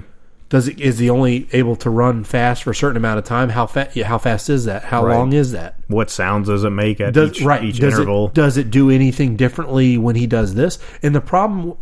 Does 0.50 0.70
it, 0.70 0.80
is 0.80 0.98
he 0.98 1.10
only 1.10 1.50
able 1.52 1.76
to 1.76 1.90
run 1.90 2.24
fast 2.24 2.64
for 2.64 2.72
a 2.72 2.76
certain 2.76 2.96
amount 2.96 3.20
of 3.20 3.26
time? 3.26 3.50
How 3.50 3.66
fa- 3.66 3.90
How 4.06 4.18
fast 4.18 4.50
is 4.50 4.64
that? 4.64 4.86
How 4.86 5.06
Right. 5.06 5.18
long 5.18 5.34
is 5.34 5.52
that? 5.52 5.76
what 5.88 6.10
sounds 6.10 6.48
does 6.48 6.64
it 6.64 6.70
make 6.70 7.02
at 7.02 7.14
Does 7.14 7.32
each, 7.32 7.42
right? 7.42 7.62
each 7.66 7.80
does 7.82 7.94
interval? 7.96 8.28
it 8.28 8.34
does 8.34 8.56
it 8.56 8.72
do 8.72 8.90
anything 8.90 9.36
differently 9.36 9.98
when 9.98 10.16
he 10.16 10.26
does 10.26 10.56
this? 10.56 10.80
And 11.04 11.14
the 11.14 11.20
problem 11.20 11.76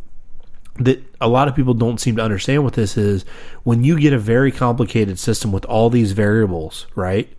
that 0.78 1.02
a 1.22 1.28
lot 1.28 1.48
of 1.48 1.56
people 1.56 1.74
don't 1.74 2.00
seem 2.00 2.16
to 2.18 2.24
understand 2.24 2.64
what 2.64 2.74
this 2.74 2.98
is 2.98 3.24
when 3.64 3.84
you 3.84 4.00
get 4.00 4.14
a 4.14 4.20
very 4.20 4.52
complicated 4.52 5.18
system 5.18 5.52
with 5.52 5.66
all 5.66 5.90
these 5.90 6.12
variables, 6.12 6.88
right? 6.96 7.32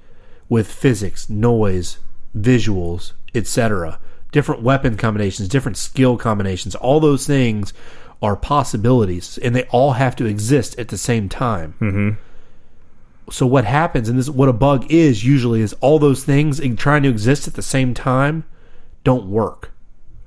With 0.48 0.70
physics, 0.70 1.28
noise, 1.28 1.98
visuals, 2.36 3.12
etc., 3.34 3.98
different 4.32 4.62
weapon 4.62 4.96
combinations, 4.96 5.48
different 5.48 5.76
skill 5.76 6.16
combinations, 6.16 6.74
all 6.74 7.00
those 7.00 7.26
things 7.26 7.72
are 8.22 8.36
possibilities, 8.36 9.38
and 9.38 9.54
they 9.54 9.64
all 9.64 9.92
have 9.92 10.16
to 10.16 10.24
exist 10.24 10.78
at 10.78 10.88
the 10.88 10.98
same 10.98 11.28
time. 11.28 11.74
Mm-hmm. 11.80 13.30
So 13.30 13.44
what 13.44 13.64
happens, 13.64 14.08
and 14.08 14.18
this 14.18 14.30
what 14.30 14.48
a 14.48 14.52
bug 14.52 14.90
is 14.90 15.24
usually, 15.24 15.60
is 15.60 15.74
all 15.74 15.98
those 15.98 16.24
things 16.24 16.60
trying 16.76 17.02
to 17.02 17.08
exist 17.08 17.46
at 17.46 17.54
the 17.54 17.62
same 17.62 17.92
time 17.92 18.44
don't 19.04 19.26
work 19.26 19.72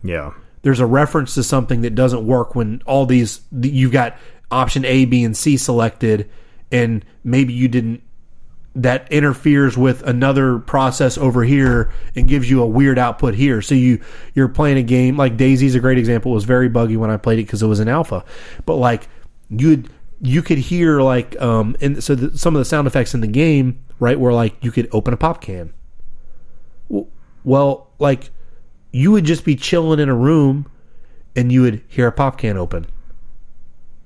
yeah, 0.04 0.34
there's 0.62 0.80
a 0.80 0.86
reference 0.86 1.36
to 1.36 1.44
something 1.44 1.82
that 1.82 1.96
doesn't 1.96 2.26
work 2.26 2.56
when 2.56 2.82
all 2.86 3.06
these 3.06 3.42
you've 3.62 3.92
got 3.92 4.18
option 4.52 4.86
A, 4.86 5.06
B, 5.06 5.24
and 5.24 5.36
C 5.36 5.58
selected, 5.58 6.30
and 6.72 7.06
maybe 7.24 7.54
you 7.54 7.68
didn't. 7.68 8.04
That 8.76 9.12
interferes 9.12 9.78
with 9.78 10.04
another 10.04 10.60
process 10.60 11.18
over 11.18 11.44
here 11.44 11.92
and 12.16 12.28
gives 12.28 12.50
you 12.50 12.62
a 12.62 12.68
weird 12.68 13.00
output 13.00 13.34
here. 13.34 13.62
So 13.62 13.76
you 13.76 14.00
you're 14.36 14.48
playing 14.48 14.78
a 14.78 14.84
game 14.84 15.18
like 15.18 15.38
DayZ's 15.38 15.76
a 15.76 15.80
great 15.80 15.98
example. 15.98 16.32
It 16.32 16.36
was 16.36 16.44
very 16.46 16.70
buggy 16.70 16.96
when 16.96 17.10
I 17.10 17.18
played 17.18 17.40
it 17.40 17.44
because 17.44 17.64
it 17.64 17.68
was 17.68 17.80
an 17.80 17.90
alpha, 17.90 18.24
but 18.66 18.76
like 18.76 19.10
you'd 19.50 19.90
you 20.22 20.42
could 20.42 20.58
hear 20.58 21.02
like 21.02 21.40
um 21.42 21.76
and 21.82 22.04
so 22.04 22.14
the, 22.14 22.38
some 22.38 22.56
of 22.56 22.60
the 22.60 22.66
sound 22.66 22.88
effects 22.88 23.14
in 23.14 23.22
the 23.22 23.28
game 23.28 23.84
right 24.00 24.20
where 24.20 24.34
like 24.34 24.56
you 24.64 24.72
could 24.72 24.88
open 24.92 25.14
a 25.14 25.18
pop 25.18 25.42
can. 25.42 25.74
Well, 27.44 27.88
like 28.00 28.30
you 28.92 29.12
would 29.12 29.26
just 29.26 29.46
be 29.46 29.56
chilling 29.56 30.00
in 30.00 30.10
a 30.10 30.16
room 30.16 30.70
and 31.36 31.52
you 31.52 31.62
would 31.62 31.82
hear 31.88 32.08
a 32.08 32.12
pop 32.12 32.38
can 32.38 32.58
open. 32.58 32.86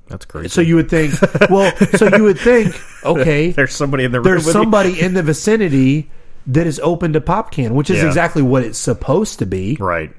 that's 0.08 0.26
crazy. 0.26 0.50
So 0.50 0.62
you 0.62 0.76
would 0.76 0.90
think, 0.90 1.14
well, 1.50 1.76
so 1.98 2.16
you 2.16 2.24
would 2.24 2.40
think, 2.40 2.76
okay, 3.06 3.52
there's 3.54 3.74
somebody 3.76 4.04
in 4.04 4.12
the 4.12 4.20
room. 4.20 4.26
there's 4.26 4.52
somebody 4.52 5.00
in 5.00 5.14
the 5.14 5.24
vicinity 5.24 6.12
that 6.48 6.68
is 6.68 6.80
open 6.82 7.14
to 7.14 7.22
pop 7.22 7.52
can, 7.52 7.74
which 7.76 7.90
is 7.90 8.02
Yeah. 8.02 8.08
exactly 8.08 8.42
what 8.42 8.64
it's 8.64 8.78
supposed 8.78 9.40
to 9.40 9.46
be, 9.46 9.78
right. 9.80 10.12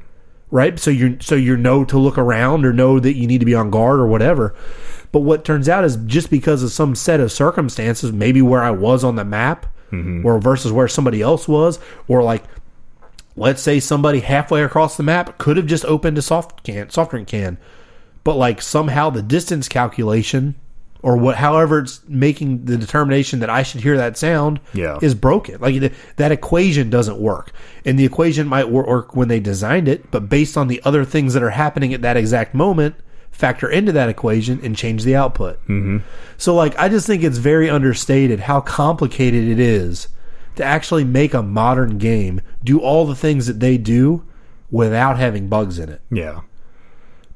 right? 0.51 0.79
So 0.79 0.91
you 0.91 1.19
so 1.21 1.35
you 1.35 1.57
know 1.57 1.85
to 1.85 1.99
look 1.99 2.17
around 2.17 2.65
or 2.65 2.73
know 2.73 2.99
that 2.99 3.15
you 3.15 3.27
need 3.27 3.39
to 3.41 3.47
be 3.47 3.55
on 3.55 3.71
guard 3.71 4.01
or 4.01 4.07
whatever. 4.07 4.55
But 5.13 5.21
what 5.21 5.45
turns 5.45 5.69
out 5.69 5.85
is 5.85 5.97
just 6.07 6.31
because 6.31 6.63
of 6.63 6.73
some 6.73 6.95
set 6.95 7.21
of 7.21 7.31
circumstances, 7.31 8.13
maybe 8.13 8.41
where 8.43 8.63
I 8.63 8.71
was 8.73 9.05
on 9.05 9.15
the 9.17 9.25
map, 9.25 9.67
mm-hmm. 9.93 10.27
or 10.27 10.41
versus 10.41 10.73
where 10.73 10.89
somebody 10.89 11.21
else 11.23 11.47
was, 11.47 11.79
or 12.09 12.23
like 12.23 12.43
let's 13.37 13.63
say 13.63 13.81
somebody 13.81 14.21
halfway 14.21 14.63
across 14.63 14.97
the 14.97 15.03
map 15.03 15.39
could 15.39 15.57
have 15.57 15.67
just 15.67 15.85
opened 15.85 16.17
a 16.19 16.23
soft 16.23 16.63
can 16.65 16.89
soft 16.91 17.11
drink 17.11 17.29
can 17.29 17.59
but 18.23 18.37
like 18.37 18.63
somehow 18.63 19.11
the 19.11 19.23
distance 19.23 19.69
calculation 19.69 20.55
or 21.03 21.17
what 21.17 21.37
however 21.37 21.81
it's 21.81 22.01
making 22.09 22.65
the 22.65 22.77
determination 22.79 23.41
that 23.41 23.51
I 23.51 23.63
should 23.63 23.83
hear 23.83 23.97
that 23.97 24.17
sound 24.17 24.61
Yeah. 24.73 24.99
is 25.03 25.15
broken 25.15 25.61
like 25.61 25.79
the, 25.81 25.93
that 26.17 26.33
equation 26.33 26.91
doesn't 26.91 27.19
work 27.19 27.53
and 27.85 27.99
the 27.99 28.05
equation 28.05 28.47
might 28.47 28.71
work 28.71 29.15
when 29.15 29.29
they 29.29 29.41
designed 29.41 29.89
it 29.89 30.11
but 30.11 30.29
based 30.29 30.57
on 30.57 30.69
the 30.69 30.81
other 30.85 31.05
things 31.05 31.35
that 31.35 31.43
are 31.43 31.51
happening 31.51 31.93
at 31.93 32.03
that 32.03 32.17
exact 32.17 32.55
moment 32.55 32.95
factor 33.31 33.69
into 33.69 33.91
that 33.91 34.09
equation 34.09 34.61
and 34.63 34.77
change 34.77 35.03
the 35.03 35.17
output 35.17 35.61
mm-hmm. 35.65 35.99
so 36.39 36.55
like 36.55 36.79
I 36.79 36.89
just 36.89 37.07
think 37.07 37.25
it's 37.25 37.39
very 37.39 37.69
understated 37.69 38.39
how 38.41 38.61
complicated 38.61 39.49
it 39.49 39.59
is 39.59 40.07
to 40.57 40.65
actually 40.65 41.05
make 41.05 41.35
a 41.35 41.43
modern 41.43 41.99
game 41.99 42.41
do 42.63 42.79
all 42.81 43.05
the 43.07 43.15
things 43.17 43.47
that 43.47 43.61
they 43.61 43.77
do 43.79 44.25
without 44.71 45.19
having 45.19 45.49
bugs 45.49 45.79
in 45.79 45.89
it 45.89 46.01
Yeah. 46.11 46.41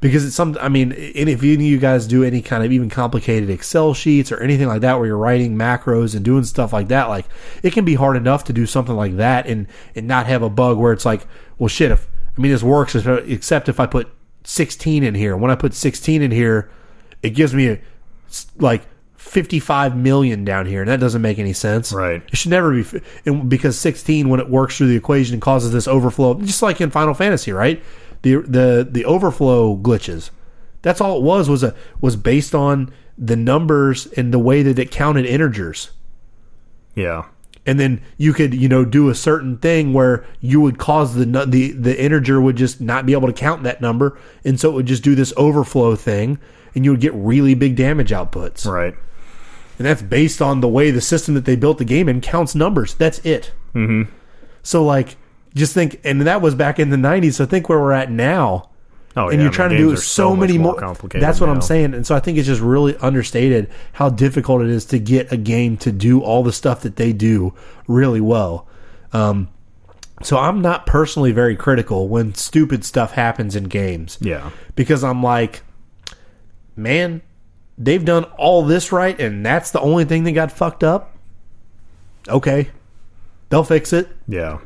because 0.00 0.24
it's 0.24 0.34
some 0.34 0.56
i 0.60 0.68
mean 0.68 0.92
if 0.96 1.42
any 1.42 1.52
of 1.54 1.60
you 1.60 1.78
guys 1.78 2.06
do 2.06 2.24
any 2.24 2.40
kind 2.40 2.64
of 2.64 2.72
even 2.72 2.88
complicated 2.88 3.50
excel 3.50 3.94
sheets 3.94 4.32
or 4.32 4.38
anything 4.40 4.66
like 4.68 4.80
that 4.80 4.96
where 4.98 5.06
you're 5.06 5.16
writing 5.16 5.56
macros 5.56 6.14
and 6.16 6.24
doing 6.24 6.44
stuff 6.44 6.72
like 6.72 6.88
that 6.88 7.08
like 7.08 7.26
it 7.62 7.72
can 7.72 7.84
be 7.84 7.94
hard 7.94 8.16
enough 8.16 8.44
to 8.44 8.52
do 8.52 8.66
something 8.66 8.96
like 8.96 9.16
that 9.16 9.46
and 9.46 9.66
and 9.94 10.06
not 10.08 10.26
have 10.26 10.42
a 10.42 10.50
bug 10.50 10.78
where 10.78 10.92
it's 10.92 11.04
like 11.04 11.26
well 11.58 11.68
shit 11.68 11.90
if 11.90 12.08
i 12.36 12.40
mean 12.40 12.50
this 12.52 12.62
works 12.62 12.94
except 12.94 13.68
if 13.68 13.78
i 13.78 13.86
put 13.86 14.08
16 14.44 15.02
in 15.04 15.14
here 15.14 15.36
when 15.36 15.50
i 15.50 15.54
put 15.54 15.74
16 15.74 16.22
in 16.22 16.30
here 16.30 16.70
it 17.22 17.30
gives 17.30 17.52
me 17.54 17.68
a, 17.68 17.80
like 18.56 18.82
55 19.18 19.96
million 19.96 20.44
down 20.44 20.64
here, 20.66 20.80
and 20.80 20.88
that 20.88 21.00
doesn't 21.00 21.20
make 21.20 21.40
any 21.40 21.52
sense. 21.52 21.92
Right. 21.92 22.22
It 22.32 22.36
should 22.36 22.52
never 22.52 22.72
be, 22.72 23.00
and 23.26 23.50
because 23.50 23.78
16, 23.78 24.28
when 24.28 24.38
it 24.38 24.48
works 24.48 24.76
through 24.76 24.86
the 24.88 24.96
equation 24.96 25.34
and 25.34 25.42
causes 25.42 25.72
this 25.72 25.88
overflow, 25.88 26.34
just 26.34 26.62
like 26.62 26.80
in 26.80 26.90
Final 26.90 27.14
Fantasy, 27.14 27.52
right? 27.52 27.82
The 28.22 28.36
the 28.36 28.88
the 28.88 29.04
overflow 29.04 29.76
glitches. 29.76 30.30
That's 30.82 31.00
all 31.00 31.18
it 31.18 31.22
was 31.22 31.50
was 31.50 31.64
a 31.64 31.74
was 32.00 32.14
based 32.14 32.54
on 32.54 32.92
the 33.18 33.36
numbers 33.36 34.06
and 34.06 34.32
the 34.32 34.38
way 34.38 34.62
that 34.62 34.78
it 34.78 34.92
counted 34.92 35.26
integers. 35.26 35.90
Yeah. 36.94 37.26
And 37.66 37.78
then 37.78 38.00
you 38.16 38.32
could, 38.32 38.54
you 38.54 38.68
know, 38.68 38.84
do 38.84 39.10
a 39.10 39.14
certain 39.14 39.58
thing 39.58 39.92
where 39.92 40.24
you 40.40 40.60
would 40.60 40.78
cause 40.78 41.16
the 41.16 41.24
the 41.24 41.72
the 41.72 42.00
integer 42.00 42.40
would 42.40 42.56
just 42.56 42.80
not 42.80 43.04
be 43.04 43.14
able 43.14 43.26
to 43.26 43.34
count 43.34 43.64
that 43.64 43.80
number, 43.80 44.16
and 44.44 44.58
so 44.60 44.70
it 44.70 44.74
would 44.74 44.86
just 44.86 45.02
do 45.02 45.16
this 45.16 45.32
overflow 45.36 45.96
thing, 45.96 46.38
and 46.76 46.84
you 46.84 46.92
would 46.92 47.00
get 47.00 47.12
really 47.14 47.54
big 47.54 47.74
damage 47.74 48.10
outputs. 48.10 48.64
Right. 48.64 48.94
And 49.78 49.86
that's 49.86 50.02
based 50.02 50.42
on 50.42 50.60
the 50.60 50.68
way 50.68 50.90
the 50.90 51.00
system 51.00 51.34
that 51.34 51.44
they 51.44 51.56
built 51.56 51.78
the 51.78 51.84
game 51.84 52.08
in 52.08 52.20
counts 52.20 52.54
numbers. 52.54 52.94
That's 52.94 53.18
it. 53.20 53.52
Mm-hmm. 53.74 54.10
So 54.62 54.84
like, 54.84 55.16
just 55.54 55.72
think, 55.74 56.00
and 56.04 56.20
that 56.22 56.42
was 56.42 56.54
back 56.54 56.78
in 56.78 56.90
the 56.90 56.96
'90s. 56.96 57.34
So 57.34 57.46
think 57.46 57.68
where 57.68 57.78
we're 57.80 57.92
at 57.92 58.10
now, 58.10 58.70
Oh, 59.16 59.28
and 59.28 59.38
yeah, 59.38 59.44
you're 59.44 59.52
trying 59.52 59.70
to 59.70 59.76
do 59.76 59.96
so, 59.96 60.30
much 60.36 60.48
many 60.48 60.58
more. 60.58 60.74
complicated. 60.76 61.22
That's 61.26 61.40
what 61.40 61.46
now. 61.46 61.54
I'm 61.54 61.62
saying, 61.62 61.94
and 61.94 62.06
so 62.06 62.14
I 62.14 62.20
think 62.20 62.38
it's 62.38 62.46
just 62.46 62.60
really 62.60 62.96
understated 62.98 63.68
how 63.92 64.10
difficult 64.10 64.62
it 64.62 64.68
is 64.68 64.84
to 64.86 64.98
get 64.98 65.32
a 65.32 65.36
game 65.36 65.76
to 65.78 65.90
do 65.90 66.20
all 66.20 66.42
the 66.44 66.52
stuff 66.52 66.82
that 66.82 66.96
they 66.96 67.12
do 67.12 67.52
really 67.88 68.20
well. 68.20 68.68
Um, 69.12 69.48
so 70.22 70.36
I'm 70.36 70.60
not 70.60 70.84
personally 70.86 71.32
very 71.32 71.56
critical 71.56 72.08
when 72.08 72.34
stupid 72.34 72.84
stuff 72.84 73.12
happens 73.12 73.56
in 73.56 73.64
games 73.64 74.18
Yeah. 74.20 74.50
because 74.76 75.02
I'm 75.02 75.22
like, 75.22 75.62
man, 76.76 77.22
they've 77.78 78.04
done 78.04 78.24
all 78.36 78.62
this 78.64 78.90
right, 78.92 79.18
and 79.20 79.44
that's 79.46 79.70
the 79.70 79.80
only 79.80 80.04
thing 80.04 80.24
that 80.24 80.32
got 80.32 80.50
fucked 80.52 80.82
up. 80.84 81.14
Okay, 82.28 82.68
they'll 83.48 83.64
fix 83.64 83.92
it, 83.92 84.08
Yeah. 84.26 84.58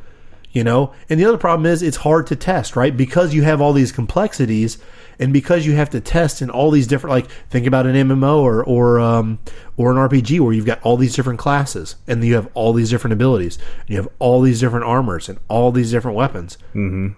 you 0.51 0.65
know. 0.65 0.93
And 1.09 1.21
the 1.21 1.25
other 1.27 1.39
problem 1.39 1.67
is 1.67 1.83
it's 1.83 1.99
hard 1.99 2.27
to 2.29 2.37
test, 2.37 2.75
right? 2.75 2.97
Because 2.97 3.35
you 3.35 3.43
have 3.43 3.61
all 3.61 3.73
these 3.73 3.93
complexities, 3.93 4.79
and 5.21 5.33
because 5.33 5.65
you 5.67 5.75
have 5.77 5.91
to 5.91 6.01
test 6.01 6.43
in 6.43 6.51
all 6.51 6.71
these 6.73 6.87
different, 6.89 7.13
like 7.15 7.31
think 7.51 7.67
about 7.67 7.87
an 7.87 7.95
MMO 7.95 8.39
or 8.39 8.65
or 8.65 8.99
um, 8.99 9.39
or 9.77 9.93
an 9.93 9.97
RPG 9.99 10.41
where 10.41 10.53
you've 10.53 10.67
got 10.67 10.81
all 10.83 10.97
these 10.97 11.15
different 11.15 11.39
classes, 11.39 11.95
and 12.09 12.25
you 12.25 12.35
have 12.35 12.49
all 12.55 12.73
these 12.73 12.91
different 12.91 13.13
abilities, 13.13 13.59
and 13.81 13.91
you 13.91 13.97
have 13.97 14.09
all 14.19 14.41
these 14.41 14.59
different 14.59 14.87
armors 14.87 15.29
and 15.29 15.39
all 15.49 15.71
these 15.71 15.91
different 15.93 16.17
weapons. 16.17 16.59
Mm-hmm. 16.75 17.09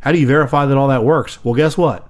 How 0.00 0.12
do 0.12 0.18
you 0.18 0.26
verify 0.26 0.66
that 0.66 0.76
all 0.76 0.88
that 0.88 1.04
works? 1.04 1.44
Well, 1.44 1.54
guess 1.54 1.76
what? 1.76 2.08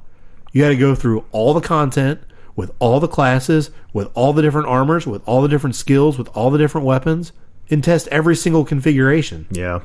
You 0.52 0.62
got 0.62 0.69
to 0.69 0.77
go 0.77 0.94
through 0.94 1.24
all 1.32 1.55
the 1.55 1.61
content 1.61 2.20
with 2.56 2.70
all 2.78 3.01
the 3.01 3.09
classes, 3.09 3.70
with 3.93 4.09
all 4.14 4.32
the 4.32 4.43
different 4.43 4.68
armors, 4.68 5.06
with 5.06 5.27
all 5.27 5.43
the 5.43 5.48
different 5.48 5.77
skills, 5.77 6.18
with 6.18 6.28
all 6.28 6.51
the 6.51 6.59
different 6.59 6.86
weapons, 6.86 7.32
and 7.70 7.82
test 7.82 8.09
every 8.09 8.36
single 8.36 8.64
configuration. 8.64 9.47
Yeah. 9.51 9.81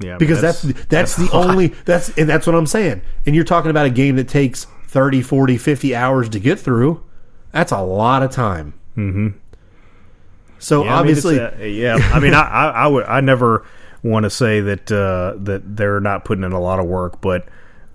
Yeah. 0.00 0.10
I 0.10 0.12
mean, 0.12 0.18
Because 0.18 0.40
that's 0.40 0.62
that's, 0.62 1.16
the 1.16 1.28
only 1.32 1.68
that's 1.84 2.10
and 2.16 2.28
that's 2.28 2.46
what 2.46 2.54
I'm 2.54 2.66
saying. 2.66 3.02
And 3.26 3.34
you're 3.34 3.44
talking 3.44 3.70
about 3.70 3.86
a 3.86 3.90
game 3.90 4.16
that 4.16 4.28
takes 4.28 4.66
30, 4.88 5.22
40, 5.22 5.58
50 5.58 5.94
hours 5.94 6.28
to 6.30 6.40
get 6.40 6.58
through. 6.58 7.04
That's 7.52 7.72
a 7.72 7.80
lot 7.80 8.22
of 8.22 8.30
time. 8.30 8.74
Mm-hmm. 8.96 9.28
So 10.58 10.84
Yeah, 10.84 10.90
I 10.90 10.92
mean, 10.92 10.98
obviously, 10.98 11.40
uh, 11.40 11.58
yeah. 11.62 11.96
I 12.12 12.20
mean, 12.20 12.34
I, 12.34 12.42
I, 12.42 12.68
I 12.68 12.86
would, 12.86 13.04
I 13.04 13.20
never 13.20 13.64
want 14.02 14.24
to 14.24 14.30
say 14.30 14.60
that 14.60 14.90
uh, 14.90 15.34
that 15.44 15.76
they're 15.76 16.00
not 16.00 16.24
putting 16.24 16.44
in 16.44 16.52
a 16.52 16.60
lot 16.60 16.78
of 16.78 16.86
work, 16.86 17.20
but 17.20 17.46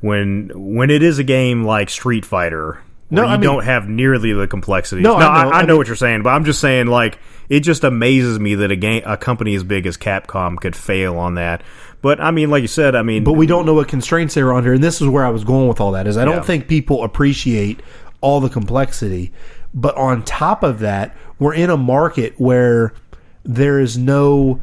when 0.02 0.52
when 0.54 0.90
it 0.90 1.04
is 1.04 1.20
a 1.20 1.24
game 1.24 1.64
like 1.64 1.90
Street 1.90 2.26
Fighter, 2.26 2.82
No, 3.10 3.24
you 3.24 3.28
I 3.28 3.32
mean- 3.34 3.42
don't 3.42 3.64
have 3.64 3.88
nearly 3.88 4.34
the 4.34 4.48
complexity. 4.48 5.02
No, 5.02 5.16
I 5.16 5.20
know. 5.20 5.28
I, 5.28 5.60
I 5.60 5.62
know 5.62 5.68
mean- 5.70 5.78
what 5.78 5.88
you're 5.88 5.96
saying, 5.96 6.24
but 6.24 6.30
I'm 6.32 6.46
just 6.46 6.60
saying, 6.60 6.88
like, 6.88 7.20
it 7.50 7.60
just 7.60 7.84
amazes 7.84 8.40
me 8.40 8.56
that 8.56 8.72
a 8.72 8.76
game, 8.76 9.04
a 9.06 9.18
company 9.18 9.54
as 9.56 9.64
big 9.64 9.86
as 9.86 9.98
Capcom 9.98 10.58
could 10.58 10.76
fail 10.76 11.18
on 11.18 11.36
that. 11.36 11.62
But 12.02 12.20
I 12.20 12.32
mean, 12.32 12.50
like 12.50 12.62
you 12.62 12.68
said, 12.68 12.96
I 12.96 13.02
mean, 13.04 13.24
but 13.24 13.34
we 13.34 13.46
don't 13.46 13.66
know 13.66 13.74
what 13.76 13.88
constraints 13.88 14.34
they 14.34 14.42
are 14.42 14.54
under, 14.54 14.74
and 14.74 14.84
this 14.84 15.02
is 15.02 15.08
where 15.08 15.26
I 15.26 15.30
was 15.30 15.44
going 15.44 15.68
with 15.68 15.80
all 15.80 15.92
that. 15.92 16.08
Is 16.08 16.18
I 16.18 16.26
don't 16.26 16.36
Yeah. 16.38 16.42
think 16.42 16.68
people 16.68 17.04
appreciate 17.04 17.82
all 18.22 18.40
the 18.42 18.50
complexity, 18.50 19.32
but 19.74 19.96
on 19.96 20.24
top 20.24 20.64
of 20.64 20.80
that, 20.80 21.16
we're 21.40 21.54
in 21.54 21.70
a 21.70 21.78
market 21.78 22.34
where 22.38 22.94
there 23.46 23.80
is 23.80 23.98
no 23.98 24.60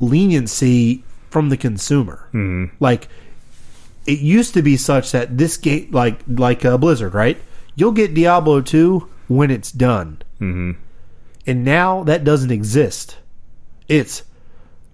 leniency 0.00 1.02
from 1.30 1.48
the 1.48 1.56
consumer. 1.56 2.28
Mm-hmm. 2.34 2.74
Like 2.80 3.08
it 4.06 4.20
used 4.20 4.54
to 4.54 4.62
be 4.62 4.76
such 4.76 5.12
that 5.12 5.36
this 5.38 5.56
game, 5.56 5.90
like 5.90 6.20
like 6.28 6.64
uh, 6.64 6.76
Blizzard, 6.78 7.14
right? 7.14 7.40
You'll 7.74 7.92
get 7.92 8.14
Diablo 8.14 8.60
two 8.60 9.08
when 9.28 9.50
it's 9.50 9.72
done, 9.72 10.22
mm-hmm. 10.40 10.72
and 11.46 11.64
now 11.64 12.04
that 12.04 12.24
doesn't 12.24 12.50
exist. 12.50 13.18
It's 13.88 14.22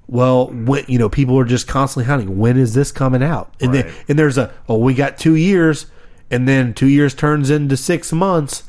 well, 0.07 0.49
when, 0.49 0.85
you 0.89 0.99
know, 0.99 1.09
people 1.09 1.39
are 1.39 1.45
just 1.45 1.67
constantly 1.67 2.05
hunting. 2.05 2.39
When 2.39 2.59
is 2.59 2.75
this 2.75 2.93
coming 2.93 3.23
out? 3.23 3.55
And 3.61 3.73
then 3.73 3.93
and 4.09 4.19
there's 4.19 4.39
a 4.39 4.53
oh, 4.69 4.79
we 4.79 4.95
got 4.95 5.19
two 5.19 5.37
years, 5.37 5.87
and 6.31 6.49
then 6.49 6.75
two 6.75 6.89
years 6.89 7.15
turns 7.15 7.51
into 7.51 7.77
six 7.77 8.13
months. 8.13 8.65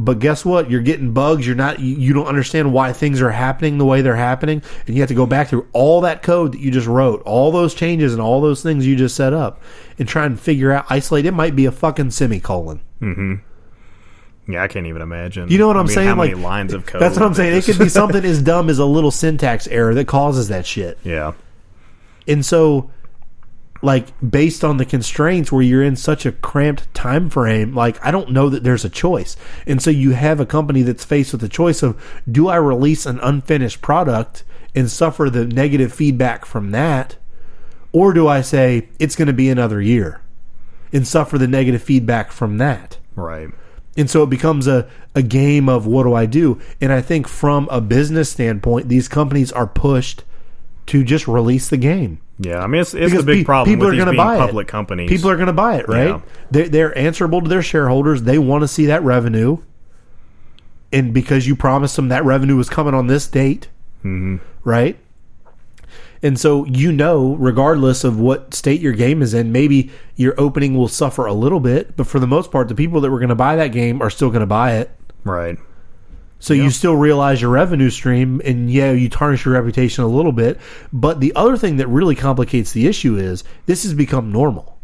But 0.00 0.20
guess 0.20 0.44
what? 0.44 0.70
You're 0.70 0.80
getting 0.80 1.12
bugs. 1.12 1.44
You're 1.44 1.56
not. 1.56 1.80
You, 1.80 2.12
don't 2.12 2.28
understand 2.28 2.72
why 2.72 2.92
things 2.92 3.20
are 3.20 3.32
happening 3.32 3.78
the 3.78 3.84
way 3.84 4.00
they're 4.00 4.14
happening, 4.14 4.62
and 4.86 4.94
you 4.94 5.02
have 5.02 5.08
to 5.08 5.14
go 5.14 5.26
back 5.26 5.48
through 5.48 5.66
all 5.72 6.02
that 6.02 6.22
code 6.22 6.52
that 6.52 6.60
you 6.60 6.70
just 6.70 6.86
wrote, 6.86 7.20
all 7.22 7.50
those 7.50 7.74
changes 7.74 8.12
and 8.12 8.22
all 8.22 8.40
those 8.40 8.62
things 8.62 8.86
you 8.86 8.94
just 8.94 9.16
set 9.16 9.32
up, 9.32 9.60
and 9.98 10.06
try 10.06 10.24
and 10.24 10.38
figure 10.38 10.70
out 10.70 10.86
isolate. 10.88 11.26
It 11.26 11.32
might 11.32 11.56
be 11.56 11.66
a 11.66 11.72
fucking 11.72 12.12
semicolon. 12.12 12.80
mm-hmm 13.02 13.34
yeah, 14.48 14.62
I 14.62 14.68
can't 14.68 14.86
even 14.86 15.02
imagine. 15.02 15.50
You 15.50 15.58
know 15.58 15.66
what 15.66 15.76
I 15.76 15.80
I'm 15.80 15.86
mean, 15.86 15.94
saying? 15.94 16.08
How 16.08 16.16
like 16.16 16.30
many 16.30 16.42
lines 16.42 16.72
of 16.72 16.86
code? 16.86 17.02
That's 17.02 17.16
what 17.16 17.26
I'm 17.26 17.34
saying. 17.34 17.54
It 17.54 17.64
could 17.64 17.78
be 17.78 17.88
something 17.90 18.24
as 18.24 18.40
dumb 18.42 18.70
as 18.70 18.78
a 18.78 18.84
little 18.86 19.10
syntax 19.10 19.66
error 19.66 19.94
that 19.94 20.06
causes 20.06 20.48
that 20.48 20.64
shit. 20.64 20.98
yeah, 21.04 21.34
And 22.26 22.44
so, 22.44 22.90
like, 23.80 24.08
based 24.28 24.64
on 24.64 24.76
the 24.76 24.84
constraints 24.84 25.52
where 25.52 25.62
you're 25.62 25.82
in 25.82 25.96
such 25.96 26.26
a 26.26 26.32
cramped 26.32 26.92
time 26.94 27.30
frame, 27.30 27.74
like, 27.74 28.04
I 28.04 28.10
don't 28.10 28.30
know 28.30 28.48
that 28.48 28.64
there's 28.64 28.84
a 28.84 28.90
choice. 28.90 29.36
And 29.66 29.80
so 29.80 29.90
you 29.90 30.12
have 30.12 30.40
a 30.40 30.46
company 30.46 30.82
that's 30.82 31.04
faced 31.04 31.32
with 31.32 31.40
the 31.40 31.48
choice 31.48 31.82
of 31.82 32.02
do 32.30 32.48
I 32.48 32.56
release 32.56 33.06
an 33.06 33.20
unfinished 33.20 33.80
product 33.80 34.44
and 34.74 34.90
suffer 34.90 35.30
the 35.30 35.46
negative 35.46 35.92
feedback 35.92 36.44
from 36.44 36.72
that? 36.72 37.16
Or 37.92 38.12
do 38.12 38.28
I 38.28 38.40
say 38.40 38.88
it's 38.98 39.16
going 39.16 39.26
to 39.26 39.32
be 39.32 39.48
another 39.48 39.80
year 39.80 40.20
and 40.92 41.06
suffer 41.06 41.38
the 41.38 41.48
negative 41.48 41.82
feedback 41.82 42.32
from 42.32 42.58
that? 42.58 42.98
right. 43.14 43.48
And 43.96 44.08
so 44.08 44.22
it 44.22 44.30
becomes 44.30 44.68
a, 44.68 44.88
a 45.16 45.22
game 45.22 45.68
of 45.68 45.84
what 45.84 46.04
do 46.04 46.14
I 46.14 46.24
do? 46.24 46.60
And 46.80 46.92
I 46.92 47.00
think 47.00 47.26
from 47.26 47.68
a 47.68 47.80
business 47.80 48.30
standpoint, 48.30 48.88
these 48.88 49.08
companies 49.08 49.50
are 49.50 49.66
pushed 49.66 50.22
to 50.86 51.02
just 51.02 51.26
release 51.26 51.68
the 51.68 51.76
game. 51.76 52.20
Yeah, 52.40 52.58
I 52.62 52.66
mean, 52.68 52.80
it's, 52.82 52.94
it's 52.94 53.10
Because 53.10 53.24
the 53.24 53.32
big 53.32 53.38
pe- 53.40 53.44
problem 53.44 53.74
people 53.74 53.86
with 53.86 53.94
are 53.94 53.98
gonna 53.98 54.12
being 54.12 54.24
buy 54.24 54.36
it. 54.36 54.38
public 54.38 54.68
companies. 54.68 55.08
People 55.08 55.28
are 55.30 55.34
going 55.36 55.48
to 55.48 55.52
buy 55.52 55.76
it, 55.78 55.88
right? 55.88 56.08
Yeah. 56.08 56.20
They're, 56.52 56.68
they're 56.68 56.98
answerable 56.98 57.40
to 57.42 57.48
their 57.48 57.62
shareholders. 57.62 58.22
They 58.22 58.38
want 58.38 58.62
to 58.62 58.68
see 58.68 58.86
that 58.86 59.02
revenue. 59.02 59.58
And 60.92 61.12
because 61.12 61.46
you 61.46 61.56
promised 61.56 61.96
them 61.96 62.08
that 62.08 62.24
revenue 62.24 62.56
was 62.56 62.68
coming 62.70 62.94
on 62.94 63.06
this 63.08 63.26
date, 63.26 63.68
Mm-hmm. 64.04 64.36
right? 64.62 64.96
And 66.22 66.38
so 66.38 66.64
you 66.66 66.92
know, 66.92 67.34
regardless 67.34 68.04
of 68.04 68.18
what 68.18 68.54
state 68.54 68.80
your 68.80 68.92
game 68.92 69.22
is 69.22 69.34
in, 69.34 69.50
maybe 69.52 69.90
your 70.16 70.34
opening 70.38 70.76
will 70.76 70.88
suffer 70.88 71.26
a 71.26 71.32
little 71.32 71.60
bit, 71.60 71.96
but 71.96 72.06
for 72.06 72.18
the 72.20 72.26
most 72.26 72.50
part, 72.52 72.68
the 72.68 72.74
people 72.74 73.00
that 73.00 73.10
were 73.10 73.18
going 73.18 73.28
to 73.28 73.34
buy 73.34 73.56
that 73.56 73.68
game 73.68 74.00
are 74.02 74.10
still 74.10 74.28
going 74.30 74.40
to 74.40 74.46
buy 74.46 74.76
it. 74.76 74.90
right. 75.24 75.58
So 76.40 76.54
you 76.54 76.70
still 76.70 76.94
realize 76.94 77.42
your 77.42 77.50
revenue 77.50 77.90
stream, 77.90 78.40
and 78.44 78.70
yeah, 78.72 78.92
you 78.92 79.08
tarnish 79.08 79.44
your 79.44 79.54
reputation 79.54 80.04
a 80.04 80.06
little 80.06 80.30
bit. 80.30 80.60
But 80.92 81.18
the 81.18 81.32
other 81.34 81.56
thing 81.56 81.78
that 81.78 81.88
really 81.88 82.14
complicates 82.14 82.70
the 82.72 82.86
issue 82.86 83.16
is 83.16 83.42
this 83.66 83.82
has 83.82 83.92
become 83.92 84.30
normal. 84.30 84.78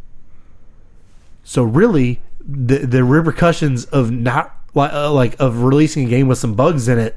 So 1.44 1.62
really, 1.62 2.20
the 2.40 2.78
the 2.78 3.04
repercussions 3.04 3.84
of 3.86 4.10
not 4.10 4.56
like 4.74 4.92
uh, 4.92 5.12
like 5.12 5.36
of 5.38 5.62
releasing 5.62 6.06
a 6.06 6.10
game 6.10 6.26
with 6.26 6.38
some 6.38 6.54
bugs 6.54 6.88
in 6.88 6.98
it 6.98 7.16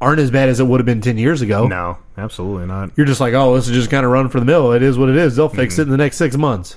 aren't 0.00 0.20
as 0.20 0.30
bad 0.30 0.50
as 0.50 0.60
it 0.60 0.64
would 0.64 0.80
have 0.80 0.86
been 0.86 1.00
ten 1.00 1.16
years 1.16 1.40
ago. 1.40 1.66
No, 1.66 1.98
absolutely 2.18 2.66
not. 2.66 2.90
You're 2.96 3.06
just 3.06 3.20
like, 3.20 3.32
oh, 3.32 3.54
this 3.54 3.66
is 3.68 3.74
just 3.74 3.90
kind 3.90 4.04
of 4.04 4.12
run 4.12 4.28
for 4.28 4.40
the 4.40 4.46
mill. 4.46 4.72
It 4.72 4.82
is 4.82 4.98
what 4.98 5.08
it 5.08 5.16
is. 5.16 5.36
They'll 5.36 5.48
fix 5.48 5.78
it 5.78 5.82
in 5.82 5.88
the 5.90 5.96
next 5.96 6.16
six 6.18 6.36
months, 6.36 6.76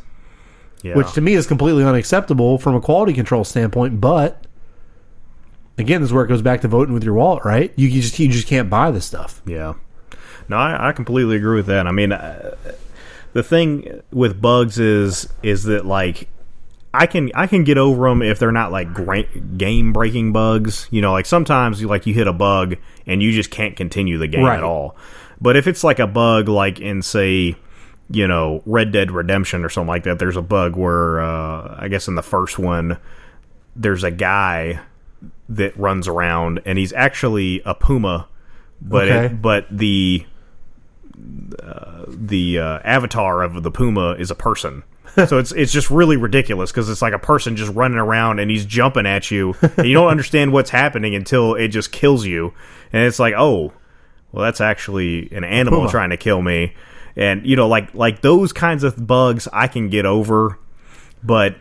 Yeah. 0.84 0.96
which 0.96 1.12
to 1.14 1.22
me 1.22 1.34
is 1.34 1.46
completely 1.48 1.84
unacceptable 1.84 2.58
from 2.60 2.76
a 2.76 2.82
quality 2.82 3.12
control 3.14 3.44
standpoint. 3.44 4.00
But 4.00 4.46
again, 5.80 6.02
this 6.02 6.10
is 6.10 6.14
where 6.14 6.26
it 6.26 6.28
goes 6.28 6.42
back 6.42 6.62
to 6.62 6.68
voting 6.68 6.94
with 6.94 7.04
your 7.04 7.14
wallet, 7.14 7.44
right? 7.46 7.72
You, 7.76 7.88
you 7.88 8.02
just 8.02 8.18
you 8.20 8.28
just 8.30 8.48
can't 8.48 8.70
buy 8.70 8.92
this 8.92 9.06
stuff. 9.06 9.42
Yeah. 9.46 9.74
No, 10.48 10.58
I, 10.58 10.90
I 10.90 10.92
completely 10.94 11.36
agree 11.36 11.56
with 11.56 11.68
that. 11.68 11.86
I 11.88 11.92
mean, 11.92 12.12
uh, 12.12 12.56
the 13.34 13.44
thing 13.44 14.02
with 14.12 14.42
bugs 14.42 14.80
is 14.80 15.30
is 15.44 15.64
that 15.66 15.86
like 15.86 16.28
I 16.94 17.06
can 17.06 17.30
I 17.36 17.46
can 17.46 17.64
get 17.64 17.78
over 17.78 18.10
them 18.10 18.22
if 18.24 18.40
they're 18.40 18.52
not 18.52 18.72
like 18.72 18.88
game 19.58 19.94
breaking 19.94 20.34
bugs. 20.34 20.88
You 20.90 21.02
know, 21.02 21.12
like 21.12 21.28
sometimes 21.28 21.80
you 21.82 21.88
like 21.88 22.08
you 22.08 22.14
hit 22.16 22.28
a 22.28 22.34
bug 22.34 22.78
and 23.06 23.22
you 23.22 23.32
just 23.32 23.52
can't 23.52 23.76
continue 23.76 24.18
the 24.18 24.28
game 24.28 24.44
Right. 24.46 24.58
at 24.58 24.64
all. 24.64 24.96
But 25.40 25.56
if 25.56 25.68
it's 25.68 25.84
like 25.84 26.00
a 26.00 26.08
bug, 26.08 26.50
like 26.50 26.80
in 26.80 27.02
say, 27.04 27.56
you 28.10 28.28
know, 28.28 28.64
Red 28.66 28.92
Dead 28.92 29.12
Redemption 29.12 29.64
or 29.64 29.70
something 29.70 29.88
like 29.88 30.04
that, 30.04 30.18
there's 30.18 30.36
a 30.36 30.42
bug 30.42 30.76
where 30.76 31.22
uh, 31.22 31.76
I 31.80 31.88
guess 31.90 32.08
in 32.08 32.16
the 32.16 32.24
first 32.24 32.58
one 32.58 32.98
there's 33.76 34.04
a 34.04 34.12
guy 34.12 34.80
that 35.50 35.76
runs 35.78 36.08
around, 36.08 36.62
and 36.66 36.78
he's 36.78 36.94
actually 36.94 37.62
a 37.66 37.74
puma, 37.76 38.28
but 38.82 39.10
Okay. 39.10 39.26
it, 39.34 39.42
but 39.42 39.66
the 39.70 40.26
uh, 41.62 42.06
the 42.08 42.60
uh, 42.60 42.80
avatar 42.84 43.44
of 43.44 43.64
the 43.64 43.72
puma 43.72 44.12
is 44.14 44.32
a 44.32 44.36
person. 44.36 44.84
so 45.28 45.38
it's 45.40 45.52
it's 45.52 45.72
just 45.72 45.90
really 45.90 46.18
ridiculous 46.18 46.72
because 46.72 46.90
it's 46.90 47.02
like 47.02 47.14
a 47.14 47.20
person 47.20 47.56
just 47.56 47.74
running 47.74 47.98
around 47.98 48.40
and 48.40 48.50
he's 48.52 48.66
jumping 48.66 49.06
at 49.08 49.32
you, 49.32 49.56
and 49.76 49.88
you 49.88 49.94
don't 49.94 50.08
understand 50.10 50.54
what's 50.54 50.70
happening 50.70 51.16
until 51.16 51.56
it 51.56 51.70
just 51.70 51.92
kills 51.92 52.26
you, 52.26 52.54
and 52.94 53.04
it's 53.04 53.20
like, 53.20 53.34
oh, 53.36 53.74
well, 54.32 54.44
that's 54.46 54.62
actually 54.62 55.30
an 55.34 55.44
animal 55.44 55.80
Puma. 55.80 55.92
trying 55.92 56.12
to 56.12 56.18
kill 56.18 56.42
me, 56.42 56.74
and 57.16 57.46
you 57.46 57.56
know, 57.56 57.68
like 57.68 57.94
like 57.96 58.22
those 58.22 58.54
kinds 58.54 58.84
of 58.84 59.06
bugs 59.08 59.48
I 59.52 59.68
can 59.68 59.90
get 59.90 60.06
over, 60.06 60.60
but 61.24 61.56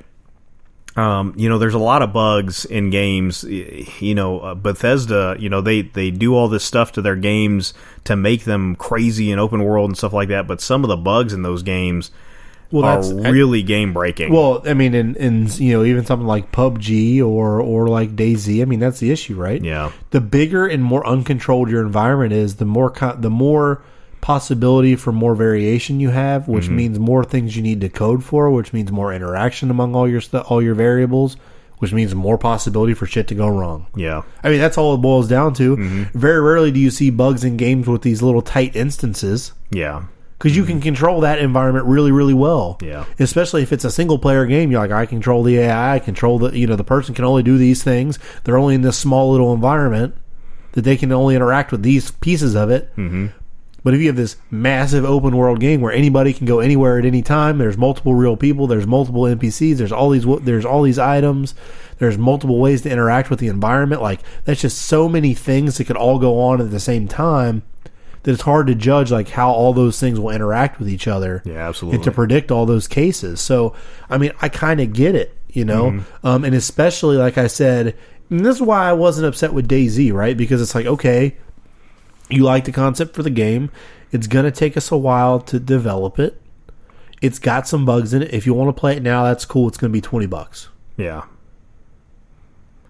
um, 0.99 1.33
you 1.37 1.49
know, 1.49 1.59
there's 1.59 1.75
a 1.75 1.79
lot 1.79 2.03
of 2.03 2.12
bugs 2.12 2.65
in 2.65 2.91
games. 2.91 3.45
You 3.45 4.15
know, 4.15 4.41
uh, 4.41 4.55
Bethesda, 4.55 5.37
you 5.39 5.49
know, 5.49 5.61
they 5.61 5.83
they 5.83 6.11
do 6.11 6.35
all 6.35 6.49
this 6.49 6.65
stuff 6.65 6.93
to 6.93 7.03
their 7.03 7.16
games 7.16 7.75
to 8.05 8.16
make 8.16 8.45
them 8.45 8.75
crazy 8.77 9.31
and 9.31 9.41
open 9.41 9.62
world 9.62 9.91
and 9.91 9.97
stuff 9.97 10.12
like 10.12 10.29
that. 10.29 10.47
But 10.47 10.61
some 10.61 10.85
of 10.85 10.89
the 10.89 10.97
bugs 10.97 11.33
in 11.33 11.43
those 11.43 11.62
games 11.62 12.11
Well, 12.73 12.85
are 12.85 12.97
that's 13.03 13.12
really 13.12 13.62
game 13.62 13.93
breaking. 13.93 14.33
well. 14.33 14.62
I 14.66 14.75
mean, 14.75 14.95
in, 14.95 15.15
in 15.16 15.47
you 15.53 15.75
know 15.79 15.85
even 15.85 16.05
something 16.05 16.27
like 16.27 16.51
PUBG 16.53 17.23
or 17.25 17.61
or 17.61 17.89
like 17.89 18.16
DayZ. 18.16 18.61
I 18.61 18.65
mean, 18.65 18.81
that's 18.81 18.99
the 18.99 19.11
issue, 19.11 19.37
right? 19.37 19.62
yeah, 19.62 19.93
the 20.11 20.20
bigger 20.20 20.66
and 20.66 20.83
more 20.83 21.07
uncontrolled 21.07 21.70
your 21.70 21.83
environment 21.83 22.33
is, 22.33 22.57
the 22.57 22.65
more 22.65 22.91
co- 22.91 23.16
the 23.16 23.31
more 23.31 23.83
possibility 24.20 24.97
for 24.97 25.12
more 25.12 25.35
variation 25.35 26.01
you 26.01 26.11
have, 26.11 26.49
which 26.49 26.65
mm-hmm. 26.65 26.77
means 26.77 26.99
more 26.99 27.24
things 27.24 27.57
you 27.57 27.62
need 27.62 27.81
to 27.81 27.89
code 27.89 28.24
for, 28.24 28.51
which 28.51 28.73
means 28.73 28.90
more 28.93 29.12
interaction 29.12 29.70
among 29.70 29.95
all 29.95 30.09
your 30.09 30.20
stu- 30.20 30.39
all 30.39 30.62
your 30.62 30.74
variables, 30.74 31.36
which 31.78 31.93
means 31.93 32.15
more 32.15 32.39
possibility 32.39 32.95
for 32.95 33.07
shit 33.07 33.28
to 33.28 33.35
go 33.35 33.49
wrong. 33.49 33.86
yeah, 33.95 34.23
I 34.43 34.51
mean, 34.51 34.61
that's 34.61 34.78
all 34.78 34.95
it 34.95 34.99
boils 34.99 35.28
down 35.28 35.55
to. 35.55 35.77
Mm-hmm. 35.77 36.19
Very 36.19 36.40
rarely 36.40 36.70
do 36.70 36.81
you 36.81 36.90
see 36.90 37.11
bugs 37.11 37.45
in 37.45 37.57
games 37.57 37.86
with 37.86 38.03
these 38.03 38.23
little 38.23 38.43
tight 38.43 38.74
instances 38.74 39.53
yeah, 39.70 40.05
because 40.39 40.57
you 40.57 40.65
can 40.65 40.77
mm-hmm. 40.77 40.82
control 40.82 41.20
that 41.23 41.40
environment 41.40 41.86
really, 41.86 42.12
really 42.12 42.35
well. 42.35 42.78
Yeah. 42.81 43.05
Especially 43.19 43.62
if 43.62 43.73
it's 43.73 43.85
a 43.85 43.90
single 43.90 44.19
player 44.19 44.47
game, 44.47 44.70
you're 44.70 44.81
like, 44.81 44.93
I 44.93 45.05
control 45.05 45.43
the 45.43 45.59
AI, 45.59 45.97
I 45.97 45.99
control 45.99 46.39
the, 46.39 46.57
you 46.57 46.66
know, 46.66 46.77
the 46.77 46.85
person 46.85 47.15
can 47.15 47.24
only 47.24 47.43
do 47.43 47.59
these 47.59 47.82
things. 47.82 48.19
They're 48.45 48.59
only 48.59 48.77
in 48.77 48.82
this 48.82 48.97
small 48.97 49.32
little 49.32 49.53
environment 49.53 50.15
that 50.73 50.82
they 50.82 50.97
can 50.97 51.11
only 51.11 51.35
interact 51.35 51.73
with 51.73 51.82
these 51.82 52.12
pieces 52.12 52.55
of 52.55 52.70
it. 52.70 52.95
Mm-hmm. 52.97 53.27
But 53.89 53.94
if 53.94 54.01
you 54.02 54.09
have 54.09 54.16
this 54.16 54.36
massive 54.51 55.06
open 55.06 55.35
world 55.35 55.60
game 55.60 55.81
where 55.81 55.93
anybody 55.94 56.35
can 56.35 56.44
go 56.44 56.60
anywhere 56.60 56.98
at 56.98 57.06
any 57.06 57.23
time, 57.23 57.56
there's 57.56 57.78
multiple 57.78 58.15
real 58.15 58.36
people, 58.36 58.66
there's 58.66 58.86
multiple 58.86 59.23
NPCs, 59.23 59.78
there's 59.78 59.93
all 59.93 60.10
these, 60.10 60.27
there's 60.43 60.66
all 60.66 60.82
these 60.82 60.98
items, 60.98 61.55
there's 61.98 62.19
multiple 62.19 62.59
ways 62.59 62.82
to 62.82 62.90
interact 62.90 63.31
with 63.31 63.39
the 63.39 63.47
environment. 63.48 64.02
Like 64.02 64.20
that's 64.44 64.60
just 64.60 64.77
so 64.82 65.09
many 65.09 65.32
things 65.32 65.78
that 65.78 65.86
could 65.86 65.97
all 65.97 66.19
go 66.19 66.39
on 66.39 66.60
at 66.60 66.70
the 66.70 66.78
same 66.81 67.09
time 67.09 67.62
that 68.24 68.32
it's 68.32 68.43
hard 68.43 68.66
to 68.66 68.74
judge 68.74 69.10
like 69.10 69.31
how 69.31 69.51
all 69.51 69.73
those 69.73 69.98
things 69.98 70.20
will 70.20 70.28
interact 70.31 70.78
with 70.78 70.90
each 70.90 71.09
other 71.09 71.40
Yeah, 71.47 71.66
absolutely. 71.66 71.94
and 71.97 72.05
to 72.05 72.12
predict 72.12 72.51
all 72.51 72.66
those 72.66 72.86
cases 72.89 73.40
so 73.40 73.74
i 74.10 74.19
mean 74.19 74.32
i 74.43 74.51
kind 74.51 74.81
of 74.82 74.93
get 74.93 75.15
it 75.15 75.35
you 75.48 75.65
know 75.65 75.93
Mm-hmm. 75.93 76.27
um, 76.27 76.44
and 76.44 76.55
especially 76.55 77.16
like 77.16 77.39
i 77.39 77.47
said 77.47 77.97
and 78.28 78.44
this 78.44 78.56
is 78.56 78.60
why 78.62 78.90
i 78.90 78.93
wasn't 78.93 79.24
upset 79.27 79.55
with 79.55 79.66
DayZ 79.69 80.12
right 80.12 80.36
because 80.36 80.60
it's 80.60 80.74
like 80.74 80.85
okay 80.85 81.36
you 82.29 82.43
like 82.45 82.65
the 82.65 82.73
concept 82.73 83.15
for 83.15 83.23
the 83.23 83.31
game 83.31 83.71
it's 84.11 84.27
going 84.27 84.45
to 84.45 84.51
take 84.51 84.77
us 84.77 84.91
a 84.91 84.97
while 84.97 85.41
to 85.41 85.59
develop 85.61 86.19
it 86.19 86.41
it's 87.21 87.39
got 87.39 87.67
some 87.67 87.85
bugs 87.85 88.13
in 88.15 88.23
it 88.23 88.33
if 88.33 88.47
you 88.47 88.55
want 88.55 88.69
to 88.75 88.79
play 88.79 88.97
it 88.97 89.03
now 89.03 89.25
that's 89.25 89.45
cool 89.45 89.67
it's 89.69 89.77
going 89.79 89.91
to 89.91 89.97
be 89.97 90.01
20 90.01 90.27
bucks 90.27 90.69
yeah. 90.97 91.23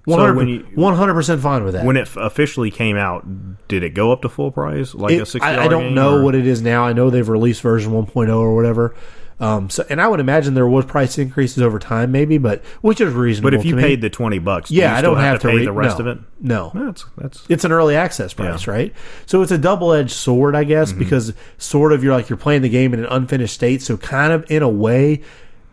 100, 0.07 0.37
when 0.37 0.49
you- 0.49 0.67
100% 0.75 1.39
fine 1.41 1.65
with 1.65 1.75
that 1.75 1.85
When 1.85 1.97
it 1.99 2.09
officially 2.17 2.71
came 2.71 2.97
out, 2.97 3.27
did 3.69 3.83
it 3.83 3.91
go 3.91 4.11
up 4.11 4.23
to 4.23 4.31
full 4.31 4.51
price? 4.51 4.95
Like 4.95 5.13
a 5.13 5.21
It- 5.21 5.27
sixty? 5.27 5.47
I, 5.47 5.65
I 5.65 5.69
don't 5.69 5.95
know 5.95 6.23
what 6.23 6.35
it 6.35 6.47
is 6.47 6.63
now. 6.63 6.85
I 6.87 6.95
know 6.95 7.11
they've 7.11 7.29
released 7.29 7.61
version 7.61 7.93
1.0 7.93 8.35
or 8.35 8.55
whatever. 8.57 8.95
Um, 9.41 9.71
so, 9.71 9.85
and 9.89 10.01
I 10.01 10.09
would 10.09 10.19
imagine 10.19 10.55
there 10.55 10.67
was 10.67 10.85
price 10.85 11.17
increases 11.17 11.63
over 11.63 11.79
time, 11.79 12.11
maybe, 12.11 12.39
but 12.39 12.65
which 12.81 13.01
is 13.01 13.15
reasonable. 13.15 13.51
But 13.53 13.61
if 13.61 13.65
you 13.65 13.71
to 13.73 13.77
me. 13.77 13.83
paid 13.83 14.01
the 14.01 14.11
twenty 14.11 14.41
bucks, 14.41 14.69
do 14.71 14.75
yeah, 14.75 14.91
you 14.91 14.97
I 14.97 14.99
still 14.99 15.15
don't 15.15 15.23
have, 15.23 15.41
to, 15.43 15.49
pay 15.49 15.57
re- 15.59 15.65
the 15.65 15.73
rest 15.73 15.99
no, 16.01 16.07
of 16.07 16.17
it. 16.19 16.25
No, 16.41 16.73
That's 16.75 17.05
that's 17.17 17.47
it's 17.49 17.65
an 17.65 17.71
early 17.71 17.95
access 17.95 18.35
price, 18.35 18.67
Yeah. 18.67 18.73
right? 18.73 18.95
So 19.27 19.41
it's 19.43 19.53
a 19.53 19.59
double 19.59 19.93
edged 19.93 20.11
sword, 20.11 20.57
I 20.57 20.65
guess, 20.65 20.91
Mm-hmm. 20.91 20.99
because 20.99 21.33
sort 21.57 21.93
of 21.93 22.03
you're 22.03 22.13
like 22.15 22.29
you're 22.29 22.37
playing 22.37 22.63
the 22.63 22.69
game 22.69 22.93
in 22.95 23.01
an 23.01 23.07
unfinished 23.07 23.55
state. 23.55 23.81
So 23.83 23.97
kind 23.97 24.33
of 24.33 24.45
in 24.51 24.63
a 24.65 24.69
way, 24.69 25.23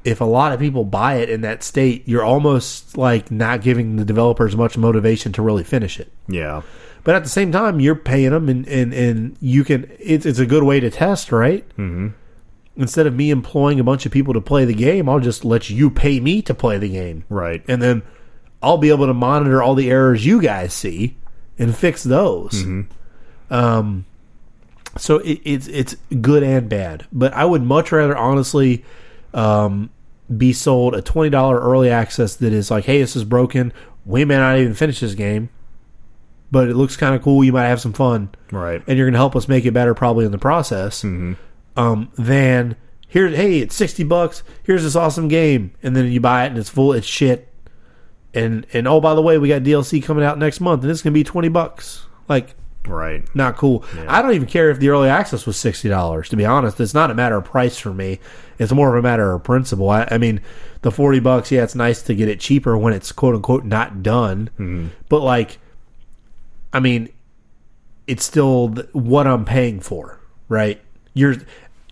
if 0.04 0.22
a 0.22 0.26
lot 0.26 0.52
of 0.54 0.60
people 0.60 0.84
buy 0.86 1.16
it 1.16 1.32
in 1.32 1.42
that 1.42 1.64
state, 1.64 2.08
you're 2.08 2.24
almost 2.24 2.96
like 2.96 3.32
not 3.32 3.64
giving 3.64 3.96
the 3.96 4.06
developers 4.06 4.56
much 4.56 4.78
motivation 4.78 5.32
to 5.32 5.42
really 5.42 5.64
finish 5.64 6.00
it. 6.00 6.12
yeah, 6.28 6.62
But 7.04 7.16
at 7.16 7.24
the 7.24 7.30
same 7.30 7.52
time, 7.52 7.80
you're 7.80 7.96
paying 7.96 8.30
them, 8.30 8.48
and 8.48 8.68
and, 8.68 8.94
and 8.94 9.38
you 9.42 9.64
can. 9.64 9.90
It's 10.00 10.28
it's 10.28 10.38
a 10.38 10.46
good 10.46 10.62
way 10.62 10.80
to 10.80 10.92
test, 10.92 11.32
right? 11.32 11.68
Mm-hmm. 11.80 12.10
Instead 12.78 13.08
of 13.08 13.14
me 13.16 13.30
employing 13.32 13.80
a 13.80 13.84
bunch 13.84 14.06
of 14.06 14.12
people 14.12 14.34
to 14.34 14.42
play 14.42 14.66
the 14.66 14.74
game, 14.74 15.08
I'll 15.08 15.20
just 15.22 15.46
let 15.46 15.70
you 15.70 15.90
pay 15.90 16.20
me 16.20 16.42
to 16.42 16.54
play 16.54 16.78
the 16.78 16.90
game, 16.90 17.24
right. 17.30 17.64
and 17.70 17.82
then 17.82 18.02
I'll 18.62 18.78
be 18.78 18.90
able 18.90 19.06
to 19.08 19.14
monitor 19.14 19.62
all 19.64 19.76
the 19.76 19.90
errors 19.90 20.26
you 20.26 20.42
guys 20.42 20.74
see 20.74 21.16
and 21.58 21.74
fix 21.76 22.04
those. 22.04 22.66
Um, 23.50 24.06
so 24.98 25.20
it, 25.20 25.40
it's 25.46 25.68
it's 25.68 25.96
good 26.22 26.44
and 26.44 26.68
bad, 26.70 27.06
but 27.12 27.34
I 27.34 27.46
would 27.46 27.62
much 27.64 27.92
rather 27.92 28.18
honestly 28.18 28.84
um, 29.34 29.90
be 30.36 30.52
sold 30.54 30.96
a 30.96 31.02
twenty 31.02 31.30
dollar 31.30 31.60
early 31.60 31.90
access 31.90 32.36
that 32.38 32.54
is 32.54 32.72
like, 32.72 32.86
hey, 32.86 33.00
this 33.00 33.16
is 33.16 33.24
broken. 33.24 33.72
We 34.06 34.26
may 34.26 34.38
not 34.38 34.58
even 34.58 34.74
finish 34.74 35.00
this 35.00 35.14
game, 35.16 35.50
but 36.52 36.68
it 36.70 36.76
looks 36.76 36.96
kind 36.98 37.16
of 37.16 37.22
cool. 37.22 37.44
You 37.44 37.54
might 37.54 37.68
have 37.68 37.82
some 37.82 37.94
fun, 37.94 38.30
Right. 38.52 38.82
and 38.88 38.98
you're 38.98 39.08
going 39.08 39.14
to 39.14 39.20
help 39.20 39.36
us 39.36 39.48
make 39.48 39.66
it 39.66 39.72
better 39.72 39.94
probably 39.94 40.26
in 40.26 40.32
the 40.32 40.38
process. 40.38 41.04
Um, 41.78 42.12
than 42.18 42.76
here, 43.08 43.28
hey, 43.30 43.60
it's 43.60 43.76
sixty 43.76 44.04
bucks. 44.04 44.44
Here's 44.64 44.84
this 44.84 44.96
awesome 44.96 45.28
game, 45.28 45.72
and 45.84 45.96
then 45.96 46.12
you 46.12 46.20
buy 46.20 46.46
it 46.46 46.48
and 46.48 46.58
it's 46.58 46.70
full, 46.70 46.94
it's 46.94 47.08
shit. 47.08 47.50
And 48.34 48.66
and 48.74 48.88
oh, 48.88 49.00
by 49.02 49.14
the 49.16 49.22
way, 49.22 49.38
we 49.38 49.48
got 49.50 49.64
DLC 49.64 50.04
coming 50.04 50.24
out 50.24 50.38
next 50.38 50.60
month, 50.60 50.82
and 50.84 50.92
it's 50.92 51.02
going 51.02 51.14
to 51.14 51.18
be 51.20 51.24
twenty 51.24 51.50
bucks. 51.50 52.06
Like, 52.28 52.56
Right. 52.88 53.24
not 53.34 53.56
cool. 53.58 53.84
I 54.08 54.22
don't 54.22 54.34
even 54.36 54.48
care 54.48 54.70
if 54.70 54.78
the 54.80 54.90
early 54.90 55.10
access 55.10 55.46
was 55.46 55.58
sixty 55.58 55.90
dollars. 55.90 56.30
To 56.30 56.36
be 56.36 56.46
honest, 56.46 56.80
it's 56.80 56.94
not 56.94 57.10
a 57.12 57.16
matter 57.16 57.36
of 57.38 57.46
price 57.46 57.78
for 57.80 57.94
me. 57.94 58.20
It's 58.60 58.72
more 58.72 58.96
of 58.96 59.00
a 59.04 59.08
matter 59.08 59.34
of 59.34 59.44
principle. 59.44 59.90
I, 59.90 60.08
I 60.12 60.18
mean, 60.18 60.40
the 60.82 60.92
forty 60.92 61.20
bucks. 61.20 61.52
Yeah, 61.52 61.64
it's 61.64 61.76
nice 61.76 62.02
to 62.04 62.14
get 62.16 62.28
it 62.30 62.40
cheaper 62.40 62.78
when 62.78 62.94
it's 62.94 63.12
quote 63.12 63.36
unquote 63.36 63.66
not 63.66 64.04
done. 64.04 64.92
But 65.10 65.22
like, 65.22 65.58
I 66.74 66.80
mean, 66.80 67.10
it's 68.08 68.24
still 68.24 68.70
what 68.94 69.26
I'm 69.28 69.46
paying 69.46 69.80
for, 69.80 70.20
right? 70.48 70.80
You're 71.14 71.38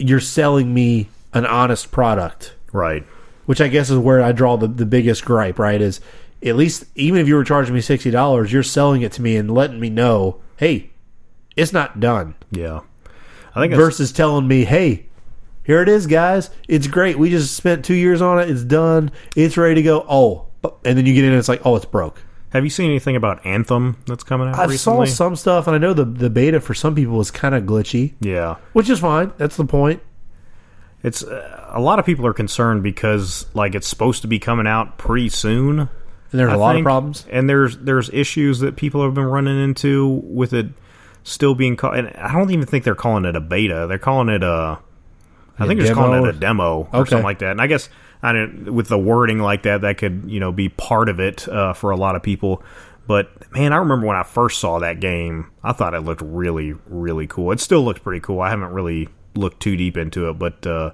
you're 0.09 0.19
selling 0.19 0.73
me 0.73 1.09
an 1.33 1.45
honest 1.45 1.91
product 1.91 2.53
Right. 2.71 3.05
which 3.45 3.61
I 3.61 3.67
guess 3.67 3.89
is 3.89 3.97
where 3.97 4.21
I 4.21 4.31
draw 4.31 4.55
the, 4.57 4.67
the 4.67 4.85
biggest 4.85 5.25
gripe, 5.25 5.57
right? 5.59 5.81
Is 5.81 5.99
at 6.45 6.55
least 6.55 6.85
even 6.95 7.19
if 7.21 7.27
you 7.27 7.35
were 7.35 7.43
charging 7.43 7.73
me 7.73 7.81
sixty 7.81 8.11
dollars, 8.11 8.51
you're 8.51 8.63
selling 8.63 9.01
it 9.01 9.11
to 9.13 9.21
me 9.21 9.35
and 9.37 9.49
letting 9.53 9.79
me 9.79 9.89
know, 9.89 10.41
hey, 10.57 10.89
it's 11.55 11.71
not 11.73 11.99
done. 11.99 12.35
Yeah. 12.51 12.81
I 13.55 13.61
think 13.61 13.73
Versus 13.75 14.11
telling 14.11 14.47
me, 14.47 14.65
hey, 14.65 15.05
here 15.63 15.81
it 15.81 15.87
is, 15.89 16.07
guys. 16.07 16.49
It's 16.67 16.87
great. 16.87 17.17
We 17.19 17.29
just 17.29 17.55
spent 17.55 17.85
two 17.85 17.93
years 17.93 18.21
on 18.21 18.39
it. 18.39 18.49
It's 18.49 18.63
done. 18.63 19.11
It's 19.35 19.55
ready 19.57 19.75
to 19.75 19.81
go. 19.83 20.05
Oh, 20.09 20.47
and 20.83 20.97
then 20.97 21.05
you 21.05 21.13
get 21.13 21.23
in 21.23 21.29
and 21.31 21.39
it's 21.39 21.47
like, 21.49 21.61
oh, 21.65 21.75
it's 21.75 21.85
broke. 21.85 22.19
Have 22.53 22.63
you 22.63 22.69
seen 22.69 22.89
anything 22.89 23.15
about 23.15 23.45
Anthem 23.45 23.97
that's 24.05 24.23
coming 24.23 24.47
out 24.47 24.57
I 24.59 24.65
recently? 24.65 25.07
saw 25.07 25.13
some 25.15 25.35
stuff, 25.35 25.67
and 25.67 25.75
I 25.75 25.79
know 25.79 25.93
the 25.93 26.05
the 26.05 26.29
beta 26.29 26.59
for 26.61 26.73
some 26.73 26.95
people 26.95 27.17
was 27.17 27.31
kind 27.31 27.53
of 27.55 27.63
glitchy, 27.63 28.13
yeah. 28.21 28.55
which 28.73 28.89
is 28.89 28.99
fine. 28.99 29.33
That's 29.37 29.57
the 29.57 29.65
point. 29.65 30.01
It's 31.01 31.23
uh, 31.23 31.69
a 31.71 31.81
lot 31.81 31.99
of 31.99 32.05
people 32.05 32.25
are 32.25 32.33
concerned 32.33 32.83
because 32.83 33.45
like 33.53 33.75
it's 33.75 33.87
supposed 33.87 34.21
to 34.21 34.27
be 34.27 34.39
coming 34.39 34.67
out 34.67 34.97
pretty 34.97 35.29
soon. 35.29 35.79
And 35.79 35.89
there's 36.39 36.49
a 36.51 36.53
I 36.53 36.55
lot 36.55 36.75
of 36.77 36.83
problems. 36.83 37.25
and 37.29 37.49
there's 37.49 37.77
there's 37.79 38.09
issues 38.11 38.59
that 38.59 38.75
people 38.75 39.03
have 39.03 39.13
been 39.13 39.25
running 39.25 39.61
into 39.61 40.21
with 40.23 40.53
it 40.53 40.67
still 41.23 41.55
being 41.55 41.75
called. 41.75 41.95
And 41.95 42.09
I 42.15 42.31
don't 42.33 42.51
even 42.51 42.65
think 42.65 42.83
they're 42.85 42.95
calling 42.95 43.25
it 43.25 43.35
a 43.35 43.41
beta. 43.41 43.85
They're 43.89 43.97
calling 43.97 44.29
it 44.29 44.43
a. 44.43 44.79
I 45.59 45.65
A 45.65 45.67
think 45.67 45.79
they're 45.79 45.87
just 45.87 45.93
calling 45.99 46.23
it 46.23 46.29
a 46.35 46.39
demo 46.39 46.87
or 46.93 47.01
Okay. 47.01 47.09
something 47.09 47.23
like 47.23 47.39
that. 47.39 47.51
And 47.51 47.61
I 47.61 47.67
guess 47.67 47.89
I 48.23 48.31
don't, 48.31 48.73
with 48.73 48.87
the 48.87 48.97
wording 48.97 49.37
like 49.39 49.63
that, 49.63 49.81
that 49.81 49.99
could 49.99 50.23
you 50.27 50.39
know 50.39 50.51
be 50.51 50.69
part 50.69 51.09
of 51.09 51.19
it 51.19 51.47
uh, 51.47 51.73
for 51.73 51.91
a 51.91 51.97
lot 51.97 52.15
of 52.15 52.23
people. 52.23 52.63
But 53.05 53.51
man, 53.51 53.73
I 53.73 53.77
remember 53.77 54.07
when 54.07 54.15
I 54.15 54.23
first 54.23 54.59
saw 54.59 54.79
that 54.79 54.99
game, 55.01 55.51
I 55.61 55.73
thought 55.73 55.93
it 55.93 55.99
looked 55.99 56.21
really 56.23 56.73
really 56.87 57.27
cool. 57.27 57.51
It 57.51 57.59
still 57.59 57.83
looks 57.83 57.99
pretty 57.99 58.21
cool. 58.21 58.39
I 58.39 58.49
haven't 58.49 58.71
really 58.71 59.09
looked 59.35 59.61
too 59.61 59.75
deep 59.77 59.97
into 59.97 60.29
it, 60.29 60.39
but. 60.39 60.65
uh 60.65 60.91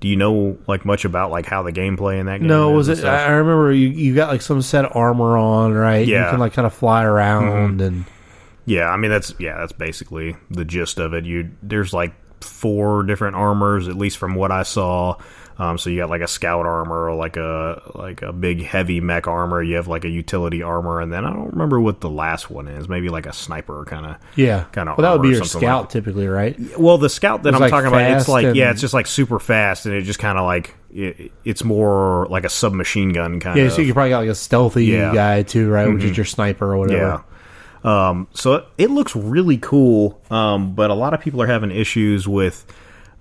do 0.00 0.08
you 0.08 0.16
know 0.16 0.56
like 0.66 0.86
much 0.86 1.04
about 1.04 1.30
like 1.30 1.44
how 1.44 1.62
the 1.62 1.72
gameplay 1.72 2.18
in 2.18 2.24
that 2.24 2.38
game? 2.38 2.48
No, 2.48 2.70
is 2.78 2.88
was 2.88 3.00
it? 3.00 3.04
I 3.04 3.32
remember 3.32 3.70
you, 3.70 3.88
you 3.88 4.14
got 4.14 4.30
like 4.30 4.40
some 4.40 4.62
set 4.62 4.86
of 4.86 4.96
armor 4.96 5.36
on, 5.36 5.74
right? 5.74 6.06
you 6.06 6.14
Yeah. 6.14 6.22
Mm-hmm. 6.22 6.30
can 6.30 6.40
like 6.40 6.54
kind 6.54 6.64
of 6.64 6.72
fly 6.72 7.04
around 7.04 7.82
and 7.82 8.06
Yeah, 8.64 8.88
I 8.88 8.96
mean 8.96 9.10
that's 9.10 9.34
yeah, 9.38 9.58
that's 9.58 9.72
basically 9.72 10.36
the 10.50 10.64
gist 10.64 10.98
of 10.98 11.12
it. 11.12 11.26
You 11.26 11.50
there's 11.62 11.92
like 11.92 12.14
four 12.42 13.02
different 13.02 13.36
armors, 13.36 13.88
at 13.88 13.96
least 13.96 14.16
from 14.16 14.34
what 14.34 14.50
I 14.50 14.62
saw. 14.62 15.16
Um, 15.60 15.76
so 15.76 15.90
you 15.90 15.98
got 15.98 16.08
like 16.08 16.22
a 16.22 16.26
scout 16.26 16.64
armor, 16.64 17.10
or 17.10 17.14
like 17.14 17.36
a 17.36 17.82
like 17.94 18.22
a 18.22 18.32
big 18.32 18.64
heavy 18.64 19.00
mech 19.00 19.26
armor. 19.26 19.62
You 19.62 19.76
have 19.76 19.88
like 19.88 20.04
a 20.06 20.08
utility 20.08 20.62
armor, 20.62 21.00
and 21.02 21.12
then 21.12 21.26
I 21.26 21.30
don't 21.32 21.50
remember 21.52 21.78
what 21.80 22.00
the 22.00 22.08
last 22.08 22.50
one 22.50 22.66
is. 22.66 22.88
Maybe 22.88 23.10
like 23.10 23.26
a 23.26 23.32
sniper 23.34 23.84
kind 23.84 24.06
of. 24.06 24.16
Yeah, 24.36 24.64
Kinda 24.72 24.94
Well, 24.96 25.02
that 25.02 25.12
would 25.12 25.22
be 25.28 25.36
your 25.36 25.44
scout 25.44 25.82
like- 25.82 25.88
typically, 25.90 26.26
right? 26.28 26.56
Well, 26.78 26.96
the 26.96 27.10
scout 27.10 27.42
that 27.42 27.54
I'm 27.54 27.60
like 27.60 27.70
talking 27.70 27.88
about, 27.88 28.10
it's 28.10 28.26
like 28.26 28.54
yeah, 28.56 28.70
it's 28.70 28.80
just 28.80 28.94
like 28.94 29.06
super 29.06 29.38
fast, 29.38 29.84
and 29.84 29.94
it 29.94 30.02
just 30.02 30.18
kind 30.18 30.38
of 30.38 30.46
like 30.46 30.74
it, 30.94 31.30
it's 31.44 31.62
more 31.62 32.26
like 32.30 32.44
a 32.44 32.48
submachine 32.48 33.12
gun 33.12 33.38
kind 33.38 33.58
Yeah, 33.58 33.64
of. 33.64 33.72
so 33.74 33.82
you 33.82 33.92
probably 33.92 34.10
got 34.10 34.20
like 34.20 34.30
a 34.30 34.34
stealthy 34.34 34.86
Yeah. 34.86 35.06
Mm-hmm. 35.08 35.14
guy 35.14 35.42
too, 35.42 35.68
right? 35.68 35.92
Which 35.92 36.04
is 36.04 36.16
your 36.16 36.24
sniper 36.26 36.72
or 36.72 36.78
whatever. 36.78 37.22
Yeah. 37.84 38.08
Um, 38.08 38.28
so 38.32 38.54
it, 38.54 38.66
it 38.78 38.90
looks 38.90 39.14
really 39.14 39.58
cool, 39.58 40.20
um, 40.30 40.74
but 40.74 40.90
a 40.90 40.94
lot 40.94 41.12
of 41.12 41.20
people 41.20 41.42
are 41.42 41.46
having 41.46 41.70
issues 41.70 42.26
with 42.26 42.64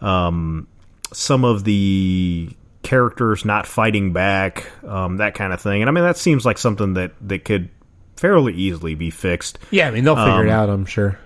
um, 0.01 0.67
some 1.11 1.44
of 1.45 1.64
the 1.64 2.49
characters 2.84 3.45
not 3.45 3.68
fighting 3.68 4.14
back, 4.14 4.65
um, 4.88 5.18
that 5.18 5.36
kind 5.36 5.53
of 5.53 5.61
thing. 5.61 5.81
And 5.81 5.90
I 5.90 5.91
mean, 5.91 6.03
that 6.03 6.18
seems 6.18 6.45
like 6.45 6.57
something 6.57 6.94
that, 6.95 7.11
that 7.27 7.45
could 7.45 7.69
fairly 8.15 8.53
easily 8.53 8.95
be 8.95 9.10
fixed. 9.10 9.60
Yeah, 9.72 9.88
I 9.88 9.91
mean 9.91 10.03
they'll 10.03 10.15
figure 10.15 10.31
Um, 10.41 10.48
it 10.48 10.52
out. 10.52 10.69
I'm 10.69 10.86
sure. 10.86 11.19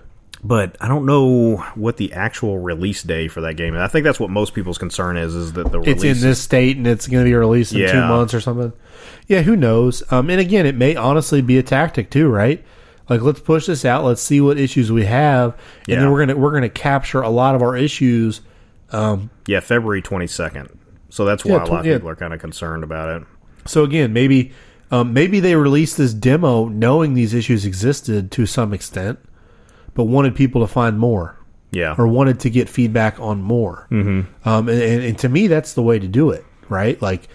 But 0.46 0.76
I 0.78 0.88
don't 0.88 1.06
know 1.06 1.56
what 1.74 1.96
the 1.96 2.12
actual 2.12 2.58
release 2.58 3.02
day 3.02 3.28
for 3.28 3.40
that 3.42 3.54
game. 3.54 3.72
And 3.72 3.82
I 3.82 3.86
think 3.86 4.04
that's 4.04 4.20
what 4.20 4.28
most 4.28 4.52
people's 4.52 4.76
concern 4.76 5.16
is: 5.16 5.34
is 5.34 5.54
that 5.54 5.72
the 5.72 5.80
It's 5.80 6.04
in 6.04 6.20
this 6.20 6.38
state 6.38 6.76
and 6.76 6.86
it's 6.86 7.06
going 7.06 7.24
to 7.24 7.28
be 7.28 7.34
released 7.34 7.72
in 7.72 7.90
two 7.90 8.00
months 8.00 8.34
or 8.34 8.40
something. 8.40 8.72
Yeah, 9.26 9.40
who 9.40 9.56
knows? 9.56 10.02
Um, 10.12 10.28
and 10.28 10.38
again, 10.40 10.66
it 10.66 10.74
may 10.74 10.96
honestly 10.96 11.40
be 11.40 11.56
a 11.56 11.62
tactic 11.62 12.10
too, 12.10 12.28
right? 12.28 12.62
Like, 13.08 13.22
let's 13.22 13.40
push 13.40 13.66
this 13.66 13.86
out. 13.86 14.04
Let's 14.04 14.20
see 14.20 14.40
what 14.42 14.58
issues 14.58 14.92
we 14.92 15.04
have, 15.06 15.52
and 15.54 15.60
Yeah. 15.88 16.00
then 16.00 16.10
we're 16.10 16.26
gonna 16.26 16.36
we're 16.36 16.52
gonna 16.52 16.68
capture 16.68 17.22
a 17.22 17.30
lot 17.30 17.54
of 17.54 17.62
our 17.62 17.74
issues. 17.76 18.42
Yeah 19.46 19.60
February 19.60 20.02
twenty 20.02 20.26
second. 20.26 20.68
So 21.10 21.24
that's 21.24 21.44
why 21.44 21.56
Yeah, 21.56 21.64
a 21.64 21.66
lot 21.66 21.80
of 21.80 21.86
yeah. 21.86 21.94
people 21.94 22.08
are 22.08 22.16
kind 22.16 22.34
of 22.34 22.40
concerned 22.40 22.82
about 22.84 23.20
it. 23.20 23.26
So 23.66 23.84
again, 23.84 24.12
maybe 24.12 24.52
um, 24.90 25.12
maybe 25.12 25.40
they 25.40 25.56
released 25.56 25.96
this 25.96 26.12
demo 26.12 26.68
knowing 26.68 27.14
these 27.14 27.34
issues 27.34 27.64
existed 27.64 28.30
to 28.32 28.46
some 28.46 28.72
extent, 28.74 29.18
but 29.94 30.04
wanted 30.04 30.34
people 30.36 30.60
to 30.60 30.66
find 30.66 30.98
more 30.98 31.38
Yeah, 31.70 31.94
or 31.96 32.06
wanted 32.06 32.40
to 32.40 32.50
get 32.50 32.68
feedback 32.68 33.18
on 33.20 33.42
more. 33.42 33.86
Mm-hmm. 33.90 34.48
Um, 34.48 34.68
and, 34.68 34.82
and, 34.82 35.02
and 35.02 35.18
to 35.20 35.28
me, 35.28 35.46
that's 35.46 35.74
the 35.74 35.82
way 35.82 35.98
to 35.98 36.06
do 36.06 36.30
it, 36.30 36.44
right? 36.68 37.00
Like 37.00 37.28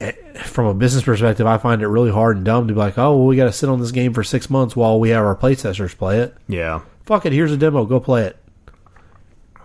eh, 0.00 0.12
from 0.42 0.66
a 0.66 0.74
business 0.74 1.04
perspective, 1.04 1.46
I 1.46 1.58
find 1.58 1.82
it 1.82 1.88
really 1.88 2.10
hard 2.12 2.36
and 2.36 2.44
dumb 2.44 2.68
to 2.68 2.74
be 2.74 2.78
like, 2.78 2.98
oh, 2.98 3.16
well, 3.16 3.26
we 3.26 3.36
got 3.36 3.46
to 3.46 3.52
sit 3.52 3.68
on 3.68 3.80
this 3.80 3.92
game 3.92 4.12
for 4.12 4.22
six 4.22 4.50
months 4.50 4.76
while 4.76 5.00
we 5.00 5.10
have 5.10 5.24
our 5.24 5.36
playtesters 5.36 5.96
play 5.96 6.20
it. 6.20 6.36
yeah. 6.48 6.82
Fuck 7.06 7.24
it, 7.24 7.32
here's 7.32 7.52
a 7.52 7.56
demo, 7.56 7.84
go 7.84 8.00
play 8.00 8.24
it. 8.24 8.36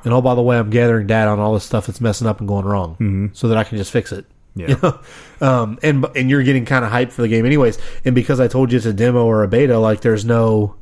And 0.04 0.14
oh, 0.14 0.22
by 0.22 0.36
the 0.36 0.42
way, 0.42 0.58
I'm 0.58 0.70
gathering 0.70 1.08
data 1.08 1.30
on 1.30 1.40
all 1.40 1.54
this 1.54 1.64
stuff 1.64 1.88
that's 1.88 2.02
messing 2.02 2.28
up 2.28 2.40
and 2.40 2.48
going 2.48 2.66
wrong, 2.66 2.94
mm-hmm. 2.94 3.28
so 3.34 3.48
that 3.48 3.58
I 3.58 3.64
can 3.64 3.78
just 3.78 3.92
fix 3.92 4.12
it. 4.12 4.26
Yeah. 4.56 4.98
um, 5.42 5.80
and 5.84 6.06
and 6.16 6.30
you're 6.30 6.44
getting 6.44 6.66
kind 6.66 6.84
of 6.84 6.92
hyped 6.92 7.12
for 7.12 7.22
the 7.22 7.28
game, 7.28 7.46
anyways. 7.46 7.78
And 8.04 8.16
because 8.16 8.40
I 8.40 8.48
told 8.48 8.72
you 8.72 8.78
it's 8.78 8.86
a 8.86 8.94
demo 8.94 9.26
or 9.26 9.44
a 9.44 9.48
beta, 9.48 9.78
like 9.78 10.02
there's 10.02 10.26
no 10.26 10.76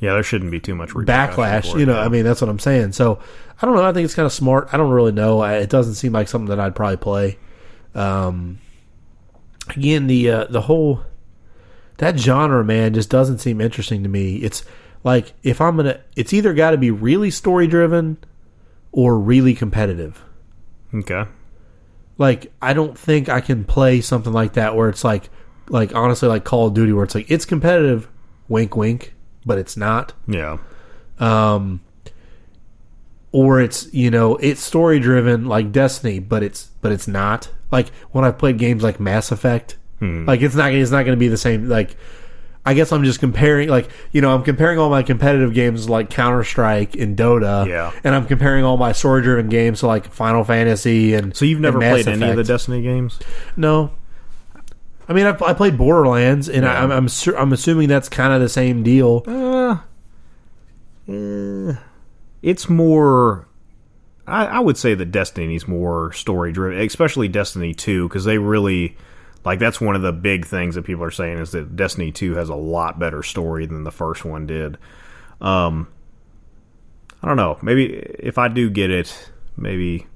Yeah, 0.00 0.12
there 0.14 0.22
shouldn't 0.22 0.50
be 0.50 0.60
too 0.60 0.74
much 0.74 0.90
backlash. 0.90 1.78
You 1.78 1.86
know. 1.86 1.98
I 1.98 2.08
mean, 2.08 2.24
that's 2.24 2.40
what 2.40 2.50
I'm 2.50 2.58
saying. 2.58 2.92
So 2.92 3.18
I 3.60 3.66
don't 3.66 3.74
know. 3.74 3.84
I 3.84 3.92
think 3.92 4.04
it's 4.04 4.14
kind 4.14 4.26
of 4.26 4.32
smart. 4.32 4.68
I 4.72 4.76
don't 4.76 4.90
really 4.90 5.12
know. 5.12 5.40
I, 5.40 5.54
it 5.54 5.70
doesn't 5.70 5.94
seem 5.94 6.12
like 6.12 6.28
something 6.28 6.48
that 6.48 6.60
I'd 6.60 6.76
probably 6.76 6.96
play. 6.96 7.38
Um, 7.94 8.58
again, 9.70 10.06
the 10.06 10.30
uh, 10.30 10.44
the 10.44 10.62
whole 10.62 11.02
that 11.98 12.18
genre, 12.18 12.64
man, 12.64 12.94
just 12.94 13.10
doesn't 13.10 13.38
seem 13.38 13.60
interesting 13.60 14.02
to 14.02 14.08
me. 14.08 14.36
It's 14.36 14.64
like 15.04 15.34
if 15.44 15.60
I'm 15.60 15.76
gonna, 15.76 16.00
it's 16.16 16.32
either 16.32 16.52
got 16.54 16.72
to 16.72 16.76
be 16.78 16.90
really 16.90 17.30
story 17.30 17.66
driven 17.68 18.18
or 18.90 19.18
really 19.18 19.54
competitive. 19.54 20.22
okay. 20.92 21.26
Like 22.16 22.52
I 22.62 22.72
don't 22.72 22.96
think 22.96 23.28
I 23.28 23.40
can 23.40 23.64
play 23.64 24.00
something 24.00 24.32
like 24.32 24.54
that 24.54 24.76
where 24.76 24.88
it's 24.88 25.02
like, 25.04 25.30
like 25.68 25.94
honestly, 25.94 26.28
like 26.28 26.44
Call 26.44 26.68
of 26.68 26.74
Duty, 26.74 26.92
where 26.92 27.04
it's 27.04 27.14
like 27.14 27.30
it's 27.30 27.44
competitive, 27.44 28.08
wink, 28.48 28.76
wink, 28.76 29.14
but 29.44 29.58
it's 29.58 29.76
not. 29.76 30.12
Yeah, 30.28 30.58
um, 31.18 31.80
or 33.32 33.60
it's 33.60 33.92
you 33.92 34.10
know 34.12 34.36
it's 34.36 34.60
story 34.60 35.00
driven 35.00 35.46
like 35.46 35.72
Destiny, 35.72 36.20
but 36.20 36.44
it's 36.44 36.70
but 36.82 36.92
it's 36.92 37.08
not 37.08 37.50
like 37.72 37.88
when 38.12 38.24
I've 38.24 38.38
played 38.38 38.58
games 38.58 38.84
like 38.84 39.00
Mass 39.00 39.32
Effect, 39.32 39.76
like 40.00 40.40
it's 40.40 40.54
not 40.54 40.72
it's 40.72 40.92
not 40.92 41.04
going 41.04 41.16
to 41.16 41.20
be 41.20 41.28
the 41.28 41.36
same. 41.36 41.68
Like 41.68 41.96
I 42.66 42.72
guess 42.74 42.92
I'm 42.92 43.04
just 43.04 43.20
comparing 43.20 43.68
like 43.68 43.90
you 44.12 44.20
know 44.22 44.34
I'm 44.34 44.42
comparing 44.42 44.78
all 44.78 44.88
my 44.90 45.02
competitive 45.02 45.52
games 45.52 45.88
like 45.88 46.08
Counter 46.10 46.42
Strike 46.44 46.96
and 46.96 47.16
Dota, 47.16 47.66
Yeah. 47.66 47.92
and 48.04 48.14
I'm 48.14 48.24
comparing 48.26 48.64
all 48.64 48.76
my 48.78 48.92
story 48.92 49.20
driven 49.22 49.48
games 49.50 49.80
to 49.80 49.86
like 49.86 50.06
Final 50.12 50.44
Fantasy 50.44 51.14
and 51.14 51.36
so 51.36 51.44
you've 51.44 51.60
never 51.60 51.78
played 51.78 52.08
any 52.08 52.28
of 52.30 52.36
the 52.36 52.44
Destiny 52.44 52.80
games? 52.82 53.18
no. 53.56 53.90
I 55.06 55.12
mean, 55.12 55.26
I, 55.26 55.36
I 55.44 55.52
played 55.52 55.76
Borderlands, 55.76 56.48
and 56.48 56.64
I, 56.64 56.72
Yeah. 56.72 56.84
I'm 56.84 56.90
I'm, 56.90 57.08
I'm 57.36 57.52
assuming 57.52 57.88
that's 57.90 58.08
kind 58.08 58.32
of 58.32 58.40
the 58.40 58.48
same 58.48 58.82
deal. 58.82 59.22
Uh, 59.26 59.76
eh, 61.08 61.74
it's 62.42 62.68
more. 62.68 63.46
I, 64.26 64.46
I 64.46 64.60
would 64.60 64.78
say 64.78 64.94
that 64.94 65.06
Destiny's 65.12 65.68
more 65.68 66.12
story 66.12 66.52
driven, 66.52 66.80
especially 66.80 67.28
Destiny 67.28 67.74
Two, 67.74 68.08
because 68.08 68.24
they 68.24 68.38
really 68.38 68.96
like 69.44 69.58
that's 69.58 69.80
one 69.80 69.94
of 69.94 70.02
the 70.02 70.12
big 70.12 70.46
things 70.46 70.74
that 70.74 70.82
people 70.82 71.04
are 71.04 71.10
saying 71.10 71.38
is 71.38 71.50
that 71.52 71.76
Destiny 71.76 72.12
Two 72.12 72.34
has 72.34 72.48
a 72.48 72.54
lot 72.54 72.98
better 72.98 73.22
story 73.22 73.66
than 73.66 73.84
the 73.84 73.92
first 73.92 74.24
one 74.24 74.46
did. 74.46 74.78
Um, 75.40 75.88
I 77.22 77.28
don't 77.28 77.36
know. 77.36 77.58
Maybe 77.62 77.84
if 77.84 78.38
I 78.38 78.48
do 78.48 78.70
get 78.70 78.90
it, 78.90 79.30
maybe 79.56 80.06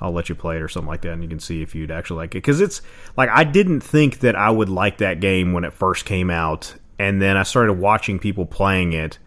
I'll 0.00 0.12
let 0.12 0.28
you 0.28 0.34
play 0.34 0.56
it 0.56 0.62
or 0.62 0.68
something 0.68 0.88
like 0.88 1.02
that, 1.02 1.12
and 1.12 1.22
you 1.22 1.28
can 1.28 1.40
see 1.40 1.62
if 1.62 1.74
you'd 1.74 1.90
actually 1.90 2.18
like 2.18 2.34
it. 2.34 2.38
Because 2.38 2.60
it's 2.60 2.82
like 3.16 3.30
I 3.30 3.44
didn't 3.44 3.80
think 3.80 4.20
that 4.20 4.36
I 4.36 4.50
would 4.50 4.68
like 4.68 4.98
that 4.98 5.20
game 5.20 5.52
when 5.52 5.64
it 5.64 5.72
first 5.72 6.04
came 6.04 6.30
out, 6.30 6.74
and 6.98 7.20
then 7.20 7.36
I 7.36 7.44
started 7.44 7.74
watching 7.74 8.18
people 8.18 8.44
playing 8.44 8.92
it, 8.92 9.18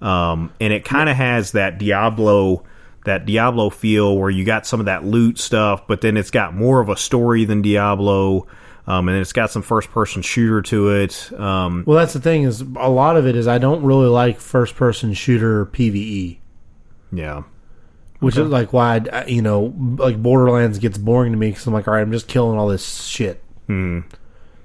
um, 0.00 0.52
and 0.60 0.72
it 0.72 0.84
kind 0.84 1.10
of 1.10 1.16
has 1.16 1.52
that 1.52 1.78
Diablo, 1.78 2.64
that 3.04 3.26
Diablo 3.26 3.68
feel 3.68 4.16
where 4.16 4.30
you 4.30 4.44
got 4.44 4.66
some 4.66 4.80
of 4.80 4.86
that 4.86 5.04
loot 5.04 5.38
stuff, 5.38 5.86
but 5.86 6.00
then 6.00 6.16
it's 6.16 6.30
got 6.30 6.54
more 6.54 6.80
of 6.80 6.88
a 6.88 6.96
story 6.96 7.44
than 7.44 7.60
Diablo. 7.60 8.46
Um, 8.88 9.06
and 9.08 9.18
it's 9.18 9.34
got 9.34 9.50
some 9.50 9.60
first 9.60 9.90
person 9.90 10.22
shooter 10.22 10.62
to 10.62 10.88
it. 10.88 11.30
Um, 11.38 11.84
Well, 11.86 11.98
that's 11.98 12.14
the 12.14 12.20
thing 12.20 12.44
is 12.44 12.62
a 12.62 12.88
lot 12.88 13.16
of 13.18 13.26
it 13.26 13.36
is 13.36 13.46
I 13.46 13.58
don't 13.58 13.82
really 13.84 14.08
like 14.08 14.40
first 14.40 14.76
person 14.76 15.12
shooter 15.12 15.66
PVE, 15.66 16.38
yeah, 17.12 17.42
which 18.20 18.38
is 18.38 18.48
like 18.48 18.72
why 18.72 18.94
I'd, 18.96 19.28
you 19.28 19.42
know 19.42 19.74
like 19.98 20.20
Borderlands 20.22 20.78
gets 20.78 20.96
boring 20.96 21.32
to 21.32 21.38
me 21.38 21.50
because 21.50 21.66
I'm 21.66 21.74
like, 21.74 21.86
all 21.86 21.94
right, 21.94 22.00
I'm 22.00 22.12
just 22.12 22.28
killing 22.28 22.58
all 22.58 22.68
this 22.68 23.04
shit. 23.04 23.42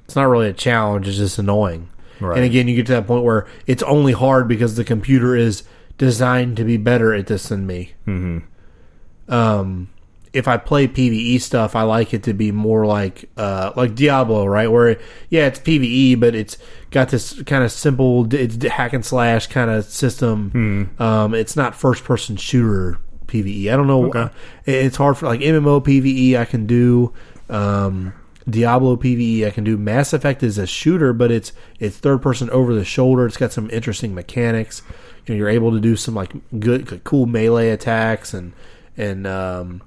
It's 0.05 0.15
not 0.15 0.23
really 0.29 0.47
a 0.47 0.53
challenge; 0.53 1.07
it's 1.07 1.17
just 1.17 1.37
annoying. 1.37 1.89
Right. 2.21 2.37
And 2.37 2.45
again, 2.45 2.69
you 2.69 2.77
get 2.77 2.85
to 2.85 2.93
that 2.93 3.07
point 3.07 3.25
where 3.25 3.45
it's 3.67 3.83
only 3.83 4.13
hard 4.13 4.47
because 4.47 4.75
the 4.75 4.85
computer 4.85 5.35
is 5.35 5.63
designed 5.97 6.55
to 6.57 6.63
be 6.63 6.77
better 6.77 7.13
at 7.13 7.27
this 7.27 7.49
than 7.49 7.67
me. 7.67 7.93
Mm-hmm. 8.07 9.33
Um, 9.33 9.89
if 10.33 10.47
I 10.47 10.57
play 10.57 10.87
PVE 10.87 11.39
stuff, 11.39 11.75
I 11.75 11.83
like 11.83 12.13
it 12.13 12.23
to 12.23 12.33
be 12.33 12.51
more 12.51 12.85
like 12.85 13.29
uh, 13.37 13.71
like 13.75 13.93
Diablo, 13.95 14.45
right? 14.45 14.69
Where 14.69 14.99
yeah, 15.29 15.45
it's 15.45 15.59
PVE, 15.59 16.19
but 16.19 16.33
it's 16.33 16.57
got 16.89 17.09
this 17.09 17.41
kind 17.43 17.63
of 17.63 17.71
simple, 17.71 18.33
it's 18.33 18.63
hack 18.65 18.93
and 18.93 19.05
slash 19.05 19.47
kind 19.47 19.69
of 19.69 19.85
system. 19.85 20.91
Um, 20.99 21.33
it's 21.35 21.55
not 21.55 21.75
first 21.75 22.03
person 22.03 22.35
shooter 22.35 22.97
PVE. 23.27 23.71
I 23.71 23.75
don't 23.77 23.87
know. 23.87 24.07
Okay. 24.07 24.19
uh, 24.19 24.29
it's 24.65 24.97
hard 24.97 25.17
for 25.17 25.27
like 25.27 25.39
MMO 25.39 25.83
PVE. 25.83 26.37
I 26.37 26.45
can 26.45 26.65
do. 26.65 27.13
Um, 27.49 28.13
Diablo 28.49 28.97
PVE 28.97 29.45
I 29.47 29.51
can 29.51 29.63
do. 29.63 29.77
Mass 29.77 30.11
Effect 30.13 30.43
is 30.43 30.57
a 30.57 30.67
shooter, 30.67 31.13
but 31.13 31.31
it's 31.31 31.53
it's 31.79 31.97
third 31.97 32.21
person 32.21 32.49
over 32.49 32.73
the 32.73 32.83
shoulder. 32.83 33.25
It's 33.25 33.37
got 33.37 33.53
some 33.53 33.69
interesting 33.69 34.13
mechanics. 34.13 34.81
You 35.25 35.33
know, 35.33 35.37
you're 35.37 35.49
able 35.49 35.71
to 35.71 35.79
do 35.79 35.95
some 35.95 36.15
like 36.15 36.33
good, 36.59 37.03
cool 37.03 37.25
melee 37.25 37.69
attacks 37.69 38.33
and 38.33 38.53
and 38.97 39.25
um, 39.25 39.81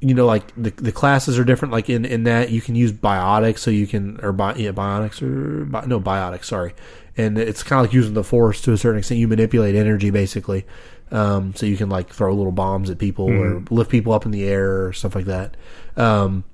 you 0.00 0.14
know 0.14 0.26
like 0.26 0.44
the 0.56 0.70
the 0.70 0.92
classes 0.92 1.38
are 1.38 1.44
different. 1.44 1.72
Like 1.72 1.90
in 1.90 2.04
in 2.04 2.24
that 2.24 2.50
you 2.50 2.60
can 2.60 2.74
use 2.74 2.92
biotics, 2.92 3.58
so 3.58 3.70
you 3.70 3.86
can 3.86 4.18
or 4.22 4.32
bi, 4.32 4.54
yeah 4.54 4.70
bionics 4.72 5.20
or 5.22 5.64
bi, 5.64 5.84
no 5.86 6.00
biotics. 6.00 6.44
Sorry, 6.44 6.74
and 7.16 7.36
it's 7.38 7.62
kind 7.62 7.80
of 7.80 7.86
like 7.86 7.94
using 7.94 8.14
the 8.14 8.24
force 8.24 8.60
to 8.62 8.72
a 8.72 8.76
certain 8.78 8.98
extent. 8.98 9.18
You 9.20 9.28
manipulate 9.28 9.74
energy 9.74 10.10
basically. 10.10 10.64
Um, 11.10 11.54
so 11.54 11.64
you 11.64 11.76
can 11.78 11.88
like 11.88 12.10
throw 12.10 12.34
little 12.34 12.52
bombs 12.52 12.90
at 12.90 12.98
people 12.98 13.26
or 13.30 13.62
lift 13.70 13.90
people 13.90 14.12
up 14.12 14.26
in 14.26 14.30
the 14.30 14.44
air 14.44 14.86
or 14.86 14.92
stuff 14.92 15.14
like 15.14 15.24
that. 15.24 15.56
Um, 15.96 16.44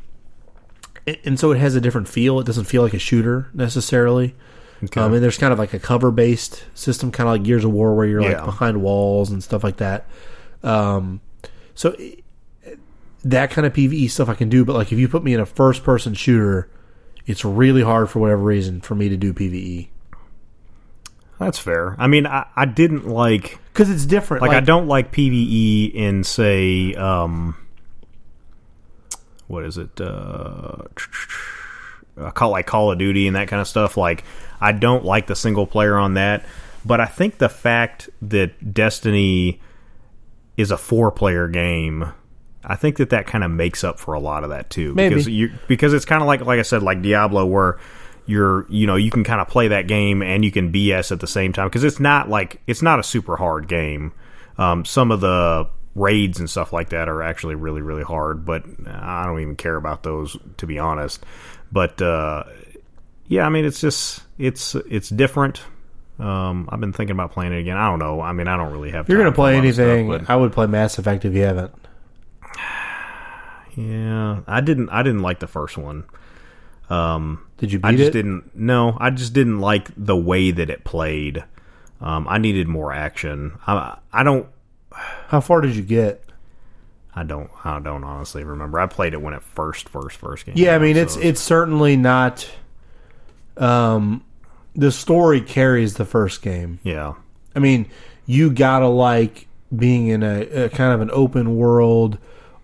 and- 1.06 1.18
and 1.24 1.40
so 1.40 1.50
it 1.50 1.58
has 1.58 1.74
a 1.74 1.80
different 1.80 2.06
feel. 2.08 2.38
It 2.40 2.46
doesn't 2.46 2.64
feel 2.66 2.82
like 2.82 2.94
a 2.94 2.98
shooter 3.00 3.48
necessarily. 3.52 4.34
Okay. 4.82 5.00
Um, 5.00 5.12
and 5.12 5.22
there's 5.22 5.38
kind 5.38 5.52
of 5.52 5.58
like 5.58 5.74
a 5.74 5.78
cover 5.78 6.10
based 6.10 6.62
system, 6.74 7.10
kind 7.10 7.28
of 7.28 7.34
like 7.34 7.42
Gears 7.42 7.64
of 7.64 7.72
War, 7.72 7.94
where 7.94 8.06
you're 8.06 8.22
like 8.22 8.44
behind 8.44 8.80
walls 8.80 9.30
and 9.30 9.42
stuff 9.42 9.64
like 9.64 9.78
that. 9.78 10.06
Um, 10.62 11.20
so 11.74 11.94
i- 11.98 12.16
that 13.24 13.50
kind 13.50 13.66
of 13.66 13.72
PVE 13.72 14.10
stuff 14.10 14.28
I 14.28 14.34
can 14.34 14.48
do, 14.48 14.64
but 14.64 14.74
like 14.74 14.92
if 14.92 14.98
you 14.98 15.08
put 15.08 15.24
me 15.24 15.34
in 15.34 15.40
a 15.40 15.46
first 15.46 15.82
person 15.82 16.14
shooter, 16.14 16.70
it's 17.26 17.44
really 17.44 17.82
hard 17.82 18.10
for 18.10 18.18
whatever 18.20 18.42
reason 18.42 18.80
for 18.80 18.94
me 18.94 19.08
to 19.08 19.16
do 19.16 19.32
PVE 19.32 19.88
that's 21.38 21.58
fair. 21.58 21.96
I 21.98 22.06
mean, 22.06 22.26
I, 22.26 22.46
I 22.54 22.64
didn't 22.64 23.06
like 23.08 23.58
because 23.72 23.90
it's 23.90 24.06
different. 24.06 24.42
like, 24.42 24.52
I 24.52 24.60
don't 24.60 24.86
like 24.86 25.12
PVE 25.12 25.92
in 25.94 26.24
say 26.24 26.94
um 26.94 27.56
what 29.46 29.64
is 29.64 29.76
it? 29.76 30.00
Uh, 30.00 30.82
I 32.16 32.30
call 32.30 32.50
like 32.50 32.66
Call 32.66 32.92
of 32.92 32.98
Duty 32.98 33.26
and 33.26 33.36
that 33.36 33.48
kind 33.48 33.60
of 33.60 33.68
stuff. 33.68 33.96
Like 33.96 34.24
I 34.60 34.72
don't 34.72 35.04
like 35.04 35.26
the 35.26 35.36
single 35.36 35.66
player 35.66 35.96
on 35.96 36.14
that, 36.14 36.44
but 36.84 37.00
I 37.00 37.06
think 37.06 37.38
the 37.38 37.48
fact 37.48 38.08
that 38.22 38.72
Destiny 38.72 39.60
is 40.56 40.70
a 40.70 40.78
four 40.78 41.10
player 41.10 41.48
game. 41.48 42.12
I 42.66 42.76
think 42.76 42.96
that 42.98 43.10
that 43.10 43.26
kind 43.26 43.44
of 43.44 43.50
makes 43.50 43.84
up 43.84 43.98
for 43.98 44.14
a 44.14 44.20
lot 44.20 44.44
of 44.44 44.50
that 44.50 44.70
too, 44.70 44.94
Maybe. 44.94 45.14
because 45.14 45.28
you 45.28 45.50
because 45.68 45.92
it's 45.92 46.04
kind 46.04 46.22
of 46.22 46.26
like 46.26 46.40
like 46.42 46.58
I 46.58 46.62
said, 46.62 46.82
like 46.82 47.02
Diablo, 47.02 47.44
where 47.46 47.78
you're 48.26 48.66
you 48.70 48.86
know 48.86 48.96
you 48.96 49.10
can 49.10 49.22
kind 49.24 49.40
of 49.40 49.48
play 49.48 49.68
that 49.68 49.86
game 49.86 50.22
and 50.22 50.44
you 50.44 50.50
can 50.50 50.72
BS 50.72 51.12
at 51.12 51.20
the 51.20 51.26
same 51.26 51.52
time 51.52 51.68
because 51.68 51.84
it's 51.84 52.00
not 52.00 52.28
like 52.28 52.60
it's 52.66 52.82
not 52.82 52.98
a 52.98 53.02
super 53.02 53.36
hard 53.36 53.68
game. 53.68 54.12
Um, 54.56 54.84
some 54.84 55.10
of 55.10 55.20
the 55.20 55.68
raids 55.94 56.40
and 56.40 56.48
stuff 56.50 56.72
like 56.72 56.88
that 56.90 57.08
are 57.08 57.22
actually 57.22 57.54
really 57.54 57.82
really 57.82 58.02
hard, 58.02 58.44
but 58.44 58.64
I 58.86 59.26
don't 59.26 59.40
even 59.40 59.56
care 59.56 59.76
about 59.76 60.02
those 60.02 60.36
to 60.58 60.66
be 60.66 60.78
honest. 60.78 61.24
But 61.70 62.00
uh, 62.00 62.44
yeah, 63.26 63.46
I 63.46 63.48
mean 63.50 63.64
it's 63.64 63.80
just 63.80 64.22
it's 64.38 64.74
it's 64.74 65.08
different. 65.08 65.62
Um, 66.18 66.68
I've 66.70 66.78
been 66.80 66.92
thinking 66.92 67.12
about 67.14 67.32
playing 67.32 67.52
it 67.52 67.58
again. 67.58 67.76
I 67.76 67.90
don't 67.90 67.98
know. 67.98 68.20
I 68.20 68.32
mean, 68.32 68.46
I 68.46 68.56
don't 68.56 68.72
really 68.72 68.92
have. 68.92 69.08
You're 69.08 69.18
gonna 69.18 69.32
play 69.32 69.54
stuff, 69.54 69.64
anything, 69.64 70.08
but- 70.08 70.30
I 70.30 70.36
would 70.36 70.52
play 70.52 70.66
Mass 70.66 70.96
Effect 70.98 71.24
if 71.24 71.34
you 71.34 71.42
haven't. 71.42 71.74
Yeah, 73.76 74.40
I 74.46 74.60
didn't. 74.60 74.88
I 74.90 75.02
didn't 75.02 75.22
like 75.22 75.40
the 75.40 75.46
first 75.46 75.76
one. 75.76 76.04
Um, 76.90 77.46
Did 77.58 77.72
you 77.72 77.78
beat 77.78 77.88
I 77.88 77.96
just 77.96 78.08
it? 78.10 78.12
didn't. 78.12 78.54
No, 78.54 78.96
I 79.00 79.10
just 79.10 79.32
didn't 79.32 79.60
like 79.60 79.88
the 79.96 80.16
way 80.16 80.50
that 80.50 80.68
it 80.70 80.84
played. 80.84 81.42
Um, 82.00 82.26
I 82.28 82.38
needed 82.38 82.68
more 82.68 82.92
action. 82.92 83.58
I, 83.66 83.96
I 84.12 84.22
don't. 84.22 84.46
How 84.92 85.40
far 85.40 85.60
did 85.62 85.74
you 85.76 85.82
get? 85.82 86.22
I 87.14 87.22
don't. 87.22 87.50
I 87.64 87.78
don't 87.80 88.04
honestly 88.04 88.44
remember. 88.44 88.78
I 88.80 88.86
played 88.86 89.14
it 89.14 89.22
when 89.22 89.34
it 89.34 89.42
first, 89.42 89.88
first, 89.88 90.16
first 90.18 90.44
came. 90.44 90.54
Yeah, 90.56 90.74
I 90.74 90.78
mean 90.78 90.96
so 90.96 91.02
it's 91.02 91.16
it's 91.16 91.40
certainly 91.40 91.96
not. 91.96 92.48
Um, 93.56 94.24
the 94.74 94.90
story 94.90 95.40
carries 95.40 95.94
the 95.94 96.04
first 96.04 96.42
game. 96.42 96.80
yeah, 96.82 97.14
I 97.54 97.60
mean, 97.60 97.88
you 98.26 98.50
gotta 98.50 98.88
like 98.88 99.46
being 99.74 100.08
in 100.08 100.22
a, 100.22 100.64
a 100.64 100.68
kind 100.68 100.92
of 100.92 101.00
an 101.00 101.10
open 101.12 101.56
world 101.56 102.18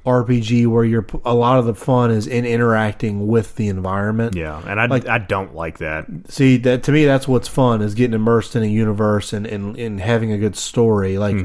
RPG 0.07 0.67
where 0.67 0.85
you're 0.85 1.07
a 1.25 1.35
lot 1.35 1.59
of 1.59 1.67
the 1.67 1.75
fun 1.75 2.11
is 2.11 2.27
in 2.27 2.45
interacting 2.47 3.27
with 3.27 3.57
the 3.57 3.69
environment. 3.69 4.35
yeah, 4.35 4.61
and 4.67 4.81
I 4.81 4.87
Like- 4.87 5.07
I 5.09 5.19
don't 5.19 5.55
like 5.55 5.79
that. 5.79 6.07
See 6.29 6.57
that 6.59 6.83
to 6.85 6.93
me, 6.93 7.05
that's 7.05 7.29
what's 7.29 7.49
fun 7.49 7.83
is 7.83 7.95
getting 7.95 8.15
immersed 8.15 8.57
in 8.57 8.63
a 8.63 8.67
universe 8.67 9.33
and 9.33 9.47
and, 9.47 9.77
and 9.77 10.01
having 10.01 10.33
a 10.33 10.39
good 10.39 10.57
story. 10.57 11.19
Like 11.19 11.37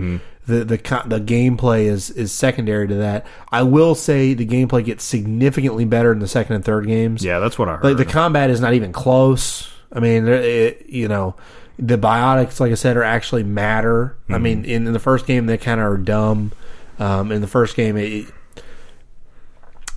the 0.48 0.64
the 0.64 0.77
the 1.07 1.19
gameplay 1.19 1.86
is 1.86 2.10
is 2.11 2.32
secondary 2.32 2.88
to 2.88 2.95
that. 2.95 3.26
I 3.52 3.64
will 3.64 3.95
say 3.95 4.34
the 4.34 4.45
gameplay 4.45 4.86
gets 4.86 5.03
significantly 5.03 5.86
better 5.86 6.11
in 6.14 6.19
the 6.19 6.27
second 6.27 6.56
and 6.56 6.64
third 6.64 6.88
games. 6.88 7.26
Yeah, 7.26 7.40
that's 7.40 7.57
what 7.60 7.68
I 7.68 7.73
heard. 7.76 7.84
like 7.84 7.98
the 7.98 8.06
combat 8.06 8.49
is 8.49 8.61
not 8.61 8.73
even 8.73 8.94
close. 8.94 9.69
I 9.91 9.99
mean, 9.99 10.27
it, 10.27 10.86
you 10.88 11.07
know, 11.07 11.36
the 11.80 11.98
biotics, 11.98 12.60
like 12.60 12.72
I 12.72 12.76
said, 12.76 12.95
are 12.98 13.03
actually 13.03 13.44
matter. 13.44 14.15
I 14.30 14.38
mean, 14.38 14.65
in, 14.65 14.88
in 14.88 14.94
the 14.94 14.99
first 14.99 15.26
game, 15.26 15.45
they 15.45 15.57
kind 15.57 15.80
of 15.82 15.88
are 15.88 15.98
dumb. 15.98 16.52
Um, 16.99 17.32
in 17.32 17.41
the 17.41 17.48
first 17.48 17.76
game, 17.76 17.98
it, 17.98 18.26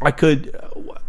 I 0.00 0.10
could. 0.10 0.56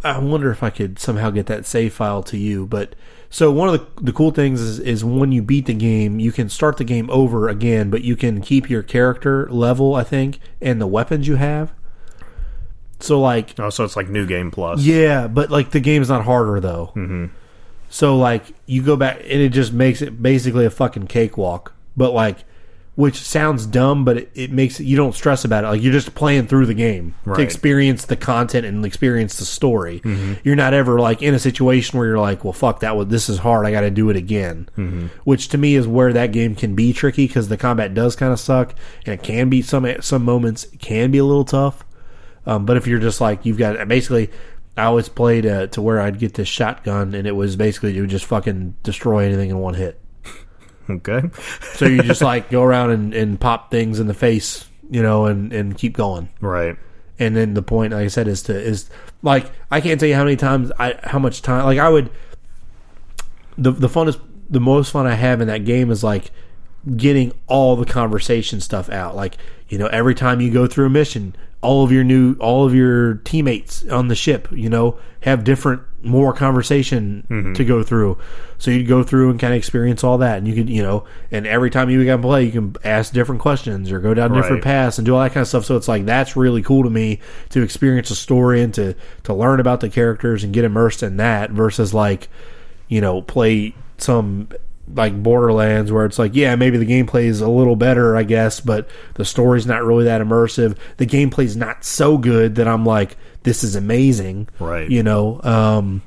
I 0.04 0.18
wonder 0.18 0.52
if 0.52 0.64
I 0.64 0.70
could 0.70 1.00
somehow 1.00 1.30
get 1.30 1.46
that 1.48 1.66
save 1.66 1.94
file 1.94 2.24
to 2.24 2.38
you. 2.38 2.66
But 2.66 2.96
so 3.30 3.52
one 3.52 3.70
of 3.70 3.74
the 3.74 4.02
the 4.02 4.14
cool 4.14 4.32
things 4.32 4.62
is 4.62 4.80
is 4.80 5.04
when 5.04 5.32
you 5.32 5.42
beat 5.42 5.68
the 5.68 5.74
game, 5.74 6.20
you 6.20 6.32
can 6.32 6.50
start 6.50 6.78
the 6.78 6.84
game 6.84 7.10
over 7.12 7.48
again, 7.50 7.90
but 7.90 8.04
you 8.04 8.16
can 8.16 8.42
keep 8.42 8.70
your 8.70 8.82
character 8.82 9.48
level, 9.52 9.96
I 9.96 10.04
think, 10.04 10.40
and 10.62 10.82
the 10.82 10.88
weapons 10.88 11.28
you 11.28 11.36
have. 11.36 11.72
So 13.00 13.20
like 13.20 13.58
oh, 13.60 13.70
so 13.70 13.84
it's 13.84 13.96
like 13.96 14.10
new 14.10 14.26
game 14.26 14.52
plus. 14.52 14.82
yeah, 14.82 15.28
but 15.28 15.50
like 15.50 15.72
the 15.72 15.80
game's 15.80 16.10
not 16.10 16.26
harder 16.26 16.60
though. 16.60 16.88
Mm-hmm. 16.96 17.28
So 17.90 18.18
like 18.18 18.44
you 18.66 18.82
go 18.82 18.96
back 18.96 19.18
and 19.18 19.42
it 19.42 19.50
just 19.50 19.72
makes 19.74 20.02
it 20.02 20.22
basically 20.22 20.66
a 20.66 20.70
fucking 20.70 21.08
cakewalk. 21.08 21.74
But 21.96 22.14
like, 22.14 22.40
which 23.00 23.22
sounds 23.22 23.66
dumb, 23.66 24.04
but 24.04 24.18
it, 24.18 24.32
it 24.36 24.52
makes 24.52 24.78
it 24.82 24.84
you 24.84 24.98
don't 24.98 25.16
stress 25.16 25.46
about 25.46 25.64
it. 25.64 25.68
Like 25.68 25.82
you're 25.82 25.94
just 25.94 26.14
playing 26.16 26.48
through 26.48 26.66
the 26.66 26.74
game 26.74 27.16
Right. 27.24 27.38
to 27.38 27.42
experience 27.42 28.04
the 28.04 28.18
content 28.18 28.66
and 28.66 28.86
experience 28.86 29.38
the 29.38 29.46
story. 29.46 30.02
You're 30.44 30.58
not 30.58 30.74
ever 30.74 31.00
like 31.00 31.22
in 31.22 31.34
a 31.34 31.40
situation 31.40 31.98
where 31.98 32.10
you're 32.10 32.20
like, 32.20 32.44
well, 32.44 32.52
fuck 32.52 32.82
that. 32.82 32.98
Was 32.98 33.08
this 33.08 33.30
is 33.30 33.38
hard. 33.38 33.66
I 33.66 33.72
got 33.72 33.82
to 33.82 33.90
do 33.90 34.10
it 34.10 34.18
again. 34.18 35.10
Which 35.24 35.48
to 35.50 35.58
me 35.58 35.76
is 35.76 35.88
where 35.88 36.12
that 36.12 36.34
game 36.34 36.56
can 36.56 36.76
be 36.76 36.92
tricky 36.92 37.26
because 37.26 37.48
the 37.48 37.56
combat 37.56 37.94
does 37.94 38.18
kind 38.18 38.34
of 38.34 38.40
suck 38.40 38.76
and 39.06 39.14
it 39.14 39.24
can 39.24 39.50
be 39.50 39.62
some 39.62 39.88
some 40.02 40.26
moments 40.26 40.68
can 40.80 41.10
be 41.10 41.20
a 41.20 41.24
little 41.24 41.46
tough. 41.46 41.86
Um, 42.46 42.66
but 42.66 42.76
if 42.76 42.86
you're 42.86 43.00
just 43.00 43.22
like 43.22 43.46
you've 43.46 43.58
got 43.58 43.88
basically, 43.88 44.30
I 44.76 44.84
always 44.84 45.08
played 45.08 45.46
uh, 45.46 45.68
to 45.68 45.82
where 45.82 46.02
I'd 46.02 46.20
get 46.20 46.34
this 46.34 46.50
shotgun 46.50 47.14
and 47.16 47.26
it 47.26 47.32
was 47.36 47.56
basically 47.56 47.94
you 47.94 48.02
would 48.02 48.10
just 48.10 48.26
fucking 48.26 48.76
destroy 48.84 49.24
anything 49.24 49.52
in 49.52 49.58
one 49.60 49.76
hit. 49.76 50.02
Okay. 51.00 51.22
So 51.74 51.86
you 51.86 52.02
just 52.02 52.22
like 52.22 52.50
go 52.50 52.64
around 52.64 52.92
and, 52.92 53.14
and 53.14 53.40
pop 53.40 53.70
things 53.70 54.00
in 54.00 54.08
the 54.08 54.14
face, 54.14 54.68
you 54.90 55.04
know, 55.04 55.26
and, 55.26 55.54
and 55.54 55.78
keep 55.78 55.94
going. 55.94 56.30
right. 56.42 56.78
And 57.20 57.36
then 57.36 57.54
the 57.54 57.62
point, 57.62 57.92
like 57.94 58.06
I 58.06 58.08
said, 58.08 58.28
is 58.28 58.44
to 58.44 58.58
is 58.58 58.90
like 59.22 59.52
I 59.70 59.82
can't 59.82 60.00
tell 60.00 60.08
you 60.08 60.16
how 60.16 60.24
many 60.24 60.38
times 60.38 60.72
I 60.80 60.98
how 61.04 61.20
much 61.20 61.42
time 61.42 61.66
like 61.66 61.78
I 61.78 61.90
would 61.90 62.10
the 63.58 63.72
the 63.72 63.90
funnest 63.90 64.20
the 64.50 64.60
most 64.60 64.92
fun 64.92 65.06
I 65.06 65.16
have 65.16 65.42
in 65.42 65.48
that 65.48 65.66
game 65.66 65.92
is 65.92 66.04
like 66.04 66.32
getting 66.96 67.34
all 67.48 67.76
the 67.76 67.86
conversation 67.86 68.62
stuff 68.62 68.90
out. 68.90 69.16
Like, 69.16 69.38
you 69.68 69.78
know, 69.78 69.88
every 69.88 70.16
time 70.16 70.42
you 70.42 70.50
go 70.52 70.66
through 70.66 70.88
a 70.88 70.90
mission, 70.90 71.36
all 71.62 71.84
of 71.84 71.92
your 71.92 72.04
new 72.04 72.36
all 72.40 72.66
of 72.66 72.74
your 72.74 73.16
teammates 73.16 73.86
on 73.88 74.08
the 74.08 74.16
ship, 74.16 74.48
you 74.52 74.70
know, 74.70 75.00
have 75.22 75.44
different 75.44 75.82
more 76.02 76.32
conversation 76.32 77.28
mm-hmm. 77.30 77.54
to 77.54 77.66
go 77.66 77.84
through. 77.84 78.18
So 78.58 78.72
you'd 78.72 78.88
go 78.88 79.04
through 79.04 79.32
and 79.32 79.40
kind 79.40 79.54
of 79.54 79.58
experience 79.58 80.04
all 80.04 80.20
that 80.20 80.38
and 80.38 80.48
you 80.48 80.56
could, 80.56 80.70
you 80.70 80.82
know, 80.82 81.06
and 81.32 81.46
every 81.46 81.70
time 81.70 81.90
you 81.90 82.04
can 82.06 82.22
play, 82.22 82.46
you 82.46 82.52
can 82.52 82.76
ask 82.86 83.12
different 83.12 83.42
questions 83.42 83.92
or 83.92 84.00
go 84.00 84.14
down 84.14 84.32
different 84.34 84.64
paths 84.64 84.98
and 84.98 85.06
do 85.06 85.16
all 85.16 85.22
that 85.22 85.34
kind 85.34 85.42
of 85.42 85.48
stuff. 85.50 85.66
So 85.66 85.76
it's 85.76 85.90
like 85.90 86.06
that's 86.06 86.38
really 86.38 86.62
cool 86.62 86.84
to 86.84 86.90
me 86.90 87.20
to 87.50 87.62
experience 87.62 88.10
a 88.12 88.16
story 88.16 88.62
and 88.62 88.74
to 88.76 88.96
to 89.24 89.34
learn 89.34 89.60
about 89.60 89.82
the 89.82 89.90
characters 89.90 90.44
and 90.44 90.54
get 90.54 90.64
immersed 90.64 91.04
in 91.04 91.18
that 91.18 91.52
versus 91.52 91.94
like 91.94 92.30
you 92.90 93.02
know, 93.02 93.22
play 93.22 93.74
some 93.98 94.50
like 94.94 95.22
Borderlands 95.22 95.92
where 95.92 96.06
it's 96.06 96.20
like, 96.20 96.36
yeah, 96.36 96.56
maybe 96.56 96.78
the 96.78 96.86
gameplay 96.86 97.26
is 97.26 97.42
a 97.42 97.50
little 97.50 97.76
better, 97.76 98.16
I 98.16 98.24
guess, 98.24 98.60
but 98.60 98.90
the 99.16 99.26
story's 99.26 99.66
not 99.66 99.84
really 99.84 100.06
that 100.06 100.22
immersive. 100.22 100.78
The 100.98 101.06
gameplay's 101.06 101.56
not 101.56 101.84
so 101.84 102.18
good 102.18 102.56
that 102.56 102.68
I'm 102.68 102.86
like, 102.86 103.18
this 103.44 103.64
is 103.64 103.76
amazing. 103.76 104.50
Right. 104.60 104.90
You 104.90 105.04
know, 105.04 105.42
um, 105.44 106.02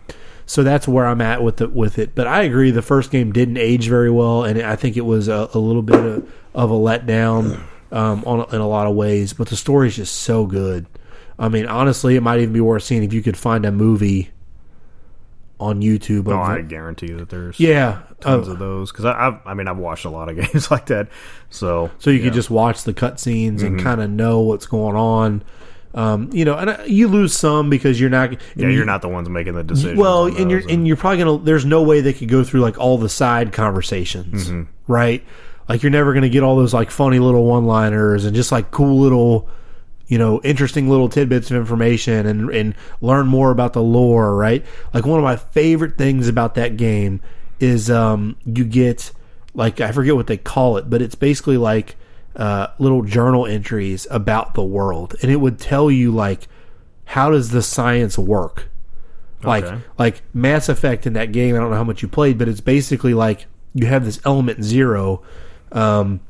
so 0.46 0.62
that's 0.62 0.86
where 0.88 1.06
I'm 1.06 1.20
at 1.20 1.42
with 1.42 1.60
it. 1.60 1.72
With 1.72 1.98
it, 1.98 2.14
but 2.14 2.26
I 2.26 2.42
agree. 2.42 2.70
The 2.72 2.82
first 2.82 3.10
game 3.10 3.32
didn't 3.32 3.56
age 3.56 3.88
very 3.88 4.10
well, 4.10 4.44
and 4.44 4.60
I 4.60 4.76
think 4.76 4.96
it 4.96 5.02
was 5.02 5.28
a, 5.28 5.48
a 5.54 5.58
little 5.58 5.82
bit 5.82 5.98
of, 5.98 6.32
of 6.54 6.70
a 6.70 6.74
letdown 6.74 7.62
um, 7.90 8.22
on 8.26 8.54
in 8.54 8.60
a 8.60 8.68
lot 8.68 8.86
of 8.86 8.94
ways. 8.94 9.32
But 9.32 9.48
the 9.48 9.56
story's 9.56 9.96
just 9.96 10.14
so 10.14 10.44
good. 10.46 10.86
I 11.38 11.48
mean, 11.48 11.66
honestly, 11.66 12.16
it 12.16 12.22
might 12.22 12.40
even 12.40 12.52
be 12.52 12.60
worth 12.60 12.82
seeing 12.82 13.02
if 13.02 13.12
you 13.12 13.22
could 13.22 13.36
find 13.36 13.64
a 13.64 13.72
movie 13.72 14.30
on 15.62 15.80
YouTube. 15.80 16.26
No, 16.26 16.40
I 16.40 16.60
guarantee 16.62 17.12
that 17.12 17.28
there's 17.30 17.58
Yeah. 17.60 18.02
tons 18.20 18.48
uh, 18.48 18.52
of 18.52 18.58
those 18.58 18.90
because 18.92 19.04
I've 19.04 19.38
I 19.46 19.54
mean 19.54 19.68
I've 19.68 19.78
watched 19.78 20.04
a 20.04 20.10
lot 20.10 20.28
of 20.28 20.36
games 20.52 20.70
like 20.70 20.86
that. 20.86 21.08
So 21.50 21.90
so 21.98 22.10
you 22.10 22.18
yeah. 22.18 22.24
could 22.24 22.34
just 22.34 22.50
watch 22.50 22.82
the 22.84 22.92
cutscenes 22.94 23.56
Mm-hmm. 23.58 23.66
and 23.66 23.80
kind 23.80 24.00
of 24.00 24.10
know 24.10 24.40
what's 24.40 24.66
going 24.66 24.96
on. 24.96 25.42
Um, 25.94 26.30
you 26.32 26.46
know, 26.46 26.56
and 26.56 26.70
uh, 26.70 26.78
you 26.86 27.06
lose 27.06 27.36
some 27.36 27.68
because 27.68 28.00
you're 28.00 28.08
not. 28.08 28.32
yeah 28.56 28.68
you're 28.68 28.86
not 28.86 29.02
the 29.02 29.10
ones 29.10 29.28
making 29.28 29.52
the 29.54 29.62
decision. 29.62 29.98
Well, 29.98 30.24
and 30.24 30.50
you're 30.50 30.62
and 30.66 30.86
you're 30.88 30.96
probably 30.96 31.18
gonna. 31.18 31.38
There's 31.44 31.66
no 31.66 31.82
way 31.82 32.00
they 32.00 32.14
could 32.14 32.28
go 32.30 32.42
through 32.44 32.60
like 32.60 32.78
all 32.78 32.96
the 32.96 33.10
side 33.10 33.52
conversations, 33.52 34.48
Mm-hmm. 34.48 34.62
right? 34.90 35.22
Like 35.68 35.82
you're 35.82 35.90
never 35.92 36.14
gonna 36.14 36.30
get 36.30 36.42
all 36.42 36.56
those 36.56 36.72
like 36.72 36.90
funny 36.90 37.18
little 37.18 37.44
one-liners 37.44 38.24
and 38.24 38.34
just 38.34 38.50
like 38.50 38.70
cool 38.70 39.00
little, 39.00 39.50
you 40.12 40.18
know, 40.18 40.42
interesting 40.42 40.90
little 40.90 41.08
tidbits 41.08 41.50
of 41.50 41.56
information 41.56 42.26
and 42.26 42.50
and 42.50 42.74
learn 43.00 43.26
more 43.26 43.50
about 43.50 43.72
the 43.72 43.82
lore, 43.82 44.36
right? 44.36 44.62
Like 44.92 45.06
one 45.06 45.18
of 45.18 45.24
my 45.24 45.36
favorite 45.36 45.96
things 45.96 46.28
about 46.28 46.54
that 46.56 46.76
game 46.76 47.22
is 47.60 47.90
um 47.90 48.36
you 48.44 48.64
get 48.64 49.10
like 49.54 49.80
I 49.80 49.90
forget 49.90 50.14
what 50.14 50.26
they 50.26 50.36
call 50.36 50.76
it, 50.76 50.90
but 50.90 51.00
it's 51.00 51.14
basically 51.14 51.56
like 51.56 51.96
uh, 52.36 52.66
little 52.78 53.00
journal 53.02 53.46
entries 53.46 54.06
about 54.10 54.52
the 54.52 54.62
world, 54.62 55.16
and 55.22 55.30
it 55.30 55.36
would 55.36 55.58
tell 55.58 55.90
you 55.90 56.10
like 56.12 56.46
how 57.06 57.30
does 57.30 57.48
the 57.48 57.62
science 57.62 58.18
work 58.18 58.68
like 59.42 59.64
Okay. 59.64 59.78
like 59.98 60.22
Mass 60.34 60.68
Effect 60.68 61.06
in 61.06 61.14
that 61.14 61.32
game. 61.32 61.54
I 61.54 61.58
don't 61.58 61.70
know 61.70 61.76
how 61.76 61.84
much 61.84 62.02
you 62.02 62.08
played, 62.08 62.36
but 62.36 62.48
it's 62.48 62.60
basically 62.60 63.14
like 63.14 63.46
you 63.74 63.86
have 63.86 64.04
this 64.04 64.20
element 64.26 64.62
zero, 64.62 65.22
um, 65.72 66.20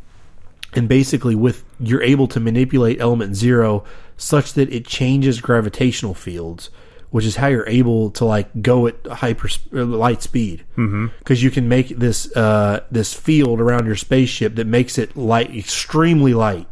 and 0.74 0.88
basically 0.88 1.34
with 1.34 1.64
you're 1.78 2.02
able 2.02 2.26
to 2.28 2.40
manipulate 2.40 3.00
element 3.00 3.36
zero 3.36 3.84
such 4.16 4.54
that 4.54 4.72
it 4.72 4.86
changes 4.86 5.40
gravitational 5.40 6.14
fields, 6.14 6.70
which 7.10 7.24
is 7.24 7.36
how 7.36 7.48
you're 7.48 7.68
able 7.68 8.10
to 8.10 8.24
like 8.24 8.62
go 8.62 8.86
at 8.86 9.06
hyper 9.06 9.48
uh, 9.74 9.84
light 9.84 10.22
speed. 10.22 10.64
Because 11.18 11.42
you 11.42 11.50
can 11.50 11.68
make 11.68 11.88
this 11.88 12.34
uh, 12.36 12.84
this 12.90 13.12
field 13.14 13.60
around 13.60 13.86
your 13.86 13.96
spaceship 13.96 14.54
that 14.56 14.66
makes 14.66 14.98
it 14.98 15.16
light 15.16 15.54
extremely 15.54 16.34
light. 16.34 16.68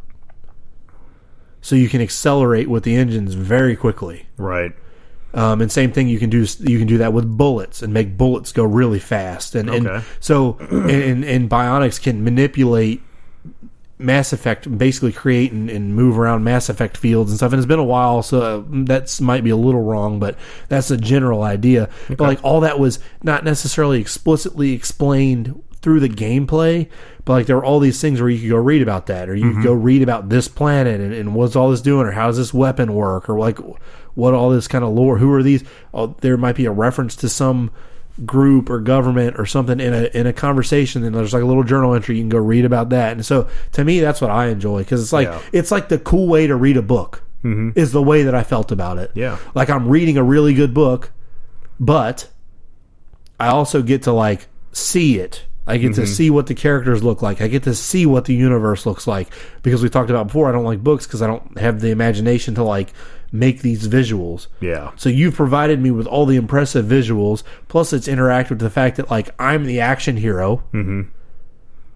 So 1.62 1.76
you 1.76 1.90
can 1.90 2.00
accelerate 2.00 2.68
with 2.68 2.84
the 2.84 2.96
engines 2.96 3.34
very 3.34 3.76
quickly 3.76 4.26
right. 4.38 4.72
Um, 5.32 5.60
and 5.60 5.70
same 5.70 5.92
thing, 5.92 6.08
you 6.08 6.18
can 6.18 6.30
do 6.30 6.44
you 6.60 6.78
can 6.78 6.88
do 6.88 6.98
that 6.98 7.12
with 7.12 7.36
bullets 7.36 7.82
and 7.82 7.92
make 7.92 8.16
bullets 8.16 8.50
go 8.50 8.64
really 8.64 8.98
fast. 8.98 9.54
And, 9.54 9.68
and 9.68 9.86
so 10.18 10.56
and, 10.70 11.24
and 11.24 11.48
Biotics 11.48 12.02
can 12.02 12.24
manipulate 12.24 13.02
Mass 14.00 14.32
Effect, 14.32 14.78
basically 14.78 15.12
create 15.12 15.52
and, 15.52 15.70
and 15.70 15.94
move 15.94 16.18
around 16.18 16.42
Mass 16.42 16.68
Effect 16.68 16.96
fields 16.96 17.30
and 17.30 17.38
stuff. 17.38 17.52
And 17.52 17.58
it's 17.58 17.66
been 17.66 17.78
a 17.78 17.84
while, 17.84 18.22
so 18.22 18.40
uh, 18.40 18.62
that's 18.84 19.20
might 19.20 19.44
be 19.44 19.50
a 19.50 19.56
little 19.56 19.82
wrong, 19.82 20.18
but 20.18 20.36
that's 20.68 20.90
a 20.90 20.96
general 20.96 21.42
idea. 21.42 21.88
But 22.08 22.20
like 22.20 22.44
all 22.44 22.60
that 22.60 22.78
was 22.78 22.98
not 23.22 23.44
necessarily 23.44 24.00
explicitly 24.00 24.72
explained 24.72 25.62
through 25.82 26.00
the 26.00 26.08
gameplay, 26.08 26.88
but 27.24 27.32
like 27.34 27.46
there 27.46 27.56
were 27.56 27.64
all 27.64 27.80
these 27.80 28.00
things 28.00 28.20
where 28.20 28.30
you 28.30 28.40
could 28.40 28.50
go 28.50 28.56
read 28.56 28.82
about 28.82 29.06
that, 29.06 29.28
or 29.28 29.34
you 29.34 29.44
could 29.44 29.52
mm-hmm. 29.52 29.62
go 29.62 29.72
read 29.72 30.02
about 30.02 30.28
this 30.28 30.48
planet 30.48 31.00
and, 31.00 31.12
and 31.12 31.34
what's 31.34 31.56
all 31.56 31.70
this 31.70 31.80
doing, 31.80 32.06
or 32.06 32.10
how 32.10 32.26
does 32.26 32.36
this 32.36 32.52
weapon 32.54 32.94
work, 32.94 33.28
or 33.28 33.38
like 33.38 33.58
what 34.14 34.34
all 34.34 34.50
this 34.50 34.68
kind 34.68 34.84
of 34.84 34.90
lore. 34.90 35.18
Who 35.18 35.32
are 35.32 35.42
these? 35.42 35.64
Oh, 35.94 36.14
there 36.20 36.36
might 36.36 36.56
be 36.56 36.66
a 36.66 36.72
reference 36.72 37.16
to 37.16 37.28
some 37.28 37.70
group 38.26 38.68
or 38.68 38.80
government 38.80 39.38
or 39.38 39.46
something 39.46 39.80
in 39.80 39.94
a 39.94 40.04
in 40.14 40.26
a 40.26 40.32
conversation 40.32 41.04
and 41.04 41.14
there's 41.14 41.32
like 41.32 41.42
a 41.42 41.46
little 41.46 41.62
journal 41.64 41.94
entry 41.94 42.16
you 42.16 42.22
can 42.22 42.28
go 42.28 42.38
read 42.38 42.64
about 42.64 42.90
that 42.90 43.12
and 43.12 43.24
so 43.24 43.48
to 43.72 43.84
me 43.84 44.00
that's 44.00 44.20
what 44.20 44.30
I 44.30 44.48
enjoy 44.48 44.80
because 44.80 45.02
it's 45.02 45.12
like 45.12 45.28
Yeah. 45.28 45.40
it's 45.52 45.70
like 45.70 45.88
the 45.88 45.98
cool 45.98 46.28
way 46.28 46.46
to 46.46 46.54
read 46.54 46.76
a 46.76 46.82
book 46.82 47.22
mm-hmm. 47.42 47.70
is 47.78 47.92
the 47.92 48.02
way 48.02 48.24
that 48.24 48.34
I 48.34 48.42
felt 48.42 48.72
about 48.72 48.98
it 48.98 49.10
Yeah. 49.14 49.38
like 49.54 49.70
I'm 49.70 49.88
reading 49.88 50.18
a 50.18 50.22
really 50.22 50.52
good 50.54 50.74
book 50.74 51.12
but 51.78 52.28
I 53.38 53.48
also 53.48 53.80
get 53.80 54.02
to 54.02 54.12
like 54.12 54.48
see 54.72 55.18
it 55.18 55.46
I 55.66 55.76
get 55.76 55.94
to 55.94 56.02
mm-hmm. 56.02 56.12
see 56.12 56.30
what 56.30 56.48
the 56.48 56.54
characters 56.54 57.04
look 57.04 57.22
like. 57.22 57.40
I 57.40 57.46
get 57.46 57.62
to 57.64 57.76
see 57.76 58.04
what 58.04 58.24
the 58.24 58.34
universe 58.34 58.86
looks 58.86 59.06
like 59.06 59.28
because 59.62 59.82
we 59.82 59.88
talked 59.88 60.10
about 60.10 60.26
before. 60.26 60.48
I 60.48 60.52
don't 60.52 60.64
like 60.64 60.82
books 60.82 61.06
because 61.06 61.22
I 61.22 61.28
don't 61.28 61.58
have 61.58 61.80
the 61.80 61.90
imagination 61.90 62.56
to 62.56 62.64
like 62.64 62.92
make 63.32 63.62
these 63.62 63.88
visuals. 63.88 64.48
Yeah. 64.60 64.92
So 64.96 65.08
you've 65.08 65.34
provided 65.34 65.80
me 65.80 65.90
with 65.90 66.06
all 66.06 66.26
the 66.26 66.36
impressive 66.36 66.86
visuals, 66.86 67.42
plus 67.68 67.92
it's 67.92 68.08
interact 68.08 68.50
with 68.50 68.58
the 68.58 68.70
fact 68.70 68.96
that 68.96 69.10
like 69.10 69.30
I'm 69.38 69.64
the 69.64 69.80
action 69.80 70.16
hero, 70.16 70.62
mm-hmm. 70.72 71.02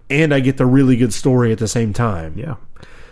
and 0.09 0.33
I 0.33 0.39
get 0.39 0.57
the 0.57 0.65
really 0.65 0.95
good 0.95 1.13
story 1.13 1.51
at 1.51 1.59
the 1.59 1.67
same 1.67 1.93
time. 1.93 2.37
Yeah. 2.37 2.55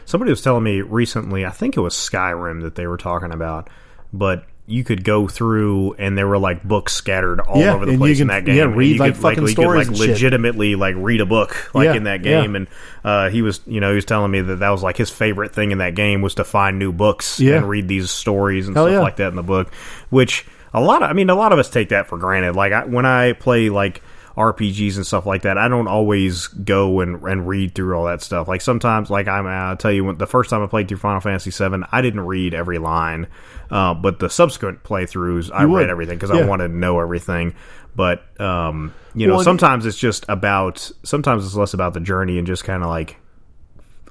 Somebody 0.06 0.32
was 0.32 0.42
telling 0.42 0.64
me 0.64 0.82
recently, 0.82 1.46
I 1.46 1.50
think 1.50 1.78
it 1.78 1.82
was 1.82 1.94
Skyrim 1.94 2.62
that 2.62 2.76
they 2.76 2.88
were 2.88 2.98
talking 2.98 3.32
about, 3.32 3.70
but 4.12 4.46
you 4.66 4.84
could 4.86 5.04
go 5.04 5.28
through 5.28 5.94
and 5.96 6.18
there 6.18 6.26
were 6.28 6.38
like 6.38 6.64
books 6.64 6.94
scattered 6.94 7.42
all 7.42 7.60
Yeah, 7.60 7.74
over 7.74 7.86
the 7.86 7.98
place 7.98 8.22
in 8.22 8.28
that 8.28 8.46
game. 8.46 8.56
yeah, 8.56 8.64
read, 8.64 8.94
you 8.94 8.98
like, 8.98 9.14
could, 9.16 9.22
fucking 9.22 9.42
you 9.42 9.48
stories 9.50 9.88
could, 9.88 9.96
and 9.96 10.00
like 10.00 10.06
shit. 10.08 10.14
legitimately 10.16 10.76
like 10.76 10.96
read 10.98 11.20
a 11.20 11.26
book 11.26 11.74
like 11.76 11.86
Yeah, 11.86 11.96
in 11.96 12.04
that 12.06 12.24
yeah. 12.24 12.42
game. 12.42 12.56
And 12.56 12.68
uh, 13.04 13.30
he 13.30 13.42
was, 13.42 13.60
you 13.68 13.82
know, 13.82 13.90
he 13.90 13.96
was 13.96 14.06
telling 14.06 14.32
me 14.32 14.40
that 14.40 14.58
that 14.58 14.70
was 14.70 14.82
like 14.82 14.96
his 14.96 15.10
favorite 15.10 15.54
thing 15.54 15.72
in 15.72 15.80
that 15.80 15.96
game 15.96 16.22
was 16.22 16.36
to 16.36 16.46
find 16.46 16.80
new 16.80 16.94
books 16.94 17.42
Yeah. 17.42 17.58
and 17.58 17.68
read 17.68 17.90
these 17.90 18.10
stories 18.10 18.68
and 18.68 18.76
Hell 18.76 18.86
stuff 18.86 18.94
yeah. 18.94 19.00
like 19.02 19.18
that 19.18 19.28
in 19.28 19.36
the 19.36 19.44
book. 19.44 19.74
Which 20.10 20.46
a 20.74 20.80
lot 20.80 21.04
of, 21.04 21.10
I 21.10 21.14
mean, 21.14 21.30
a 21.30 21.36
lot 21.36 21.52
of 21.52 21.60
us 21.60 21.70
take 21.70 21.90
that 21.90 22.08
for 22.08 22.18
granted. 22.18 22.56
Like 22.56 22.72
I, 22.72 22.86
when 22.86 23.06
I 23.06 23.34
play 23.34 23.70
like 23.70 24.02
RPGs 24.38 24.96
and 24.96 25.06
stuff 25.06 25.26
like 25.26 25.44
that, 25.44 25.58
I 25.58 25.68
don't 25.68 25.88
always 25.88 26.48
go 26.48 27.02
and, 27.02 27.22
and 27.24 27.48
read 27.48 27.76
through 27.76 27.96
all 27.96 28.06
that 28.06 28.22
stuff. 28.22 28.48
Like 28.48 28.62
sometimes, 28.62 29.10
like 29.10 29.28
I'm, 29.28 29.46
I'll 29.46 29.78
tell 29.78 29.92
you, 29.92 30.04
when 30.04 30.18
the 30.18 30.26
first 30.26 30.50
time 30.50 30.64
I 30.64 30.68
played 30.68 30.88
through 30.88 30.98
Final 30.98 31.22
Fantasy 31.22 31.52
VII, 31.52 31.84
I 31.92 32.02
didn't 32.02 32.22
read 32.22 32.54
every 32.54 32.80
line, 32.80 33.28
uh, 33.70 33.94
but 33.94 34.20
the 34.20 34.30
subsequent 34.30 34.84
playthroughs, 34.84 35.52
I 35.52 35.66
would. 35.66 35.78
read 35.78 35.90
everything 35.90 36.18
because 36.18 36.32
I 36.32 36.46
wanted 36.46 36.70
to 36.70 36.74
know 36.74 37.00
everything. 37.00 37.54
But 37.96 38.24
um, 38.42 38.94
you 39.14 39.28
know, 39.28 39.36
Well, 39.36 39.44
sometimes 39.44 39.86
it's 39.86 39.98
just 39.98 40.26
about. 40.28 40.90
Sometimes 41.04 41.46
it's 41.46 41.54
less 41.54 41.76
about 41.76 41.94
the 41.94 42.00
journey 42.00 42.40
and 42.40 42.48
just 42.48 42.64
kind 42.64 42.82
of 42.82 42.90
like 42.90 43.18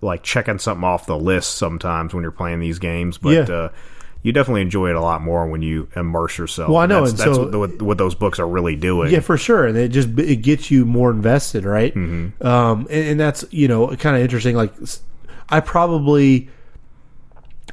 like 0.02 0.22
checking 0.22 0.58
something 0.58 0.84
off 0.84 1.06
the 1.06 1.18
list. 1.18 1.56
Sometimes 1.56 2.14
when 2.14 2.22
you're 2.22 2.30
playing 2.30 2.60
these 2.60 2.78
games, 2.78 3.18
but. 3.18 3.48
Yeah. 3.48 3.54
Uh, 3.54 3.68
you 4.22 4.32
definitely 4.32 4.62
enjoy 4.62 4.90
it 4.90 4.96
a 4.96 5.00
lot 5.00 5.20
more 5.20 5.46
when 5.48 5.62
you 5.62 5.88
immerse 5.96 6.38
yourself. 6.38 6.70
Well, 6.70 6.78
I 6.78 6.86
know, 6.86 7.00
That's, 7.00 7.10
and 7.10 7.18
that's 7.18 7.36
so- 7.36 7.48
what, 7.48 7.58
what, 7.58 7.82
what 7.82 7.98
those 7.98 8.14
books 8.14 8.38
are 8.38 8.46
really 8.48 8.76
doing. 8.76 9.10
Yeah, 9.12 9.20
for 9.20 9.36
sure, 9.36 9.66
and 9.66 9.76
it 9.76 9.88
just 9.88 10.08
it 10.18 10.36
gets 10.36 10.70
you 10.70 10.84
more 10.86 11.10
invested, 11.10 11.64
right? 11.64 11.94
Mm-hmm. 11.94 12.46
Um, 12.46 12.86
and, 12.90 13.08
and 13.08 13.20
that's 13.20 13.44
you 13.50 13.68
know 13.68 13.88
kind 13.96 14.16
of 14.16 14.22
interesting. 14.22 14.56
Like, 14.56 14.72
I 15.48 15.60
probably 15.60 16.48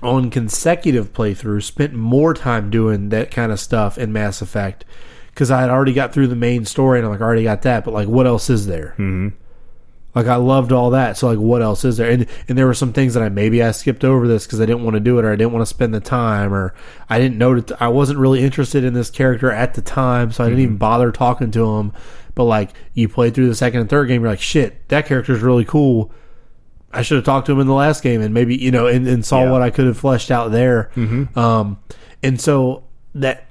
on 0.02 0.30
consecutive 0.30 1.12
playthroughs 1.14 1.64
spent 1.64 1.94
more 1.94 2.34
time 2.34 2.70
doing 2.70 3.10
that 3.10 3.32
kind 3.32 3.52
of 3.52 3.60
stuff 3.60 3.98
in 3.98 4.14
Mass 4.14 4.42
Effect 4.42 4.86
because 5.28 5.52
I 5.52 5.62
had 5.62 5.70
already 5.70 5.94
got 5.94 6.14
through 6.14 6.28
the 6.28 6.36
main 6.36 6.66
story 6.66 7.00
and 7.00 7.06
I'm 7.06 7.12
like, 7.12 7.22
I 7.22 7.26
already 7.26 7.44
got 7.44 7.64
that, 7.64 7.84
but 7.84 7.94
like, 7.94 8.08
what 8.08 8.26
else 8.26 8.50
is 8.50 8.66
there? 8.66 8.92
Mm-hmm. 8.98 9.30
Like, 10.16 10.26
I 10.26 10.38
loved 10.38 10.72
all 10.72 10.90
that, 10.90 11.18
so 11.18 11.28
like, 11.28 11.38
what 11.38 11.62
else 11.62 11.86
is 11.86 11.98
there? 11.98 12.10
And 12.10 12.26
and 12.48 12.58
there 12.58 12.66
were 12.66 12.74
some 12.74 12.94
things 12.94 13.14
that 13.14 13.22
I 13.22 13.30
maybe 13.30 13.62
I 13.62 13.70
skipped 13.72 14.04
over 14.04 14.28
this 14.28 14.46
because 14.48 14.60
I 14.60 14.66
didn't 14.66 14.84
want 14.84 14.96
to 14.96 15.00
do 15.00 15.20
it 15.20 15.26
or 15.26 15.32
I 15.32 15.36
didn't 15.36 15.54
want 15.54 15.62
to 15.62 15.68
spend 15.68 15.94
the 15.94 16.00
time 16.00 16.52
or 16.54 16.74
I 17.10 17.20
didn't 17.20 17.38
know 17.38 17.60
that 17.60 17.80
I 17.82 17.90
wasn't 17.90 18.18
really 18.20 18.44
interested 18.44 18.84
in 18.84 18.94
this 18.94 19.12
character 19.12 19.52
at 19.52 19.76
the 19.76 19.82
time, 19.82 20.32
so 20.32 20.44
I 20.44 20.48
didn't 20.50 20.64
even 20.64 20.78
bother 20.78 21.12
talking 21.12 21.52
to 21.52 21.78
him. 21.78 21.94
But 22.34 22.46
like, 22.46 22.72
you 22.94 23.08
play 23.08 23.30
through 23.30 23.50
the 23.50 23.56
second 23.56 23.82
and 23.82 23.90
third 23.90 24.08
game, 24.08 24.22
you're 24.22 24.32
like, 24.32 24.42
shit, 24.42 24.88
that 24.90 25.06
character's 25.06 25.42
really 25.42 25.66
cool. 25.66 26.12
I 26.92 27.04
should 27.04 27.18
have 27.18 27.26
talked 27.26 27.46
to 27.46 27.52
him 27.52 27.60
in 27.60 27.68
the 27.68 27.74
last 27.76 28.02
game 28.02 28.20
and 28.22 28.34
maybe 28.34 28.56
you 28.56 28.72
know 28.72 28.88
and, 28.88 29.08
and 29.08 29.24
saw 29.24 29.44
Yeah. 29.44 29.52
what 29.52 29.62
I 29.62 29.70
could 29.70 29.86
have 29.86 29.98
fleshed 29.98 30.32
out 30.32 30.52
there. 30.52 30.90
Um, 31.38 31.78
and 32.24 32.42
so 32.42 32.84
that 33.14 33.46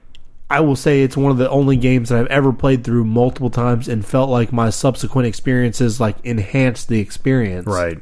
I 0.50 0.60
will 0.60 0.76
say 0.76 1.02
it's 1.02 1.16
one 1.16 1.30
of 1.30 1.36
the 1.36 1.50
only 1.50 1.76
games 1.76 2.08
that 2.08 2.18
I've 2.18 2.26
ever 2.28 2.52
played 2.52 2.82
through 2.82 3.04
multiple 3.04 3.50
times 3.50 3.86
and 3.86 4.04
felt 4.04 4.30
like 4.30 4.52
my 4.52 4.70
subsequent 4.70 5.28
experiences 5.28 6.00
like 6.00 6.16
enhanced 6.24 6.88
the 6.88 7.00
experience. 7.00 7.66
Right. 7.66 8.00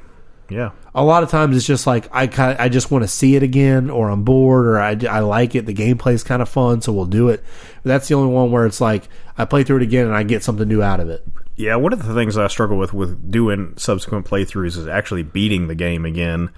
Yeah. 0.48 0.70
A 0.94 1.02
lot 1.02 1.24
of 1.24 1.28
times 1.30 1.56
it's 1.56 1.66
just 1.66 1.88
like 1.88 2.08
I 2.12 2.28
kind 2.28 2.56
I 2.58 2.68
just 2.68 2.90
want 2.90 3.02
to 3.02 3.08
see 3.08 3.34
it 3.34 3.42
again 3.42 3.90
or 3.90 4.10
I'm 4.10 4.22
bored 4.22 4.66
or 4.66 4.78
I, 4.78 4.96
I 5.10 5.20
like 5.20 5.56
it. 5.56 5.66
The 5.66 5.74
gameplay 5.74 6.12
is 6.12 6.22
kind 6.22 6.40
of 6.40 6.48
fun, 6.48 6.82
so 6.82 6.92
we'll 6.92 7.06
do 7.06 7.30
it. 7.30 7.42
But 7.82 7.88
that's 7.88 8.08
the 8.08 8.14
only 8.14 8.32
one 8.32 8.52
where 8.52 8.64
it's 8.64 8.80
like 8.80 9.08
I 9.36 9.44
play 9.44 9.64
through 9.64 9.78
it 9.78 9.82
again 9.82 10.06
and 10.06 10.14
I 10.14 10.22
get 10.22 10.44
something 10.44 10.68
new 10.68 10.82
out 10.82 11.00
of 11.00 11.10
it. 11.10 11.26
Yeah, 11.56 11.76
one 11.76 11.92
of 11.92 12.06
the 12.06 12.14
things 12.14 12.38
I 12.38 12.46
struggle 12.46 12.76
with 12.76 12.92
with 12.92 13.30
doing 13.30 13.74
subsequent 13.76 14.26
playthroughs 14.26 14.76
is 14.76 14.86
actually 14.86 15.24
beating 15.24 15.66
the 15.66 15.74
game 15.74 16.04
again. 16.04 16.50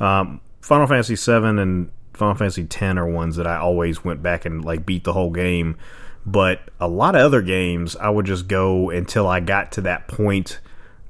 Um, 0.00 0.40
Final 0.60 0.88
Fantasy 0.88 1.14
VII 1.14 1.60
and 1.60 1.90
Final 2.16 2.34
Fantasy 2.34 2.62
X 2.62 2.82
are 2.82 3.06
ones 3.06 3.36
that 3.36 3.46
I 3.46 3.56
always 3.58 4.04
went 4.04 4.22
back 4.22 4.44
and 4.44 4.64
like 4.64 4.84
beat 4.86 5.04
the 5.04 5.12
whole 5.12 5.30
game. 5.30 5.76
But 6.24 6.60
a 6.80 6.88
lot 6.88 7.14
of 7.14 7.20
other 7.22 7.40
games, 7.42 7.94
I 7.96 8.08
would 8.10 8.26
just 8.26 8.48
go 8.48 8.90
until 8.90 9.28
I 9.28 9.38
got 9.40 9.72
to 9.72 9.82
that 9.82 10.08
point 10.08 10.58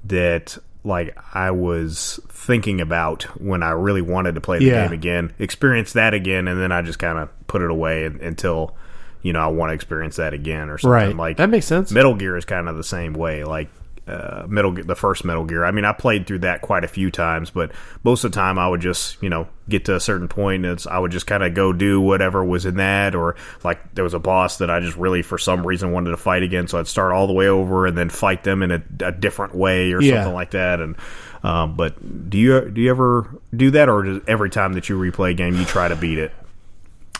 that 0.05 0.59
like 0.85 1.17
I 1.35 1.51
was 1.51 2.21
thinking 2.29 2.81
about 2.81 3.25
when 3.41 3.63
I 3.63 3.71
really 3.71 4.03
wanted 4.03 4.35
to 4.37 4.41
play 4.41 4.59
the 4.59 4.67
Yeah. 4.67 4.85
game 4.85 4.93
again, 4.93 5.33
experience 5.39 5.95
that 5.95 6.15
again, 6.15 6.47
and 6.49 6.61
then 6.61 6.71
I 6.71 6.83
just 6.83 6.99
kind 6.99 7.19
of 7.19 7.29
put 7.49 7.63
it 7.63 7.71
away 7.71 8.05
un- 8.07 8.21
until 8.23 8.77
you 9.23 9.33
know 9.33 9.41
I 9.41 9.49
want 9.49 9.71
to 9.71 9.75
experience 9.75 10.17
that 10.17 10.35
again 10.35 10.69
or 10.69 10.79
something. 10.79 10.93
Right. 10.93 11.17
Like 11.17 11.39
That 11.39 11.51
makes 11.51 11.67
sense. 11.67 11.91
Metal 11.91 12.15
Gear 12.15 12.37
is 12.37 12.45
kind 12.45 12.69
of 12.69 12.77
the 12.77 12.85
same 12.85 13.15
way. 13.15 13.43
Like 13.43 13.69
uh, 14.07 14.47
Metal, 14.49 14.73
the 14.73 14.95
first 14.95 15.25
Metal 15.25 15.45
Gear. 15.45 15.65
I 15.65 15.71
mean, 15.73 15.85
I 15.85 15.93
played 15.93 16.27
through 16.27 16.41
that 16.41 16.61
quite 16.63 16.85
a 16.85 16.89
few 16.89 17.11
times, 17.11 17.51
but 17.51 17.73
most 18.05 18.23
of 18.25 18.31
the 18.33 18.37
time 18.37 18.59
I 18.59 18.69
would 18.69 18.81
just, 18.81 19.21
you 19.23 19.29
know, 19.29 19.49
get 19.69 19.85
to 19.87 19.97
a 19.97 20.01
certain 20.01 20.29
point. 20.29 20.65
And 20.65 20.75
it's, 20.75 20.87
I 20.87 20.99
would 20.99 21.11
just 21.11 21.27
kind 21.27 21.43
of 21.43 21.55
go 21.55 21.73
do 21.73 22.01
whatever 22.01 22.45
was 22.45 22.67
in 22.67 22.77
that, 22.77 23.15
or 23.15 23.35
like 23.65 23.95
there 23.95 24.05
was 24.05 24.15
a 24.15 24.19
boss 24.21 24.59
that 24.59 24.71
I 24.71 24.79
just 24.81 24.97
really, 24.97 25.23
for 25.23 25.39
some 25.39 25.67
reason, 25.67 25.91
wanted 25.93 26.11
to 26.11 26.17
fight 26.17 26.43
again. 26.45 26.69
So 26.69 26.79
I'd 26.79 26.87
start 26.87 27.13
all 27.13 27.27
the 27.27 27.33
way 27.33 27.49
over 27.49 27.87
and 27.87 27.99
then 27.99 28.09
fight 28.09 28.45
them 28.45 28.63
in 28.63 28.71
a, 28.71 28.83
a 29.01 29.13
different 29.13 29.55
way 29.55 29.93
or 29.93 30.01
Yeah. 30.01 30.23
something 30.23 30.35
like 30.35 30.53
that. 30.53 30.81
And 30.81 30.97
um, 31.43 31.77
but 31.77 32.31
do 32.31 32.39
you 32.39 32.71
do 32.71 32.81
you 32.81 32.91
ever 32.91 33.29
do 33.55 33.71
that, 33.73 33.89
or 33.89 34.03
does 34.03 34.21
every 34.27 34.51
time 34.51 34.73
that 34.73 34.89
you 34.89 34.99
replay 34.99 35.31
a 35.31 35.35
game, 35.35 35.55
you 35.57 35.65
try 35.65 35.87
to 35.89 35.95
beat 35.97 36.19
it? 36.19 36.33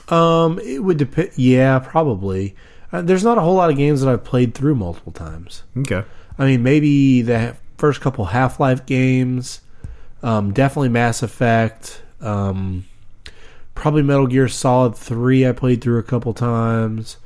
Um, 0.09 0.59
it 0.61 0.79
would 0.83 0.97
depend. 0.99 1.31
Yeah, 1.37 1.79
probably. 1.81 2.55
Uh, 2.93 3.03
there's 3.03 3.25
not 3.25 3.39
a 3.39 3.41
whole 3.41 3.55
lot 3.55 3.71
of 3.71 3.77
games 3.77 4.01
that 4.01 4.09
I've 4.11 4.25
played 4.25 4.55
through 4.55 4.77
multiple 4.77 5.13
times. 5.13 5.65
Okay. 5.79 6.05
I 6.39 6.45
mean, 6.47 6.63
maybe 6.63 7.23
the 7.23 7.57
first 7.79 8.01
couple 8.01 8.27
Half 8.27 8.61
Life 8.61 8.87
games, 8.87 9.61
um, 10.23 10.53
definitely 10.53 10.89
Mass 10.91 11.23
Effect, 11.23 12.03
um, 12.21 12.85
probably 13.75 14.03
Metal 14.03 14.27
Gear 14.27 14.49
Solid 14.49 14.97
3 14.97 15.47
I 15.47 15.53
played 15.53 15.83
through 15.83 15.99
a 15.99 16.03
couple 16.03 16.33
times. 16.35 17.17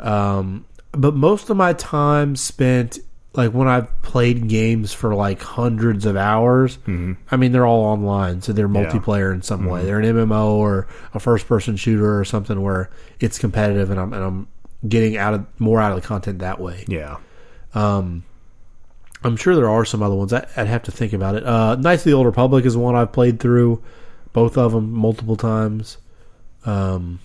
Um, 0.00 0.64
but 0.92 1.14
most 1.14 1.48
of 1.50 1.56
my 1.56 1.72
time 1.74 2.36
spent, 2.36 2.98
like 3.34 3.52
when 3.52 3.68
I've 3.68 4.02
played 4.02 4.48
games 4.48 4.92
for 4.92 5.14
like 5.14 5.40
hundreds 5.40 6.04
of 6.04 6.16
hours, 6.16 6.78
I 7.30 7.36
mean, 7.36 7.52
they're 7.52 7.64
all 7.66 7.84
online, 7.84 8.42
so 8.42 8.52
they're 8.52 8.68
multiplayer 8.68 9.32
in 9.32 9.40
some 9.42 9.64
way. 9.64 9.84
They're 9.86 10.00
an 10.00 10.04
MMO 10.04 10.48
or 10.54 10.86
a 11.14 11.20
first 11.20 11.46
person 11.46 11.76
shooter 11.76 12.18
or 12.18 12.24
something 12.26 12.60
where 12.60 12.90
it's 13.20 13.38
competitive 13.38 13.90
and 13.90 13.98
I'm, 13.98 14.12
and 14.12 14.22
I'm 14.22 14.48
getting 14.86 15.16
out 15.16 15.32
of 15.34 15.46
more 15.58 15.80
out 15.80 15.92
of 15.96 16.02
the 16.02 16.06
content 16.06 16.40
that 16.40 16.60
way. 16.60 16.84
Yeah. 16.88 17.16
I'm 19.24 19.36
sure 19.36 19.54
there 19.54 19.68
are 19.70 19.84
some 19.84 20.02
other 20.02 20.14
ones. 20.14 20.32
I, 20.32 20.46
I'd 20.56 20.66
have 20.66 20.82
to 20.84 20.92
think 20.92 21.12
about 21.12 21.34
it. 21.36 21.44
Uh, 21.44 21.76
Knights 21.76 22.02
of 22.02 22.10
the 22.10 22.12
Old 22.14 22.26
Republic 22.26 22.64
is 22.64 22.76
one 22.76 22.94
I've 22.96 23.12
played 23.12 23.38
through, 23.40 23.82
both 24.32 24.56
of 24.58 24.72
them 24.72 24.92
multiple 24.92 25.36
times. 25.36 25.98
Um, 26.64 27.20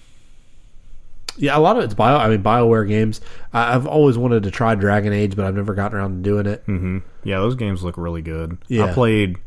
yeah, 1.37 1.55
a 1.57 1.59
lot 1.59 1.77
of 1.77 1.83
it's 1.83 1.93
bio. 1.93 2.17
I 2.17 2.29
mean, 2.29 2.41
Bioware 2.41 2.87
games. 2.87 3.21
I, 3.53 3.75
I've 3.75 3.85
always 3.85 4.17
wanted 4.17 4.43
to 4.43 4.51
try 4.51 4.73
Dragon 4.75 5.13
Age, 5.13 5.35
but 5.35 5.45
I've 5.45 5.55
never 5.55 5.73
gotten 5.75 5.97
around 5.97 6.23
to 6.23 6.29
doing 6.29 6.45
it. 6.47 6.63
hmm 6.65 6.99
Yeah, 7.23 7.37
those 7.39 7.55
games 7.55 7.83
look 7.83 7.97
really 7.97 8.21
good. 8.23 8.57
Yeah. 8.67 8.85
I 8.85 8.93
played. 8.93 9.37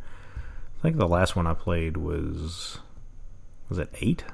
I 0.78 0.82
think 0.82 0.96
the 0.96 1.08
last 1.08 1.34
one 1.36 1.46
I 1.46 1.54
played 1.54 1.96
was 1.96 2.78
was 3.68 3.78
it 3.78 3.92
eight 4.00 4.24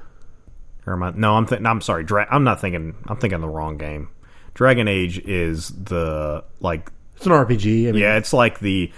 Or 0.85 0.93
am 0.93 1.03
I? 1.03 1.11
No, 1.11 1.33
I'm. 1.35 1.45
Th- 1.47 1.59
no, 1.61 1.69
I'm 1.69 1.81
sorry. 1.81 2.03
Dra- 2.03 2.27
I'm 2.29 2.43
not 2.43 2.61
thinking. 2.61 2.95
I'm 3.07 3.17
thinking 3.17 3.41
the 3.41 3.49
wrong 3.49 3.77
game. 3.77 4.09
Dragon 4.53 4.87
Age 4.87 5.19
is 5.19 5.69
the 5.69 6.43
like. 6.59 6.91
It's 7.17 7.25
an 7.25 7.31
RPG. 7.31 7.89
I 7.89 7.91
mean, 7.91 8.01
Yeah, 8.01 8.17
it's 8.17 8.33
like 8.33 8.59
the. 8.59 8.91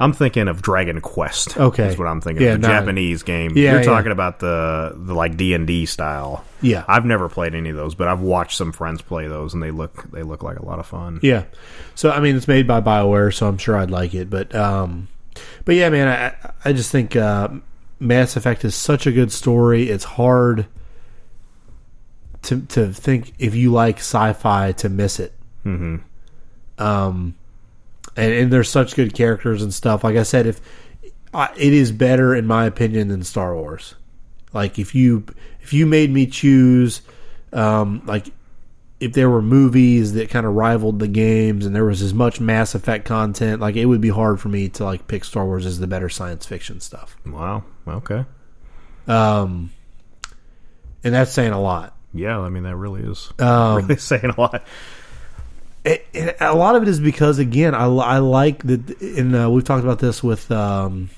I'm 0.00 0.12
thinking 0.12 0.46
of 0.46 0.62
Dragon 0.62 1.00
Quest. 1.00 1.56
Okay. 1.56 1.88
is 1.88 1.98
what 1.98 2.06
I'm 2.06 2.20
thinking. 2.20 2.44
Yeah, 2.44 2.52
of. 2.54 2.62
The 2.62 2.68
no. 2.68 2.74
Japanese 2.74 3.22
game. 3.24 3.52
Yeah, 3.56 3.72
You're 3.72 3.80
yeah. 3.80 3.86
talking 3.86 4.12
about 4.12 4.38
the 4.38 4.92
the 4.96 5.12
like 5.12 5.36
D 5.36 5.54
and 5.54 5.66
D 5.66 5.86
style. 5.86 6.44
Yeah. 6.62 6.84
I've 6.86 7.04
never 7.04 7.28
played 7.28 7.54
any 7.54 7.70
of 7.70 7.76
those, 7.76 7.94
but 7.96 8.06
I've 8.06 8.20
watched 8.20 8.56
some 8.56 8.72
friends 8.72 9.02
play 9.02 9.26
those, 9.26 9.54
and 9.54 9.62
they 9.62 9.70
look 9.72 10.10
they 10.12 10.22
look 10.22 10.42
like 10.42 10.58
a 10.58 10.64
lot 10.64 10.78
of 10.78 10.86
fun. 10.86 11.18
Yeah. 11.22 11.44
So 11.96 12.10
I 12.10 12.20
mean, 12.20 12.36
it's 12.36 12.46
made 12.48 12.66
by 12.68 12.80
Bioware, 12.80 13.34
so 13.34 13.48
I'm 13.48 13.58
sure 13.58 13.76
I'd 13.76 13.90
like 13.90 14.14
it. 14.14 14.30
But 14.30 14.54
um, 14.54 15.08
but 15.64 15.74
yeah, 15.74 15.90
man, 15.90 16.06
I 16.08 16.52
I 16.64 16.72
just 16.72 16.92
think 16.92 17.16
uh, 17.16 17.48
Mass 17.98 18.36
Effect 18.36 18.64
is 18.64 18.76
such 18.76 19.06
a 19.06 19.12
good 19.12 19.32
story. 19.32 19.90
It's 19.90 20.04
hard 20.04 20.66
to 22.42 22.60
to 22.60 22.92
think 22.92 23.34
if 23.40 23.54
you 23.56 23.72
like 23.72 23.98
sci-fi 23.98 24.72
to 24.72 24.88
miss 24.88 25.18
it. 25.18 25.34
Mm-hmm. 25.66 25.96
Um, 26.78 27.34
and, 28.16 28.32
and 28.32 28.52
there's 28.52 28.68
such 28.70 28.94
good 28.96 29.14
characters 29.14 29.62
and 29.62 29.72
stuff. 29.72 30.04
Like 30.04 30.16
I 30.16 30.22
said, 30.22 30.46
if 30.46 30.60
I, 31.32 31.52
it 31.56 31.72
is 31.72 31.92
better 31.92 32.34
in 32.34 32.46
my 32.46 32.64
opinion 32.66 33.08
than 33.08 33.22
Star 33.22 33.54
Wars. 33.54 33.94
Like 34.52 34.78
if 34.78 34.94
you 34.94 35.24
if 35.60 35.72
you 35.72 35.86
made 35.86 36.10
me 36.10 36.26
choose, 36.26 37.02
um, 37.52 38.02
like 38.06 38.30
if 39.00 39.12
there 39.12 39.28
were 39.30 39.42
movies 39.42 40.14
that 40.14 40.30
kind 40.30 40.46
of 40.46 40.54
rivaled 40.54 40.98
the 40.98 41.06
games 41.08 41.66
and 41.66 41.76
there 41.76 41.84
was 41.84 42.02
as 42.02 42.14
much 42.14 42.40
Mass 42.40 42.74
Effect 42.74 43.04
content, 43.04 43.60
like 43.60 43.76
it 43.76 43.84
would 43.84 44.00
be 44.00 44.08
hard 44.08 44.40
for 44.40 44.48
me 44.48 44.68
to 44.70 44.84
like 44.84 45.06
pick 45.06 45.24
Star 45.24 45.44
Wars 45.44 45.66
as 45.66 45.78
the 45.78 45.86
better 45.86 46.08
science 46.08 46.46
fiction 46.46 46.80
stuff. 46.80 47.16
Wow. 47.26 47.62
Okay. 47.86 48.24
Um, 49.06 49.70
and 51.04 51.14
that's 51.14 51.32
saying 51.32 51.52
a 51.52 51.60
lot. 51.60 51.94
Yeah, 52.14 52.38
I 52.40 52.48
mean 52.48 52.62
that 52.62 52.76
really 52.76 53.02
is 53.02 53.30
Um, 53.38 53.76
really 53.82 53.96
saying 53.96 54.32
a 54.36 54.40
lot. 54.40 54.64
It, 55.84 56.06
it- 56.12 56.36
a 56.40 56.54
lot 56.54 56.74
of 56.76 56.82
it 56.82 56.88
is 56.88 57.00
because 57.00 57.38
again, 57.38 57.74
I, 57.74 57.86
I 57.86 58.18
like 58.18 58.62
that, 58.64 59.00
and 59.00 59.34
uh, 59.34 59.50
we've 59.50 59.64
talked 59.64 59.84
about 59.84 59.98
this 60.00 60.22
with 60.22 60.50
um, 60.50 61.10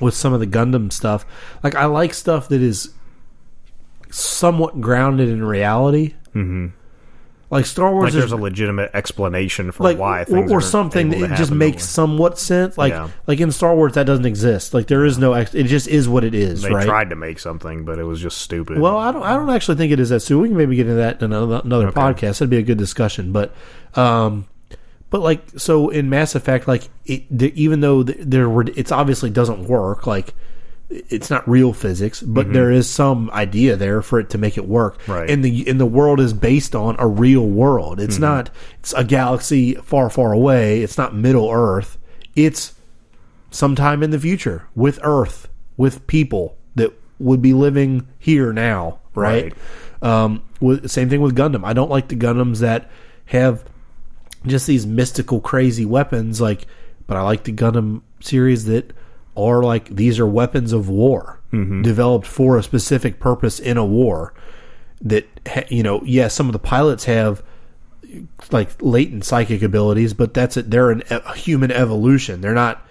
with 0.00 0.14
some 0.14 0.32
of 0.32 0.40
the 0.40 0.46
Gundam 0.46 0.92
stuff. 0.92 1.24
Like 1.62 1.74
I 1.74 1.84
like 1.86 2.14
stuff 2.14 2.48
that 2.48 2.60
is 2.62 2.90
somewhat 4.10 4.80
grounded 4.80 5.28
in 5.28 5.42
reality. 5.44 6.14
Mm-hmm. 6.34 6.68
Like 7.52 7.66
Star 7.66 7.92
Wars 7.92 8.04
Like 8.04 8.08
is 8.08 8.14
there's 8.14 8.32
a 8.32 8.36
legitimate 8.36 8.90
explanation 8.94 9.72
for 9.72 9.84
like 9.84 9.98
why 9.98 10.22
or, 10.22 10.24
things 10.24 10.50
or 10.50 10.58
are 10.58 10.60
something 10.62 11.12
able 11.12 11.20
that 11.20 11.26
to 11.28 11.34
it 11.34 11.36
just 11.36 11.50
makes 11.52 11.84
somewhat 11.84 12.38
sense. 12.38 12.78
Like 12.78 12.92
Yeah. 12.94 13.10
like 13.26 13.40
in 13.40 13.52
Star 13.52 13.74
Wars 13.76 13.92
that 13.92 14.06
doesn't 14.06 14.24
exist. 14.24 14.72
Like 14.72 14.86
there 14.86 15.04
is 15.04 15.18
no 15.18 15.34
ex- 15.34 15.54
it 15.54 15.64
just 15.64 15.86
is 15.86 16.08
what 16.08 16.24
it 16.24 16.34
is, 16.34 16.62
They 16.62 16.72
right? 16.72 16.86
tried 16.86 17.10
to 17.10 17.16
make 17.16 17.38
something, 17.38 17.84
but 17.84 17.98
it 17.98 18.04
was 18.04 18.20
just 18.22 18.38
stupid. 18.38 18.78
Well, 18.78 18.96
I 18.96 19.12
don't. 19.12 19.22
I 19.22 19.34
don't 19.36 19.50
actually 19.50 19.76
think 19.76 19.92
it 19.92 20.00
is 20.00 20.08
that 20.08 20.20
soon. 20.20 20.40
We 20.40 20.48
can 20.48 20.56
maybe 20.56 20.76
get 20.76 20.86
into 20.86 20.94
that 20.96 21.20
in 21.20 21.30
another, 21.32 21.60
another 21.62 21.88
Okay. 21.88 22.00
podcast. 22.00 22.38
That'd 22.38 22.48
be 22.48 22.56
a 22.56 22.62
good 22.62 22.78
discussion. 22.78 23.32
But, 23.32 23.54
um, 23.94 24.46
but 25.10 25.20
like 25.20 25.42
so 25.58 25.90
in 25.90 26.08
Mass 26.08 26.34
Effect, 26.34 26.66
like 26.66 26.88
it, 27.04 27.24
the, 27.30 27.52
even 27.62 27.80
though 27.80 28.02
th- 28.02 28.16
there 28.18 28.48
were, 28.48 28.64
it's 28.76 28.90
obviously 28.90 29.28
doesn't 29.28 29.64
work. 29.68 30.06
Like 30.06 30.32
it's 31.08 31.30
not 31.30 31.48
real 31.48 31.72
physics, 31.72 32.20
but 32.20 32.52
there 32.52 32.70
is 32.70 32.88
some 32.88 33.30
idea 33.30 33.76
there 33.76 34.02
for 34.02 34.20
it 34.20 34.30
to 34.30 34.38
make 34.38 34.58
it 34.58 34.66
work. 34.68 35.00
Mm-hmm. 35.02 35.12
Right. 35.12 35.30
And 35.30 35.44
the 35.44 35.68
and 35.68 35.80
the 35.80 35.86
world 35.86 36.20
is 36.20 36.32
based 36.32 36.74
on 36.74 36.96
a 36.98 37.06
real 37.06 37.46
world. 37.46 38.00
It's 38.00 38.14
Mm-hmm. 38.16 38.22
not. 38.22 38.50
It's 38.80 38.92
a 38.92 39.04
galaxy 39.04 39.74
far, 39.76 40.10
far 40.10 40.32
away. 40.32 40.82
It's 40.82 40.98
not 40.98 41.14
Middle 41.14 41.50
Earth. 41.50 41.98
It's 42.36 42.74
sometime 43.50 44.02
in 44.02 44.10
the 44.10 44.18
future 44.18 44.66
with 44.74 44.98
Earth, 45.02 45.48
with 45.76 46.06
people 46.06 46.56
that 46.74 46.92
would 47.18 47.40
be 47.42 47.54
living 47.54 48.06
here 48.18 48.52
now, 48.52 48.98
right? 49.14 49.52
Um, 50.00 50.42
with, 50.60 50.90
same 50.90 51.08
thing 51.08 51.20
with 51.20 51.36
Gundam. 51.36 51.64
I 51.64 51.72
don't 51.74 51.90
like 51.90 52.08
the 52.08 52.16
Gundams 52.16 52.58
that 52.60 52.90
have 53.26 53.64
just 54.46 54.66
these 54.66 54.86
mystical, 54.86 55.40
crazy 55.40 55.84
weapons. 55.84 56.40
Like, 56.40 56.66
but 57.06 57.16
I 57.16 57.22
like 57.22 57.44
the 57.44 57.52
Gundam 57.52 58.00
series 58.20 58.64
that 58.64 58.92
are 59.36 59.62
like 59.62 59.88
these 59.88 60.18
are 60.18 60.26
weapons 60.26 60.72
of 60.72 60.88
war 60.88 61.40
mm-hmm. 61.52 61.82
developed 61.82 62.26
for 62.26 62.56
a 62.56 62.62
specific 62.62 63.20
purpose 63.20 63.58
in 63.58 63.76
a 63.76 63.84
war. 63.84 64.34
That 65.00 65.26
you 65.70 65.82
know, 65.82 66.02
yes, 66.04 66.34
some 66.34 66.46
of 66.46 66.52
the 66.52 66.58
pilots 66.58 67.04
have 67.04 67.42
like 68.50 68.70
latent 68.80 69.24
psychic 69.24 69.62
abilities, 69.62 70.14
but 70.14 70.34
that's 70.34 70.56
it. 70.56 70.70
They're 70.70 70.90
an, 70.90 71.02
a 71.10 71.34
human 71.34 71.70
evolution. 71.70 72.40
They're 72.40 72.54
not 72.54 72.86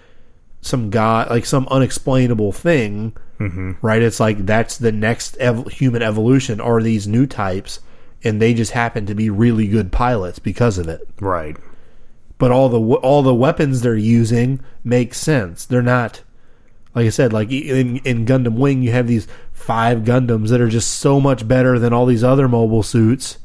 some 0.60 0.90
guy 0.90 1.26
like 1.28 1.46
some 1.46 1.66
unexplainable 1.70 2.52
thing, 2.52 3.16
mm-hmm. 3.38 3.72
right? 3.82 4.02
It's 4.02 4.20
like 4.20 4.46
that's 4.46 4.78
the 4.78 4.92
next 4.92 5.36
ev- 5.38 5.68
human 5.68 6.02
evolution 6.02 6.60
are 6.60 6.82
these 6.82 7.06
new 7.06 7.26
types, 7.26 7.80
and 8.22 8.40
they 8.40 8.54
just 8.54 8.72
happen 8.72 9.06
to 9.06 9.14
be 9.14 9.30
really 9.30 9.66
good 9.66 9.92
pilots 9.92 10.38
because 10.38 10.78
of 10.78 10.88
it. 10.88 11.08
right. 11.20 11.56
But 12.38 12.50
all 12.50 12.68
the 12.68 12.80
all 12.80 13.22
the 13.22 13.34
weapons 13.34 13.82
they're 13.82 13.94
using 13.94 14.60
make 14.82 15.14
sense. 15.14 15.64
They're 15.64 15.80
not 15.80 16.22
like 16.94 17.06
I 17.06 17.10
said, 17.10 17.32
like 17.32 17.50
in 17.50 17.98
in 17.98 18.26
Gundam 18.26 18.56
Wing, 18.58 18.82
you 18.82 18.92
have 18.92 19.06
these 19.06 19.26
five 19.52 19.98
Gundams 20.00 20.48
that 20.50 20.60
are 20.60 20.68
just 20.68 20.98
so 20.98 21.20
much 21.20 21.46
better 21.46 21.78
than 21.78 21.92
all 21.92 22.06
these 22.06 22.24
other 22.24 22.48
mobile 22.48 22.82
suits. 22.82 23.38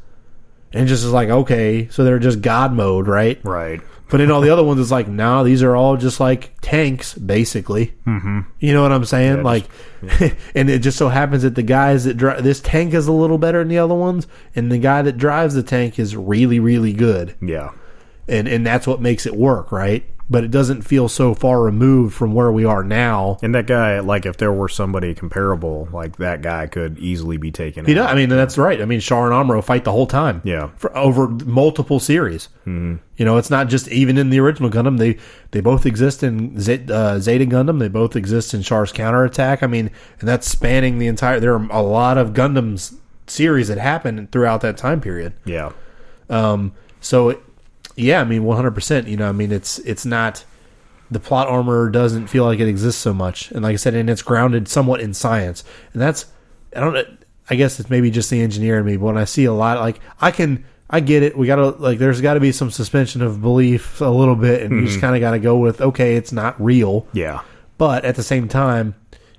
And 0.74 0.88
just 0.88 1.06
is 1.06 1.12
like, 1.14 1.30
okay, 1.30 1.88
so 1.90 2.04
they're 2.04 2.20
just 2.20 2.42
God 2.42 2.74
mode, 2.74 3.08
right? 3.08 3.40
Right. 3.44 3.80
But 4.10 4.20
in 4.22 4.30
all 4.32 4.42
the 4.42 4.50
other 4.50 4.64
ones, 4.64 4.80
it's 4.82 4.92
like, 4.92 5.08
no, 5.08 5.44
these 5.46 5.64
are 5.64 5.76
all 5.76 5.96
just 5.96 6.20
like 6.20 6.54
tanks, 6.62 7.14
basically. 7.14 7.94
Mm-hmm. 8.06 8.42
You 8.60 8.74
know 8.74 8.82
what 8.82 8.92
I'm 8.92 9.06
saying? 9.06 9.38
Yeah, 9.38 9.44
like, 9.44 9.66
and 10.56 10.70
it 10.70 10.80
just 10.80 10.98
so 10.98 11.08
happens 11.08 11.44
that 11.44 11.56
the 11.56 11.64
guys 11.64 12.04
that 12.04 12.16
drive 12.16 12.44
this 12.44 12.60
tank 12.60 12.94
is 12.94 13.08
a 13.08 13.12
little 13.14 13.38
better 13.38 13.60
than 13.60 13.70
the 13.70 13.78
other 13.80 13.96
ones, 13.96 14.28
and 14.56 14.70
the 14.72 14.78
guy 14.78 15.02
that 15.02 15.18
drives 15.18 15.54
the 15.56 15.64
tank 15.64 16.00
is 16.00 16.16
really, 16.18 16.60
really 16.60 16.94
good, 16.94 17.36
Yeah. 17.42 17.72
and 18.28 18.48
and 18.48 18.66
that's 18.66 18.86
what 18.88 19.02
makes 19.02 19.26
it 19.26 19.36
work, 19.36 19.72
right? 19.72 20.06
But 20.30 20.44
it 20.44 20.52
doesn't 20.52 20.82
feel 20.82 21.08
so 21.08 21.34
far 21.34 21.62
removed 21.62 22.14
from 22.14 22.34
where 22.34 22.52
we 22.52 22.66
are 22.66 22.84
now. 22.84 23.38
And 23.42 23.56
that 23.56 23.66
guy, 23.66 24.02
like, 24.02 24.26
if 24.26 24.36
there 24.36 24.52
were 24.52 24.68
somebody 24.68 25.14
comparable, 25.14 25.88
like 25.94 26.18
that 26.18 26.42
guy 26.42 26.68
could 26.68 27.00
easily 27.00 27.38
be 27.38 27.50
taken. 27.50 27.86
He 27.86 27.94
out. 27.94 27.96
does. 27.96 28.08
I 28.12 28.16
mean, 28.16 28.28
that's 28.28 28.58
right. 28.58 28.82
I 28.82 28.86
mean, 28.86 29.00
Char 29.00 29.32
and 29.32 29.34
Amuro 29.50 29.64
fight 29.64 29.86
the 29.86 29.94
whole 29.94 30.06
time. 30.06 30.42
Yeah. 30.44 30.70
for 30.76 30.96
over 30.98 31.30
multiple 31.30 32.02
series. 32.02 32.50
Mm-hmm. 32.66 32.96
You 33.16 33.24
know, 33.26 33.38
it's 33.38 33.50
not 33.50 33.70
just 33.70 33.88
even 33.88 34.18
in 34.18 34.30
the 34.30 34.40
original 34.42 34.70
Gundam. 34.70 34.98
They 34.98 35.18
they 35.52 35.62
both 35.62 35.86
exist 35.86 36.24
in 36.24 36.60
Z- 36.60 36.88
uh, 36.92 37.20
Zeta 37.20 37.46
Gundam. 37.46 37.80
They 37.80 37.88
both 37.88 38.18
exist 38.18 38.54
in 38.54 38.64
Char's 38.64 38.92
counterattack. 38.92 39.64
I 39.64 39.68
mean, 39.68 39.90
and 40.20 40.28
that's 40.28 40.48
spanning 40.50 41.00
the 41.00 41.08
entire. 41.08 41.40
There 41.40 41.54
are 41.54 41.68
a 41.72 41.82
lot 41.82 42.18
of 42.18 42.32
Gundams 42.34 42.96
series 43.28 43.70
that 43.70 43.78
happen 43.78 44.28
throughout 44.28 44.60
that 44.62 44.76
time 44.76 45.00
period. 45.00 45.34
Yeah. 45.46 45.72
Um, 46.30 46.74
so, 47.00 47.30
it, 47.30 47.42
yeah, 47.98 48.22
I 48.22 48.24
mean, 48.24 48.44
one 48.44 48.56
hundred 48.56 48.76
percent. 48.76 49.08
You 49.08 49.18
know, 49.18 49.28
I 49.28 49.34
mean, 49.34 49.52
it's 49.52 49.80
it's 49.80 50.06
not 50.06 50.46
the 51.10 51.20
plot 51.20 51.48
armor 51.48 51.90
doesn't 51.90 52.28
feel 52.28 52.46
like 52.46 52.60
it 52.60 52.68
exists 52.68 53.02
so 53.02 53.14
much, 53.14 53.52
and 53.52 53.64
like 53.64 53.74
I 53.74 53.78
said, 53.78 53.96
and 53.96 54.10
it's 54.10 54.22
grounded 54.22 54.68
somewhat 54.68 55.02
in 55.02 55.14
science, 55.14 55.64
and 55.94 56.02
that's 56.02 56.26
I 56.76 56.80
don't. 56.80 57.26
I 57.50 57.56
guess 57.56 57.80
it's 57.80 57.90
maybe 57.90 58.12
just 58.12 58.30
the 58.30 58.42
engineer 58.42 58.78
in 58.78 58.86
me, 58.86 58.98
but 58.98 59.06
when 59.06 59.18
I 59.18 59.24
see 59.24 59.46
a 59.46 59.54
lot, 59.54 59.80
like 59.80 60.00
I 60.20 60.32
can, 60.32 60.66
I 60.90 61.00
get 61.00 61.24
it. 61.24 61.38
We 61.38 61.48
gotta 61.48 61.70
like, 61.70 61.98
there's 61.98 62.20
got 62.20 62.34
to 62.34 62.42
be 62.42 62.52
some 62.52 62.72
suspension 62.72 63.22
of 63.22 63.42
belief 63.42 64.02
a 64.02 64.06
little 64.06 64.36
bit, 64.36 64.64
and 64.64 64.74
you 64.74 64.82
just 64.82 64.98
mm-hmm. 64.98 65.02
kind 65.02 65.16
of 65.16 65.22
got 65.22 65.32
to 65.32 65.40
go 65.40 65.58
with, 65.58 65.80
okay, 65.80 66.18
it's 66.18 66.34
not 66.34 66.62
real, 66.62 67.08
Yeah. 67.14 67.42
but 67.78 68.04
at 68.04 68.16
the 68.16 68.24
same 68.24 68.50
time, 68.50 68.96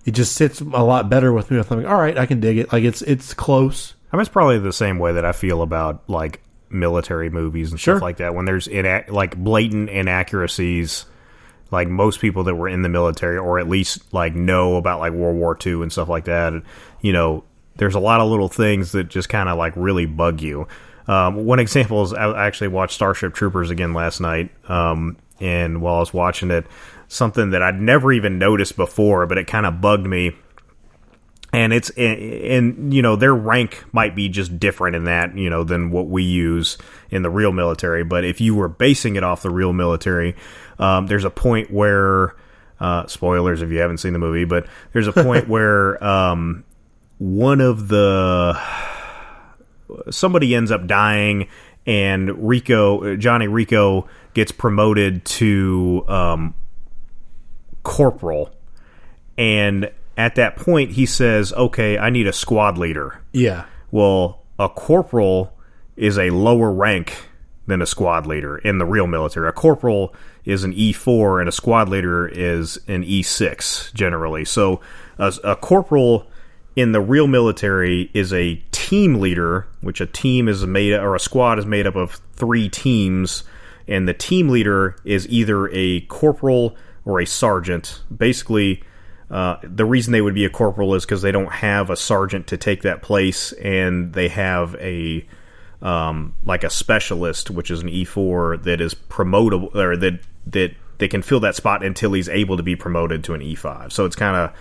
it 0.07 0.13
just 0.13 0.37
sits 0.37 0.61
a 0.61 0.65
lot 0.65 1.11
better 1.11 1.35
with 1.35 1.51
me. 1.51 1.59
With 1.59 1.71
I'm 1.71 1.83
like, 1.83 1.93
all 1.93 2.01
right, 2.01 2.17
I 2.17 2.25
can 2.25 2.41
dig 2.41 2.57
it. 2.57 2.73
Like 2.73 2.85
it's 2.85 3.03
it's 3.03 3.35
close. 3.35 3.95
I 4.11 4.17
mean, 4.17 4.23
it's 4.23 4.31
probably 4.31 4.59
the 4.59 4.73
same 4.73 4.99
way 4.99 5.13
that 5.13 5.27
I 5.27 5.33
feel 5.33 5.61
about 5.61 6.03
like 6.09 6.41
military 6.71 7.31
movies 7.31 7.71
and 7.71 7.81
Sure. 7.81 7.97
stuff 7.97 8.03
like 8.03 8.19
that. 8.19 8.35
When 8.35 8.45
there's 8.45 8.69
ina- 8.69 9.05
like 9.09 9.37
blatant 9.37 9.89
inaccuracies, 9.91 11.07
like 11.71 11.89
most 11.89 12.21
people 12.21 12.45
that 12.45 12.55
were 12.55 12.69
in 12.69 12.83
the 12.83 12.89
military 12.89 13.37
or 13.39 13.59
at 13.59 13.69
least 13.69 14.13
like 14.13 14.35
know 14.35 14.77
about 14.77 15.01
like 15.01 15.13
World 15.13 15.37
War 15.37 15.57
II 15.65 15.83
and 15.83 15.93
stuff 15.93 16.09
like 16.09 16.25
that, 16.25 16.53
you 17.01 17.13
know, 17.13 17.45
there's 17.77 17.95
a 17.95 18.01
lot 18.01 18.21
of 18.21 18.29
little 18.31 18.49
things 18.49 18.93
that 18.93 19.05
just 19.09 19.29
kind 19.29 19.49
of 19.49 19.57
like 19.59 19.73
really 19.77 20.07
bug 20.07 20.41
you. 20.41 20.67
Um, 21.07 21.47
one 21.47 21.59
example 21.59 22.03
is 22.03 22.13
I 22.13 22.47
actually 22.47 22.69
watched 22.69 22.95
Starship 22.95 23.33
Troopers 23.35 23.71
again 23.71 23.95
last 23.95 24.21
night, 24.21 24.51
um, 24.69 25.17
and 25.41 25.81
while 25.81 25.95
I 25.95 26.01
was 26.01 26.13
watching 26.13 26.51
it, 26.51 26.67
something 27.07 27.51
that 27.51 27.63
I'd 27.63 27.81
never 27.81 28.13
even 28.13 28.39
noticed 28.39 28.77
before, 28.77 29.27
but 29.27 29.39
it 29.39 29.47
kind 29.47 29.65
of 29.65 29.81
bugged 29.81 30.07
me 30.07 30.33
and 31.53 31.73
it's 31.73 31.91
and 31.91 32.93
you 32.93 33.03
know 33.03 33.17
their 33.17 33.35
rank 33.35 33.85
might 33.93 34.15
be 34.15 34.29
just 34.29 34.59
different 34.59 34.97
in 34.97 35.05
that 35.05 35.37
you 35.37 35.49
know 35.49 35.65
than 35.65 35.91
what 35.91 36.07
we 36.07 36.23
use 36.23 36.79
in 37.11 37.23
the 37.23 37.31
real 37.31 37.53
military. 37.53 38.05
But 38.05 38.25
if 38.25 38.41
you 38.41 38.55
were 38.55 38.69
basing 38.69 39.17
it 39.17 39.25
off 39.25 39.43
the 39.43 39.51
real 39.51 39.73
military 39.73 40.37
um, 40.79 41.07
there's 41.07 41.25
a 41.25 41.31
point 41.31 41.71
where 41.71 42.37
uh, 42.81 43.07
spoilers 43.07 43.63
if 43.63 43.71
you 43.71 43.79
haven't 43.79 43.99
seen 43.99 44.13
the 44.13 44.19
movie 44.19 44.45
but 44.45 44.67
there's 44.93 45.09
a 45.09 45.13
point 45.13 45.49
where 45.49 46.03
um, 46.05 46.65
one 47.19 47.61
of 47.61 47.89
the 47.89 48.61
somebody 50.11 50.55
ends 50.55 50.71
up 50.71 50.87
dying 50.87 51.49
and 51.87 52.47
rico 52.49 53.17
johnny 53.17 53.49
rico 53.49 54.07
gets 54.35 54.53
promoted 54.53 55.25
to 55.25 56.05
um, 56.07 56.55
corporal. 57.83 58.51
And 59.37 59.91
at 60.19 60.35
that 60.35 60.57
point, 60.57 60.91
he 60.91 61.07
says, 61.07 61.53
"Okay, 61.55 61.97
I 61.97 62.11
need 62.11 62.27
a 62.27 62.33
squad 62.33 62.77
leader." 62.77 63.21
Yeah. 63.33 63.65
Well, 63.91 64.43
a 64.59 64.69
corporal 64.69 65.57
is 65.97 66.19
a 66.19 66.31
lower 66.31 66.71
rank 66.71 67.17
than 67.67 67.81
a 67.81 67.87
squad 67.87 68.27
leader 68.27 68.59
in 68.59 68.79
the 68.79 68.85
real 68.85 69.07
military. 69.07 69.49
A 69.49 69.53
corporal 69.53 70.15
is 70.45 70.65
an 70.65 70.73
E4 70.73 71.41
and 71.41 71.49
a 71.49 71.53
squad 71.53 71.89
leader 71.89 72.27
is 72.27 72.79
an 72.89 73.05
E6 73.05 73.93
generally. 73.93 74.45
So 74.45 74.81
a, 75.19 75.33
a 75.45 75.57
corporal 75.57 76.27
in 76.75 76.93
the 76.93 77.01
real 77.01 77.27
military 77.27 78.11
is 78.15 78.33
a 78.33 78.57
team 78.73 79.21
leader, 79.21 79.67
which 79.83 80.01
a 80.01 80.07
team 80.07 80.49
is 80.49 80.65
made 80.65 80.95
or 80.95 81.15
a 81.15 81.21
squad 81.21 81.59
is 81.59 81.67
made 81.67 81.87
up 81.87 81.97
of 81.97 82.21
three 82.35 82.69
teams, 82.69 83.45
and 83.87 84.09
the 84.09 84.15
team 84.15 84.49
leader 84.49 84.97
is 85.05 85.29
either 85.29 85.69
a 85.69 86.01
corporal 86.03 86.75
or 87.05 87.21
a 87.21 87.27
sergeant. 87.27 88.03
Basically, 88.17 88.83
uh, 89.31 89.57
the 89.63 89.85
reason 89.85 90.13
they 90.13 90.21
would 90.21 90.35
be 90.35 90.45
a 90.45 90.51
corporal 90.51 90.95
is 90.95 91.05
because 91.05 91.23
they 91.23 91.33
don't 91.33 91.53
have 91.53 91.91
a 91.91 91.97
sergeant 91.97 92.49
to 92.49 92.57
take 92.57 92.83
that 92.83 93.03
place, 93.03 93.53
and 93.53 94.13
they 94.13 94.29
have 94.29 94.75
a 94.77 95.27
um, 95.83 96.35
like 96.45 96.65
a 96.65 96.71
specialist, 96.71 97.51
which 97.51 97.71
is 97.71 97.83
an 97.83 97.89
E4 97.89 98.63
that 98.65 98.81
is 98.81 98.95
promotable 98.95 99.75
or 99.75 99.97
that 99.97 100.21
that 100.47 100.75
they 100.99 101.09
can 101.09 101.23
fill 101.23 101.41
that 101.41 101.55
spot 101.55 101.85
until 101.85 102.13
he's 102.13 102.29
able 102.29 102.57
to 102.57 102.63
be 102.63 102.75
promoted 102.75 103.25
to 103.25 103.35
an 103.35 103.41
E5. 103.41 103.93
So 103.93 104.05
it's 104.05 104.17
kind 104.17 104.37
of 104.37 104.57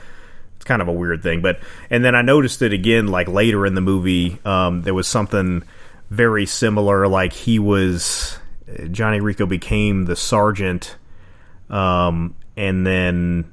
it's 0.55 0.65
kind 0.65 0.81
of 0.81 0.87
a 0.87 0.93
weird 0.93 1.23
thing. 1.23 1.41
But 1.41 1.59
and 1.89 2.03
then 2.03 2.13
I 2.13 2.21
noticed 2.21 2.61
it 2.61 2.73
again 2.73 3.07
like 3.07 3.27
later 3.27 3.65
in 3.65 3.73
the 3.73 3.81
movie. 3.81 4.39
Um, 4.43 4.81
there 4.81 4.93
was 4.93 5.07
something 5.07 5.63
very 6.09 6.45
similar. 6.45 7.07
Like 7.07 7.31
he 7.31 7.57
was 7.57 8.37
Johnny 8.91 9.21
Rico 9.21 9.45
became 9.45 10.05
the 10.05 10.15
sergeant, 10.15 10.97
um, 11.69 12.35
and 12.57 12.85
then 12.85 13.51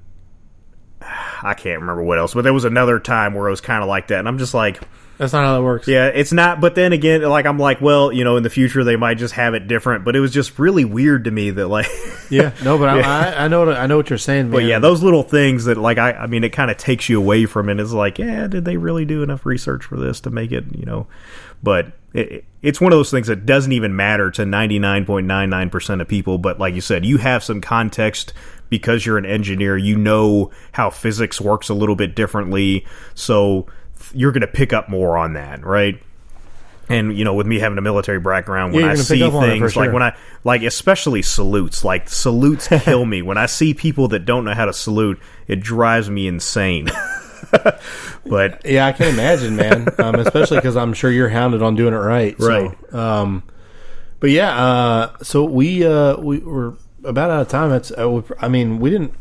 I 1.42 1.54
can't 1.54 1.80
remember 1.80 2.02
what 2.02 2.18
else. 2.18 2.34
But 2.34 2.42
there 2.42 2.52
was 2.54 2.64
another 2.64 2.98
time 2.98 3.34
where 3.34 3.48
it 3.48 3.50
was 3.50 3.60
kind 3.60 3.82
of 3.82 3.88
like 3.88 4.08
that, 4.08 4.18
and 4.18 4.28
I'm 4.28 4.38
just 4.38 4.54
like. 4.54 4.80
That's 5.16 5.32
not 5.32 5.44
how 5.44 5.54
that 5.54 5.62
works. 5.62 5.86
Yeah, 5.86 6.08
it's 6.08 6.32
not. 6.32 6.60
But 6.60 6.74
then 6.74 6.92
again, 6.92 7.22
like 7.22 7.46
I'm 7.46 7.56
like, 7.56 7.80
well, 7.80 8.10
you 8.10 8.24
know, 8.24 8.36
in 8.36 8.42
the 8.42 8.50
future 8.50 8.82
they 8.82 8.96
might 8.96 9.14
just 9.14 9.34
have 9.34 9.54
it 9.54 9.68
different. 9.68 10.04
But 10.04 10.16
it 10.16 10.20
was 10.20 10.32
just 10.32 10.58
really 10.58 10.84
weird 10.84 11.26
to 11.26 11.30
me 11.30 11.50
that 11.50 11.68
like, 11.68 11.86
Yeah. 12.30 12.52
No, 12.64 12.78
but 12.78 12.88
I, 12.88 13.44
I 13.44 13.48
know 13.48 13.64
what 13.64 13.76
I 13.76 13.86
know 13.86 13.96
what 13.96 14.10
you're 14.10 14.18
saying, 14.18 14.46
man. 14.46 14.52
but 14.52 14.64
yeah, 14.64 14.80
those 14.80 15.04
little 15.04 15.22
things 15.22 15.66
that 15.66 15.76
like 15.76 15.98
I, 15.98 16.14
I 16.14 16.26
mean, 16.26 16.42
it 16.42 16.48
kind 16.50 16.68
of 16.68 16.78
takes 16.78 17.08
you 17.08 17.18
away 17.20 17.46
from 17.46 17.68
it. 17.68 17.78
It's 17.78 17.92
like, 17.92 18.18
yeah, 18.18 18.48
did 18.48 18.64
they 18.64 18.76
really 18.76 19.04
do 19.04 19.22
enough 19.22 19.46
research 19.46 19.84
for 19.84 19.96
this 19.96 20.20
to 20.22 20.30
make 20.30 20.50
it, 20.50 20.64
you 20.76 20.84
know? 20.84 21.06
But 21.62 21.92
it, 22.14 22.44
it's 22.62 22.80
one 22.80 22.92
of 22.92 22.98
those 22.98 23.10
things 23.10 23.26
that 23.26 23.44
doesn't 23.44 23.72
even 23.72 23.94
matter 23.94 24.30
to 24.30 24.42
99.99 24.42 25.70
percent 25.70 26.00
of 26.00 26.08
people. 26.08 26.38
But 26.38 26.58
like 26.58 26.74
you 26.74 26.80
said, 26.80 27.04
you 27.04 27.18
have 27.18 27.44
some 27.44 27.60
context 27.60 28.32
because 28.70 29.04
you're 29.04 29.18
an 29.18 29.26
engineer. 29.26 29.76
You 29.76 29.96
know 29.96 30.50
how 30.72 30.90
physics 30.90 31.40
works 31.40 31.68
a 31.68 31.74
little 31.74 31.96
bit 31.96 32.14
differently, 32.14 32.86
so 33.14 33.66
you're 34.12 34.32
going 34.32 34.42
to 34.42 34.46
pick 34.46 34.72
up 34.72 34.88
more 34.88 35.18
on 35.18 35.34
that, 35.34 35.64
right? 35.64 36.00
And 36.88 37.16
you 37.16 37.24
know, 37.24 37.34
with 37.34 37.46
me 37.46 37.58
having 37.58 37.78
a 37.78 37.82
military 37.82 38.20
background, 38.20 38.74
when 38.74 38.82
Yeah, 38.82 38.90
I 38.90 38.90
you're 38.90 38.96
gonna 38.96 39.08
pick 39.08 39.18
see 39.18 39.22
up 39.22 39.34
on 39.34 39.44
it 39.44 39.58
for 39.58 39.60
things 39.60 39.76
like 39.76 39.92
when 39.92 40.02
I 40.02 40.16
like, 40.44 40.62
especially 40.62 41.22
salutes, 41.22 41.82
like 41.82 42.08
salutes 42.08 42.68
kill 42.82 43.04
me. 43.06 43.22
When 43.22 43.38
I 43.38 43.46
see 43.46 43.74
people 43.74 44.08
that 44.08 44.20
don't 44.20 44.44
know 44.44 44.54
how 44.54 44.66
to 44.66 44.72
salute, 44.72 45.18
it 45.48 45.60
drives 45.60 46.10
me 46.10 46.26
insane. 46.26 46.88
but 48.26 48.62
Yeah, 48.64 48.86
I 48.86 48.92
can 48.92 49.08
imagine, 49.08 49.56
man. 49.56 49.88
Um, 49.98 50.14
especially 50.16 50.58
because 50.58 50.76
I'm 50.76 50.92
sure 50.94 51.10
you're 51.10 51.28
hounded 51.28 51.62
on 51.62 51.74
doing 51.74 51.94
it 51.94 51.98
right. 51.98 52.38
So, 52.40 52.48
Right. 52.48 52.94
Um, 52.94 53.42
but 54.24 54.30
yeah, 54.30 54.56
uh, 54.56 55.16
so 55.22 55.44
we 55.44 55.84
uh, 55.84 56.16
we 56.16 56.38
were 56.38 56.78
about 57.04 57.30
out 57.30 57.42
of 57.42 57.48
time. 57.48 57.72
It's 57.72 57.90
uh, 57.90 58.22
I 58.38 58.48
mean, 58.48 58.80
we 58.80 58.88
didn't. 58.88 59.12